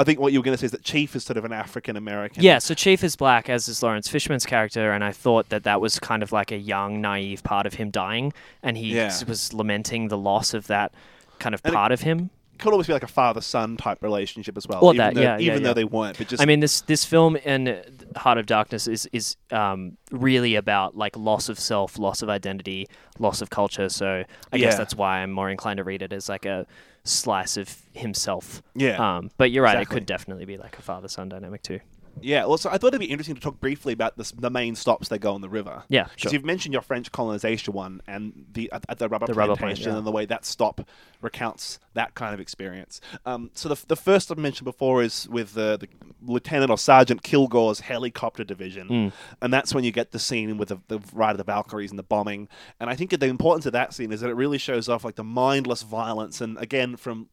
I 0.00 0.04
think 0.04 0.20
what 0.20 0.32
you 0.32 0.38
were 0.38 0.44
going 0.44 0.54
to 0.56 0.60
say 0.60 0.66
is 0.66 0.70
that 0.70 0.84
Chief 0.84 1.16
is 1.16 1.24
sort 1.24 1.38
of 1.38 1.44
an 1.44 1.52
African 1.52 1.96
American. 1.96 2.44
Yeah, 2.44 2.58
so 2.60 2.72
Chief 2.72 3.02
is 3.02 3.16
black, 3.16 3.48
as 3.50 3.66
is 3.66 3.82
Laurence 3.82 4.06
Fishburne's 4.08 4.46
character, 4.46 4.92
and 4.92 5.02
I 5.02 5.10
thought 5.10 5.48
that 5.48 5.64
that 5.64 5.80
was 5.80 5.98
kind 5.98 6.22
of 6.22 6.30
like 6.30 6.52
a 6.52 6.56
young, 6.56 7.00
naive 7.00 7.42
part 7.42 7.66
of 7.66 7.74
him 7.74 7.90
dying, 7.90 8.32
and 8.62 8.76
he 8.78 8.94
Yeah. 8.94 9.12
was 9.26 9.52
lamenting 9.52 10.06
the 10.06 10.16
loss 10.16 10.54
of 10.54 10.68
that 10.68 10.92
kind 11.40 11.52
of 11.52 11.60
And 11.64 11.72
it- 11.72 11.76
part 11.76 11.90
of 11.90 12.02
him. 12.02 12.30
Could 12.58 12.72
always 12.72 12.86
be 12.86 12.92
like 12.92 13.02
a 13.02 13.08
father 13.08 13.40
son 13.40 13.76
type 13.76 14.02
relationship 14.02 14.56
as 14.56 14.66
well. 14.66 14.84
Or 14.84 14.92
even 14.94 14.98
that, 15.06 15.14
though, 15.14 15.20
yeah, 15.22 15.38
yeah, 15.38 15.50
even 15.52 15.62
though 15.62 15.70
yeah. 15.70 15.74
they 15.74 15.84
weren't, 15.84 16.18
but 16.18 16.28
just 16.28 16.42
I 16.42 16.46
mean, 16.46 16.60
this 16.60 16.80
this 16.82 17.04
film 17.04 17.36
and 17.44 17.82
Heart 18.16 18.38
of 18.38 18.46
Darkness 18.46 18.86
is 18.88 19.08
is 19.12 19.36
um, 19.50 19.96
really 20.10 20.54
about 20.56 20.96
like 20.96 21.16
loss 21.16 21.48
of 21.48 21.58
self, 21.58 21.98
loss 21.98 22.22
of 22.22 22.28
identity, 22.28 22.88
loss 23.18 23.40
of 23.40 23.50
culture. 23.50 23.88
So 23.88 24.24
I 24.52 24.56
Yeah. 24.56 24.66
guess 24.66 24.76
that's 24.78 24.94
why 24.94 25.18
I'm 25.18 25.30
more 25.32 25.50
inclined 25.50 25.78
to 25.78 25.84
read 25.84 26.02
it 26.02 26.12
as 26.12 26.28
like 26.28 26.46
a 26.46 26.66
slice 27.04 27.56
of 27.56 27.74
himself. 27.94 28.62
yeah. 28.74 29.16
Um, 29.16 29.30
but 29.38 29.50
you're 29.50 29.62
right; 29.64 29.76
Exactly. 29.78 29.94
it 29.94 30.00
could 30.00 30.06
definitely 30.06 30.44
be 30.44 30.56
like 30.56 30.78
a 30.78 30.82
father 30.82 31.08
son 31.08 31.28
dynamic 31.28 31.62
too. 31.62 31.80
Yeah, 32.22 32.44
well, 32.46 32.58
so 32.58 32.70
I 32.70 32.78
thought 32.78 32.88
it'd 32.88 33.00
be 33.00 33.06
interesting 33.06 33.34
to 33.34 33.40
talk 33.40 33.60
briefly 33.60 33.92
about 33.92 34.16
this, 34.16 34.30
the 34.32 34.50
main 34.50 34.74
stops 34.74 35.08
they 35.08 35.18
go 35.18 35.34
on 35.34 35.40
the 35.40 35.48
river. 35.48 35.84
Yeah, 35.88 36.04
Because 36.04 36.22
sure. 36.22 36.32
you've 36.32 36.44
mentioned 36.44 36.72
your 36.72 36.82
French 36.82 37.10
colonization 37.12 37.72
one 37.74 38.00
and 38.06 38.46
the 38.52 38.70
at, 38.72 38.84
at 38.88 38.98
the 38.98 39.08
rubber 39.08 39.26
The 39.26 39.34
plantation 39.34 39.48
rubber 39.50 39.56
plant, 39.60 39.78
yeah. 39.80 39.96
and 39.98 40.06
the 40.06 40.10
way 40.12 40.26
that 40.26 40.44
stop 40.44 40.88
recounts 41.20 41.78
that 41.94 42.14
kind 42.14 42.32
of 42.34 42.40
experience. 42.40 43.00
Um, 43.26 43.50
so 43.54 43.68
the, 43.68 43.84
the 43.88 43.96
first 43.96 44.30
I've 44.30 44.38
mentioned 44.38 44.64
before 44.64 45.02
is 45.02 45.28
with 45.28 45.54
the, 45.54 45.76
the 45.80 45.88
Lieutenant 46.22 46.70
or 46.70 46.78
Sergeant 46.78 47.22
Kilgore's 47.22 47.80
helicopter 47.80 48.44
division, 48.44 48.88
Mm. 48.88 49.12
and 49.42 49.52
that's 49.52 49.74
when 49.74 49.84
you 49.84 49.92
get 49.92 50.12
the 50.12 50.18
scene 50.18 50.56
with 50.58 50.68
the, 50.68 50.78
the 50.88 51.00
ride 51.12 51.32
of 51.32 51.38
the 51.38 51.44
Valkyries 51.44 51.90
and 51.90 51.98
the 51.98 52.02
bombing. 52.04 52.48
And 52.80 52.88
I 52.88 52.94
think 52.94 53.10
the 53.18 53.26
importance 53.26 53.66
of 53.66 53.72
that 53.72 53.92
scene 53.92 54.12
is 54.12 54.20
that 54.20 54.30
it 54.30 54.34
really 54.34 54.58
shows 54.58 54.88
off 54.88 55.04
like 55.04 55.16
the 55.16 55.24
mindless 55.24 55.82
violence 55.82 56.40
and 56.40 56.56
again 56.58 56.96
from 56.96 57.28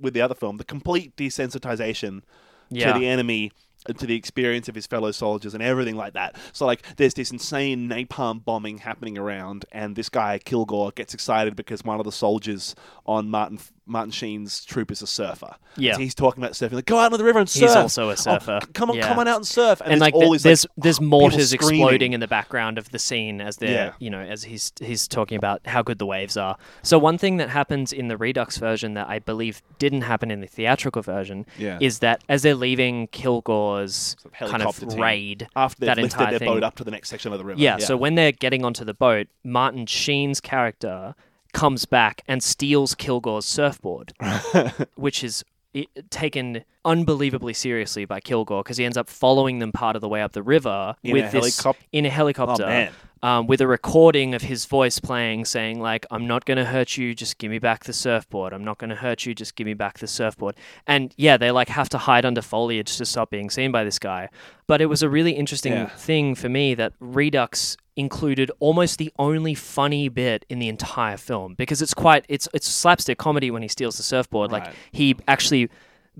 with 0.00 0.14
the 0.14 0.20
other 0.20 0.34
film 0.34 0.56
the 0.58 0.64
complete 0.64 1.16
desensitization 1.16 2.22
Yeah. 2.70 2.92
to 2.92 2.98
the 2.98 3.06
enemy 3.06 3.52
to 3.96 4.06
the 4.06 4.16
experience 4.16 4.68
of 4.68 4.74
his 4.74 4.86
fellow 4.86 5.10
soldiers 5.10 5.54
and 5.54 5.62
everything 5.62 5.96
like 5.96 6.14
that. 6.14 6.36
So 6.52 6.66
like 6.66 6.82
there's 6.96 7.14
this 7.14 7.30
insane 7.30 7.88
napalm 7.88 8.44
bombing 8.44 8.78
happening 8.78 9.16
around 9.18 9.64
and 9.72 9.96
this 9.96 10.08
guy 10.08 10.38
Kilgore 10.38 10.92
gets 10.92 11.14
excited 11.14 11.56
because 11.56 11.84
one 11.84 11.98
of 11.98 12.04
the 12.04 12.12
soldiers 12.12 12.74
on 13.06 13.30
Martin 13.30 13.58
Martin 13.88 14.10
Sheen's 14.10 14.64
troop 14.64 14.90
is 14.90 15.02
a 15.02 15.06
surfer. 15.06 15.54
Yeah. 15.76 15.94
So 15.94 16.00
he's 16.00 16.14
talking 16.14 16.42
about 16.42 16.52
surfing 16.54 16.72
like 16.72 16.86
go 16.86 16.98
out 16.98 17.12
on 17.12 17.18
the 17.18 17.24
river 17.24 17.38
and 17.38 17.48
surf. 17.48 17.68
He's 17.70 17.76
also 17.76 18.08
a 18.08 18.12
Oh, 18.12 18.14
surfer. 18.14 18.60
c- 18.62 18.70
come 18.72 18.90
on 18.90 18.96
Yeah. 18.96 19.08
come 19.08 19.18
on 19.18 19.26
out 19.28 19.36
and 19.36 19.46
surf. 19.46 19.80
And, 19.80 19.92
and 19.92 20.00
there's 20.00 20.12
like 20.12 20.14
all 20.14 20.20
the- 20.32 20.32
these 20.32 20.42
there's 20.42 20.64
like, 20.64 20.70
there's 20.84 21.00
mortars 21.00 21.52
exploding 21.52 22.12
in 22.12 22.20
the 22.20 22.28
background 22.28 22.78
of 22.78 22.90
the 22.90 22.98
scene 22.98 23.40
as 23.40 23.56
they're 23.56 23.70
Yeah. 23.70 23.92
you 23.98 24.10
know 24.10 24.20
as 24.20 24.44
he's 24.44 24.72
he's 24.80 25.08
talking 25.08 25.36
about 25.38 25.60
how 25.66 25.82
good 25.82 25.98
the 25.98 26.06
waves 26.06 26.36
are. 26.36 26.56
So 26.82 26.98
one 26.98 27.16
thing 27.18 27.36
that 27.38 27.48
happens 27.50 27.92
in 27.92 28.08
the 28.08 28.16
Redux 28.16 28.58
version 28.58 28.94
that 28.94 29.08
I 29.08 29.18
believe 29.18 29.62
didn't 29.78 30.02
happen 30.02 30.30
in 30.30 30.40
the 30.40 30.46
theatrical 30.46 31.02
version 31.02 31.46
Yeah. 31.58 31.78
is 31.80 32.00
that 32.00 32.22
as 32.28 32.42
they're 32.42 32.54
leaving 32.54 33.06
Kilgore's 33.08 34.16
Sort 34.20 34.26
of 34.26 34.32
kind 34.50 34.62
helicopter 34.62 34.86
of 34.86 34.94
raid 34.98 35.48
after 35.56 35.80
they've 35.80 35.86
that 35.86 35.96
lifted 35.98 36.14
entire 36.16 36.30
their 36.32 36.38
thing, 36.40 36.48
boat 36.48 36.62
up 36.64 36.74
to 36.76 36.84
the 36.84 36.90
next 36.90 37.08
section 37.08 37.32
of 37.32 37.38
the 37.38 37.44
river. 37.44 37.60
yeah, 37.60 37.78
so 37.78 37.96
when 37.96 38.14
they're 38.14 38.32
getting 38.32 38.64
onto 38.64 38.84
the 38.84 38.94
boat, 38.94 39.28
Martin 39.44 39.86
Sheen's 39.86 40.40
character 40.40 41.14
comes 41.52 41.84
back 41.84 42.22
and 42.28 42.42
steals 42.42 42.94
Kilgore's 42.94 43.44
surfboard, 43.44 44.12
which 44.96 45.24
is 45.24 45.44
i 45.76 45.86
taken 46.08 46.64
unbelievably 46.84 47.52
seriously 47.52 48.06
by 48.06 48.20
Kilgore 48.20 48.62
because 48.62 48.78
he 48.78 48.84
ends 48.86 48.96
up 48.96 49.06
following 49.08 49.58
them 49.58 49.70
part 49.70 49.96
of 49.96 50.00
the 50.00 50.08
way 50.08 50.22
up 50.22 50.32
the 50.32 50.42
river 50.42 50.96
In 51.02 51.12
with 51.12 51.26
a 51.26 51.40
this 51.40 51.60
helicop- 51.60 51.76
in 51.92 52.06
a 52.06 52.10
helicopter. 52.10 52.64
Oh. 52.64 52.88
Um, 53.22 53.46
with 53.48 53.60
a 53.60 53.66
recording 53.66 54.34
of 54.34 54.42
his 54.42 54.64
voice 54.64 55.00
playing, 55.00 55.44
saying 55.46 55.80
like, 55.80 56.06
"I'm 56.10 56.26
not 56.26 56.44
gonna 56.44 56.64
hurt 56.64 56.96
you, 56.96 57.14
just 57.14 57.38
give 57.38 57.50
me 57.50 57.58
back 57.58 57.84
the 57.84 57.92
surfboard. 57.92 58.52
I'm 58.52 58.64
not 58.64 58.78
gonna 58.78 58.94
hurt 58.94 59.26
you, 59.26 59.34
just 59.34 59.56
give 59.56 59.66
me 59.66 59.74
back 59.74 59.98
the 59.98 60.06
surfboard." 60.06 60.54
And 60.86 61.12
yeah, 61.16 61.36
they 61.36 61.50
like 61.50 61.68
have 61.68 61.88
to 61.90 61.98
hide 61.98 62.24
under 62.24 62.42
foliage 62.42 62.96
to 62.98 63.04
stop 63.04 63.30
being 63.30 63.50
seen 63.50 63.72
by 63.72 63.82
this 63.82 63.98
guy. 63.98 64.28
But 64.66 64.80
it 64.80 64.86
was 64.86 65.02
a 65.02 65.08
really 65.08 65.32
interesting 65.32 65.72
Yeah. 65.72 65.86
thing 65.88 66.34
for 66.34 66.48
me 66.48 66.74
that 66.74 66.92
Redux 67.00 67.76
included 67.96 68.48
almost 68.60 68.98
the 68.98 69.12
only 69.18 69.54
funny 69.54 70.08
bit 70.08 70.44
in 70.48 70.60
the 70.60 70.68
entire 70.68 71.16
film 71.16 71.54
because 71.54 71.82
it's 71.82 71.94
quite 71.94 72.24
it's 72.28 72.46
it's 72.54 72.68
slapstick 72.68 73.18
comedy 73.18 73.50
when 73.50 73.62
he 73.62 73.68
steals 73.68 73.96
the 73.96 74.04
surfboard. 74.04 74.52
Like 74.52 74.72
he 74.92 75.16
actually 75.26 75.68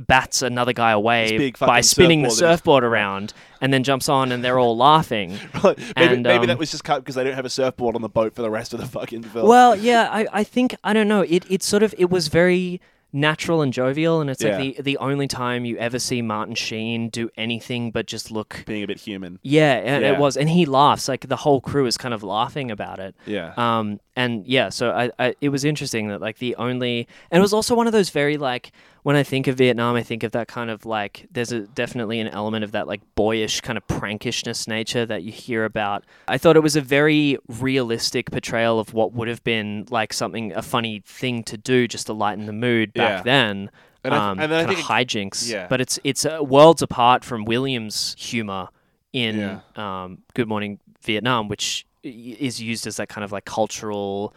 bats 0.06 0.42
another 0.42 0.72
guy 0.72 0.92
away 0.92 1.50
by 1.50 1.66
fucking 1.66 1.82
spinning 1.82 2.22
the 2.22 2.30
surfboard 2.30 2.82
that- 2.84 2.88
around 2.88 3.32
and 3.60 3.72
then 3.74 3.82
jumps 3.82 4.08
on 4.08 4.30
and 4.30 4.44
they're 4.44 4.58
all 4.58 4.76
laughing. 4.76 5.30
maybe, 5.64 5.82
And, 5.96 6.22
maybe 6.22 6.42
um, 6.42 6.46
that 6.46 6.58
was 6.58 6.70
just 6.70 6.84
cut 6.84 7.00
because 7.00 7.16
they 7.16 7.24
don't 7.24 7.34
have 7.34 7.44
a 7.44 7.50
surfboard 7.50 7.96
on 7.96 8.02
the 8.02 8.08
boat 8.08 8.34
for 8.34 8.42
the 8.42 8.50
rest 8.50 8.72
of 8.72 8.78
the 8.80 8.86
fucking 8.86 9.24
film. 9.24 9.48
Well, 9.48 9.74
yeah, 9.74 10.08
I, 10.10 10.26
I 10.32 10.44
think 10.44 10.76
I 10.84 10.92
don't 10.92 11.08
know. 11.08 11.22
It 11.22 11.44
it 11.50 11.62
sort 11.62 11.82
of 11.82 11.94
it 11.98 12.08
was 12.10 12.28
very 12.28 12.80
natural 13.10 13.62
and 13.62 13.72
jovial, 13.72 14.20
and 14.20 14.28
it's 14.28 14.44
Yeah. 14.44 14.58
like 14.58 14.76
the 14.76 14.82
the 14.82 14.96
only 14.98 15.26
time 15.26 15.64
you 15.64 15.76
ever 15.78 15.98
see 15.98 16.20
Martin 16.22 16.54
Sheen 16.54 17.08
do 17.08 17.30
anything 17.38 17.90
but 17.90 18.06
just 18.06 18.30
look. 18.30 18.62
being 18.66 18.84
a 18.84 18.86
bit 18.86 19.00
human. 19.00 19.38
Yeah, 19.42 19.72
and 19.76 20.04
Yeah. 20.04 20.12
it 20.12 20.18
was, 20.18 20.36
and 20.36 20.48
he 20.50 20.66
laughs. 20.66 21.08
Like 21.08 21.26
the 21.26 21.36
whole 21.36 21.60
crew 21.60 21.86
is 21.86 21.96
kind 21.96 22.12
of 22.14 22.22
laughing 22.22 22.70
about 22.70 23.00
it. 23.00 23.16
Yeah. 23.26 23.54
Um, 23.56 23.98
and 24.14 24.46
yeah, 24.46 24.68
so 24.68 24.90
I, 24.90 25.10
I, 25.18 25.34
it 25.40 25.48
was 25.48 25.64
interesting 25.64 26.08
that 26.08 26.20
like 26.20 26.38
the 26.38 26.54
only, 26.56 27.08
and 27.30 27.38
it 27.38 27.42
was 27.42 27.52
also 27.54 27.74
one 27.74 27.86
of 27.86 27.92
those 27.94 28.10
very 28.10 28.36
like 28.36 28.72
when 29.02 29.16
I 29.16 29.22
think 29.22 29.46
of 29.46 29.56
Vietnam, 29.56 29.94
I 29.96 30.02
think 30.02 30.22
of 30.22 30.32
that 30.32 30.48
kind 30.48 30.70
of 30.70 30.84
like 30.84 31.26
there's 31.30 31.52
a 31.52 31.60
definitely 31.60 32.20
an 32.20 32.28
element 32.28 32.64
of 32.64 32.72
that 32.72 32.86
like 32.86 33.00
boyish 33.14 33.60
kind 33.60 33.76
of 33.78 33.86
prankishness 33.86 34.66
nature 34.68 35.06
that 35.06 35.22
you 35.22 35.32
hear 35.32 35.64
about. 35.64 36.04
I 36.26 36.38
thought 36.38 36.56
it 36.56 36.62
was 36.62 36.76
a 36.76 36.80
very 36.80 37.38
realistic 37.48 38.30
portrayal 38.30 38.80
of 38.80 38.94
what 38.94 39.12
would 39.12 39.28
have 39.28 39.42
been 39.44 39.86
like 39.90 40.12
something 40.12 40.52
a 40.52 40.62
funny 40.62 41.02
thing 41.06 41.44
to 41.44 41.56
do 41.56 41.86
just 41.88 42.06
to 42.06 42.12
lighten 42.12 42.46
the 42.46 42.52
mood 42.52 42.92
back 42.92 43.18
Yeah. 43.18 43.22
then. 43.22 43.70
And 44.04 44.14
I 44.14 44.30
um, 44.30 44.38
and 44.38 44.52
then 44.52 44.60
I 44.60 44.64
kind 44.64 44.76
think 44.76 44.88
of 44.90 44.94
hijinks, 44.96 45.50
yeah. 45.50 45.66
but 45.68 45.80
it's 45.80 45.98
it's 46.04 46.24
uh, 46.24 46.38
worlds 46.42 46.82
apart 46.82 47.24
from 47.24 47.44
Williams' 47.44 48.14
humor 48.18 48.68
in 49.12 49.38
Yeah. 49.38 49.60
um, 50.04 50.18
Good 50.34 50.48
Morning 50.48 50.78
Vietnam, 51.02 51.48
which 51.48 51.84
is 52.04 52.60
used 52.60 52.86
as 52.86 52.96
that 52.96 53.08
kind 53.08 53.24
of 53.24 53.32
like 53.32 53.44
cultural 53.44 54.32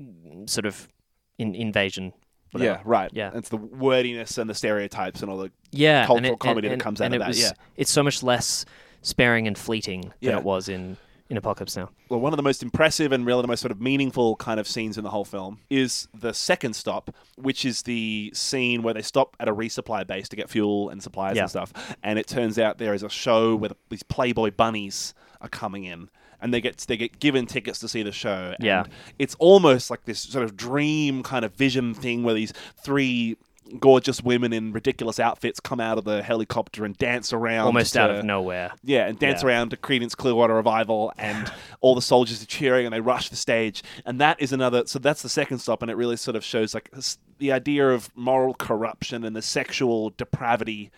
mm, 0.00 0.48
sort 0.48 0.66
of 0.66 0.88
in- 1.38 1.54
invasion. 1.54 2.12
Whatever. 2.52 2.72
Yeah, 2.78 2.82
right. 2.84 3.10
Yeah. 3.12 3.30
It's 3.34 3.48
the 3.48 3.56
wordiness 3.56 4.38
and 4.38 4.48
the 4.48 4.54
stereotypes 4.54 5.22
and 5.22 5.30
all 5.30 5.38
the 5.38 5.50
yeah, 5.70 6.00
and 6.00 6.06
cultural 6.06 6.32
it- 6.34 6.38
comedy 6.38 6.68
and- 6.68 6.80
that 6.80 6.84
comes 6.84 7.00
and 7.00 7.12
out 7.12 7.16
of 7.16 7.20
it 7.22 7.24
that, 7.24 7.28
was- 7.28 7.40
yeah. 7.40 7.50
it's 7.76 7.90
so 7.90 8.02
much 8.02 8.22
less 8.22 8.64
sparing 9.02 9.46
and 9.48 9.58
fleeting 9.58 10.02
than 10.02 10.12
Yeah. 10.20 10.38
it 10.38 10.44
was 10.44 10.68
in 10.68 10.96
in 11.30 11.38
Apocalypse 11.38 11.74
Now. 11.78 11.88
well, 12.10 12.20
one 12.20 12.34
of 12.34 12.36
the 12.36 12.42
most 12.42 12.62
impressive 12.62 13.10
and 13.10 13.24
really 13.24 13.40
the 13.40 13.48
most 13.48 13.60
sort 13.62 13.72
of 13.72 13.80
meaningful 13.80 14.36
kind 14.36 14.60
of 14.60 14.68
scenes 14.68 14.98
in 14.98 15.04
the 15.04 15.08
whole 15.08 15.24
film 15.24 15.60
is 15.70 16.06
the 16.12 16.34
second 16.34 16.74
stop, 16.74 17.08
which 17.36 17.64
is 17.64 17.82
the 17.84 18.30
scene 18.34 18.82
where 18.82 18.92
they 18.92 19.00
stop 19.00 19.34
at 19.40 19.48
a 19.48 19.54
resupply 19.54 20.06
base 20.06 20.28
to 20.28 20.36
get 20.36 20.50
fuel 20.50 20.90
and 20.90 21.02
supplies 21.02 21.36
Yeah. 21.36 21.42
and 21.44 21.50
stuff. 21.50 21.72
And 22.02 22.18
it 22.18 22.26
turns 22.26 22.58
out 22.58 22.76
there 22.76 22.92
is 22.92 23.02
a 23.02 23.08
show 23.08 23.56
where 23.56 23.70
the, 23.70 23.76
these 23.88 24.02
Playboy 24.02 24.50
bunnies 24.50 25.14
are 25.40 25.48
coming 25.48 25.84
in. 25.84 26.10
And 26.42 26.52
they 26.52 26.60
get 26.60 26.76
they 26.88 26.96
get 26.96 27.20
given 27.20 27.46
tickets 27.46 27.78
to 27.78 27.88
see 27.88 28.02
the 28.02 28.12
show. 28.12 28.52
And 28.56 28.64
Yeah. 28.64 28.84
it's 29.18 29.36
almost 29.38 29.90
like 29.90 30.04
this 30.04 30.18
sort 30.18 30.44
of 30.44 30.56
dream 30.56 31.22
kind 31.22 31.44
of 31.44 31.54
vision 31.54 31.94
thing 31.94 32.24
where 32.24 32.34
these 32.34 32.52
three 32.84 33.36
gorgeous 33.80 34.22
women 34.22 34.52
in 34.52 34.72
ridiculous 34.72 35.18
outfits 35.20 35.60
come 35.60 35.80
out 35.80 35.98
of 35.98 36.04
the 36.04 36.22
helicopter 36.22 36.84
and 36.84 36.96
dance 36.98 37.32
around 37.32 37.66
Almost 37.66 37.96
out 37.96 38.10
of 38.10 38.24
nowhere. 38.24 38.72
yeah, 38.82 39.06
and 39.06 39.18
dance 39.18 39.42
Yeah. 39.42 39.48
around 39.48 39.70
to 39.70 39.76
Creedence 39.76 40.16
Clearwater 40.16 40.54
Revival, 40.54 41.12
and 41.18 41.50
all 41.80 41.94
the 41.94 42.02
soldiers 42.02 42.42
are 42.42 42.46
cheering 42.46 42.86
and 42.86 42.92
they 42.92 43.00
rush 43.00 43.28
the 43.28 43.36
stage. 43.36 43.82
And 44.04 44.20
that 44.20 44.40
is 44.40 44.52
another. 44.52 44.84
So 44.86 44.98
that's 44.98 45.22
the 45.22 45.28
second 45.28 45.58
stop, 45.58 45.82
and 45.82 45.90
it 45.90 45.96
really 45.96 46.16
sort 46.16 46.36
of 46.36 46.44
shows 46.44 46.74
like 46.74 46.90
the 47.38 47.50
idea 47.52 47.88
of 47.90 48.10
moral 48.14 48.54
corruption 48.54 49.24
and 49.24 49.34
the 49.34 49.42
sexual 49.42 50.10
depravity. 50.10 50.90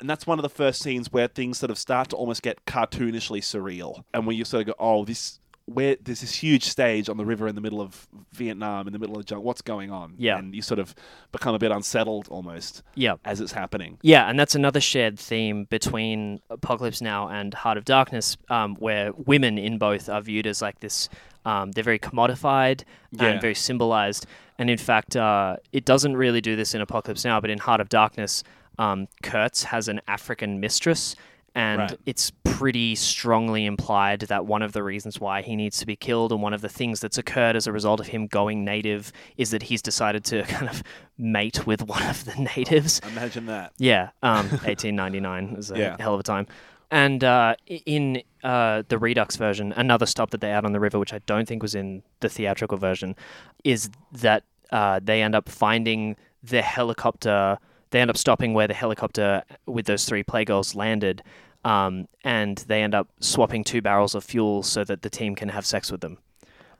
And 0.00 0.08
that's 0.10 0.26
one 0.26 0.38
of 0.38 0.42
the 0.42 0.48
first 0.48 0.82
scenes 0.82 1.12
where 1.12 1.28
things 1.28 1.58
sort 1.58 1.70
of 1.70 1.78
start 1.78 2.08
to 2.10 2.16
almost 2.16 2.42
get 2.42 2.64
cartoonishly 2.66 3.40
surreal, 3.40 4.04
and 4.12 4.26
when 4.26 4.36
you 4.36 4.44
sort 4.44 4.62
of 4.62 4.66
go, 4.68 4.74
"Oh, 4.78 5.04
this." 5.04 5.38
Where 5.74 5.96
there's 6.02 6.20
this 6.20 6.34
huge 6.34 6.64
stage 6.64 7.08
on 7.08 7.16
the 7.16 7.24
river 7.24 7.48
in 7.48 7.54
the 7.54 7.60
middle 7.60 7.80
of 7.80 8.06
Vietnam, 8.32 8.86
in 8.86 8.92
the 8.92 8.98
middle 8.98 9.16
of 9.16 9.22
the 9.22 9.24
jungle, 9.28 9.44
what's 9.44 9.62
going 9.62 9.90
on? 9.90 10.14
Yeah. 10.18 10.38
and 10.38 10.54
you 10.54 10.62
sort 10.62 10.78
of 10.80 10.94
become 11.32 11.54
a 11.54 11.58
bit 11.58 11.70
unsettled 11.70 12.28
almost 12.28 12.82
Yeah. 12.94 13.14
as 13.24 13.40
it's 13.40 13.52
happening. 13.52 13.98
Yeah, 14.02 14.28
and 14.28 14.38
that's 14.38 14.54
another 14.54 14.80
shared 14.80 15.18
theme 15.18 15.64
between 15.64 16.40
Apocalypse 16.50 17.00
Now 17.00 17.28
and 17.28 17.54
Heart 17.54 17.78
of 17.78 17.84
Darkness, 17.84 18.36
um, 18.48 18.76
where 18.76 19.12
women 19.12 19.58
in 19.58 19.78
both 19.78 20.08
are 20.08 20.20
viewed 20.20 20.46
as 20.46 20.60
like 20.62 20.80
this. 20.80 21.08
Um, 21.44 21.72
they're 21.72 21.82
very 21.84 21.98
commodified 21.98 22.84
Yeah. 23.10 23.26
and 23.28 23.40
very 23.40 23.54
symbolized. 23.54 24.26
And 24.58 24.70
in 24.70 24.78
fact, 24.78 25.16
uh, 25.16 25.56
it 25.72 25.84
doesn't 25.84 26.16
really 26.16 26.40
do 26.40 26.54
this 26.56 26.74
in 26.74 26.80
Apocalypse 26.80 27.24
Now, 27.24 27.40
but 27.40 27.50
in 27.50 27.58
Heart 27.58 27.80
of 27.80 27.88
Darkness, 27.88 28.44
um, 28.78 29.08
Kurtz 29.22 29.64
has 29.64 29.88
an 29.88 30.00
African 30.08 30.60
mistress. 30.60 31.16
And 31.54 31.80
Right. 31.80 31.98
it's 32.06 32.30
pretty 32.44 32.94
strongly 32.94 33.66
implied 33.66 34.20
that 34.22 34.46
one 34.46 34.62
of 34.62 34.72
the 34.72 34.82
reasons 34.82 35.20
why 35.20 35.42
he 35.42 35.54
needs 35.56 35.78
to 35.78 35.86
be 35.86 35.96
killed 35.96 36.32
and 36.32 36.40
one 36.40 36.54
of 36.54 36.60
the 36.62 36.68
things 36.68 37.00
that's 37.00 37.18
occurred 37.18 37.56
as 37.56 37.66
a 37.66 37.72
result 37.72 38.00
of 38.00 38.06
him 38.06 38.26
going 38.26 38.64
native 38.64 39.12
is 39.36 39.50
that 39.50 39.64
he's 39.64 39.82
decided 39.82 40.24
to 40.24 40.42
kind 40.54 40.68
of 40.70 40.82
mate 41.18 41.66
with 41.66 41.82
one 41.82 42.02
of 42.04 42.24
the 42.24 42.34
natives. 42.56 43.00
Imagine 43.06 43.46
that. 43.46 43.72
Yeah, 43.78 44.10
um, 44.22 44.48
1899 44.64 45.56
is 45.58 45.70
a 45.70 45.78
Yeah. 45.78 45.96
hell 45.98 46.14
of 46.14 46.20
a 46.20 46.22
time. 46.22 46.46
And 46.90 47.24
uh, 47.24 47.54
in 47.66 48.22
uh, 48.44 48.82
the 48.88 48.98
Redux 48.98 49.36
version, 49.36 49.72
another 49.76 50.04
stop 50.06 50.30
that 50.30 50.40
they 50.42 50.50
add 50.50 50.64
on 50.66 50.72
the 50.72 50.80
river, 50.80 50.98
which 50.98 51.12
I 51.14 51.20
don't 51.26 51.48
think 51.48 51.62
was 51.62 51.74
in 51.74 52.02
the 52.20 52.28
theatrical 52.28 52.76
version, 52.78 53.16
is 53.64 53.90
that 54.12 54.44
uh, 54.70 55.00
they 55.02 55.22
end 55.22 55.34
up 55.34 55.48
finding 55.48 56.16
the 56.42 56.60
helicopter. 56.62 57.58
They 57.92 58.00
end 58.00 58.10
up 58.10 58.16
stopping 58.16 58.52
where 58.54 58.66
the 58.66 58.74
helicopter 58.74 59.44
with 59.66 59.86
those 59.86 60.04
three 60.04 60.24
playgirls 60.24 60.74
landed, 60.74 61.22
um, 61.64 62.08
and 62.24 62.58
they 62.66 62.82
end 62.82 62.94
up 62.94 63.08
swapping 63.20 63.62
two 63.64 63.80
barrels 63.80 64.14
of 64.14 64.24
fuel 64.24 64.62
so 64.64 64.82
that 64.84 65.02
the 65.02 65.10
team 65.10 65.34
can 65.36 65.48
have 65.50 65.64
sex 65.64 65.92
with 65.92 66.00
them. 66.00 66.18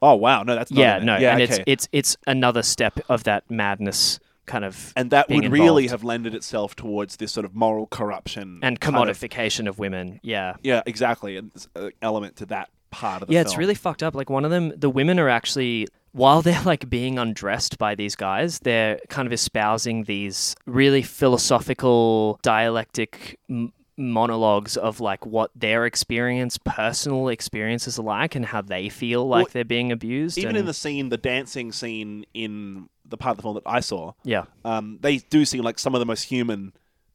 Oh 0.03 0.17
wow, 0.17 0.43
no, 0.43 0.57
that's 0.57 0.73
not 0.73 0.81
yeah, 0.81 0.99
no, 0.99 1.17
yeah, 1.19 1.33
and 1.35 1.43
okay. 1.43 1.53
it's 1.53 1.61
it's 1.67 1.89
it's 1.93 2.17
another 2.27 2.63
step 2.63 2.99
of 3.09 3.23
that 3.25 3.49
madness 3.49 4.19
kind 4.45 4.65
of 4.65 4.93
and 4.97 5.11
that 5.13 5.29
would 5.31 5.53
really 5.53 5.87
have 5.87 6.03
lended 6.03 6.35
itself 6.35 6.75
towards 6.75 7.17
this 7.19 7.31
sort 7.31 7.47
of 7.47 7.55
moral 7.55 7.87
corruption 7.87 8.59
and 8.63 8.81
kind 8.81 8.97
of- 8.97 9.17
commodification 9.17 9.69
of 9.69 9.79
women. 9.79 10.19
Yeah. 10.25 10.57
yeah, 10.65 10.83
exactly, 10.87 11.37
and 11.37 11.53
an 11.77 11.93
element 12.03 12.37
to 12.37 12.47
that 12.47 12.69
part 12.91 13.23
of 13.23 13.29
the 13.29 13.35
Yeah, 13.35 13.41
film. 13.43 13.47
it's 13.53 13.59
really 13.59 13.75
fucked 13.77 14.03
up. 14.03 14.17
Like 14.17 14.29
one 14.31 14.45
of 14.45 14.51
them, 14.51 14.73
the 14.77 14.91
women 14.91 15.21
are 15.21 15.29
actually 15.29 15.87
while 16.13 16.43
they're 16.43 16.63
like 16.65 16.89
being 16.89 17.19
undressed 17.19 17.79
by 17.79 17.95
these 17.95 18.15
guys, 18.17 18.61
they're 18.61 18.99
kind 19.09 19.27
of 19.27 19.33
espousing 19.33 20.05
these 20.05 20.55
really 20.67 21.03
philosophical, 21.03 22.39
dialectic 22.43 23.39
m- 23.51 23.73
monologues 23.97 24.77
of 24.77 25.01
like 25.01 25.27
what 25.27 25.51
their 25.55 25.85
experience, 25.87 26.59
personal 26.59 27.29
experiences 27.29 27.99
are 27.99 28.03
like, 28.03 28.35
and 28.35 28.47
how 28.47 28.63
they 28.63 28.89
feel 28.89 29.27
like 29.27 29.47
Well, 29.47 29.51
they're 29.53 29.65
being 29.65 29.93
abused. 29.93 30.39
Even 30.39 30.51
and, 30.51 30.59
in 30.59 30.67
the 30.67 30.75
scene, 30.75 31.09
the 31.09 31.17
dancing 31.17 31.73
scene 31.73 32.25
in 32.35 32.89
the 33.05 33.17
part 33.17 33.33
of 33.33 33.37
the 33.39 33.43
film 33.43 33.55
that 33.55 33.65
I 33.67 33.81
saw, 33.81 34.13
yeah, 34.25 34.45
um, 34.65 34.99
they 35.03 35.19
do 35.19 35.45
seem 35.45 35.63
like 35.63 35.79
some 35.79 35.95
of 35.95 35.99
the 35.99 36.07
most 36.07 36.23
human 36.23 36.73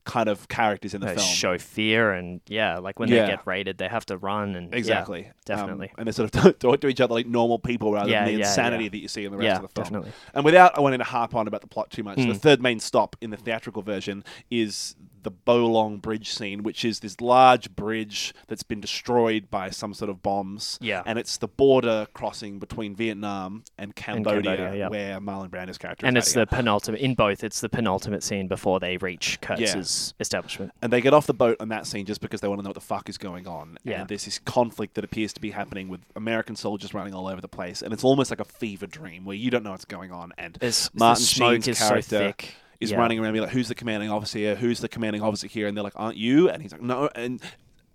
kind 0.08 0.30
of 0.30 0.48
characters 0.48 0.94
in 0.94 1.02
the 1.02 1.08
they 1.08 1.16
film. 1.16 1.28
show 1.28 1.58
fear 1.58 2.12
and 2.14 2.42
yeah, 2.48 2.78
like 2.80 2.98
when 3.00 3.10
Yeah. 3.10 3.22
they 3.26 3.28
get 3.36 3.46
raided, 3.46 3.78
they 3.78 3.88
have 3.90 4.06
to 4.08 4.18
run 4.18 4.56
and 4.56 4.72
yeah, 4.72 4.78
Exactly. 4.80 5.30
definitely. 5.46 5.90
Um, 5.90 5.96
and 6.00 6.08
they 6.08 6.12
sort 6.14 6.34
of 6.34 6.58
talk 6.60 6.80
to 6.82 6.88
each 6.88 7.02
other 7.02 7.14
like 7.14 7.28
normal 7.28 7.60
people 7.60 7.92
rather 7.92 8.10
Yeah, 8.10 8.24
than 8.26 8.34
the 8.34 8.40
insanity 8.42 8.88
that 8.88 8.98
you 8.98 9.08
see 9.10 9.26
in 9.26 9.32
the 9.32 9.38
rest 9.38 9.58
of 9.58 9.62
the 9.64 9.68
film. 9.68 9.84
definitely. 9.84 10.12
And 10.34 10.46
without 10.46 10.78
I 10.78 10.82
wanting 10.82 11.00
to 11.00 11.06
harp 11.06 11.36
on 11.36 11.48
about 11.48 11.62
the 11.62 11.68
plot 11.68 11.92
too 11.92 12.04
much, 12.04 12.18
the 12.18 12.24
Mm. 12.24 12.38
third 12.42 12.62
main 12.62 12.80
stop 12.80 13.16
in 13.22 13.30
the 13.32 13.38
theatrical 13.38 13.82
version 13.82 14.24
is 14.50 14.96
the 15.28 15.52
Do 15.52 15.66
Lung 15.66 15.98
Bridge 15.98 16.30
scene, 16.30 16.64
which 16.64 16.86
is 16.86 17.02
this 17.02 17.20
large 17.20 17.76
bridge 17.76 18.34
that's 18.48 18.64
been 18.64 18.80
destroyed 18.80 19.50
by 19.50 19.70
some 19.70 19.94
sort 19.94 20.10
of 20.10 20.22
bombs. 20.22 20.80
Yeah. 20.82 21.04
And 21.06 21.20
it's 21.20 21.38
the 21.38 21.48
border 21.48 22.08
crossing 22.14 22.60
between 22.60 22.96
Vietnam 22.96 23.64
and 23.78 23.96
Cambodia, 23.96 24.56
Cambodia, 24.56 24.76
yeah. 24.76 24.88
where 24.88 25.20
Marlon 25.20 25.50
Brando's 25.50 25.78
character 25.78 26.06
And 26.06 26.18
it's 26.18 26.34
the 26.34 26.42
out. 26.42 26.50
penultimate 26.50 27.02
in 27.02 27.14
both. 27.14 27.44
It's 27.44 27.60
the 27.60 27.68
penultimate 27.70 28.24
scene 28.24 28.48
before 28.48 28.80
they 28.80 28.98
reach 28.98 29.42
Kurtz's 29.42 30.14
establishment. 30.20 30.72
And 30.82 30.94
they 30.94 31.02
get 31.02 31.14
off 31.14 31.28
the 31.28 31.34
boat 31.34 31.58
on 31.60 31.70
that 31.70 31.86
scene 31.86 32.06
just 32.06 32.22
because 32.22 32.40
they 32.40 32.48
want 32.48 32.60
to 32.60 32.64
know 32.64 32.70
what 32.70 32.76
the 32.76 32.82
fuck 32.82 33.10
is 33.10 33.18
going 33.18 33.48
on. 33.48 33.78
Yeah. 33.84 34.02
And 34.02 34.10
there's 34.10 34.26
this 34.26 34.40
conflict 34.40 34.94
that 34.96 35.04
appears 35.04 35.34
to 35.34 35.42
be 35.42 35.52
happening 35.52 35.90
with 35.90 36.02
American 36.16 36.56
soldiers 36.56 36.94
running 36.94 37.14
all 37.14 37.28
over 37.28 37.42
the 37.42 37.48
place. 37.50 37.82
And 37.82 37.92
it's 37.92 38.04
almost 38.04 38.32
like 38.32 38.40
a 38.40 38.46
fever 38.46 38.88
dream 38.88 39.26
where 39.26 39.36
you 39.36 39.52
don't 39.52 39.64
know 39.64 39.72
what's 39.72 39.86
going 39.86 40.12
on. 40.12 40.32
And 40.38 40.56
There's, 40.56 40.90
Martin 40.94 41.26
Sheen's 41.26 41.66
so 41.66 41.74
character 41.74 42.20
thick. 42.20 42.56
Is 42.80 42.92
Yeah. 42.92 42.98
running 42.98 43.20
around 43.20 43.34
being 43.34 43.44
like, 43.44 43.54
"Who's 43.54 43.68
the 43.68 43.76
commanding 43.76 44.10
officer 44.10 44.40
here? 44.40 44.56
Who's 44.56 44.80
the 44.80 44.90
commanding 44.90 45.22
officer 45.22 45.48
here?" 45.48 45.68
And 45.68 45.76
they're 45.76 45.84
like, 45.84 45.94
"Aren't 45.96 46.18
you?" 46.18 46.50
And 46.50 46.62
he's 46.62 46.72
like, 46.72 46.82
"No." 46.82 47.10
And 47.16 47.42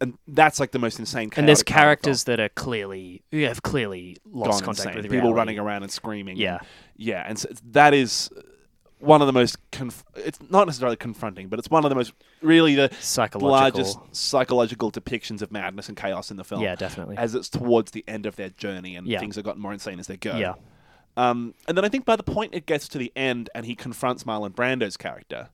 and 0.01 0.19
that's 0.27 0.59
like 0.59 0.73
the 0.73 0.81
most 0.81 0.99
insane. 0.99 1.31
and 1.37 1.47
there's 1.49 1.63
chaotic 1.63 1.67
part 1.67 1.67
of 1.67 1.67
the 1.67 1.73
characters 2.09 2.25
that 2.25 2.41
are 2.41 2.49
clearly 2.49 3.23
you 3.31 3.47
have 3.47 3.63
clearly 3.63 4.17
lost 4.25 4.61
Gone 4.61 4.75
contact 4.75 4.89
insane. 4.97 5.03
with 5.03 5.11
people 5.13 5.33
running 5.33 5.59
around 5.61 5.85
and 5.85 5.93
screaming. 5.93 6.37
Yeah. 6.37 6.59
yeah, 6.97 7.25
and 7.27 7.39
so 7.39 7.49
that 7.71 7.95
is 7.95 8.29
one 8.99 9.21
of 9.21 9.27
the 9.29 9.33
most. 9.33 9.57
Conf- 9.71 10.05
it's 10.17 10.39
not 10.51 10.67
necessarily 10.67 10.97
confronting, 10.97 11.47
but 11.49 11.59
it's 11.61 11.69
one 11.71 11.85
of 11.85 11.89
the 11.89 11.95
most 11.95 12.13
really 12.41 12.75
the 12.75 12.91
Psychological. 13.01 13.49
largest 13.51 13.99
psychological 14.11 14.91
depictions 14.91 15.41
of 15.43 15.53
madness 15.53 15.89
and 15.89 15.97
chaos 15.97 16.31
in 16.33 16.37
the 16.37 16.45
film. 16.45 16.63
Yeah, 16.63 16.75
definitely. 16.75 17.17
As 17.17 17.35
it's 17.37 17.49
towards 17.49 17.93
the 17.93 18.05
end 18.09 18.27
of 18.27 18.35
their 18.37 18.51
journey, 18.51 18.97
and 18.97 19.07
Yeah. 19.07 19.21
things 19.21 19.37
have 19.37 19.45
gotten 19.45 19.63
more 19.63 19.73
insane 19.73 19.99
as 20.01 20.07
they 20.09 20.17
go. 20.17 20.37
Yeah. 20.37 20.55
Um, 21.17 21.55
and 21.69 21.77
then 21.77 21.85
I 21.85 21.89
think 21.89 22.05
by 22.05 22.17
the 22.17 22.23
point 22.23 22.55
it 22.55 22.67
gets 22.67 22.89
to 22.89 22.99
the 22.99 23.13
end 23.15 23.51
and 23.55 23.67
he 23.67 23.75
confronts 23.75 24.25
Marlon 24.25 24.55
Brando's 24.55 24.97
character, 24.97 25.51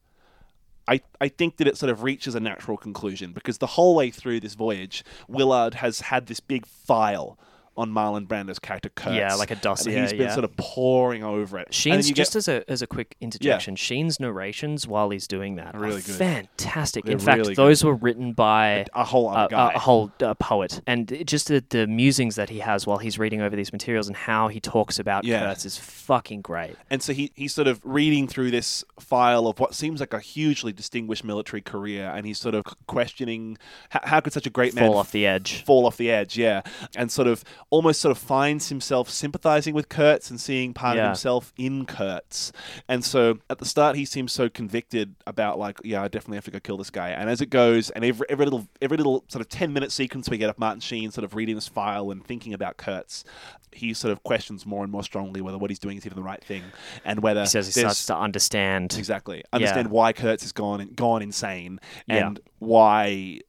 I, 0.86 1.00
I 1.20 1.28
think 1.28 1.58
that 1.58 1.66
it 1.66 1.76
sort 1.76 1.90
of 1.90 2.02
reaches 2.02 2.34
a 2.34 2.40
natural 2.40 2.76
conclusion 2.76 3.32
because 3.32 3.58
the 3.58 3.66
whole 3.66 3.94
way 3.94 4.10
through 4.10 4.40
this 4.40 4.54
voyage, 4.54 5.04
Willard 5.28 5.74
has 5.74 6.00
had 6.00 6.26
this 6.26 6.40
big 6.40 6.64
file 6.64 7.38
on 7.78 7.90
Marlon 7.90 8.26
Brando's 8.26 8.58
character 8.58 8.90
Kurtz. 8.94 9.16
Yeah, 9.16 9.34
like 9.34 9.50
a 9.50 9.56
dossier, 9.56 9.94
And 9.94 10.02
he's 10.02 10.12
been 10.12 10.22
yeah. 10.28 10.32
sort 10.34 10.44
of 10.44 10.54
poring 10.56 11.24
over 11.24 11.58
it. 11.58 11.72
Sheen's 11.72 12.08
you 12.08 12.14
get- 12.14 12.22
just 12.22 12.36
as 12.36 12.48
a 12.48 12.68
as 12.70 12.82
a 12.82 12.86
quick 12.86 13.16
interjection. 13.20 13.76
Sheen's 13.76 14.18
narrations 14.20 14.86
while 14.86 15.10
he's 15.10 15.26
doing 15.26 15.56
that 15.56 15.74
Are 15.74 15.78
really 15.80 15.98
are 15.98 16.02
good. 16.02 16.16
fantastic. 16.16 17.04
They're 17.04 17.12
In 17.14 17.18
fact, 17.18 17.38
really 17.38 17.54
good. 17.54 17.62
those 17.62 17.84
were 17.84 17.94
written 17.94 18.32
by 18.32 18.84
a 18.94 19.04
whole 19.04 19.28
other 19.30 19.46
a, 19.46 19.48
guy. 19.48 19.72
a 19.74 19.78
whole 19.78 20.12
uh, 20.22 20.34
poet, 20.34 20.80
and 20.86 21.22
just 21.26 21.48
the, 21.48 21.64
the 21.70 21.86
musings 21.86 22.34
that 22.36 22.50
he 22.50 22.58
has 22.58 22.86
while 22.86 22.98
he's 22.98 23.18
reading 23.18 23.40
over 23.40 23.56
these 23.56 23.72
materials 23.72 24.08
and 24.08 24.16
how 24.16 24.48
he 24.48 24.60
talks 24.60 24.98
about 24.98 25.24
Yeah. 25.24 25.40
Kurtz 25.40 25.64
is 25.64 25.78
fucking 25.78 26.42
great. 26.42 26.74
And 26.90 27.02
so 27.02 27.12
he, 27.12 27.30
he's 27.34 27.54
sort 27.54 27.68
of 27.68 27.80
reading 27.84 28.26
through 28.28 28.50
this 28.50 28.84
file 28.98 29.46
of 29.46 29.58
what 29.60 29.74
seems 29.74 30.00
like 30.00 30.12
a 30.12 30.20
hugely 30.20 30.72
distinguished 30.72 31.24
military 31.24 31.62
career, 31.62 32.10
and 32.14 32.26
he's 32.26 32.38
sort 32.38 32.54
of 32.54 32.64
questioning 32.86 33.56
how, 33.90 34.00
how 34.02 34.20
could 34.20 34.32
such 34.32 34.46
a 34.46 34.50
great 34.50 34.74
man 34.74 34.88
Fall 34.90 34.98
off 34.98 35.12
the 35.12 35.26
edge. 35.26 35.62
fall 35.64 35.86
off 35.86 35.96
the 35.96 36.10
edge, 36.10 36.36
yeah, 36.36 36.62
and 36.96 37.10
sort 37.12 37.28
of 37.28 37.44
almost 37.70 38.00
sort 38.00 38.10
of 38.10 38.18
finds 38.18 38.70
himself 38.70 39.10
sympathizing 39.10 39.74
with 39.74 39.88
Kurtz 39.88 40.30
and 40.30 40.40
seeing 40.40 40.72
part 40.72 40.96
of 40.96 41.04
himself 41.04 41.52
in 41.58 41.84
Kurtz. 41.84 42.50
And 42.88 43.04
so 43.04 43.40
at 43.50 43.58
the 43.58 43.64
start, 43.66 43.96
he 43.96 44.04
seems 44.04 44.32
so 44.32 44.48
convicted 44.48 45.14
about 45.26 45.58
like, 45.58 45.78
yeah, 45.84 46.02
I 46.02 46.08
definitely 46.08 46.36
have 46.38 46.44
to 46.46 46.50
go 46.50 46.60
kill 46.60 46.78
this 46.78 46.90
guy. 46.90 47.10
And 47.10 47.28
as 47.28 47.40
it 47.40 47.50
goes, 47.50 47.90
and 47.90 48.04
every 48.04 48.26
every 48.30 48.46
little 48.46 48.66
every 48.80 48.96
little 48.96 49.24
sort 49.28 49.40
of 49.42 49.48
ten 49.48 49.72
minute 49.72 49.92
sequence 49.92 50.30
we 50.30 50.38
get 50.38 50.48
of 50.48 50.58
Martin 50.58 50.80
Sheen 50.80 51.10
sort 51.10 51.24
of 51.24 51.34
reading 51.34 51.54
this 51.56 51.68
file 51.68 52.10
and 52.10 52.24
thinking 52.24 52.54
about 52.54 52.78
Kurtz, 52.78 53.24
he 53.72 53.92
sort 53.92 54.12
of 54.12 54.22
questions 54.22 54.64
more 54.64 54.82
and 54.82 54.90
more 54.90 55.02
strongly 55.02 55.40
whether 55.42 55.58
what 55.58 55.70
he's 55.70 55.78
doing 55.78 55.98
is 55.98 56.06
even 56.06 56.16
the 56.16 56.22
right 56.22 56.42
thing, 56.42 56.62
and 57.04 57.20
whether 57.20 57.42
He 57.42 57.46
says 57.48 57.66
he 57.66 57.72
starts 57.80 58.06
to 58.06 58.16
understand. 58.16 58.94
Exactly. 58.98 59.44
Understand 59.52 59.88
why 59.90 60.12
Kurtz 60.14 60.42
has 60.42 60.52
gone 60.52 60.88
gone 60.94 61.20
insane 61.22 61.80
Yeah. 62.06 62.28
and 62.28 62.40
why 62.60 63.40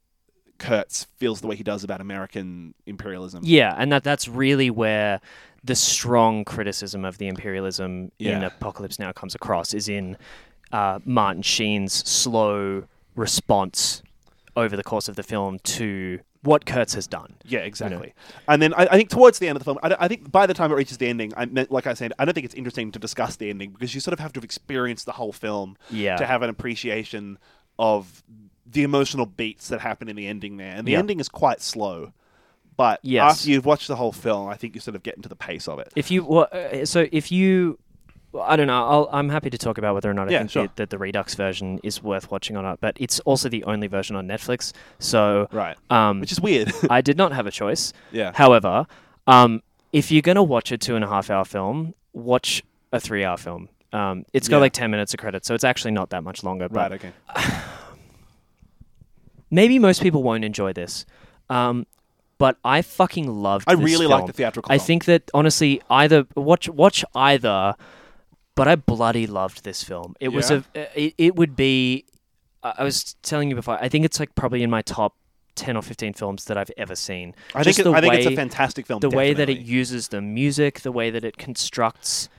Kurtz 0.60 1.06
feels 1.18 1.42
the 1.42 1.48
way 1.48 1.56
he 1.56 1.64
does 1.64 1.84
about 1.84 2.02
American 2.02 2.74
imperialism. 2.86 3.42
Yeah, 3.44 3.74
and 3.78 3.92
that 3.92 4.04
that's 4.04 4.28
really 4.28 4.70
where 4.70 5.20
the 5.64 5.76
strong 5.76 6.46
criticism 6.46 7.04
of 7.04 7.18
the 7.18 7.28
imperialism 7.28 8.12
in 8.20 8.44
Apocalypse 8.44 9.00
Now 9.00 9.12
comes 9.12 9.36
across 9.36 9.74
is 9.74 9.90
in 9.90 10.18
uh, 10.72 11.00
Martin 11.06 11.42
Sheen's 11.42 11.94
slow 11.94 12.84
response 13.16 14.02
over 14.56 14.76
the 14.78 14.84
course 14.84 15.08
of 15.10 15.16
the 15.16 15.24
film 15.24 15.60
to 15.60 16.20
what 16.44 16.66
Kurtz 16.66 16.94
has 16.94 17.08
done. 17.08 17.36
Yeah, 17.44 17.60
exactly. 17.60 18.14
And 18.48 18.62
then 18.62 18.74
I, 18.74 18.86
I 18.86 18.98
think 18.98 19.10
towards 19.10 19.40
the 19.40 19.48
end 19.50 19.58
of 19.58 19.60
the 19.60 19.66
film, 19.66 19.78
I, 19.84 19.96
I 20.00 20.08
think 20.08 20.32
by 20.32 20.48
the 20.48 20.54
time 20.54 20.72
it 20.72 20.76
reaches 20.76 20.98
the 20.98 21.08
ending, 21.08 21.34
I 21.36 21.46
meant, 21.46 21.70
like 21.72 21.86
I 21.88 21.94
said, 21.94 22.14
I 22.18 22.24
don't 22.24 22.34
think 22.34 22.46
it's 22.46 22.56
interesting 22.56 22.92
to 22.94 23.00
discuss 23.00 23.36
the 23.36 23.50
ending 23.50 23.72
because 23.72 23.94
you 23.94 24.00
sort 24.00 24.14
of 24.14 24.20
have 24.20 24.32
to 24.34 24.38
have 24.38 24.46
experienced 24.46 25.06
the 25.06 25.12
whole 25.12 25.34
film 25.34 25.76
Yeah. 25.90 26.16
to 26.16 26.26
have 26.26 26.42
an 26.42 26.50
appreciation 26.50 27.38
of 27.78 28.24
the 28.72 28.84
emotional 28.84 29.26
beats 29.26 29.68
that 29.70 29.82
happen 29.82 30.08
in 30.10 30.16
the 30.16 30.28
ending 30.28 30.58
there. 30.58 30.76
And 30.76 30.88
the 30.88 30.92
Yeah. 30.94 31.00
ending 31.00 31.20
is 31.20 31.30
quite 31.30 31.62
slow. 31.62 32.12
But 32.78 33.00
Yes. 33.04 33.40
after 33.40 33.50
you've 33.50 33.66
watched 33.66 33.88
the 33.88 33.96
whole 33.98 34.12
film, 34.12 34.48
I 34.48 34.56
think 34.56 34.76
you 34.76 34.82
sort 34.82 34.96
of 34.96 35.04
get 35.04 35.16
into 35.16 35.28
the 35.28 35.36
pace 35.36 35.68
of 35.68 35.80
it. 35.80 35.92
If 35.96 36.10
you 36.12 36.24
well, 36.24 36.48
uh, 36.52 36.86
so 36.86 37.08
if 37.12 37.32
you 37.32 37.80
I 38.40 38.56
don't 38.58 38.68
know. 38.68 38.88
I'll, 38.88 39.10
I'm 39.12 39.30
happy 39.30 39.50
to 39.50 39.58
talk 39.58 39.80
about 39.80 39.96
whether 39.96 40.08
or 40.08 40.14
not 40.14 40.28
I 40.30 40.32
Yeah, 40.34 40.38
think 40.42 40.52
sure. 40.52 40.64
the, 40.68 40.72
that 40.76 40.92
the 40.92 41.00
Redux 41.00 41.34
version 41.34 41.80
is 41.82 42.04
worth 42.04 42.30
watching 42.30 42.56
or 42.56 42.62
not. 42.62 42.80
But 42.80 42.96
it's 43.00 43.20
also 43.22 43.50
the 43.50 43.64
only 43.64 43.88
version 43.88 44.16
on 44.16 44.28
Netflix. 44.28 44.72
So 45.00 45.48
Right. 45.52 45.76
um, 45.90 46.20
Which 46.20 46.32
is 46.32 46.40
weird. 46.40 46.72
I 46.92 47.02
did 47.02 47.18
not 47.18 47.32
have 47.32 47.48
a 47.48 47.52
choice. 47.52 47.92
yeah. 48.12 48.32
However, 48.36 48.86
um, 49.26 49.64
if 49.92 50.12
you're 50.12 50.22
gonna 50.22 50.44
watch 50.44 50.72
a 50.72 50.78
two 50.78 50.96
and 50.96 51.04
a 51.04 51.08
half 51.08 51.32
hour 51.32 51.44
film, 51.44 51.96
watch 52.14 52.62
a 52.94 53.00
three 53.00 53.24
hour 53.26 53.36
film. 53.38 53.70
Um, 53.94 54.26
it's 54.32 54.48
got 54.48 54.58
Yeah. 54.58 54.62
like 54.62 54.74
ten 54.74 54.92
minutes 54.92 55.12
of 55.16 55.20
credit, 55.20 55.44
so 55.44 55.56
it's 55.56 55.64
actually 55.64 55.92
not 55.92 56.12
that 56.12 56.24
much 56.24 56.44
longer. 56.44 56.70
But 56.70 56.92
Right, 56.92 57.02
okay. 57.04 57.12
maybe 59.50 59.80
most 59.80 60.02
people 60.02 60.24
won't 60.24 60.46
enjoy 60.46 60.74
this. 60.74 61.06
Um, 61.50 61.86
but 62.38 62.58
I 62.64 62.82
fucking 62.82 63.28
loved. 63.28 63.66
I 63.68 63.74
really 63.74 64.08
film. 64.08 64.12
like 64.12 64.26
the 64.26 64.34
theatrical 64.34 64.72
I 64.72 64.78
film. 64.78 64.88
think 64.88 65.06
that 65.06 65.30
honestly, 65.34 65.82
either 65.90 66.26
watch 66.36 66.70
watch 66.70 67.04
either, 67.14 67.76
but 68.56 68.68
I 68.68 68.76
bloody 68.76 69.28
loved 69.28 69.64
this 69.64 69.84
film. 69.84 70.16
It 70.20 70.30
was 70.30 70.50
a 70.50 70.64
it, 70.74 71.14
it 71.18 71.36
would 71.36 71.56
be. 71.56 72.06
I 72.64 72.84
was 72.84 73.16
telling 73.22 73.50
you 73.50 73.56
before. 73.56 73.78
I 73.82 73.90
think 73.90 74.06
it's 74.06 74.20
like 74.20 74.36
probably 74.36 74.64
in 74.64 74.70
my 74.70 74.82
top 74.82 75.16
ten 75.56 75.76
or 75.76 75.82
fifteen 75.82 76.14
films 76.14 76.46
that 76.46 76.58
I've 76.58 76.72
ever 76.78 76.96
seen. 76.96 77.36
I 77.54 77.64
think, 77.64 77.80
it, 77.80 77.88
I 77.88 78.02
think 78.02 78.14
it's 78.14 78.26
a 78.26 78.36
fantastic 78.36 78.88
film. 78.88 79.02
the 79.02 79.10
way 79.10 79.34
that 79.34 79.50
it 79.50 79.60
uses 79.60 80.08
the 80.08 80.22
music, 80.22 80.82
the 80.82 80.92
way 80.92 81.10
that 81.10 81.26
it 81.26 81.38
constructs, 81.38 82.30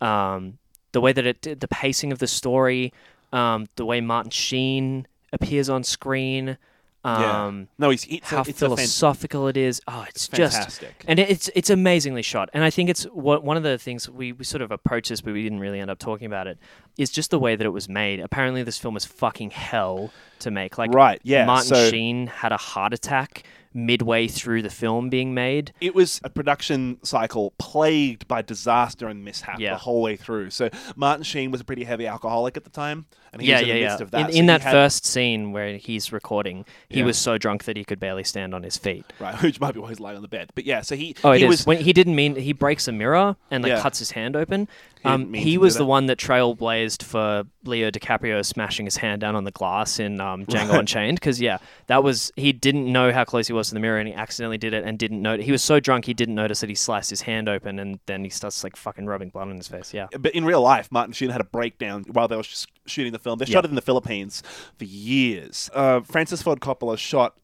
um, 0.00 0.58
the 0.92 1.00
way 1.00 1.12
that 1.12 1.26
it, 1.26 1.60
the 1.60 1.68
pacing 1.68 2.12
of 2.12 2.20
the 2.20 2.28
story, 2.28 2.92
um, 3.32 3.66
the 3.76 3.84
way 3.84 4.00
Martin 4.00 4.30
Sheen 4.30 5.06
appears 5.32 5.68
on 5.68 5.84
screen, 5.84 6.58
Yeah. 7.04 7.44
um, 7.46 7.68
No, 7.78 7.90
he's 7.90 8.04
it's 8.06 8.28
how 8.30 8.38
a, 8.38 8.40
it's 8.40 8.48
a 8.62 8.68
fan- 8.68 8.76
philosophical 8.76 9.46
it 9.48 9.56
is. 9.56 9.80
Oh, 9.86 10.04
it's, 10.08 10.26
it's 10.28 10.36
just 10.36 10.56
fantastic. 10.56 11.04
and 11.06 11.18
it's 11.18 11.48
it's 11.54 11.70
amazingly 11.70 12.22
shot. 12.22 12.50
And 12.52 12.64
I 12.64 12.70
think 12.70 12.90
it's 12.90 13.04
what, 13.04 13.44
one 13.44 13.56
of 13.56 13.62
the 13.62 13.78
things 13.78 14.08
we, 14.08 14.32
we 14.32 14.44
sort 14.44 14.62
of 14.62 14.70
approached 14.70 15.08
this, 15.10 15.20
but 15.20 15.32
we 15.32 15.42
didn't 15.42 15.60
really 15.60 15.80
end 15.80 15.90
up 15.90 15.98
talking 15.98 16.26
about 16.26 16.46
it. 16.46 16.58
Is 16.98 17.10
just 17.10 17.30
the 17.30 17.38
way 17.38 17.54
that 17.56 17.64
it 17.64 17.70
was 17.70 17.88
made. 17.88 18.20
Apparently, 18.20 18.62
this 18.62 18.78
film 18.78 18.94
was 18.94 19.04
fucking 19.04 19.50
hell 19.50 20.10
to 20.40 20.50
make. 20.50 20.76
Like 20.78 20.92
Right, 20.92 21.20
yeah, 21.22 21.44
Martin 21.46 21.68
so- 21.68 21.90
Sheen 21.90 22.26
had 22.26 22.52
a 22.52 22.56
heart 22.56 22.92
attack 22.92 23.44
midway 23.74 24.26
through 24.26 24.62
the 24.62 24.70
film 24.70 25.08
being 25.10 25.34
made. 25.34 25.72
it 25.80 25.94
was 25.94 26.20
a 26.24 26.30
production 26.30 26.98
cycle 27.04 27.52
plagued 27.58 28.26
by 28.26 28.40
disaster 28.42 29.06
and 29.08 29.22
mishap 29.22 29.60
Yeah. 29.60 29.72
the 29.74 29.78
whole 29.78 30.00
way 30.02 30.16
through. 30.16 30.50
So 30.50 30.70
Martin 30.96 31.22
Sheen 31.22 31.50
was 31.52 31.60
a 31.60 31.64
pretty 31.64 31.84
heavy 31.84 32.06
alcoholic 32.06 32.56
at 32.56 32.64
the 32.64 32.70
time, 32.70 33.04
and 33.32 33.42
he 33.42 33.48
yeah, 33.48 33.54
was 33.56 33.62
in 33.62 33.68
yeah, 33.68 33.74
the 33.74 33.80
yeah. 33.80 33.96
of 34.02 34.10
that. 34.12 34.26
In, 34.28 34.32
So 34.32 34.38
in 34.38 34.46
that 34.46 34.60
had- 34.62 34.72
first 34.72 35.06
scene 35.06 35.52
where 35.52 35.76
he's 35.76 36.12
recording, 36.12 36.64
he 36.88 37.00
Yeah. 37.00 37.04
was 37.06 37.18
so 37.18 37.38
drunk 37.38 37.64
that 37.64 37.76
he 37.76 37.84
could 37.84 38.00
barely 38.00 38.24
stand 38.24 38.54
on 38.54 38.62
his 38.62 38.76
feet. 38.76 39.04
right, 39.18 39.34
which 39.42 39.60
might 39.60 39.74
be 39.74 39.80
why 39.80 39.88
he's 39.90 40.00
lying 40.00 40.16
on 40.16 40.22
the 40.22 40.28
bed. 40.28 40.50
But 40.54 40.64
yeah, 40.64 40.80
so 40.82 40.96
he 40.96 41.14
Oh, 41.24 41.32
he 41.32 41.44
is. 41.44 41.48
was 41.48 41.66
when 41.66 41.78
he 41.78 41.92
didn't 41.92 42.14
mean 42.14 42.36
he 42.36 42.52
breaks 42.52 42.88
a 42.88 42.92
mirror 42.92 43.36
and 43.50 43.62
like 43.64 43.78
cuts 43.80 43.98
his 43.98 44.10
hand 44.12 44.36
open. 44.36 44.68
He 45.02 45.08
Um, 45.08 45.32
he 45.32 45.58
was 45.58 45.76
the 45.76 45.84
one 45.84 46.06
that 46.06 46.18
trailblazed 46.18 47.04
for 47.04 47.44
Leo 47.64 47.90
DiCaprio 47.90 48.44
smashing 48.44 48.84
his 48.86 48.96
hand 48.96 49.20
down 49.20 49.36
on 49.36 49.44
the 49.44 49.50
glass 49.52 50.00
in 50.00 50.20
um, 50.20 50.44
Django 50.46 50.70
Right. 50.70 50.80
Unchained. 50.80 51.20
Because 51.20 51.40
yeah, 51.40 51.58
that 51.86 52.02
was 52.02 52.32
he 52.36 52.52
didn't 52.52 52.90
know 52.90 53.12
how 53.12 53.24
close 53.24 53.46
he 53.46 53.52
was 53.52 53.68
to 53.68 53.74
the 53.74 53.80
mirror 53.80 53.98
and 53.98 54.08
he 54.08 54.14
accidentally 54.14 54.58
did 54.58 54.72
it 54.74 54.84
and 54.84 54.98
didn't 54.98 55.22
know. 55.22 55.36
He 55.38 55.52
was 55.52 55.62
so 55.62 55.78
drunk 55.78 56.06
he 56.06 56.14
didn't 56.14 56.34
notice 56.34 56.60
that 56.60 56.68
he 56.68 56.74
sliced 56.74 57.10
his 57.10 57.20
hand 57.22 57.48
open 57.48 57.78
and 57.78 58.00
then 58.06 58.24
he 58.24 58.30
starts 58.30 58.64
like 58.64 58.74
fucking 58.74 59.06
rubbing 59.06 59.28
blood 59.28 59.48
on 59.48 59.56
his 59.56 59.68
face. 59.68 59.94
Yeah. 59.94 60.08
But 60.18 60.34
in 60.34 60.44
real 60.44 60.62
life, 60.62 60.88
Martin 60.90 61.12
Sheen 61.12 61.30
had 61.30 61.40
a 61.40 61.44
breakdown 61.44 62.04
while 62.10 62.26
they 62.26 62.36
were 62.36 62.42
sh- 62.42 62.66
shooting 62.88 63.12
the 63.12 63.18
film. 63.18 63.38
They 63.38 63.44
shot 63.46 63.64
it 63.64 63.68
in 63.68 63.74
the 63.74 63.82
Philippines 63.82 64.42
for 64.76 64.84
years. 64.84 65.70
Uh, 65.74 66.00
Francis 66.00 66.42
Ford 66.42 66.60
Coppola 66.60 66.98
shot 66.98 67.34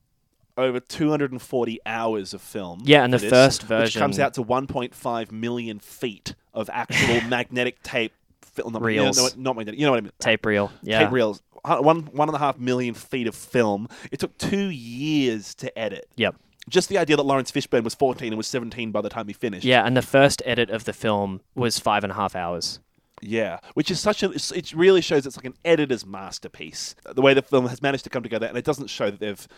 over 0.56 0.80
240 0.80 1.80
hours 1.86 2.34
of 2.34 2.40
film. 2.40 2.80
Yeah, 2.84 3.04
and 3.04 3.12
the 3.12 3.18
this, 3.18 3.30
first 3.30 3.62
which 3.62 3.96
comes 3.96 4.16
version- 4.16 4.24
out 4.24 4.34
to 4.34 4.44
1.5 4.44 5.32
million 5.32 5.78
feet 5.78 6.34
of 6.52 6.70
actual 6.72 7.20
magnetic 7.28 7.82
tape 7.82 8.12
film. 8.42 8.76
Reels. 8.76 9.16
You 9.16 9.22
know, 9.22 9.28
not 9.36 9.56
magnetic. 9.56 9.80
You 9.80 9.86
know 9.86 9.92
what 9.92 9.98
I 9.98 10.02
mean? 10.02 10.12
Tape 10.18 10.46
reel. 10.46 10.70
Yeah. 10.82 11.00
Tape 11.00 11.12
reels. 11.12 11.42
One 11.64 12.02
one 12.12 12.28
and 12.28 12.36
a 12.36 12.38
half 12.38 12.58
million 12.58 12.94
feet 12.94 13.26
of 13.26 13.34
film. 13.34 13.88
It 14.12 14.20
took 14.20 14.36
two 14.36 14.68
years 14.68 15.54
to 15.56 15.76
edit. 15.78 16.08
Yep. 16.16 16.36
Just 16.68 16.88
the 16.88 16.98
idea 16.98 17.16
that 17.16 17.22
Laurence 17.24 17.50
Fishburne 17.50 17.84
was 17.84 17.94
14 17.94 18.28
and 18.28 18.36
was 18.36 18.46
17 18.46 18.90
by 18.90 19.00
the 19.02 19.08
time 19.10 19.26
he 19.26 19.32
finished. 19.34 19.64
Yeah, 19.66 19.84
and 19.84 19.96
the 19.96 20.02
first 20.02 20.42
edit 20.46 20.70
of 20.70 20.84
the 20.84 20.92
film 20.94 21.40
was 21.54 21.78
five 21.78 22.04
and 22.04 22.10
a 22.12 22.14
half 22.14 22.34
hours. 22.36 22.80
Yeah, 23.26 23.58
which 23.74 23.90
is 23.90 24.00
such 24.00 24.22
a 24.22 24.30
it 24.30 24.72
really 24.74 25.00
shows 25.00 25.26
it's 25.26 25.36
like 25.36 25.46
an 25.46 25.54
editor's 25.64 26.04
masterpiece. 26.04 26.94
The 27.04 27.22
way 27.22 27.34
the 27.34 27.42
film 27.42 27.66
has 27.68 27.80
managed 27.82 28.04
to 28.04 28.10
come 28.10 28.22
together, 28.22 28.46
and 28.46 28.56
it 28.58 28.64
doesn't 28.64 28.88
show 28.88 29.10
that 29.10 29.20
they've 29.20 29.48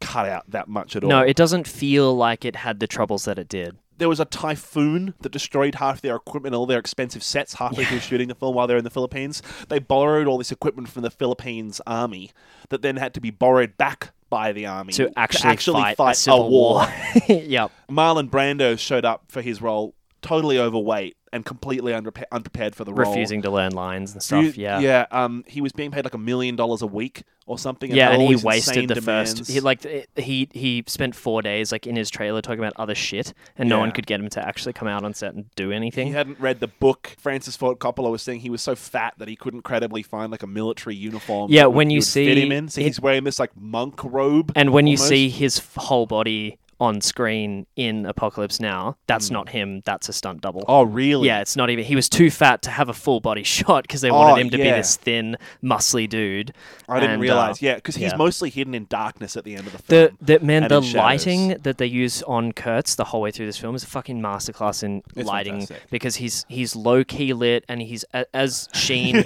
cut 0.00 0.28
out 0.28 0.48
that 0.50 0.68
much 0.68 0.94
at 0.96 1.02
all. 1.02 1.10
No, 1.10 1.20
it 1.22 1.36
doesn't 1.36 1.66
feel 1.66 2.14
like 2.16 2.44
it 2.44 2.56
had 2.56 2.78
the 2.80 2.86
troubles 2.86 3.24
that 3.24 3.38
it 3.38 3.48
did. 3.48 3.76
there 3.98 4.08
was 4.08 4.20
a 4.20 4.24
typhoon 4.24 5.14
that 5.22 5.32
destroyed 5.32 5.74
half 5.74 6.00
their 6.00 6.14
equipment, 6.14 6.54
all 6.54 6.66
their 6.66 6.78
expensive 6.78 7.22
sets 7.22 7.54
halfway 7.54 7.84
through 7.84 7.98
shooting 8.08 8.28
the 8.28 8.34
film 8.36 8.54
while 8.54 8.68
they're 8.68 8.78
in 8.78 8.84
the 8.84 8.90
Philippines. 8.90 9.42
They 9.68 9.80
borrowed 9.80 10.28
all 10.28 10.38
this 10.38 10.52
equipment 10.52 10.88
from 10.88 11.02
the 11.02 11.10
Philippines 11.10 11.80
army 11.84 12.30
that 12.68 12.80
then 12.82 12.96
had 12.96 13.12
to 13.14 13.20
be 13.20 13.30
borrowed 13.32 13.76
back 13.76 14.12
by 14.30 14.52
the 14.52 14.66
army 14.66 14.92
To 14.92 15.10
actually, 15.18 15.94
fight, 15.94 15.98
a 15.98 16.02
a 16.10 16.14
civil 16.14 16.50
war. 16.50 16.86
yep. 17.28 17.72
Marlon 17.90 18.30
Brando 18.30 18.78
showed 18.78 19.04
up 19.04 19.24
for 19.28 19.42
his 19.42 19.60
role 19.60 19.94
totally 20.22 20.58
overweight 20.58 21.16
and 21.32 21.44
completely 21.44 21.92
unprepa- 21.92 22.24
unprepared 22.32 22.74
for 22.74 22.84
the 22.84 22.92
role. 22.92 23.10
Refusing 23.10 23.42
to 23.42 23.50
learn 23.50 23.72
lines 23.72 24.12
and 24.12 24.16
You- 24.22 24.50
stuff. 24.50 24.56
Yeah. 24.58 24.80
yeah. 24.80 25.06
Um, 25.10 25.44
he 25.46 25.60
was 25.60 25.72
being 25.72 25.90
paid 25.90 26.04
like 26.04 26.14
a 26.14 26.18
million 26.18 26.56
dollars 26.56 26.80
a 26.80 26.86
week 26.86 27.22
or 27.46 27.58
something. 27.58 27.90
Yeah, 27.94 28.10
had 28.10 28.20
and 28.20 28.28
he 28.28 28.36
wasted 28.36 28.88
the 28.88 28.94
demands. 28.94 29.38
first. 29.38 29.50
He 29.50 29.60
like 29.60 29.86
he 30.16 30.48
he 30.52 30.84
spent 30.86 31.14
four 31.14 31.42
days 31.42 31.70
like 31.70 31.86
in 31.86 31.96
his 31.96 32.08
trailer 32.10 32.40
talking 32.40 32.60
about 32.60 32.72
other 32.76 32.94
shit, 32.94 33.34
and 33.58 33.68
no 33.68 33.78
one 33.78 33.90
could 33.92 34.06
get 34.06 34.20
him 34.20 34.28
to 34.30 34.46
actually 34.46 34.72
come 34.72 34.88
out 34.88 35.04
on 35.04 35.12
set 35.12 35.34
and 35.34 35.46
do 35.54 35.70
anything. 35.70 36.06
He 36.08 36.12
hadn't 36.14 36.40
read 36.40 36.60
the 36.60 36.68
book. 36.68 37.14
Francis 37.18 37.56
Ford 37.56 37.78
Coppola 37.78 38.10
was 38.10 38.22
saying 38.22 38.40
he 38.40 38.50
was 38.50 38.62
so 38.62 38.74
fat 38.74 39.12
that 39.18 39.28
he 39.28 39.36
couldn't 39.36 39.62
credibly 39.62 40.02
find 40.02 40.30
like 40.32 40.42
a 40.42 40.46
military 40.46 40.96
uniform. 40.96 41.50
Yeah, 41.52 41.62
that 41.62 41.68
would- 41.70 41.76
when 41.76 41.90
you 41.90 41.98
would 41.98 42.04
fit 42.04 42.10
see 42.10 42.40
him 42.40 42.52
in, 42.52 42.68
so 42.68 42.80
it- 42.80 42.84
he's 42.84 43.00
wearing 43.00 43.24
this 43.24 43.38
like 43.38 43.50
monk 43.54 44.02
robe. 44.02 44.50
And 44.56 44.70
when 44.72 44.86
you 44.86 44.96
see 44.96 45.28
his 45.28 45.60
whole 45.76 46.06
body 46.06 46.58
on 46.80 47.00
screen 47.00 47.66
in 47.74 48.06
Apocalypse 48.06 48.60
Now, 48.60 48.96
that's 49.08 49.30
not 49.30 49.48
him. 49.48 49.82
That's 49.84 50.08
a 50.08 50.12
stunt 50.12 50.40
double. 50.42 50.64
Oh 50.68 50.84
really? 50.84 51.26
Yeah, 51.26 51.40
it's 51.40 51.56
not 51.56 51.70
even. 51.70 51.84
He 51.84 51.96
was 51.96 52.08
too 52.08 52.30
fat 52.30 52.62
to 52.62 52.70
have 52.70 52.88
a 52.88 52.94
full 52.94 53.20
body 53.20 53.42
shot 53.56 53.82
because 53.84 54.00
they 54.00 54.10
Oh, 54.10 54.14
wanted 54.14 54.42
him 54.42 54.50
to 54.50 54.56
be 54.58 54.62
this 54.64 54.96
thin, 54.96 55.36
muscly 55.62 56.08
dude. 56.08 56.52
I 56.88 57.00
didn't 57.00 57.14
And, 57.14 57.22
realize. 57.22 57.56
uh, 57.56 57.66
yeah, 57.66 57.74
because 57.76 57.96
he's 57.96 58.12
yeah. 58.12 58.16
mostly 58.16 58.50
hidden 58.50 58.74
in 58.74 58.86
darkness 58.88 59.36
at 59.36 59.44
the 59.44 59.56
end 59.56 59.66
of 59.66 59.72
the 59.72 59.78
The 59.78 59.84
film. 60.08 60.18
the 60.20 60.38
man, 60.40 60.68
the 60.68 60.76
in 60.76 60.82
shadows. 60.84 60.94
lighting 60.94 61.48
that 61.62 61.78
they 61.78 61.86
use 61.86 62.22
on 62.22 62.52
Kurtz 62.52 62.94
the 62.94 63.04
whole 63.04 63.20
way 63.22 63.30
through 63.30 63.46
this 63.46 63.58
film 63.58 63.74
is 63.74 63.82
a 63.82 63.86
fucking 63.88 64.20
masterclass 64.22 64.82
in 64.84 65.02
It's 65.16 65.26
lighting 65.26 65.60
fantastic. 65.66 65.90
because 65.90 66.16
he's 66.16 66.44
he's 66.48 66.76
low 66.76 67.02
key 67.04 67.32
lit 67.32 67.64
and 67.68 67.82
he's 67.82 68.04
a- 68.14 68.26
as 68.36 68.68
Sheen. 68.72 69.16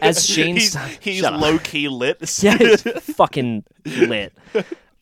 As 0.00 0.26
Sheen's- 0.26 0.74
he's, 0.74 0.98
he's 1.00 1.22
up. 1.22 1.40
low 1.40 1.58
key 1.58 1.88
lit. 1.88 2.18
yeah, 2.42 2.56
he's 2.56 2.82
fucking 2.82 3.64
lit. 3.84 4.32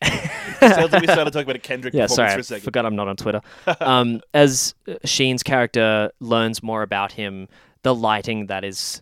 Sounds 0.03 0.91
like 0.91 1.01
we 1.01 1.07
started 1.07 1.31
talking 1.31 1.43
about 1.43 1.55
a 1.55 1.59
Kendrick 1.59 1.93
Yeah, 1.93 2.07
performance 2.07 2.15
sorry, 2.15 2.29
for 2.31 2.37
I 2.37 2.39
a 2.39 2.43
second. 2.43 2.63
forgot 2.63 2.85
I'm 2.85 2.95
not 2.95 3.07
on 3.07 3.15
Twitter. 3.17 3.41
Um, 3.81 4.21
as 4.33 4.73
uh, 4.87 4.95
Sheen's 5.05 5.43
character 5.43 6.11
learns 6.19 6.61
more 6.63 6.81
about 6.81 7.11
him, 7.13 7.47
the 7.83 7.93
lighting 7.93 8.47
that 8.47 8.63
is 8.63 9.01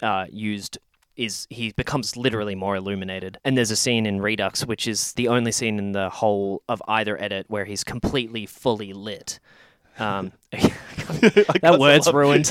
uh, 0.00 0.26
used 0.30 0.78
is 1.16 1.46
he 1.50 1.72
becomes 1.72 2.16
literally 2.16 2.54
more 2.54 2.74
illuminated. 2.76 3.36
And 3.44 3.56
there's 3.56 3.70
a 3.70 3.76
scene 3.76 4.06
in 4.06 4.20
Redux, 4.22 4.64
which 4.66 4.88
is 4.88 5.12
the 5.14 5.28
only 5.28 5.52
scene 5.52 5.78
in 5.78 5.92
the 5.92 6.08
whole 6.08 6.62
of 6.68 6.82
either 6.88 7.20
edit 7.22 7.46
where 7.48 7.64
he's 7.66 7.84
completely 7.84 8.46
fully 8.46 8.92
lit. 8.94 9.38
Um, 9.98 10.32
that 10.52 11.76
word's 11.78 12.10
ruined. 12.12 12.50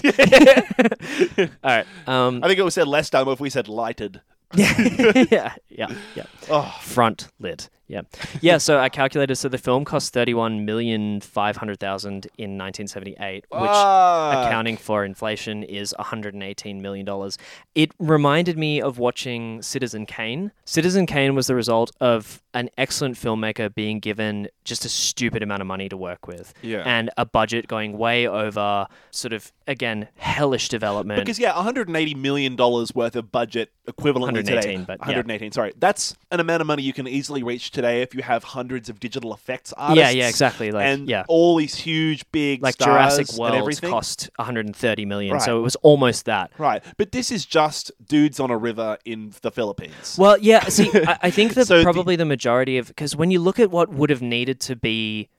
All 1.63 1.69
right. 1.75 1.85
Um, 2.07 2.43
I 2.43 2.47
think 2.47 2.59
it 2.59 2.63
was 2.63 2.75
said 2.75 2.87
less 2.87 3.09
time 3.09 3.27
if 3.29 3.39
we 3.39 3.49
said 3.49 3.67
lighted. 3.67 4.21
yeah, 4.53 5.53
yeah, 5.69 5.87
yeah. 6.15 6.25
Oh, 6.49 6.75
Front 6.81 7.29
lit. 7.39 7.69
Yeah, 7.91 8.01
yeah. 8.41 8.57
So 8.57 8.79
I 8.79 8.89
calculated. 8.89 9.35
So 9.35 9.49
the 9.49 9.57
film 9.57 9.83
cost 9.85 10.13
thirty-one 10.13 10.65
million 10.65 11.19
five 11.21 11.57
hundred 11.57 11.79
thousand 11.79 12.27
in 12.37 12.55
nineteen 12.57 12.87
seventy-eight, 12.87 13.45
which 13.51 13.61
accounting 13.61 14.77
for 14.77 15.03
inflation 15.03 15.63
is 15.63 15.93
one 15.97 16.05
hundred 16.07 16.33
and 16.33 16.41
eighteen 16.43 16.81
million 16.81 17.05
dollars. 17.05 17.37
It 17.75 17.91
reminded 17.99 18.57
me 18.57 18.81
of 18.81 18.97
watching 18.97 19.61
Citizen 19.61 20.05
Kane. 20.05 20.51
Citizen 20.65 21.05
Kane 21.05 21.35
was 21.35 21.47
the 21.47 21.55
result 21.55 21.91
of 21.99 22.41
an 22.53 22.69
excellent 22.77 23.15
filmmaker 23.15 23.73
being 23.73 23.99
given 23.99 24.47
just 24.65 24.83
a 24.85 24.89
stupid 24.89 25.41
amount 25.41 25.61
of 25.61 25.67
money 25.67 25.87
to 25.89 25.95
work 25.97 26.27
with, 26.27 26.53
Yeah. 26.61 26.83
and 26.85 27.09
a 27.17 27.25
budget 27.25 27.67
going 27.67 27.97
way 27.97 28.27
over 28.27 28.87
sort 29.11 29.33
of 29.33 29.51
again 29.67 30.07
hellish 30.17 30.67
development. 30.69 31.19
Because 31.21 31.39
yeah, 31.39 31.55
180 31.55 32.13
million 32.15 32.55
dollars 32.55 32.93
worth 32.93 33.15
of 33.15 33.31
budget 33.31 33.71
equivalently 33.87 34.35
today. 34.45 34.55
118, 34.75 34.83
but 34.85 34.99
yeah. 35.01 35.05
118. 35.07 35.51
Sorry, 35.51 35.73
that's 35.77 36.15
an 36.31 36.39
amount 36.39 36.61
of 36.61 36.67
money 36.67 36.83
you 36.83 36.93
can 36.93 37.07
easily 37.07 37.41
reach 37.43 37.71
today 37.82 38.01
if 38.01 38.13
you 38.15 38.21
have 38.21 38.43
hundreds 38.43 38.89
of 38.89 38.99
digital 38.99 39.34
effects 39.34 39.73
artists. 39.73 39.97
yeah, 39.99 40.09
yeah, 40.09 40.29
exactly. 40.29 40.71
Like 40.71 40.86
and 40.86 41.07
yeah. 41.07 41.23
all 41.27 41.55
these 41.55 41.75
huge, 41.75 42.23
big 42.32 42.61
like 42.61 42.77
Jurassic 42.77 43.29
and 43.29 43.38
World 43.38 43.55
everything. 43.55 43.89
cost 43.89 44.29
130 44.38 45.05
million, 45.05 45.34
Right. 45.34 45.41
so 45.41 45.57
it 45.59 45.61
was 45.61 45.75
almost 45.77 46.25
that. 46.25 46.51
Right, 46.57 46.84
but 46.97 47.11
this 47.11 47.32
is 47.32 47.45
just 47.45 47.91
dudes 48.05 48.39
on 48.39 48.51
a 48.51 48.57
river 48.57 48.97
in 49.05 49.34
the 49.41 49.51
Philippines. 49.51 50.15
Well, 50.17 50.38
yeah. 50.38 50.63
See, 50.65 50.89
I, 51.07 51.17
I 51.23 51.32
think 51.32 51.53
that 51.55 51.67
So 51.67 51.84
probably 51.84 52.15
the 52.15 52.25
majority 52.25 52.77
of 52.77 52.88
because 52.88 53.15
when 53.15 53.32
you 53.32 53.39
look 53.39 53.59
at 53.59 53.71
what 53.71 53.89
would 53.89 54.09
have 54.09 54.21
needed 54.21 54.59
to 54.61 54.75
be 54.75 55.29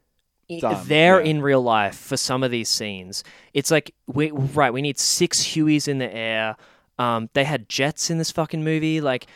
Done, 0.61 0.87
there 0.87 1.21
yeah. 1.21 1.31
in 1.31 1.43
real 1.43 1.63
life 1.63 1.97
for 1.97 2.17
some 2.17 2.43
of 2.43 2.51
these 2.51 2.69
scenes, 2.69 3.25
it's 3.55 3.71
like 3.71 3.95
we 4.07 4.31
right. 4.31 4.73
We 4.73 4.83
need 4.83 4.99
six 4.99 5.41
Hueys 5.41 5.89
in 5.89 5.99
the 5.99 6.13
air. 6.15 6.57
Um, 6.99 7.31
they 7.33 7.45
had 7.45 7.69
jets 7.69 8.11
in 8.11 8.19
this 8.19 8.31
fucking 8.31 8.63
movie, 8.63 9.01
like. 9.01 9.27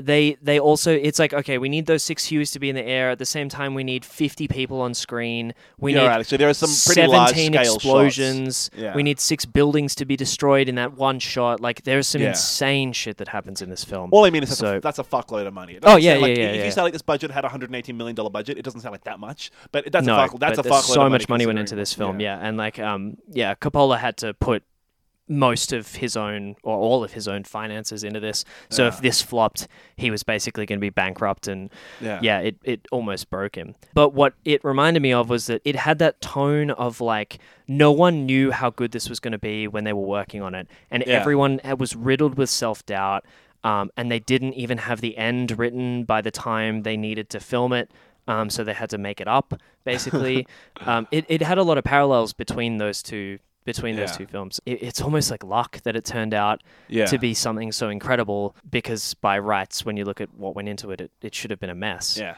They 0.00 0.36
they 0.42 0.58
also 0.58 0.92
it's 0.92 1.18
like 1.18 1.32
okay 1.32 1.58
we 1.58 1.68
need 1.68 1.86
those 1.86 2.02
six 2.02 2.26
Hueys 2.26 2.52
to 2.52 2.58
be 2.58 2.68
in 2.68 2.74
the 2.76 2.84
air 2.84 3.10
at 3.10 3.18
the 3.18 3.26
same 3.26 3.48
time 3.48 3.74
we 3.74 3.84
need 3.84 4.04
fifty 4.04 4.48
people 4.48 4.80
on 4.80 4.94
screen 4.94 5.54
we 5.78 5.92
You're 5.92 6.02
need 6.02 6.08
right, 6.08 6.20
actually, 6.20 6.38
there 6.38 6.48
are 6.48 6.54
some 6.54 6.70
pretty 6.94 7.06
large 7.06 7.30
17 7.30 7.52
scale 7.52 7.74
explosions. 7.74 8.70
Yeah. 8.76 8.94
We 8.94 9.02
need 9.02 9.20
six 9.20 9.44
buildings 9.44 9.94
to 9.96 10.04
be 10.04 10.16
destroyed 10.16 10.68
in 10.68 10.74
that 10.76 10.94
one 10.94 11.18
shot. 11.18 11.60
Like 11.60 11.82
there's 11.82 12.06
some 12.08 12.20
Yeah. 12.22 12.28
insane 12.28 12.92
shit 12.92 13.16
that 13.18 13.28
happens 13.28 13.62
in 13.62 13.70
this 13.70 13.84
film. 13.84 14.10
All 14.12 14.24
I 14.24 14.30
mean 14.30 14.42
is 14.42 14.50
that's, 14.50 14.60
So- 14.60 14.76
a, 14.76 14.80
that's 14.80 14.98
a 14.98 15.04
fuckload 15.04 15.46
of 15.46 15.54
money. 15.54 15.78
Oh, 15.82 15.96
yeah, 15.96 16.14
like, 16.14 16.22
yeah, 16.22 16.28
If 16.28 16.38
yeah, 16.38 16.52
you 16.52 16.62
yeah. 16.64 16.70
say 16.70 16.82
like 16.82 16.92
this 16.92 17.02
budget 17.02 17.30
had 17.30 17.44
a 17.44 17.48
118 17.48 17.96
million 17.96 18.14
dollar 18.14 18.30
budget, 18.30 18.58
it 18.58 18.62
doesn't 18.62 18.80
sound 18.80 18.92
like 18.92 19.04
that 19.04 19.20
much. 19.20 19.50
But 19.72 19.90
that's 19.92 20.06
no, 20.06 20.14
a 20.14 20.28
fuck, 20.28 20.38
that's 20.38 20.58
a 20.58 20.62
fuckload 20.62 20.82
so 20.82 21.08
much 21.08 21.28
money 21.28 21.46
went 21.46 21.58
into 21.58 21.74
this 21.74 21.92
film, 21.92 22.20
yeah. 22.20 22.38
and 22.40 22.56
like 22.56 22.78
um 22.78 23.16
yeah, 23.28 23.54
Coppola 23.54 23.98
had 23.98 24.16
to 24.18 24.34
put 24.34 24.62
most 25.30 25.72
of 25.72 25.94
his 25.94 26.16
own 26.16 26.56
or 26.64 26.76
all 26.76 27.04
of 27.04 27.12
his 27.12 27.28
own 27.28 27.44
finances 27.44 28.02
into 28.04 28.18
this. 28.18 28.44
So 28.68 28.88
if 28.88 29.00
this 29.00 29.22
flopped, 29.22 29.68
he 29.96 30.10
was 30.10 30.24
basically 30.24 30.66
going 30.66 30.78
to 30.78 30.84
be 30.84 30.90
bankrupt 30.90 31.46
and 31.46 31.70
Yeah. 32.00 32.18
yeah, 32.20 32.40
it, 32.40 32.56
it 32.64 32.86
almost 32.90 33.30
broke 33.30 33.54
him. 33.56 33.76
But 33.94 34.12
what 34.12 34.34
it 34.44 34.62
reminded 34.64 35.00
me 35.00 35.12
of 35.12 35.30
was 35.30 35.46
that 35.46 35.62
it 35.64 35.76
had 35.76 36.00
that 36.00 36.20
tone 36.20 36.72
of 36.72 37.00
like 37.00 37.38
no 37.68 37.92
one 37.92 38.26
knew 38.26 38.50
how 38.50 38.70
good 38.70 38.90
this 38.90 39.08
was 39.08 39.20
going 39.20 39.32
to 39.32 39.38
be 39.38 39.68
when 39.68 39.84
they 39.84 39.92
were 39.92 40.06
working 40.06 40.42
on 40.42 40.54
it, 40.54 40.66
and 40.90 41.04
Yeah. 41.06 41.14
everyone 41.14 41.60
was 41.78 41.94
riddled 41.94 42.36
with 42.36 42.50
self 42.50 42.84
doubt. 42.84 43.24
Um, 43.62 43.90
and 43.94 44.10
they 44.10 44.20
didn't 44.20 44.54
even 44.54 44.78
have 44.78 45.02
the 45.02 45.18
end 45.18 45.58
written 45.58 46.04
by 46.04 46.22
the 46.22 46.30
time 46.30 46.82
they 46.82 46.96
needed 46.96 47.28
to 47.30 47.40
film 47.40 47.74
it. 47.74 47.90
Um, 48.26 48.48
so 48.48 48.64
they 48.64 48.72
had 48.72 48.88
to 48.90 48.96
make 48.98 49.20
it 49.20 49.28
up, 49.28 49.52
basically. 49.84 50.46
um, 50.80 51.06
it, 51.10 51.26
it 51.28 51.42
had 51.42 51.58
a 51.58 51.62
lot 51.62 51.76
of 51.76 51.84
parallels 51.84 52.32
between 52.32 52.78
those 52.78 53.02
two 53.02 53.38
between 53.64 53.96
those 53.96 54.16
two 54.16 54.26
films. 54.26 54.60
It, 54.66 54.82
it's 54.82 55.00
almost 55.00 55.30
like 55.30 55.44
luck 55.44 55.80
that 55.82 55.94
it 55.96 56.04
turned 56.04 56.34
out 56.34 56.62
Yeah. 56.88 57.06
to 57.06 57.18
be 57.18 57.34
something 57.34 57.72
so 57.72 57.88
incredible 57.88 58.54
because 58.70 59.14
by 59.14 59.38
rights, 59.38 59.84
when 59.84 59.96
you 59.96 60.04
look 60.04 60.20
at 60.20 60.32
what 60.34 60.54
went 60.56 60.68
into 60.68 60.90
it, 60.90 61.00
it, 61.00 61.10
it 61.22 61.34
should 61.34 61.50
have 61.50 61.60
been 61.60 61.70
a 61.70 61.74
mess. 61.74 62.16
Yeah. 62.18 62.36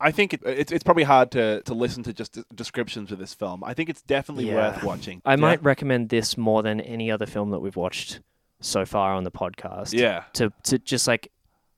I 0.00 0.10
think 0.10 0.34
it, 0.34 0.40
it's, 0.44 0.72
it's 0.72 0.82
probably 0.82 1.04
hard 1.04 1.30
to, 1.32 1.62
to 1.62 1.72
listen 1.74 2.02
to 2.02 2.12
just 2.12 2.38
descriptions 2.54 3.12
of 3.12 3.18
this 3.18 3.32
film. 3.32 3.62
I 3.64 3.72
think 3.74 3.88
it's 3.88 4.02
definitely 4.02 4.48
Yeah. 4.48 4.72
worth 4.72 4.82
watching. 4.82 5.22
I 5.24 5.32
Yeah? 5.32 5.36
might 5.36 5.62
recommend 5.62 6.08
this 6.08 6.36
more 6.36 6.62
than 6.62 6.80
any 6.80 7.10
other 7.10 7.26
film 7.26 7.50
that 7.50 7.60
we've 7.60 7.76
watched 7.76 8.20
so 8.60 8.84
far 8.84 9.14
on 9.14 9.24
the 9.24 9.30
podcast. 9.30 9.92
Yeah. 9.92 10.24
To 10.34 10.52
to 10.64 10.78
just 10.78 11.06
like 11.06 11.30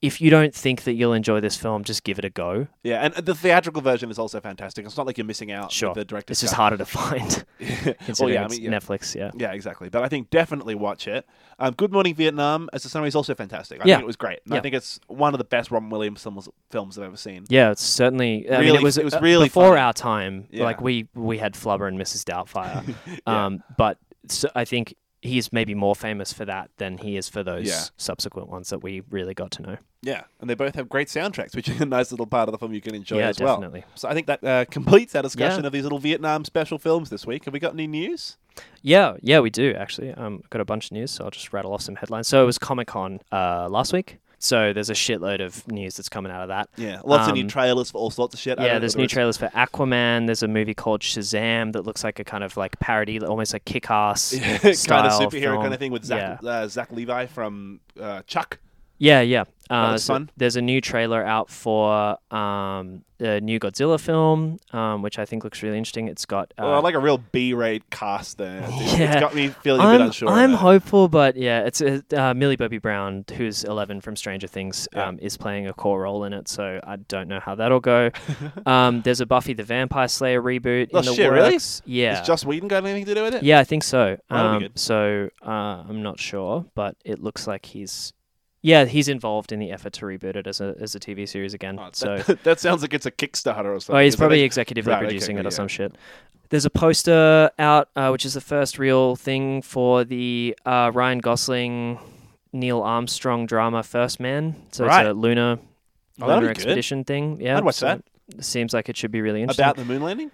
if 0.06 0.20
you 0.20 0.30
don't 0.30 0.54
think 0.54 0.84
that 0.84 0.92
you'll 0.94 1.12
enjoy 1.12 1.40
this 1.40 1.56
film, 1.56 1.84
just 1.84 2.04
give 2.04 2.18
it 2.18 2.24
a 2.24 2.30
go. 2.30 2.66
Yeah, 2.82 3.04
and 3.04 3.14
the 3.14 3.34
theatrical 3.34 3.82
version 3.82 4.10
is 4.10 4.18
also 4.18 4.40
fantastic. 4.40 4.84
It's 4.86 4.96
not 4.96 5.06
like 5.06 5.18
you're 5.18 5.26
missing 5.26 5.50
out. 5.52 5.72
Sure. 5.72 5.92
the 5.94 6.04
director's 6.04 6.36
It's 6.36 6.40
just 6.42 6.54
cut. 6.54 6.60
harder 6.62 6.76
to 6.78 6.84
find. 6.86 7.44
well, 8.20 8.30
yeah, 8.30 8.42
I 8.42 8.44
it's 8.46 8.58
mean, 8.58 8.62
yeah. 8.62 8.78
Netflix. 8.78 9.14
Yeah. 9.14 9.30
Yeah, 9.34 9.52
exactly. 9.52 9.88
But 9.88 10.02
I 10.02 10.08
think 10.08 10.30
definitely 10.30 10.74
watch 10.74 11.08
it. 11.08 11.26
Um, 11.58 11.74
Good 11.74 11.92
Morning 11.92 12.14
Vietnam 12.14 12.68
as 12.72 12.84
a 12.84 12.88
summary 12.88 13.08
is 13.08 13.16
also 13.16 13.34
fantastic. 13.34 13.80
I 13.80 13.84
Yeah. 13.86 13.96
think 13.96 14.04
it 14.04 14.06
was 14.06 14.16
great. 14.16 14.40
And 14.46 14.54
I 14.54 14.60
think 14.60 14.74
it's 14.74 15.00
one 15.08 15.34
of 15.34 15.38
the 15.38 15.44
best 15.44 15.70
Robin 15.70 15.90
Williams 15.90 16.22
films, 16.22 16.48
films 16.70 16.98
I've 16.98 17.04
ever 17.04 17.16
seen. 17.16 17.44
Yeah, 17.48 17.70
it's 17.72 17.82
certainly. 17.82 18.48
I 18.48 18.58
mean, 18.58 18.60
Really- 18.66 18.78
it 18.78 18.82
was, 18.82 18.98
it 18.98 19.04
was 19.04 19.14
uh, 19.14 19.20
really 19.20 19.46
before 19.46 19.70
funny. 19.70 19.80
our 19.80 19.92
time. 19.92 20.46
Yeah. 20.50 20.64
Like 20.64 20.80
we 20.80 21.08
we 21.14 21.38
had 21.38 21.54
Flubber 21.54 21.88
and 21.88 21.98
Mrs. 21.98 22.24
Doubtfire, 22.24 22.94
Yeah. 23.26 23.46
um, 23.46 23.62
but 23.76 23.98
so 24.28 24.48
I 24.54 24.64
think 24.64 24.94
he's 25.22 25.52
maybe 25.52 25.74
more 25.74 25.96
famous 25.96 26.32
for 26.32 26.44
that 26.44 26.70
than 26.76 26.98
he 26.98 27.16
is 27.16 27.28
for 27.28 27.42
those 27.42 27.66
Yeah. 27.66 27.82
subsequent 27.96 28.48
ones 28.48 28.68
that 28.70 28.80
we 28.82 29.02
really 29.10 29.34
got 29.34 29.50
to 29.52 29.62
know. 29.62 29.76
Yeah, 30.02 30.22
and 30.40 30.48
they 30.48 30.54
both 30.54 30.74
have 30.76 30.88
great 30.88 31.08
soundtracks, 31.08 31.56
which 31.56 31.68
is 31.68 31.80
a 31.80 31.86
nice 31.86 32.10
little 32.12 32.26
part 32.26 32.48
of 32.48 32.52
the 32.52 32.58
film 32.58 32.72
you 32.74 32.80
can 32.80 32.94
enjoy 32.94 33.18
yeah, 33.18 33.28
as 33.28 33.40
well. 33.40 33.56
definitely. 33.56 33.84
So 33.96 34.08
I 34.08 34.14
think 34.14 34.26
that 34.28 34.44
uh, 34.44 34.64
completes 34.66 35.14
our 35.16 35.22
discussion 35.22 35.62
Yeah. 35.62 35.66
of 35.68 35.72
these 35.72 35.82
little 35.82 35.98
Vietnam 35.98 36.44
special 36.44 36.78
films 36.78 37.10
this 37.10 37.26
week. 37.26 37.44
Have 37.46 37.54
we 37.54 37.60
got 37.60 37.72
any 37.72 37.86
news? 37.86 38.36
Yeah, 38.82 39.16
yeah, 39.20 39.40
we 39.40 39.50
do 39.50 39.74
actually. 39.74 40.12
Um, 40.12 40.42
got 40.50 40.60
a 40.60 40.64
bunch 40.64 40.86
of 40.86 40.92
news, 40.92 41.10
so 41.10 41.24
I'll 41.24 41.30
just 41.30 41.52
rattle 41.52 41.72
off 41.74 41.82
some 41.82 41.96
headlines. 41.96 42.28
So 42.28 42.42
it 42.42 42.46
was 42.46 42.58
Comic 42.58 42.86
Con 42.88 43.20
uh, 43.32 43.68
last 43.68 43.92
week. 43.92 44.18
So 44.38 44.72
there's 44.72 44.90
a 44.90 44.94
shitload 44.94 45.44
of 45.44 45.66
news 45.66 45.96
that's 45.96 46.08
coming 46.10 46.30
out 46.30 46.42
of 46.42 46.48
that. 46.48 46.68
Yeah, 46.76 47.00
lots 47.04 47.26
of 47.28 47.34
new 47.34 47.42
Um, 47.42 47.48
trailers 47.48 47.90
for 47.90 47.98
all 47.98 48.10
sorts 48.10 48.34
of 48.34 48.40
shit. 48.40 48.60
Yeah, 48.60 48.78
there's 48.78 48.94
new 48.96 49.06
trailers 49.06 49.36
for 49.36 49.48
Aquaman. 49.48 50.26
There's 50.26 50.42
a 50.42 50.48
movie 50.48 50.74
called 50.74 51.00
Shazam 51.00 51.72
that 51.72 51.82
looks 51.82 52.04
like 52.04 52.18
a 52.18 52.24
kind 52.24 52.44
of 52.44 52.56
like 52.56 52.78
parody, 52.78 53.18
almost 53.20 53.52
like 53.54 53.64
Kick-Ass 53.64 54.34
is. 54.34 54.86
kind 54.86 55.06
of 55.06 55.12
superhero 55.12 55.40
film. 55.52 55.62
kind 55.62 55.72
of 55.74 55.80
thing 55.80 55.90
with 55.92 56.04
Zach, 56.04 56.40
uh, 56.44 56.68
Zach 56.68 56.92
Levi 56.92 57.26
from 57.26 57.80
uh, 58.00 58.22
Chuck. 58.26 58.58
Yeah, 58.98 59.20
yeah. 59.20 59.44
Uh, 59.68 59.90
looks 59.90 60.04
so 60.04 60.14
fun. 60.14 60.30
There's 60.36 60.54
a 60.54 60.62
new 60.62 60.80
trailer 60.80 61.24
out 61.24 61.50
for 61.50 62.16
um, 62.32 63.02
the 63.18 63.40
new 63.40 63.58
Godzilla 63.58 63.98
film, 63.98 64.58
um, 64.72 65.02
which 65.02 65.18
I 65.18 65.24
think 65.24 65.42
looks 65.42 65.60
really 65.60 65.76
interesting. 65.76 66.06
It's 66.06 66.24
got. 66.24 66.54
Uh, 66.56 66.62
well, 66.66 66.82
like 66.82 66.94
a 66.94 67.00
real 67.00 67.18
B-rate 67.18 67.90
cast 67.90 68.38
there. 68.38 68.60
dude. 68.60 68.70
It's 68.80 68.96
Yeah. 68.98 69.18
got 69.18 69.34
me 69.34 69.48
feeling 69.48 69.80
a 69.80 69.84
bit 69.90 70.00
I'm, 70.00 70.06
unsure. 70.06 70.28
I'm 70.28 70.52
hopeful, 70.52 71.08
but 71.08 71.34
yeah, 71.36 71.62
it's 71.64 71.82
uh, 71.82 72.00
uh, 72.16 72.32
Millie 72.34 72.54
Bobby 72.54 72.78
Brown, 72.78 73.24
who's 73.36 73.64
Eleven 73.64 74.00
from 74.00 74.14
Stranger 74.14 74.46
Things, 74.46 74.86
Yeah. 74.94 75.08
um, 75.08 75.18
is 75.18 75.36
playing 75.36 75.66
a 75.66 75.72
core 75.72 76.02
role 76.02 76.22
in 76.22 76.32
it. 76.32 76.46
So 76.48 76.78
I 76.84 76.94
don't 76.96 77.26
know 77.26 77.40
how 77.40 77.56
that'll 77.56 77.80
go. 77.80 78.12
um, 78.66 79.02
there's 79.02 79.20
a 79.20 79.26
Buffy 79.26 79.52
the 79.52 79.64
Vampire 79.64 80.06
Slayer 80.06 80.40
reboot 80.40 80.90
Oh, 80.94 81.00
in 81.00 81.04
the 81.06 81.12
shit, 81.14 81.30
really? 81.30 81.54
works. 81.54 81.82
Yeah, 81.84 82.18
Has 82.18 82.26
Joss 82.26 82.44
Whedon 82.44 82.68
got 82.68 82.84
anything 82.84 83.04
to 83.06 83.14
do 83.16 83.22
with 83.24 83.34
it? 83.34 83.42
yeah, 83.42 83.58
I 83.58 83.64
think 83.64 83.82
so. 83.82 84.16
Um, 84.30 84.60
good. 84.60 84.78
so 84.78 85.28
uh, 85.44 85.50
I'm 85.88 86.02
not 86.04 86.20
sure, 86.20 86.64
but 86.76 86.96
it 87.04 87.20
looks 87.20 87.48
like 87.48 87.66
he's. 87.66 88.12
Yeah, 88.66 88.84
he's 88.84 89.06
involved 89.08 89.52
in 89.52 89.60
the 89.60 89.70
effort 89.70 89.92
to 89.94 90.06
reboot 90.06 90.34
it 90.34 90.46
as 90.48 90.60
a 90.60 90.74
as 90.80 90.94
a 90.96 90.98
TV 91.00 91.28
series 91.28 91.54
again. 91.54 91.78
Oh, 91.78 91.90
so 91.92 92.18
that, 92.18 92.42
that 92.48 92.60
sounds 92.60 92.82
like 92.82 92.92
it's 92.94 93.06
a 93.06 93.10
Kickstarter 93.12 93.66
or 93.76 93.78
something. 93.80 93.96
Oh, 93.96 94.02
he's 94.02 94.16
probably 94.16 94.40
executively 94.48 94.86
Right, 94.88 94.96
okay, 94.96 95.06
producing 95.06 95.38
it 95.38 95.42
yeah. 95.42 95.48
or 95.48 95.50
some 95.52 95.68
shit. 95.68 95.94
There's 96.48 96.64
a 96.64 96.70
poster 96.70 97.50
out, 97.60 97.88
uh, 97.94 98.08
which 98.10 98.24
is 98.24 98.34
the 98.34 98.40
first 98.40 98.78
real 98.78 99.14
thing 99.14 99.62
for 99.62 100.02
the 100.04 100.56
uh, 100.66 100.90
Ryan 100.92 101.18
Gosling, 101.20 101.98
Neil 102.52 102.82
Armstrong 102.82 103.46
drama 103.46 103.82
First 103.84 104.18
Man. 104.20 104.56
So 104.72 104.84
Right. 104.84 105.06
it's 105.06 105.10
a 105.10 105.14
lunar, 105.14 105.58
Oh, 106.20 106.26
lunar 106.26 106.40
be 106.40 106.46
good. 106.46 106.50
expedition 106.56 107.04
thing. 107.04 107.40
Yeah, 107.40 107.58
I'd 107.58 107.64
watch 107.64 107.76
so 107.76 107.86
that. 107.86 108.02
it 108.36 108.44
Seems 108.44 108.72
like 108.74 108.88
it 108.88 108.96
should 108.96 109.12
be 109.12 109.20
really 109.20 109.42
interesting. 109.42 109.64
about 109.64 109.76
the 109.76 109.84
moon 109.84 110.02
landing. 110.02 110.30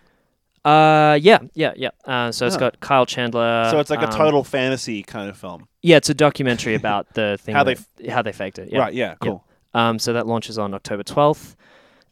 Uh, 0.64 1.18
yeah, 1.20 1.38
yeah, 1.54 1.72
yeah. 1.76 1.90
Uh, 2.04 2.30
so 2.32 2.46
it's 2.46 2.54
Huh. 2.54 2.60
got 2.60 2.80
Kyle 2.80 3.06
Chandler. 3.06 3.68
so 3.70 3.78
it's 3.80 3.90
like 3.90 4.00
a 4.02 4.06
um, 4.06 4.10
total 4.12 4.44
fantasy 4.44 5.02
kind 5.02 5.28
of 5.28 5.36
film. 5.36 5.66
Yeah, 5.82 5.96
it's 5.96 6.08
a 6.10 6.14
documentary 6.14 6.74
about 6.74 7.12
the 7.14 7.38
thing. 7.42 7.54
How 7.54 7.64
they 7.64 7.76
how 8.08 8.22
they 8.22 8.32
faked 8.32 8.58
it. 8.58 8.70
Yeah. 8.72 8.78
Right? 8.80 8.94
Yeah. 8.94 9.14
Cool. 9.20 9.44
Um, 9.74 9.98
so 9.98 10.12
that 10.12 10.26
launches 10.26 10.58
on 10.58 10.74
October 10.74 11.02
12th 11.02 11.56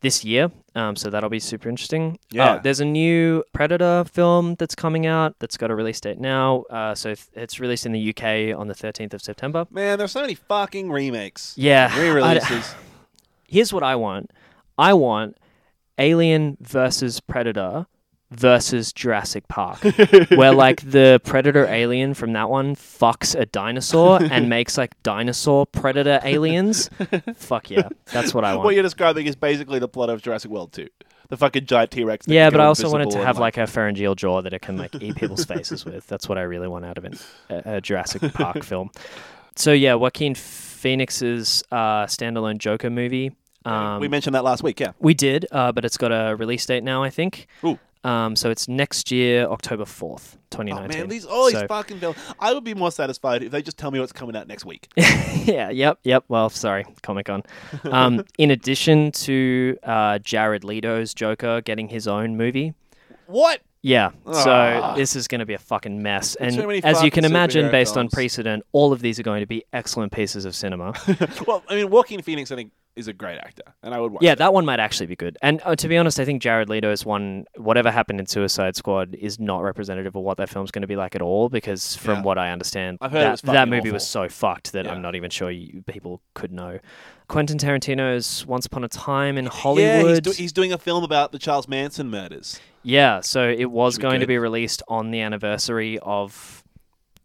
this 0.01 0.25
year. 0.25 0.51
Um, 0.75 0.97
so 0.97 1.11
that'll 1.11 1.29
be 1.29 1.39
super 1.41 1.69
interesting. 1.69 2.19
Yeah. 2.31 2.55
Oh, 2.57 2.61
there's 2.63 2.81
a 2.81 2.85
new 2.87 3.45
Predator 3.53 4.05
film 4.11 4.55
that's 4.59 4.75
coming 4.75 5.05
out 5.07 5.37
that's 5.41 5.57
got 5.59 5.71
a 5.71 5.75
release 5.75 6.01
date 6.01 6.19
now. 6.19 6.63
Uh, 6.71 6.95
so 6.95 7.15
th- 7.15 7.29
it's 7.35 7.61
released 7.61 7.85
in 7.87 7.93
the 7.93 8.09
UK 8.11 8.59
on 8.59 8.67
the 8.69 8.75
13th 8.75 9.13
of 9.15 9.21
September. 9.21 9.67
Man, 9.71 9.99
there's 9.99 10.13
so 10.13 10.23
many 10.23 10.35
fucking 10.37 10.91
remakes. 10.91 11.53
Yeah. 11.59 11.95
Re-releases. 12.01 12.75
Here's 13.47 13.73
what 13.73 13.83
I 13.83 13.95
want 13.97 14.31
I 14.79 14.95
want 14.95 15.37
Alien 15.99 16.57
versus 16.61 17.21
Predator 17.21 17.87
versus 18.31 18.93
Jurassic 18.93 19.49
Park, 19.49 19.81
where 20.31 20.53
like 20.53 20.89
the 20.89 21.21
Predator 21.25 21.67
alien 21.67 22.15
from 22.15 22.33
that 22.35 22.49
one 22.49 22.77
fucks 22.77 23.39
a 23.39 23.47
dinosaur 23.47 24.23
and 24.23 24.49
makes 24.49 24.79
like 24.79 25.01
dinosaur 25.03 25.67
Predator 25.67 26.21
aliens. 26.23 26.91
Fuck 27.37 27.71
yeah. 27.71 27.89
That's 28.13 28.33
what 28.33 28.45
I 28.45 28.55
want. 28.55 28.65
what 28.65 28.75
you're 28.75 28.83
describing 28.83 29.27
is 29.27 29.37
basically 29.37 29.79
the 29.79 29.89
plot 29.89 30.11
of 30.11 30.23
Jurassic 30.23 30.51
World 30.51 30.73
2. 30.73 30.89
The 31.29 31.37
fucking 31.37 31.67
giant 31.67 31.93
T-Rex. 31.93 32.27
Yeah, 32.27 32.51
but 32.51 32.61
I 32.61 32.65
also 32.65 32.91
wanted 32.91 33.11
to 33.13 33.25
have 33.25 33.39
like 33.39 33.57
a 33.57 33.67
pharyngeal 33.67 34.17
jaw 34.17 34.43
that 34.43 34.53
it 34.53 34.63
can 34.63 34.77
like 34.77 34.95
eat 35.01 35.15
people's 35.15 35.45
faces 35.45 35.85
with. 35.85 36.07
That's 36.09 36.29
what 36.29 36.39
I 36.39 36.43
really 36.43 36.67
want 36.67 36.85
out 36.85 36.99
of 36.99 37.05
it. 37.05 37.25
A, 37.49 37.77
a 37.77 37.81
Jurassic 37.81 38.33
Park 38.33 38.65
film. 38.65 38.91
So 39.55 39.73
yeah, 39.73 39.95
Joaquin 39.95 40.35
Phoenix's 40.35 41.63
uh, 41.71 42.07
standalone 42.07 42.59
Joker 42.59 42.91
movie. 42.91 43.33
Um, 43.65 44.01
we 44.01 44.09
mentioned 44.09 44.35
that 44.35 44.43
last 44.43 44.63
week. 44.63 44.81
Yeah. 44.81 44.93
we 44.99 45.15
did, 45.15 45.47
uh, 45.53 45.71
but 45.71 45.85
it's 45.85 45.99
got 45.99 46.09
a 46.09 46.35
release 46.35 46.65
date 46.67 46.83
now, 46.83 47.03
I 47.03 47.11
think. 47.11 47.47
Ooh. 47.65 47.79
Um, 48.03 48.35
so 48.35 48.51
it's 48.51 48.67
next 48.67 49.11
year, 49.11 49.45
October 49.47 49.85
fourth, 49.85 50.39
twenty 50.51 50.73
Oh 50.73 50.77
nineteen. 50.77 51.01
man, 51.01 51.09
these 51.09 51.27
all 51.27 51.45
these 51.47 51.59
So- 51.59 51.67
fucking 51.67 51.99
films. 51.99 52.17
I 52.39 52.55
would 52.55 52.65
be 52.65 52.73
more 52.75 52.91
satisfied 52.91 53.43
if 53.43 53.51
they 53.53 53.61
just 53.63 53.77
tell 53.77 53.91
me 53.91 54.01
what's 54.01 54.13
coming 54.13 54.35
out 54.37 54.49
next 54.49 54.65
week. 54.65 54.89
yeah, 54.97 55.69
yep, 55.71 55.99
yep. 56.05 56.25
Well, 56.29 56.49
sorry, 56.49 56.87
Comic 57.03 57.27
Con. 57.27 57.43
Um, 57.85 58.25
in 58.39 58.51
addition 58.51 59.13
to 59.13 59.77
uh, 59.83 60.19
Jared 60.21 60.65
Leto's 60.65 61.13
Joker 61.13 61.61
getting 61.61 61.89
his 61.89 62.09
own 62.09 62.37
movie, 62.39 62.73
what? 63.27 63.61
Yeah. 63.83 64.11
So 64.31 64.51
Ah. 64.51 64.95
this 64.95 65.17
is 65.17 65.27
going 65.27 65.39
to 65.39 65.47
be 65.47 65.55
a 65.55 65.59
fucking 65.59 66.03
mess. 66.03 66.35
And 66.37 66.59
as 66.85 67.03
you 67.03 67.11
can 67.11 67.25
imagine, 67.25 67.71
based 67.71 67.97
on 67.97 68.09
precedent, 68.11 68.63
all 68.73 68.93
of 68.93 69.01
these 69.01 69.19
are 69.19 69.23
going 69.23 69.41
to 69.41 69.47
be 69.47 69.65
excellent 69.73 70.13
pieces 70.13 70.45
of 70.45 70.55
cinema. 70.55 70.93
well, 71.47 71.63
I 71.67 71.77
mean, 71.77 71.89
Joaquin 71.91 72.21
Phoenix, 72.21 72.51
I 72.53 72.57
think, 72.57 72.73
is 72.97 73.09
a 73.09 73.13
great 73.13 73.39
actor, 73.39 73.63
and 73.83 73.95
I 73.95 74.01
would 74.01 74.13
watch. 74.13 74.23
yeah, 74.23 74.33
it. 74.33 74.39
that 74.39 74.53
one 74.53 74.65
might 74.65 74.81
actually 74.81 75.07
be 75.07 75.17
good. 75.17 75.39
And 75.43 75.61
uh, 75.65 75.77
to 75.77 75.89
be 75.89 75.97
honest, 75.97 76.19
I 76.21 76.25
think 76.25 76.43
Jared 76.43 76.69
Leto's 76.69 77.07
one, 77.07 77.45
whatever 77.57 77.91
happened 77.91 78.21
in 78.21 78.27
Suicide 78.27 78.77
Squad, 78.77 79.15
is 79.15 79.39
not 79.39 79.61
representative 79.63 80.15
of 80.17 80.23
what 80.23 80.37
that 80.39 80.49
film's 80.51 80.71
going 80.71 80.83
to 80.83 80.89
be 80.89 80.97
like 80.97 81.15
at 81.15 81.23
all. 81.23 81.49
Because 81.49 81.97
from 81.97 82.17
Yeah. 82.19 82.23
what 82.23 82.37
I 82.39 82.51
understand, 82.51 82.99
I've 83.01 83.13
heard 83.13 83.21
it 83.21 83.23
that, 83.23 83.31
was 83.31 83.41
that 83.43 83.55
fucking 83.55 83.71
movie 83.71 83.91
was 83.93 84.07
so 84.07 84.29
fucked 84.29 84.73
that 84.73 84.85
Yeah. 84.87 84.93
I'm 84.93 85.03
not 85.03 85.15
even 85.15 85.31
sure 85.31 85.51
you, 85.51 85.83
people 85.87 86.21
could 86.35 86.53
know. 86.53 86.79
Quentin 87.29 87.59
Tarantino's 87.59 88.45
Once 88.45 88.67
Upon 88.67 88.83
a 88.85 88.89
Time 88.89 89.39
in 89.39 89.45
Yeah, 89.45 89.51
Hollywood. 89.51 90.09
he's, 90.09 90.21
do- 90.21 90.43
he's 90.43 90.53
doing 90.53 90.73
a 90.73 90.79
film 90.79 91.05
about 91.05 91.31
the 91.33 91.39
Charles 91.39 91.69
Manson 91.69 92.11
murders. 92.11 92.61
Yeah, 92.83 93.21
so 93.21 93.49
it 93.49 93.71
was 93.71 93.95
Should 93.95 94.01
be 94.01 94.03
going 94.03 94.15
to 94.15 94.27
good. 94.27 94.29
be 94.33 94.39
released 94.39 94.83
on 94.89 95.11
the 95.13 95.21
anniversary 95.21 95.99
of 96.01 96.65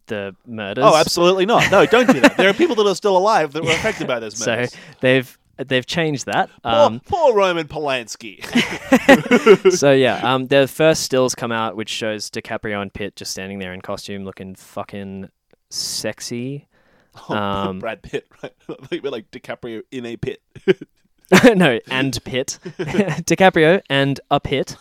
the 0.06 0.36
murders. 0.46 0.84
Oh, 0.86 0.94
absolutely 0.96 1.46
not. 1.46 1.70
No, 1.72 1.84
don't 1.86 2.06
do 2.08 2.20
that. 2.20 2.36
There 2.36 2.48
are 2.48 2.54
people 2.54 2.76
that 2.76 2.86
are 2.86 2.94
still 2.94 3.16
alive 3.16 3.52
that 3.54 3.64
were 3.64 3.72
affected 3.72 4.06
by 4.06 4.20
those 4.20 4.36
So 4.38 4.52
murders. 4.54 4.74
they've 5.00 5.38
they've 5.58 5.86
changed 5.86 6.26
that. 6.26 6.50
Poor, 6.62 6.72
Um, 6.72 7.00
poor 7.00 7.34
Roman 7.34 7.66
Polanski. 7.68 8.42
so 9.76 9.92
yeah, 9.92 10.20
um, 10.34 10.46
the 10.48 10.66
first 10.68 11.02
stills 11.02 11.34
come 11.34 11.52
out, 11.52 11.76
which 11.76 11.88
shows 11.88 12.30
DiCaprio 12.30 12.80
and 12.82 12.92
Pitt 12.92 13.16
just 13.16 13.30
standing 13.30 13.58
there 13.58 13.72
in 13.72 13.80
costume, 13.80 14.24
looking 14.24 14.54
fucking 14.54 15.28
sexy. 15.70 16.68
Oh, 17.28 17.34
Um, 17.34 17.78
Brad 17.78 18.02
Pitt, 18.02 18.26
right? 18.42 18.52
Like, 18.90 19.02
we're 19.02 19.10
like 19.10 19.30
DiCaprio 19.30 19.82
in 19.90 20.04
a 20.06 20.16
pit. 20.16 20.42
no, 21.56 21.80
and 21.90 22.16
Pitt, 22.24 22.58
DiCaprio 22.78 23.80
and 23.90 24.20
a 24.30 24.38
pit. 24.38 24.76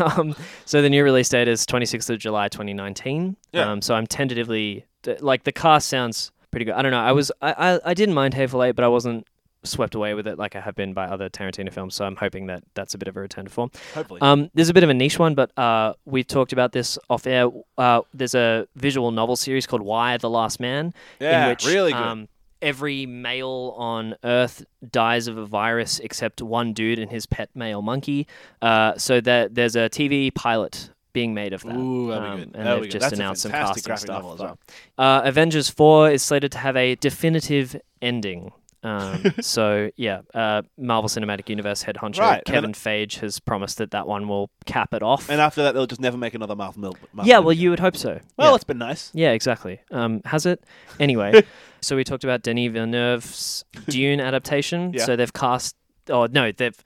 um, 0.00 0.34
so 0.64 0.82
the 0.82 0.90
new 0.90 1.02
release 1.04 1.28
date 1.28 1.48
is 1.48 1.64
26th 1.66 2.10
of 2.10 2.18
July 2.18 2.48
2019. 2.48 3.36
Yeah. 3.52 3.70
Um, 3.70 3.80
so 3.82 3.94
I'm 3.94 4.06
tentatively 4.06 4.84
like 5.20 5.44
the 5.44 5.52
cast 5.52 5.88
sounds 5.88 6.32
pretty 6.54 6.64
good. 6.66 6.74
I 6.74 6.82
don't 6.82 6.92
know. 6.92 7.00
I 7.00 7.12
was 7.12 7.30
I 7.42 7.52
I, 7.52 7.80
I 7.90 7.94
didn't 7.94 8.14
mind 8.14 8.34
Hateful 8.34 8.62
Eight, 8.62 8.76
but 8.76 8.84
I 8.84 8.88
wasn't 8.88 9.26
swept 9.64 9.94
away 9.94 10.14
with 10.14 10.26
it 10.26 10.38
like 10.38 10.54
I 10.56 10.60
have 10.60 10.74
been 10.74 10.92
by 10.92 11.06
other 11.06 11.28
Tarantino 11.28 11.72
films. 11.72 11.94
So 11.94 12.04
I'm 12.04 12.16
hoping 12.16 12.46
that 12.46 12.62
that's 12.74 12.94
a 12.94 12.98
bit 12.98 13.08
of 13.08 13.16
a 13.16 13.20
return 13.20 13.44
to 13.44 13.50
form. 13.50 13.70
Hopefully. 13.94 14.20
Um, 14.20 14.50
there's 14.54 14.68
a 14.68 14.74
bit 14.74 14.84
of 14.84 14.90
a 14.90 14.94
niche 14.94 15.18
one, 15.18 15.34
but 15.34 15.56
uh, 15.58 15.94
we've 16.04 16.26
talked 16.26 16.52
about 16.52 16.72
this 16.72 16.98
off 17.10 17.26
air. 17.26 17.48
Uh, 17.76 18.02
there's 18.12 18.34
a 18.34 18.68
visual 18.76 19.10
novel 19.10 19.36
series 19.36 19.66
called 19.66 19.82
Y 19.82 20.16
the 20.18 20.30
Last 20.30 20.60
Man, 20.60 20.94
yeah, 21.20 21.44
in 21.44 21.50
which 21.50 21.66
really 21.66 21.92
good. 21.92 22.02
um, 22.02 22.28
every 22.62 23.06
male 23.06 23.74
on 23.76 24.14
Earth 24.24 24.64
dies 24.90 25.26
of 25.28 25.36
a 25.36 25.46
virus 25.46 25.98
except 26.00 26.40
one 26.40 26.72
dude 26.72 26.98
and 26.98 27.10
his 27.10 27.26
pet 27.26 27.50
male 27.54 27.82
monkey. 27.82 28.26
Uh, 28.62 28.96
so 28.96 29.20
that 29.20 29.54
there's 29.54 29.76
a 29.76 29.88
TV 29.90 30.34
pilot 30.34 30.90
being 31.14 31.32
made 31.32 31.54
of 31.54 31.62
that. 31.62 31.74
Ooh, 31.74 32.08
that'd 32.08 32.22
be 32.22 32.28
Um, 32.28 32.40
and 32.54 32.66
That'd 32.66 32.82
they've 32.84 32.90
just 32.90 33.00
That's 33.02 33.12
announced 33.14 33.42
some 33.42 33.52
casting 33.52 33.96
stuff. 33.96 34.24
as 34.34 34.38
well. 34.40 34.58
Uh, 34.98 35.22
Avengers 35.24 35.70
4 35.70 36.10
is 36.10 36.22
slated 36.22 36.52
to 36.52 36.58
have 36.58 36.76
a 36.76 36.96
definitive 36.96 37.74
ending. 38.02 38.52
Um, 38.82 39.32
so 39.40 39.90
yeah, 39.96 40.20
uh, 40.34 40.60
Marvel 40.76 41.08
Cinematic 41.08 41.48
Universe 41.48 41.82
head 41.82 41.96
honcho 41.96 42.18
Right, 42.18 42.34
and 42.34 42.44
Kevin 42.44 42.72
Feige 42.72 43.20
has 43.20 43.40
promised 43.40 43.78
that 43.78 43.92
that 43.92 44.06
one 44.06 44.28
will 44.28 44.50
cap 44.66 44.92
it 44.92 45.02
off. 45.02 45.30
And 45.30 45.40
after 45.40 45.62
that, 45.62 45.72
they'll 45.72 45.86
just 45.86 46.02
never 46.02 46.18
make 46.18 46.34
another 46.34 46.54
Marvel. 46.54 46.82
Marvel 46.82 46.98
yeah, 47.24 47.36
movie. 47.36 47.46
well, 47.46 47.52
you 47.54 47.70
would 47.70 47.80
hope 47.80 47.96
so. 47.96 48.20
Well, 48.36 48.50
yeah. 48.50 48.54
it's 48.56 48.64
been 48.64 48.76
nice. 48.76 49.10
Yeah, 49.14 49.30
exactly. 49.30 49.80
Um, 49.90 50.20
has 50.26 50.44
it? 50.44 50.62
Anyway, 51.00 51.42
So 51.84 51.96
we 51.96 52.04
talked 52.04 52.24
about 52.24 52.42
Denis 52.42 52.72
Villeneuve's 52.72 53.64
Dune 53.88 54.20
adaptation. 54.20 54.92
Yeah. 54.94 55.04
So 55.04 55.16
they've 55.16 55.32
cast. 55.32 55.76
Oh 56.08 56.26
no, 56.26 56.50
they've 56.50 56.82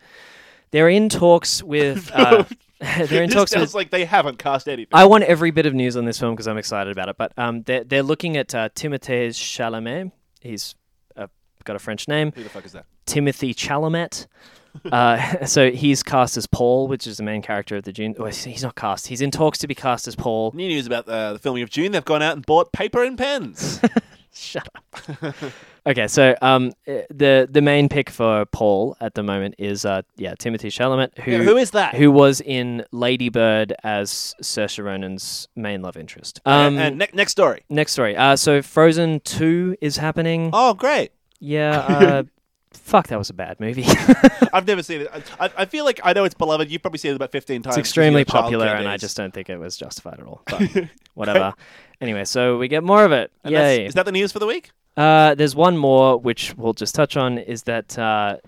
they're 0.71 0.89
in 0.89 1.09
talks 1.09 1.63
with. 1.63 2.11
Uh, 2.13 2.45
they're 3.09 3.23
in 3.23 3.31
this 3.31 3.35
talks 3.35 3.51
sounds 3.51 3.69
with. 3.69 3.75
like 3.75 3.91
they 3.91 4.05
haven't 4.05 4.39
cast 4.39 4.69
anything. 4.69 4.93
I 4.93 5.05
want 5.07 5.25
every 5.25 5.51
bit 5.51 5.67
of 5.67 5.75
news 5.75 5.97
on 5.97 6.05
this 6.05 6.19
film 6.19 6.35
because 6.35 6.47
I'm 6.47 6.59
excited 6.59 6.91
about 6.93 7.09
it. 7.09 7.17
But 7.17 7.33
um, 7.37 7.63
they're 7.63 7.85
they're 7.85 8.03
looking 8.03 8.37
at 8.37 8.55
uh, 8.55 8.69
Timothée 8.71 9.29
Chalamet. 9.31 10.13
He's 10.41 10.75
uh, 11.17 11.27
got 11.65 11.77
a 11.77 11.81
French 11.81 12.07
name. 12.07 12.33
Who 12.33 12.45
the 12.45 12.49
fuck 12.49 12.65
is 12.65 12.73
that? 12.73 12.87
Timothy 13.07 13.55
Chalamet. 13.55 14.27
Uh, 14.93 15.45
so 15.47 15.73
he's 15.73 16.05
cast 16.05 16.37
as 16.37 16.47
Paul, 16.47 16.87
which 16.87 17.07
is 17.07 17.17
the 17.17 17.25
main 17.25 17.43
character 17.43 17.77
of 17.77 17.83
the 17.83 17.93
Dune. 17.93 18.15
Oh, 18.19 18.27
he's 18.27 18.63
not 18.63 18.77
cast. 18.77 19.09
He's 19.09 19.21
in 19.21 19.33
talks 19.33 19.59
to 19.59 19.67
be 19.67 19.75
cast 19.75 20.07
as 20.07 20.15
Paul. 20.15 20.53
New 20.55 20.69
news 20.69 20.87
about 20.87 21.09
uh, 21.09 21.33
the 21.33 21.39
filming 21.41 21.65
of 21.65 21.71
Dune. 21.71 21.91
They've 21.91 22.05
gone 22.05 22.23
out 22.23 22.37
and 22.37 22.47
bought 22.47 22.71
paper 22.71 23.03
and 23.03 23.19
pens. 23.19 23.81
Shut 24.35 24.69
up. 24.75 25.35
okay, 25.87 26.07
so 26.07 26.35
um, 26.43 26.73
uh, 26.87 27.01
the 27.11 27.49
the 27.51 27.61
main 27.63 27.89
pick 27.89 28.09
for 28.11 28.45
Paul 28.47 28.97
at 29.01 29.15
the 29.15 29.23
moment 29.23 29.55
is 29.59 29.85
uh, 29.85 30.03
yeah, 30.17 30.35
Timothy 30.39 30.69
Chalamet, 30.69 31.19
who 31.19 31.33
Yeah, 31.33 31.39
who 31.39 31.57
is 31.57 31.73
that? 31.73 31.95
who 31.97 32.13
was 32.13 32.41
in 32.41 32.85
Lady 32.93 33.29
Bird 33.31 33.75
as 33.83 34.35
Saoirse 34.43 34.83
Ronan's 34.85 35.49
main 35.57 35.83
love 35.83 35.97
interest. 35.97 36.41
Um, 36.47 36.77
and 36.77 36.79
and 36.79 36.99
ne- 36.99 37.09
next 37.15 37.33
story. 37.33 37.65
next 37.69 37.93
story. 37.93 38.17
Uh, 38.17 38.37
so 38.37 38.63
Frozen 38.63 39.21
Two 39.21 39.77
is 39.81 39.97
happening. 39.97 40.51
Oh, 40.53 40.75
great. 40.75 41.13
Yeah. 41.41 41.87
Uh, 42.19 42.23
fuck, 42.73 43.09
that 43.09 43.19
was 43.19 43.29
a 43.31 43.35
bad 43.35 43.59
movie. 43.61 43.85
I've 44.53 44.67
never 44.67 44.83
seen 44.83 45.03
it. 45.03 45.11
I, 45.41 45.51
I- 45.57 45.65
feel 45.67 45.85
like 45.85 46.01
I 46.05 46.13
know 46.13 46.25
it's 46.25 46.35
beloved. 46.35 46.71
You've 46.71 46.81
probably 46.83 46.99
seen 46.99 47.13
it 47.13 47.17
about 47.17 47.33
15 47.33 47.63
times. 47.63 47.77
it's 47.77 47.81
extremely 47.81 48.21
you're 48.21 48.23
a 48.23 48.25
child 48.27 48.45
popular, 48.45 48.67
and 48.67 48.87
I 48.89 48.97
just 48.99 49.17
don't 49.17 49.33
think 49.35 49.49
it 49.51 49.59
was 49.59 49.77
justified 49.77 50.21
at 50.21 50.27
all. 50.27 50.43
But 50.47 50.89
whatever. 51.15 51.55
Anyway, 52.01 52.25
so 52.25 52.59
we 52.59 52.69
get 52.69 52.83
more 52.85 53.05
of 53.05 53.13
it. 53.13 53.31
And 53.45 53.55
that's- 53.55 53.79
Yay! 53.79 53.87
Is 53.87 53.95
that 53.95 54.05
the 54.07 54.13
news 54.13 54.33
for 54.33 54.39
the 54.39 54.47
week? 54.47 54.71
Uh, 54.97 55.35
there's 55.35 55.55
one 55.55 55.77
more 55.77 56.17
which 56.19 56.55
we'll 56.57 56.73
just 56.73 56.95
touch 56.95 57.17
on 57.17 57.39
is 57.39 57.63
that 57.65 57.97
uh, 57.99 58.39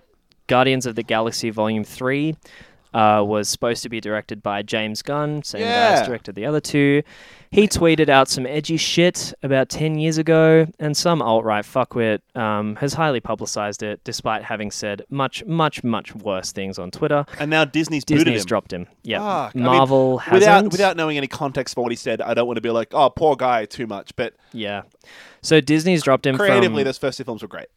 Guardians 0.47 0.85
of 0.85 0.95
the 0.95 1.03
Galaxy 1.03 1.49
Volume 1.49 1.83
Three 1.85 2.35
uh, 2.93 3.23
was 3.25 3.47
supposed 3.49 3.83
to 3.83 3.89
be 3.89 4.01
directed 4.01 4.43
by 4.43 4.61
James 4.61 5.01
Gunn, 5.01 5.43
same 5.43 5.61
guy 5.61 5.67
Yeah. 5.67 5.99
as 6.01 6.07
directed 6.07 6.35
the 6.35 6.45
other 6.45 6.59
two. 6.59 7.03
He 7.49 7.67
tweeted 7.67 8.07
out 8.07 8.29
some 8.29 8.45
edgy 8.45 8.77
shit 8.77 9.33
about 9.43 9.67
ten 9.67 9.97
years 9.99 10.17
ago, 10.17 10.67
and 10.79 10.95
some 10.95 11.21
alt 11.21 11.43
right 11.43 11.65
fuckwit 11.65 12.19
um, 12.33 12.77
has 12.77 12.93
highly 12.93 13.19
publicized 13.19 13.83
it, 13.83 14.01
despite 14.05 14.43
having 14.43 14.71
said 14.71 15.03
much, 15.09 15.43
much, 15.45 15.83
much 15.83 16.15
worse 16.15 16.53
things 16.53 16.79
on 16.79 16.91
Twitter. 16.91 17.25
And 17.39 17.49
now 17.49 17.65
Disney's 17.65 18.05
Disney's 18.05 18.41
him. 18.43 18.45
dropped 18.47 18.71
him. 18.71 18.87
Yeah, 19.03 19.19
Fuck. 19.19 19.55
I 19.55 19.57
mean, 19.57 19.65
Marvel 19.65 20.17
hasn't. 20.19 20.39
Without 20.41 20.71
without 20.71 20.97
knowing 20.97 21.17
any 21.17 21.27
context 21.27 21.75
for 21.75 21.81
what 21.83 21.91
he 21.91 21.97
said, 21.97 22.21
I 22.21 22.33
don't 22.33 22.47
want 22.47 22.55
to 22.55 22.61
be 22.61 22.69
like, 22.69 22.93
oh, 22.93 23.09
poor 23.09 23.35
guy, 23.35 23.65
too 23.65 23.85
much. 23.87 24.15
But 24.15 24.33
yeah. 24.53 24.83
So 25.41 25.59
Disney's 25.59 26.03
dropped 26.03 26.25
him 26.25 26.37
creatively, 26.37 26.83
from 26.83 26.85
those 26.85 26.97
first 26.97 27.17
two 27.17 27.25
films 27.25 27.41
were 27.41 27.49
great. 27.49 27.67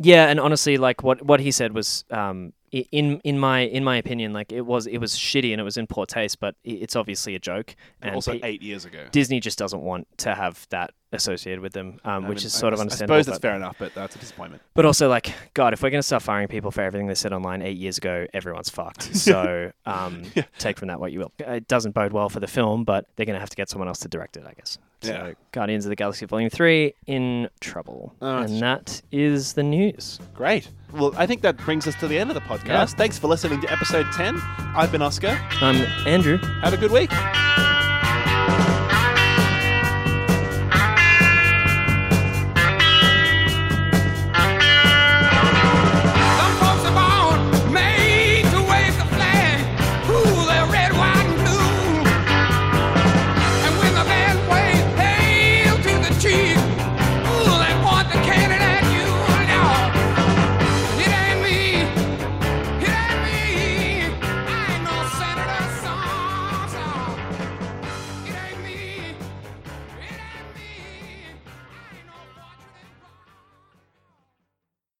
Yeah, 0.00 0.26
and 0.26 0.38
honestly, 0.38 0.76
like 0.76 1.02
what 1.02 1.22
what 1.22 1.40
he 1.40 1.50
said 1.50 1.72
was, 1.74 2.04
um, 2.10 2.52
in 2.70 3.20
in 3.24 3.38
my 3.38 3.60
in 3.60 3.84
my 3.84 3.96
opinion, 3.96 4.32
like 4.32 4.52
it 4.52 4.62
was 4.62 4.86
it 4.86 4.98
was 4.98 5.14
shitty 5.16 5.52
and 5.52 5.60
it 5.60 5.64
was 5.64 5.76
in 5.76 5.86
poor 5.86 6.06
taste, 6.06 6.40
but 6.40 6.54
it's 6.64 6.96
obviously 6.96 7.34
a 7.34 7.38
joke. 7.38 7.74
And 8.02 8.14
also, 8.14 8.32
pe- 8.32 8.40
eight 8.42 8.62
years 8.62 8.84
ago. 8.84 9.06
Disney 9.10 9.40
just 9.40 9.58
doesn't 9.58 9.80
want 9.82 10.06
to 10.18 10.34
have 10.34 10.66
that 10.70 10.92
associated 11.12 11.60
with 11.60 11.72
them, 11.72 11.98
um, 12.04 12.24
which 12.28 12.40
mean, 12.40 12.46
is 12.46 12.54
I 12.56 12.58
sort 12.58 12.74
of 12.74 12.80
understandable. 12.80 13.16
I 13.16 13.22
suppose 13.22 13.26
that's 13.26 13.38
but, 13.38 13.48
fair 13.48 13.56
enough, 13.56 13.76
but 13.78 13.94
that's 13.94 14.14
a 14.14 14.18
disappointment. 14.18 14.62
but 14.74 14.84
also, 14.84 15.08
like, 15.08 15.32
God, 15.54 15.72
if 15.72 15.82
we're 15.82 15.90
gonna 15.90 16.02
start 16.02 16.22
firing 16.22 16.48
people 16.48 16.70
for 16.70 16.82
everything 16.82 17.06
they 17.06 17.14
said 17.14 17.32
online 17.32 17.62
eight 17.62 17.78
years 17.78 17.96
ago, 17.98 18.26
everyone's 18.34 18.68
fucked. 18.68 19.14
So, 19.14 19.72
um, 19.86 20.22
Yeah. 20.34 20.44
take 20.58 20.78
from 20.78 20.88
that 20.88 21.00
what 21.00 21.12
you 21.12 21.20
will. 21.20 21.32
It 21.38 21.66
doesn't 21.68 21.94
bode 21.94 22.12
well 22.12 22.28
for 22.28 22.40
the 22.40 22.46
film, 22.46 22.84
but 22.84 23.06
they're 23.16 23.26
gonna 23.26 23.40
have 23.40 23.50
to 23.50 23.56
get 23.56 23.68
someone 23.70 23.88
else 23.88 24.00
to 24.00 24.08
direct 24.08 24.36
it, 24.36 24.44
I 24.46 24.52
guess. 24.52 24.78
So, 25.02 25.12
Yeah. 25.12 25.32
Guardians 25.52 25.84
of 25.86 25.90
the 25.90 25.96
Galaxy 25.96 26.26
Volume 26.26 26.50
Three 26.50 26.94
in 27.06 27.48
trouble, 27.60 28.14
Oh, 28.20 28.38
and 28.38 28.60
that 28.60 29.00
is 29.12 29.52
the 29.52 29.62
news. 29.62 30.18
Great. 30.34 30.70
Well, 30.92 31.12
I 31.16 31.26
think 31.26 31.42
that 31.42 31.56
brings 31.58 31.86
us 31.86 31.94
to 31.96 32.08
the 32.08 32.18
end 32.18 32.30
of 32.30 32.34
the 32.34 32.40
podcast. 32.40 32.66
Yeah. 32.66 32.84
Thanks 32.86 33.18
for 33.18 33.28
listening 33.28 33.60
to 33.60 33.70
episode 33.72 34.06
10. 34.12 34.38
I've 34.74 34.90
been 34.90 35.02
Oscar. 35.02 35.38
Um, 35.60 35.76
Andrew. 36.06 36.38
Have 36.62 36.72
a 36.72 36.76
good 36.78 36.90
week. 36.90 37.10